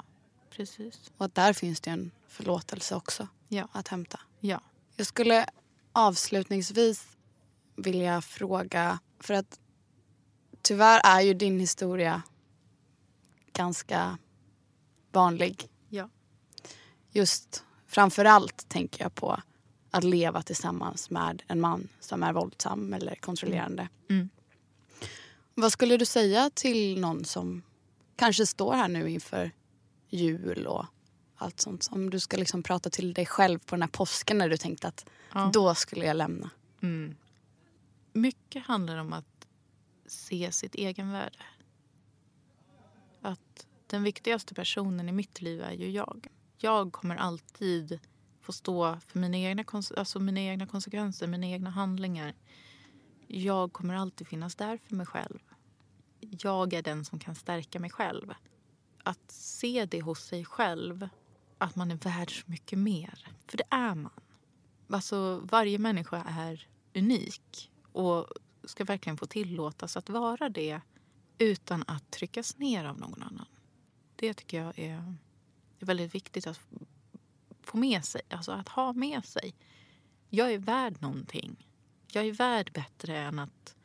precis. 0.50 1.12
Och 1.18 1.26
att 1.26 1.36
där 1.36 1.54
finns 1.54 1.82
det 1.82 1.90
en 1.92 2.12
förlåtelse 2.28 2.96
också 2.96 3.28
Ja, 3.48 3.68
att 3.72 3.88
hämta. 3.88 4.20
ja. 4.40 4.62
Jag 4.96 5.08
skulle 5.08 5.46
avslutningsvis 5.92 7.08
vilja 7.76 8.22
fråga, 8.22 9.00
för 9.20 9.34
att 9.34 9.60
tyvärr 10.68 11.02
är 11.04 11.22
ju 11.22 11.34
din 11.34 11.60
historia 11.60 12.22
ganska 13.54 14.18
vanlig. 15.12 15.70
Ja. 15.90 16.10
Just 17.12 17.64
framför 17.88 18.26
allt 18.26 18.70
tänker 18.70 19.04
jag 19.04 19.16
på 19.16 19.42
att 19.92 20.04
leva 20.04 20.42
tillsammans 20.42 21.10
med 21.10 21.44
en 21.48 21.62
man 21.62 21.88
som 22.00 22.24
är 22.24 22.34
våldsam 22.34 22.94
eller 22.94 23.16
kontrollerande. 23.16 23.90
Mm. 24.10 24.30
Vad 25.54 25.72
skulle 25.72 25.98
du 25.98 26.06
säga 26.06 26.50
till 26.54 27.00
någon 27.00 27.26
som 27.26 27.62
kanske 28.16 28.46
står 28.46 28.74
här 28.74 28.88
nu 28.88 29.10
inför 29.10 29.52
jul 30.10 30.68
och 30.68 30.86
allt 31.36 31.60
sånt? 31.60 31.88
Om 31.92 32.10
du 32.10 32.20
ska 32.20 32.38
liksom 32.38 32.64
prata 32.64 32.90
till 32.90 33.14
dig 33.14 33.26
själv 33.26 33.60
på 33.60 33.76
den 33.76 33.82
här 33.82 33.90
påsken 33.90 34.38
när 34.38 34.50
du 34.50 34.58
tänkte 34.58 34.88
att 34.88 35.06
Ja. 35.34 35.50
då 35.54 35.76
skulle 35.76 36.06
jag 36.06 36.18
lämna. 36.18 36.50
Mm. 36.82 37.16
Mycket 38.14 38.66
handlar 38.66 38.98
om 38.98 39.14
att 39.14 39.37
se 40.08 40.52
sitt 40.52 40.76
egenvärde. 40.76 41.40
Att 43.22 43.68
den 43.88 44.04
viktigaste 44.04 44.54
personen 44.54 45.10
i 45.10 45.12
mitt 45.12 45.42
liv 45.42 45.62
är 45.62 45.72
ju 45.72 45.92
jag. 45.92 46.28
Jag 46.58 46.92
kommer 46.92 47.16
alltid 47.16 48.00
få 48.42 48.54
stå 48.54 49.00
för 49.08 49.20
mina 49.20 49.38
egna, 49.38 49.64
alltså 49.98 50.20
mina 50.20 50.40
egna 50.40 50.68
konsekvenser, 50.68 51.28
mina 51.28 51.48
egna 51.48 51.70
handlingar. 51.70 52.36
Jag 53.28 53.74
kommer 53.74 53.96
alltid 53.96 54.28
finnas 54.28 54.56
där 54.56 54.78
för 54.78 54.96
mig 54.96 55.06
själv. 55.06 55.40
Jag 56.20 56.74
är 56.74 56.82
den 56.82 57.06
som 57.06 57.20
kan 57.20 57.36
stärka 57.36 57.80
mig 57.80 57.90
själv. 57.90 58.34
Att 59.04 59.32
se 59.32 59.86
det 59.86 60.02
hos 60.02 60.24
sig 60.24 60.46
själv, 60.46 61.10
att 61.58 61.76
man 61.76 61.92
är 61.92 61.96
värd 61.96 62.42
så 62.42 62.52
mycket 62.52 62.80
mer. 62.80 63.28
För 63.48 63.58
det 63.58 63.68
är 63.70 63.96
man. 63.96 64.12
Alltså, 64.90 65.40
varje 65.44 65.80
människa 65.80 66.24
är 66.28 66.68
unik 66.96 67.72
och 67.92 68.28
ska 68.68 68.84
verkligen 68.84 69.18
få 69.18 69.26
tillåtas 69.26 69.98
att 69.98 70.10
vara 70.10 70.50
det 70.50 70.82
utan 71.38 71.84
att 71.88 72.12
tryckas 72.12 72.58
ner 72.58 72.86
av 72.86 73.00
någon 73.00 73.24
annan. 73.24 73.48
Det 74.16 74.34
tycker 74.34 74.62
jag 74.62 74.80
är, 74.80 75.16
är 75.80 75.86
väldigt 75.86 76.16
viktigt 76.16 76.48
att 76.48 76.60
få 77.62 77.78
med 77.78 78.06
sig, 78.06 78.22
alltså 78.30 78.52
att 78.52 78.70
ha 78.70 78.94
med 78.94 79.26
sig. 79.26 79.56
Jag 80.30 80.54
är 80.54 80.58
värd 80.58 81.02
någonting. 81.02 81.68
Jag 82.12 82.26
är 82.26 82.34
värd 82.34 82.72
bättre 82.74 83.18
än 83.18 83.40
att 83.40 83.76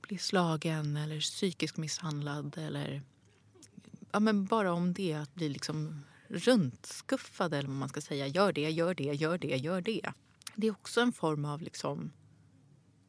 bli 0.00 0.18
slagen 0.18 0.96
eller 0.96 1.20
psykiskt 1.20 1.76
misshandlad 1.76 2.58
eller 2.58 3.02
ja, 4.12 4.20
men 4.20 4.44
bara 4.44 4.72
om 4.72 4.92
det 4.92 5.12
att 5.14 5.34
bli 5.34 5.48
liksom 5.48 6.04
runtskuffad 6.28 7.54
eller 7.54 7.68
vad 7.68 7.76
man 7.76 7.88
ska 7.88 8.00
säga. 8.00 8.26
Gör 8.26 8.52
det, 8.52 8.70
gör 8.70 8.94
det, 8.94 9.04
gör 9.04 9.38
det, 9.38 9.56
gör 9.56 9.80
det. 9.80 10.12
Det 10.54 10.66
är 10.66 10.70
också 10.70 11.00
en 11.00 11.12
form 11.12 11.44
av 11.44 11.62
liksom 11.62 12.12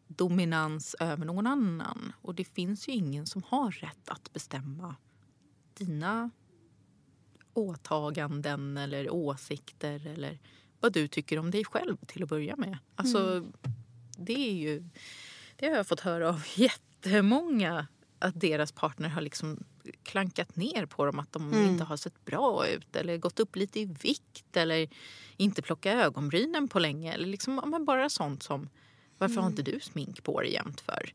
dominans 0.08 0.96
över 1.00 1.26
någon 1.26 1.48
annan. 1.48 2.14
Och 2.22 2.36
det 2.36 2.44
finns 2.46 2.88
ju 2.88 2.92
ingen 2.94 3.26
som 3.26 3.44
har 3.48 3.72
rätt 3.72 4.10
att 4.10 4.34
bestämma 4.34 4.96
dina 5.74 6.30
åtaganden 7.54 8.78
eller 8.78 9.10
åsikter 9.14 10.08
eller 10.08 10.40
vad 10.80 10.94
du 10.94 11.08
tycker 11.08 11.40
om 11.40 11.52
dig 11.52 11.66
själv 11.66 11.98
till 12.06 12.24
att 12.24 12.30
börja 12.30 12.56
med. 12.56 12.78
Alltså, 12.96 13.46
det 14.18 14.50
är 14.50 14.54
ju... 14.54 14.84
Det 15.56 15.68
har 15.68 15.76
jag 15.76 15.88
fått 15.88 16.00
höra 16.00 16.30
av 16.30 16.42
jättemånga 16.56 17.88
att 18.20 18.40
deras 18.42 18.72
partner 18.72 19.10
har 19.10 19.22
liksom 19.22 19.64
klankat 20.04 20.56
ner 20.56 20.86
på 20.86 21.06
dem 21.06 21.20
att 21.20 21.32
de 21.34 21.54
Mm. 21.54 21.70
inte 21.70 21.84
har 21.84 21.98
sett 21.98 22.26
bra 22.26 22.68
ut 22.68 22.96
eller 22.96 23.18
gått 23.18 23.40
upp 23.40 23.56
lite 23.56 23.80
i 23.80 23.86
vikt 23.86 24.58
eller 24.58 24.90
inte 25.38 25.62
plockat 25.62 25.94
ögonbrynen 25.94 26.68
på 26.68 26.80
länge. 26.80 27.14
Eller 27.14 27.26
liksom, 27.28 27.62
men 27.66 27.86
bara 27.86 28.10
sånt 28.10 28.44
som 28.44 28.70
varför 29.18 29.42
har 29.42 29.48
inte 29.48 29.62
du 29.62 29.80
smink 29.80 30.24
på 30.24 30.42
dig 30.42 30.54
jämt 30.54 30.82
för? 30.82 31.14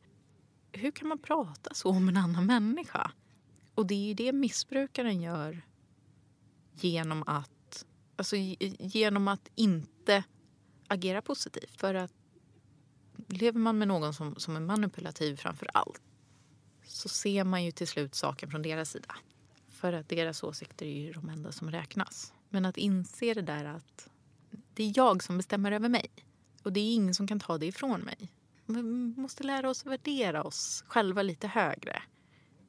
Hur 0.73 0.91
kan 0.91 1.09
man 1.09 1.19
prata 1.19 1.75
så 1.75 1.89
om 1.89 2.09
en 2.09 2.17
annan 2.17 2.47
människa? 2.47 3.11
Och 3.75 3.87
det 3.87 3.95
är 3.95 4.09
ju 4.09 4.15
det 4.15 4.33
missbrukaren 4.33 5.21
gör 5.23 5.63
genom 6.75 7.23
att, 7.27 7.87
alltså, 8.17 8.37
ge- 8.37 8.77
genom 8.79 9.29
att 9.29 9.51
inte 9.55 10.25
agera 10.89 11.23
positivt. 11.23 11.81
För 11.81 11.95
att 11.95 12.13
lever 13.29 13.59
man 13.61 13.79
med 13.79 13.89
någon 13.89 14.15
som, 14.15 14.37
som 14.37 14.57
är 14.57 14.61
manipulativ 14.61 15.37
framför 15.37 15.69
allt 15.75 16.01
så 16.85 17.09
ser 17.09 17.45
man 17.45 17.65
ju 17.65 17.73
till 17.73 17.89
slut 17.89 18.15
saken 18.15 18.51
från 18.51 18.63
deras 18.63 18.91
sida. 18.91 19.17
För 19.69 19.93
att 19.93 20.09
deras 20.09 20.43
åsikter 20.43 20.87
är 20.87 21.01
ju 21.01 21.13
de 21.13 21.29
enda 21.29 21.53
som 21.53 21.71
räknas. 21.71 22.33
Men 22.49 22.65
att 22.65 22.77
inse 22.77 23.35
det 23.35 23.43
där 23.43 23.65
att 23.65 24.09
det 24.75 24.85
är 24.85 24.93
jag 24.97 25.23
som 25.23 25.37
bestämmer 25.37 25.73
över 25.73 25.89
mig 25.89 26.07
och 26.63 26.73
det 26.73 26.81
är 26.81 26.95
ingen 26.95 27.15
som 27.15 27.27
kan 27.27 27.41
ta 27.41 27.59
det 27.59 27.67
ifrån 27.67 28.01
mig. 28.01 28.33
Vi 28.67 28.83
måste 29.17 29.45
lära 29.45 29.71
oss 29.71 29.87
värdera 29.87 30.45
oss 30.45 30.85
själva 30.87 31.23
lite 31.23 31.49
högre. 31.49 32.03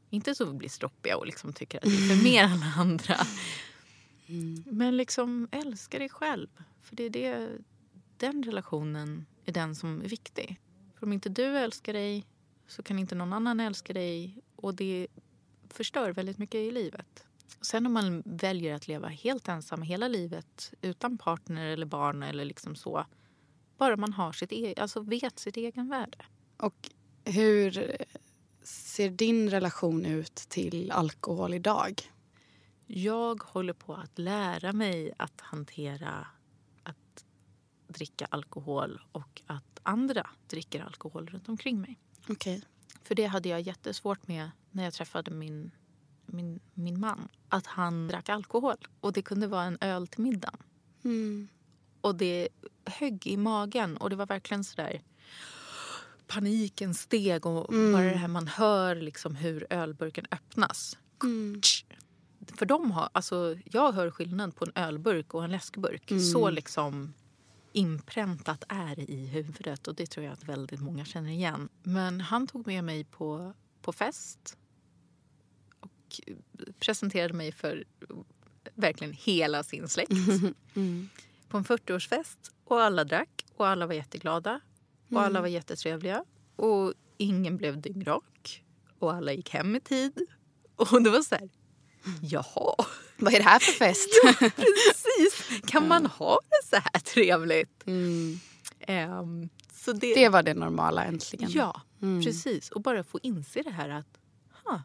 Inte 0.09 0.35
så 0.35 0.45
vi 0.45 0.53
blir 0.53 0.69
stroppiga 0.69 1.18
och 1.18 1.26
liksom 1.26 1.53
tycker 1.53 1.77
att 1.77 1.85
vi 1.85 2.11
är 2.11 2.15
för 2.15 2.23
mer 2.23 2.43
än 2.43 2.63
andra. 2.63 3.18
Men 4.65 4.97
liksom 4.97 5.47
älska 5.51 5.99
dig 5.99 6.09
själv. 6.09 6.47
För 6.81 6.95
det 6.95 7.03
är 7.03 7.09
det, 7.09 7.49
den 8.18 8.43
relationen 8.43 9.26
är 9.45 9.51
den 9.51 9.76
som 9.76 10.01
är 10.01 10.07
viktig. 10.07 10.59
För 10.95 11.05
om 11.05 11.13
inte 11.13 11.30
du 11.30 11.57
älskar 11.57 11.93
dig 11.93 12.26
så 12.68 12.84
kan 12.84 12.99
inte 12.99 13.15
någon 13.15 13.34
annan 13.34 13.59
älska 13.59 13.93
dig. 13.93 14.38
Och 14.55 14.76
det 14.76 15.07
förstör 15.69 16.13
väldigt 16.13 16.38
mycket 16.38 16.55
i 16.55 16.72
livet. 16.72 17.26
Sen 17.61 17.85
om 17.85 17.93
man 17.93 18.23
väljer 18.26 18.76
att 18.76 18.88
leva 18.88 19.07
helt 19.07 19.47
ensam 19.47 19.81
hela 19.81 20.07
livet 20.07 20.73
utan 20.81 21.18
partner 21.18 21.65
eller 21.65 21.85
barn 21.85 22.23
eller 22.23 22.45
liksom 22.45 22.76
så. 22.76 23.05
Bara 23.82 23.98
man 23.98 24.14
har 24.14 24.32
sitt 24.32 24.52
e- 24.52 24.74
alltså 24.78 24.99
vet 24.99 25.40
sitt 25.40 25.58
egen 25.58 25.90
värde. 25.90 26.18
Och 26.58 26.90
hur 27.26 27.98
ser 28.64 29.10
din 29.10 29.49
relation 29.49 30.06
ut 30.06 30.36
till 30.36 30.91
alkohol 30.91 31.53
idag? 31.53 32.02
Jag 32.88 33.44
håller 33.44 33.74
på 33.74 33.94
att 33.94 34.20
lära 34.20 34.74
mig 34.74 35.14
att 35.18 35.41
hantera 35.41 36.28
att 36.84 37.26
dricka 37.88 38.28
alkohol 38.30 39.02
och 39.12 39.41
att 39.45 39.80
andra 39.84 40.30
dricker 40.48 40.82
alkohol 40.84 41.28
runt 41.28 41.49
omkring 41.49 41.82
mig. 41.82 41.99
Okej. 42.30 42.62
För 43.03 43.16
det 43.16 43.26
hade 43.26 43.49
jag 43.49 43.62
jättesvårt 43.62 44.28
med 44.28 44.52
när 44.72 44.84
jag 44.84 44.94
träffade 44.94 45.32
min, 45.32 45.72
min, 46.26 46.60
min 46.74 46.99
man. 46.99 47.28
Att 47.49 47.68
han 47.68 48.08
drack 48.08 48.30
alkohol. 48.30 48.78
Och 48.99 49.14
det 49.14 49.22
kunde 49.22 49.48
vara 49.48 49.64
en 49.64 49.78
öl 49.82 50.08
till 50.08 50.22
middagen. 50.22 50.58
Mm. 51.03 51.48
Och 52.02 52.15
det 52.15 52.48
högg 52.86 53.28
i 53.28 53.38
magen 53.38 53.98
och 53.98 54.10
det 54.10 54.15
var 54.15 54.26
verkligen 54.26 54.64
så 54.64 54.76
där 54.76 55.02
paniken 56.28 56.94
steg 56.94 57.45
och 57.45 57.73
bara 57.73 58.03
det 58.03 58.18
här 58.18 58.28
man 58.28 58.48
hör 58.48 58.95
liksom 58.95 59.36
hur 59.36 59.68
ölburken 59.69 60.26
öppnas. 60.32 60.98
Mm. 61.23 61.61
För 62.56 62.65
de 62.65 62.91
har, 62.91 63.10
alltså, 63.11 63.57
jag 63.65 63.91
hör 63.91 64.11
skillnad 64.11 64.56
på 64.56 64.65
en 64.65 64.72
ölburk 64.76 65.34
och 65.34 65.44
en 65.44 65.52
läskburk. 65.52 66.11
Så 66.34 66.49
liksom 66.49 67.14
inpräntat 67.73 68.64
är 68.68 68.95
det 68.95 69.11
i 69.11 69.26
huvudet 69.26 69.88
och 69.88 69.95
det 69.95 70.06
tror 70.06 70.26
jag 70.26 70.34
att 70.34 70.44
väldigt 70.44 70.82
många 70.82 71.06
känner 71.06 71.32
igen. 71.32 71.69
Men 71.84 72.22
han 72.22 72.48
tog 72.48 72.68
med 72.68 72.84
mig 72.84 73.03
på, 73.03 73.53
på 73.82 73.94
fest 73.94 74.57
och 75.80 76.22
presenterade 76.80 77.34
mig 77.34 77.52
för 77.52 77.84
verkligen 78.76 79.14
hela 79.14 79.64
sin 79.64 79.88
släkt. 79.88 80.11
På 81.52 81.57
en 81.57 81.64
40-årsfest 81.64 82.52
och 82.65 82.82
alla 82.82 83.03
drack 83.03 83.45
och 83.56 83.68
alla 83.68 83.88
var 83.88 83.94
jätteglada 83.94 84.60
och 85.11 85.22
alla 85.22 85.41
var 85.41 85.48
jättetrevliga 85.48 86.23
och 86.56 86.94
ingen 87.18 87.57
blev 87.57 87.82
dyngrak 87.82 88.64
och 88.99 89.14
alla 89.14 89.34
gick 89.34 89.49
hem 89.49 89.76
i 89.76 89.80
tid. 89.80 90.28
Och 90.76 91.02
det 91.02 91.10
var 91.10 91.22
så 91.22 91.36
här, 91.36 91.49
jaha, 92.22 92.76
Vad 93.18 93.34
är 93.34 93.38
det 93.38 93.44
här 93.44 93.60
för 93.60 93.72
fest? 93.72 94.10
precis, 94.56 95.61
kan 95.68 95.88
man 95.88 96.06
ha 96.06 96.40
det 96.49 96.68
så 96.69 96.76
här 96.76 96.99
trevligt? 96.99 97.88
Mm. 97.88 98.40
Ehm, 98.80 99.49
så 99.73 99.94
det, 99.94 100.15
Det 100.15 100.30
var 100.30 100.44
det 100.44 100.53
normala 100.53 101.03
äntligen. 101.03 101.52
Ja, 101.52 101.82
precis. 102.23 102.69
Och 102.69 102.82
bara 102.82 103.03
få 103.03 103.19
inse 103.23 103.61
det 103.61 103.72
här 103.72 103.90
att 103.90 104.19
ha, 104.64 104.82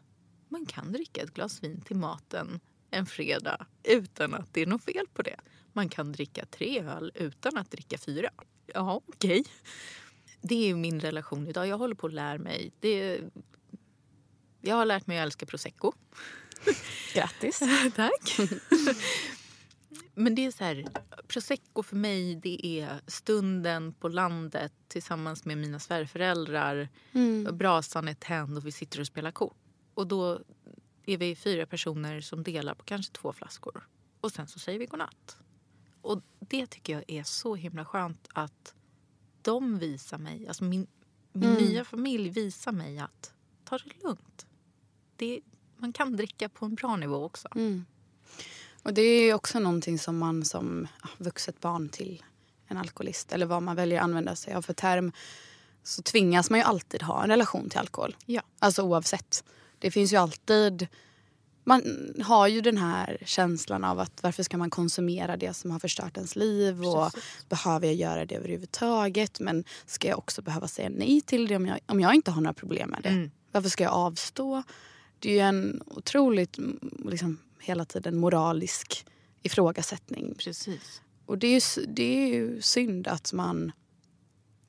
man 0.49 0.65
kan 0.65 0.91
dricka 0.91 1.21
ett 1.21 1.33
glas 1.33 1.63
vin 1.63 1.81
till 1.81 1.95
maten 1.95 2.59
en 2.89 3.05
fredag 3.05 3.65
utan 3.83 4.33
att 4.33 4.53
det 4.53 4.61
är 4.61 4.65
något 4.65 4.83
fel 4.83 5.05
på 5.13 5.21
det. 5.21 5.39
Man 5.77 5.89
kan 5.89 6.11
dricka 6.11 6.45
tre 6.45 6.81
öl 6.81 7.11
utan 7.15 7.57
att 7.57 7.71
dricka 7.71 7.97
fyra. 7.97 8.29
Ja, 8.73 9.01
okej. 9.05 9.43
Det 10.41 10.69
är 10.69 10.75
min 10.75 10.99
relation 10.99 11.47
idag. 11.47 11.67
Jag 11.67 11.77
håller 11.77 11.95
på 11.95 12.07
att 12.07 12.13
lära 12.13 12.37
mig. 12.37 12.71
Det, 12.79 13.21
jag 14.61 14.75
har 14.75 14.85
lärt 14.85 15.07
mig 15.07 15.19
att 15.19 15.23
älska 15.23 15.45
prosecco. 15.45 15.93
Grattis. 17.13 17.59
Tack. 17.95 18.37
Men 20.15 20.35
det 20.35 20.45
är 20.45 20.51
så 20.51 20.63
här, 20.63 20.85
prosecco 21.27 21.83
för 21.83 21.95
mig 21.95 22.35
det 22.35 22.65
är 22.65 23.01
stunden 23.07 23.93
på 23.93 24.07
landet 24.07 24.73
tillsammans 24.87 25.45
med 25.45 25.57
mina 25.57 25.79
svärföräldrar. 25.79 26.89
Mm. 27.11 27.57
Brasan 27.57 28.07
är 28.07 28.13
tänd 28.13 28.57
och 28.57 28.65
vi 28.65 28.71
sitter 28.71 28.99
och 28.99 29.07
spelar 29.07 29.31
kort. 29.31 29.57
Och 29.93 30.07
då 30.07 30.41
är 31.05 31.17
vi 31.17 31.35
fyra 31.35 31.65
personer 31.65 32.21
som 32.21 32.43
delar 32.43 32.75
på 32.75 32.83
kanske 32.83 33.13
två 33.13 33.33
flaskor. 33.33 33.87
Och 34.21 34.31
sen 34.31 34.47
så 34.47 34.59
säger 34.59 34.79
vi 34.79 34.85
godnatt. 34.85 35.37
Och 36.01 36.21
det 36.39 36.67
tycker 36.67 36.93
jag 36.93 37.03
är 37.07 37.23
så 37.23 37.55
himla 37.55 37.85
skönt 37.85 38.27
att 38.33 38.73
de 39.41 39.79
visar 39.79 40.17
mig, 40.17 40.47
alltså 40.47 40.63
min, 40.63 40.87
min 41.33 41.49
Mm. 41.49 41.63
nya 41.63 41.85
familj 41.85 42.29
visar 42.29 42.71
mig 42.71 42.99
att 42.99 43.33
ta 43.63 43.77
det 43.77 44.03
lugnt. 44.03 44.45
Det, 45.15 45.41
man 45.77 45.93
kan 45.93 46.15
dricka 46.15 46.49
på 46.49 46.65
en 46.65 46.75
bra 46.75 46.95
nivå 46.95 47.23
också. 47.25 47.47
Mm. 47.55 47.85
Och 48.83 48.93
det 48.93 49.01
är 49.01 49.33
också 49.33 49.59
någonting 49.59 49.99
som 49.99 50.17
man 50.17 50.45
som 50.45 50.87
ja, 51.03 51.09
vuxet 51.17 51.59
barn 51.61 51.89
till 51.89 52.23
en 52.67 52.77
alkoholist 52.77 53.31
eller 53.31 53.45
vad 53.45 53.63
man 53.63 53.75
väljer 53.75 53.97
att 53.97 54.03
använda 54.03 54.35
sig 54.35 54.53
av 54.53 54.61
för 54.61 54.73
term 54.73 55.11
så 55.83 56.01
tvingas 56.01 56.49
man 56.49 56.59
ju 56.59 56.65
alltid 56.65 57.03
ha 57.03 57.23
en 57.23 57.29
relation 57.29 57.69
till 57.69 57.79
alkohol. 57.79 58.15
Ja. 58.25 58.41
Alltså 58.59 58.81
oavsett. 58.81 59.43
Det 59.79 59.91
finns 59.91 60.13
ju 60.13 60.17
alltid... 60.17 60.87
Man 61.67 62.13
har 62.23 62.47
ju 62.47 62.61
den 62.61 62.77
här 62.77 63.17
känslan 63.25 63.83
av 63.83 63.99
att 63.99 64.23
varför 64.23 64.43
ska 64.43 64.57
man 64.57 64.69
konsumera 64.69 65.37
det 65.37 65.53
som 65.53 65.71
har 65.71 65.79
förstört 65.79 66.17
ens 66.17 66.35
liv 66.35 66.83
och 66.85 67.11
behöver 67.49 67.87
jag 67.87 67.95
göra 67.95 68.25
det 68.25 68.35
överhuvudtaget 68.35 69.39
men 69.39 69.63
ska 69.85 70.07
jag 70.07 70.17
också 70.17 70.41
behöva 70.41 70.67
säga 70.67 70.89
nej 70.89 71.21
till 71.21 71.47
det 71.47 71.55
om 71.55 71.65
jag, 71.65 71.79
om 71.85 71.99
jag 71.99 72.15
inte 72.15 72.31
har 72.31 72.41
några 72.41 72.53
problem 72.53 72.89
med 72.89 72.99
det? 73.03 73.09
Mm. 73.09 73.31
Varför 73.51 73.69
ska 73.69 73.83
jag 73.83 73.93
avstå? 73.93 74.63
Det 75.19 75.29
är 75.29 75.33
ju 75.33 75.39
en 75.39 75.81
otroligt 75.85 76.57
mm, 76.57 76.79
liksom, 77.05 77.37
hela 77.59 77.85
tiden 77.85 78.17
moralisk 78.17 79.05
ifrågasättning. 79.41 80.35
Precis. 80.37 81.01
Och 81.25 81.37
det 81.37 81.47
är, 81.47 81.79
ju, 81.79 81.85
det 81.85 82.23
är 82.23 82.27
ju 82.27 82.61
synd 82.61 83.07
att 83.07 83.33
man 83.33 83.71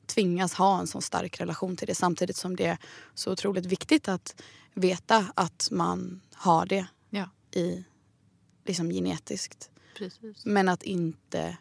tvingas 0.09 0.55
ha 0.55 0.81
en 0.81 0.87
sån 0.87 1.03
stark 1.03 1.41
relation 1.41 1.77
till 1.77 1.87
det 1.87 1.95
samtidigt 1.95 2.37
som 2.37 2.57
det 2.57 2.67
är 2.67 2.79
så 3.15 3.33
otroligt 3.33 3.67
viktigt 3.67 4.09
att 4.09 4.43
veta 4.75 5.27
att 5.35 5.69
man 5.71 6.21
har 6.35 6.67
det 6.67 6.87
Ja, 7.11 7.31
i, 7.55 7.85
liksom 8.67 8.91
genetiskt. 8.91 9.71
precis. 9.99 10.45
Men 10.47 10.69
att 10.69 10.83
inte 10.83 11.57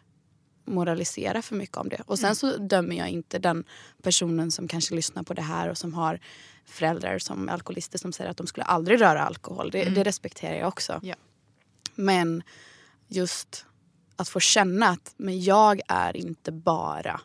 moralisera 0.64 1.42
för 1.42 1.56
mycket 1.56 1.76
om 1.76 1.88
det. 1.88 2.02
Och 2.06 2.18
sen 2.18 2.36
så 2.36 2.56
dömer 2.56 2.96
jag 2.96 3.08
inte 3.08 3.38
den 3.38 3.64
personen 4.02 4.50
som 4.50 4.68
kanske 4.68 4.94
lyssnar 4.94 5.22
på 5.22 5.34
det 5.34 5.42
här 5.42 5.68
och 5.68 5.78
som 5.78 5.94
har 5.94 6.20
föräldrar 6.64 7.18
som 7.18 7.48
alkoholister 7.48 7.98
som 7.98 8.12
säger 8.12 8.30
att 8.30 8.36
de 8.36 8.46
skulle 8.46 8.64
aldrig 8.64 9.00
röra 9.00 9.22
alkohol. 9.22 9.70
Det, 9.70 9.84
det 9.84 10.04
respekterar 10.04 10.54
jag 10.54 10.68
också. 10.68 11.00
Ja. 11.02 11.14
Men 11.94 12.42
just 13.08 13.66
att 14.16 14.28
få 14.28 14.40
känna 14.40 14.88
att 14.88 15.14
men 15.16 15.40
jag 15.42 15.80
är 15.88 16.16
inte 16.16 16.52
bara 16.52 17.20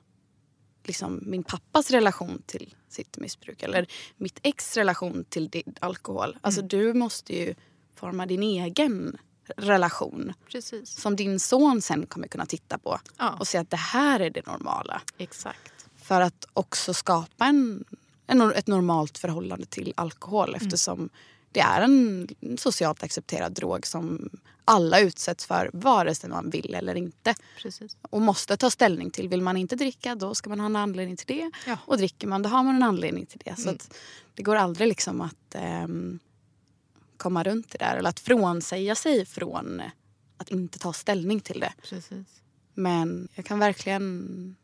liksom, 0.87 1.19
min 1.25 1.43
pappas 1.43 1.91
relation 1.91 2.41
till 2.45 2.75
sitt 2.89 3.17
missbruk 3.17 3.63
eller 3.63 3.87
mitt 4.17 4.39
ex 4.43 4.77
relation 4.77 5.25
till 5.29 5.49
din 5.49 5.75
alkohol. 5.79 6.37
Alltså 6.41 6.61
du 6.61 6.93
måste 6.93 7.33
ju 7.35 7.55
forma 7.95 8.25
din 8.25 8.43
egen 8.43 9.17
relation 9.57 10.33
Precis. 10.51 11.01
som 11.01 11.15
din 11.15 11.39
son 11.39 11.81
sen 11.81 12.05
kommer 12.05 12.27
kunna 12.27 12.45
titta 12.45 12.77
på 12.77 12.99
Ja. 13.17 13.35
och 13.39 13.47
säga 13.47 13.61
att 13.61 13.69
det 13.69 13.77
här 13.77 14.19
är 14.19 14.29
det 14.29 14.45
normala. 14.47 15.01
Exakt. 15.17 15.85
För 15.95 16.21
att 16.21 16.47
också 16.53 16.93
skapa 16.93 17.45
en, 17.45 17.83
en, 18.27 18.41
ett 18.41 18.67
normalt 18.67 19.17
förhållande 19.17 19.65
till 19.65 19.93
alkohol 19.97 20.55
eftersom 20.55 21.09
det 21.53 21.59
är 21.59 21.81
en 21.81 22.27
socialt 22.57 23.03
accepterad 23.03 23.51
drog 23.51 23.87
som 23.87 24.29
alla 24.65 24.99
utsätts 24.99 25.45
för 25.45 25.69
vare 25.73 26.15
sig 26.15 26.29
man 26.29 26.49
vill 26.49 26.73
eller 26.73 26.95
inte. 26.95 27.35
Precis. 27.57 27.97
Och 28.01 28.21
måste 28.21 28.57
ta 28.57 28.69
ställning 28.69 29.11
till. 29.11 29.29
Vill 29.29 29.41
man 29.41 29.57
inte 29.57 29.75
dricka 29.75 30.15
då 30.15 30.35
ska 30.35 30.49
man 30.49 30.59
ha 30.59 30.65
en 30.65 30.75
anledning 30.75 31.17
till 31.17 31.27
det. 31.27 31.51
Ja. 31.67 31.77
Och 31.85 31.97
dricker 31.97 32.27
man 32.27 32.41
då 32.41 32.49
har 32.49 32.63
man 32.63 32.75
en 32.75 32.83
anledning 32.83 33.25
till 33.25 33.41
det. 33.45 33.55
Så 33.59 33.69
att 33.69 33.93
det 34.33 34.43
går 34.43 34.55
aldrig 34.55 34.87
liksom 34.87 35.21
att 35.21 35.55
ehm, 35.55 36.19
komma 37.17 37.43
runt 37.43 37.71
det 37.71 37.77
där. 37.77 37.95
Eller 37.95 38.09
att 38.09 38.19
frånsäga 38.19 38.95
sig 38.95 39.25
från 39.25 39.81
att 40.37 40.49
inte 40.49 40.79
ta 40.79 40.93
ställning 40.93 41.39
till 41.39 41.59
det. 41.59 41.73
Precis. 41.81 42.41
Men 42.73 43.27
jag 43.33 43.45
kan 43.45 43.59
verkligen 43.59 44.55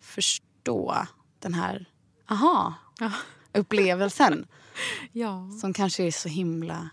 förstå 0.00 1.06
den 1.38 1.54
här 1.54 1.90
aha 2.28 2.74
Ja. 2.98 3.12
Upplevelsen 3.56 4.46
Ja. 5.12 5.50
som 5.60 5.72
kanske 5.72 6.02
är 6.02 6.10
så 6.10 6.28
himla 6.28 6.90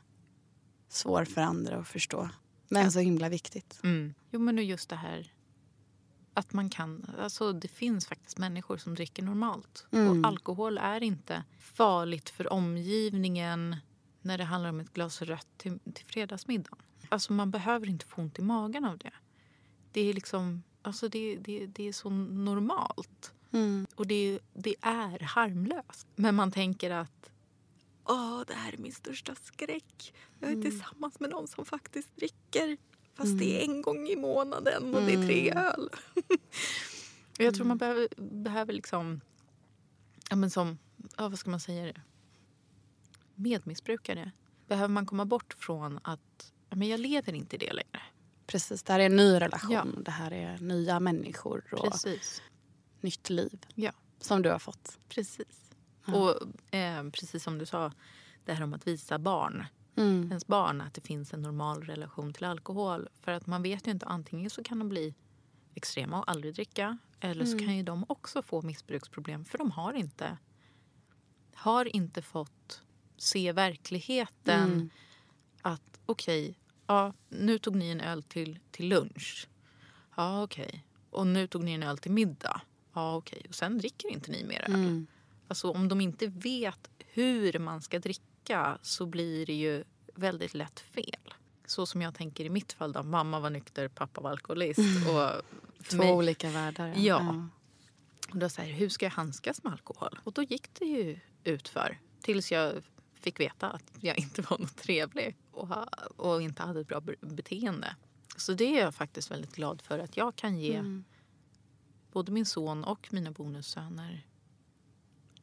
svår 0.89 1.25
för 1.25 1.41
andra 1.41 1.77
att 1.77 1.87
förstå. 1.87 2.29
Men 2.67 2.91
så 2.91 2.99
himla 2.99 3.29
viktigt. 3.29 3.79
Mm. 3.83 4.13
Jo, 4.31 4.39
men 4.39 4.57
just 4.65 4.89
det 4.89 4.95
här 4.95 5.33
att 6.33 6.53
man 6.53 6.69
kan... 6.69 7.05
Alltså, 7.19 7.53
det 7.53 7.67
finns 7.67 8.07
faktiskt 8.07 8.37
människor 8.37 8.77
som 8.77 8.95
dricker 8.95 9.23
normalt. 9.23 9.85
Mm. 9.91 10.07
Och 10.21 10.27
alkohol 10.27 10.77
är 10.77 11.03
inte 11.03 11.43
farligt 11.59 12.29
för 12.29 12.53
omgivningen 12.53 13.75
när 14.21 14.37
det 14.37 14.43
handlar 14.43 14.69
om 14.69 14.79
ett 14.79 14.93
glas 14.93 15.21
rött 15.21 15.47
till, 15.57 15.79
till 15.93 16.05
fredagsmiddagen. 16.05 16.77
Alltså, 17.09 17.33
man 17.33 17.51
behöver 17.51 17.89
inte 17.89 18.05
få 18.05 18.21
ont 18.21 18.39
i 18.39 18.41
magen 18.41 18.85
av 18.85 18.97
det. 18.97 19.13
Det 19.91 20.01
är 20.01 20.13
liksom... 20.13 20.63
Alltså 20.81 21.07
det, 21.07 21.35
det, 21.35 21.65
det 21.65 21.87
är 21.87 21.93
så 21.93 22.09
normalt. 22.09 23.32
Mm. 23.53 23.87
Och 23.95 24.07
det, 24.07 24.39
det 24.53 24.75
är 24.81 25.19
harmlöst. 25.19 26.07
Men 26.15 26.35
man 26.35 26.51
tänker 26.51 26.91
att 26.91 27.31
Åh, 28.05 28.41
det 28.47 28.53
här 28.53 28.73
är 28.73 28.77
min 28.77 28.91
största 28.91 29.35
skräck. 29.35 30.13
Jag 30.39 30.51
är 30.51 30.61
tillsammans 30.61 31.19
med 31.19 31.29
någon 31.29 31.47
som 31.47 31.65
faktiskt 31.65 32.15
dricker. 32.15 32.77
Fast 33.13 33.39
det 33.39 33.61
är 33.61 33.63
en 33.63 33.81
gång 33.81 34.07
i 34.07 34.15
månaden 34.15 34.95
och 34.95 35.01
det 35.01 35.13
är 35.13 35.25
tre 35.27 35.51
öl. 35.51 35.89
och 37.31 37.37
jag 37.39 37.55
tror 37.55 37.65
man 37.65 37.77
behöver, 37.77 38.07
behöver 38.17 38.73
liksom... 38.73 39.21
Ja, 40.29 40.35
men 40.35 40.49
som... 40.49 40.77
Ja, 41.17 41.29
vad 41.29 41.39
ska 41.39 41.49
man 41.49 41.59
säga 41.59 41.85
det? 41.85 42.01
Medmissbrukare. 43.35 44.31
Behöver 44.67 44.93
man 44.93 45.05
komma 45.05 45.25
bort 45.25 45.55
från 45.59 45.99
att 46.03 46.53
ja, 46.69 46.75
men 46.75 46.87
jag 46.87 46.99
lever 46.99 47.33
inte 47.33 47.55
i 47.55 47.59
det 47.59 47.73
längre. 47.73 48.01
Precis, 48.45 48.83
det 48.83 48.93
här 48.93 48.99
är 48.99 49.05
en 49.05 49.15
ny 49.15 49.39
relation. 49.39 49.71
Ja. 49.95 50.01
Det 50.01 50.11
här 50.11 50.33
är 50.33 50.57
nya 50.57 50.99
människor 50.99 51.63
och 51.71 51.91
Precis. 51.91 52.41
Nytt 53.03 53.29
liv 53.29 53.65
Ja, 53.75 53.91
som 54.19 54.41
du 54.41 54.49
har 54.49 54.59
fått. 54.59 54.99
precis. 55.09 55.71
Och 56.05 56.41
eh, 56.75 57.03
precis 57.09 57.43
som 57.43 57.57
du 57.57 57.65
sa, 57.65 57.91
det 58.45 58.53
här 58.53 58.63
om 58.63 58.73
att 58.73 58.87
visa 58.87 59.19
barn, 59.19 59.65
Mm. 59.95 60.27
ens 60.27 60.47
barn 60.47 60.81
att 60.81 60.93
det 60.93 61.01
finns 61.01 61.33
en 61.33 61.41
normal 61.41 61.83
relation 61.83 62.33
till 62.33 62.43
alkohol. 62.45 63.09
För 63.21 63.31
att 63.31 63.47
man 63.47 63.63
vet 63.63 63.87
ju 63.87 63.91
inte, 63.91 64.05
antingen 64.05 64.49
så 64.49 64.63
kan 64.63 64.79
de 64.79 64.89
bli 64.89 65.13
extrema 65.75 66.19
och 66.19 66.31
aldrig 66.31 66.53
dricka 66.53 66.97
eller 67.19 67.45
så 67.45 67.57
kan 67.59 67.77
ju 67.77 67.83
de 67.83 68.05
också 68.09 68.41
få 68.41 68.61
missbruksproblem 68.61 69.45
för 69.45 69.57
de 69.57 69.71
har 69.71 69.93
inte, 69.93 70.37
har 71.53 71.95
inte 71.95 72.21
fått 72.21 72.81
se 73.17 73.51
verkligheten 73.51 74.89
att 75.61 75.99
okej, 76.05 76.59
ja, 76.87 77.13
nu 77.29 77.57
tog 77.57 77.75
ni 77.75 77.89
en 77.89 78.01
öl 78.01 78.23
till, 78.23 78.59
till 78.71 78.87
lunch. 78.89 79.47
Ja, 80.15 80.43
okej. 80.43 80.85
Och 81.09 81.27
nu 81.27 81.47
tog 81.47 81.63
ni 81.63 81.71
en 81.71 81.83
öl 81.83 81.97
till 81.97 82.11
middag. 82.11 82.61
Ja, 82.93 83.15
okej. 83.15 83.41
Och 83.49 83.55
sen 83.55 83.77
dricker 83.77 84.09
inte 84.11 84.31
ni 84.31 84.43
mer 84.43 84.61
öl. 84.69 85.05
Alltså 85.47 85.71
om 85.71 85.87
de 85.89 86.01
inte 86.01 86.27
vet 86.27 86.89
hur 87.07 87.59
man 87.59 87.81
ska 87.81 87.99
dricka 87.99 88.77
så 88.81 89.05
blir 89.05 89.45
det 89.45 89.53
ju 89.53 89.83
väldigt 90.15 90.53
lätt 90.53 90.79
fel. 90.79 91.33
Så 91.65 91.85
som 91.85 92.01
jag 92.01 92.15
tänker 92.15 92.45
i 92.45 92.49
mitt 92.49 92.73
fall 92.73 92.91
då. 92.91 93.03
Mamma 93.03 93.39
var 93.39 93.49
nykter, 93.49 93.87
pappa 93.87 94.21
var 94.21 94.29
alkoholist. 94.31 94.79
Och 94.79 95.13
för 95.83 95.91
Två 95.91 95.97
mig, 95.97 96.11
olika 96.11 96.49
världar. 96.49 96.93
Ja. 96.97 97.49
och 98.31 98.37
då 98.37 98.49
så 98.49 98.61
här, 98.61 98.69
hur 98.69 98.89
ska 98.89 99.05
jag 99.05 99.11
handskas 99.11 99.63
med 99.63 99.73
alkohol? 99.73 100.19
Och 100.23 100.33
då 100.33 100.43
gick 100.43 100.73
det 100.79 100.85
ju 100.85 101.19
utför. 101.43 101.99
Tills 102.21 102.51
jag 102.51 102.73
fick 103.13 103.39
veta 103.39 103.69
att 103.69 103.91
jag 103.99 104.17
inte 104.19 104.41
var 104.41 104.57
något 104.57 104.77
trevlig 104.77 105.35
och, 105.51 105.67
ha, 105.67 105.83
och 106.17 106.41
inte 106.41 106.63
hade 106.63 106.79
ett 106.79 106.87
bra 106.87 106.99
be- 107.01 107.15
beteende. 107.21 107.95
Så 108.37 108.53
det 108.53 108.77
är 108.77 108.81
jag 108.83 108.95
faktiskt 108.95 109.31
väldigt 109.31 109.55
glad 109.55 109.81
för 109.81 109.99
att 109.99 110.17
jag 110.17 110.35
kan 110.35 110.57
ge 110.59 110.83
både 112.13 112.31
min 112.31 112.45
son 112.45 112.83
och 112.83 113.07
mina 113.13 113.31
bonussöner 113.31 114.27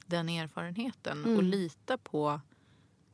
den 0.06 0.28
erfarenheten 0.28 1.36
och 1.36 1.42
lita 1.42 1.98
på 1.98 2.40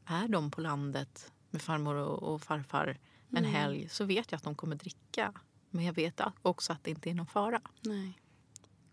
är 0.04 0.28
de 0.28 0.50
på 0.50 0.60
landet 0.60 1.32
med 1.50 1.62
farmor 1.62 1.94
och, 1.94 2.42
farfar 2.42 2.98
en 3.30 3.44
helg 3.44 3.88
så 3.88 4.04
vet 4.04 4.32
jag 4.32 4.36
att 4.36 4.44
de 4.44 4.54
kommer 4.54 4.76
dricka. 4.76 5.32
Men 5.70 5.84
jag 5.84 5.92
vet 5.92 6.20
också 6.42 6.72
att 6.72 6.84
det 6.84 6.90
inte 6.90 7.10
är 7.10 7.14
någon 7.14 7.26
fara. 7.26 7.60
Nej. 7.80 8.20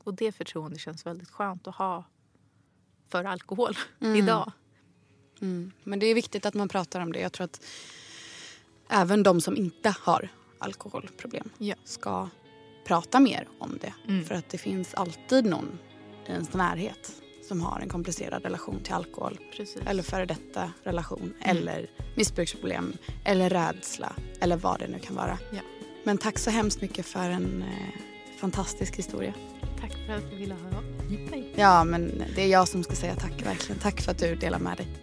Och 0.03 0.13
det 0.13 0.31
förtroendet 0.31 0.79
känns 0.79 1.05
väldigt 1.05 1.29
skönt 1.29 1.67
att 1.67 1.75
ha 1.75 2.03
för 3.07 3.23
alkohol 3.23 3.77
idag. 3.99 4.51
Mm. 5.41 5.71
Men 5.83 5.99
det 5.99 6.05
är 6.05 6.15
viktigt 6.15 6.45
att 6.45 6.53
man 6.53 6.69
pratar 6.69 6.99
om 6.99 7.11
det. 7.11 7.19
Jag 7.19 7.33
tror 7.33 7.45
att 7.45 7.61
även 8.89 9.23
de 9.23 9.41
som 9.41 9.57
inte 9.57 9.95
har 9.99 10.29
alkoholproblem 10.59 11.49
Ja. 11.57 11.75
ska 11.83 12.29
prata 12.83 13.19
mer 13.19 13.47
om 13.59 13.77
det. 13.81 13.93
Mm. 14.07 14.25
För 14.25 14.35
att 14.35 14.49
det 14.49 14.57
finns 14.57 14.93
alltid 14.93 15.45
någon 15.45 15.79
i 16.27 16.31
ens 16.31 16.53
närhet 16.53 17.11
som 17.47 17.61
har 17.61 17.79
en 17.79 17.89
komplicerad 17.89 18.43
relation 18.43 18.79
till 18.83 18.93
alkohol. 18.93 19.39
Precis. 19.57 19.81
Eller 19.85 20.03
före 20.03 20.25
detta 20.25 20.71
relation. 20.83 21.33
Eller 21.41 21.89
missbruksproblem. 22.15 22.93
Eller 23.25 23.49
rädsla. 23.49 24.13
Eller 24.39 24.57
vad 24.57 24.79
det 24.79 24.87
nu 24.87 24.99
kan 24.99 25.15
vara. 25.15 25.37
Ja. 25.51 25.61
Men 26.03 26.17
tack 26.17 26.39
så 26.39 26.49
hemskt 26.49 26.81
mycket 26.81 27.05
för 27.05 27.29
en 27.29 27.61
eh, 27.61 28.39
fantastisk 28.39 28.95
historia. 28.95 29.33
Tack 29.81 29.91
för 30.05 30.13
att 30.13 30.29
du 30.31 30.35
ville 30.35 30.55
hit 31.09 31.31
mig. 31.31 31.53
Ja, 31.55 31.83
men 31.83 32.23
det 32.35 32.41
är 32.41 32.47
jag 32.47 32.67
som 32.67 32.83
ska 32.83 32.95
säga 32.95 33.15
tack 33.15 33.45
verkligen. 33.45 33.81
Tack 33.81 34.01
för 34.01 34.11
att 34.11 34.19
du 34.19 34.35
delar 34.35 34.59
med 34.59 34.77
dig. 34.77 35.02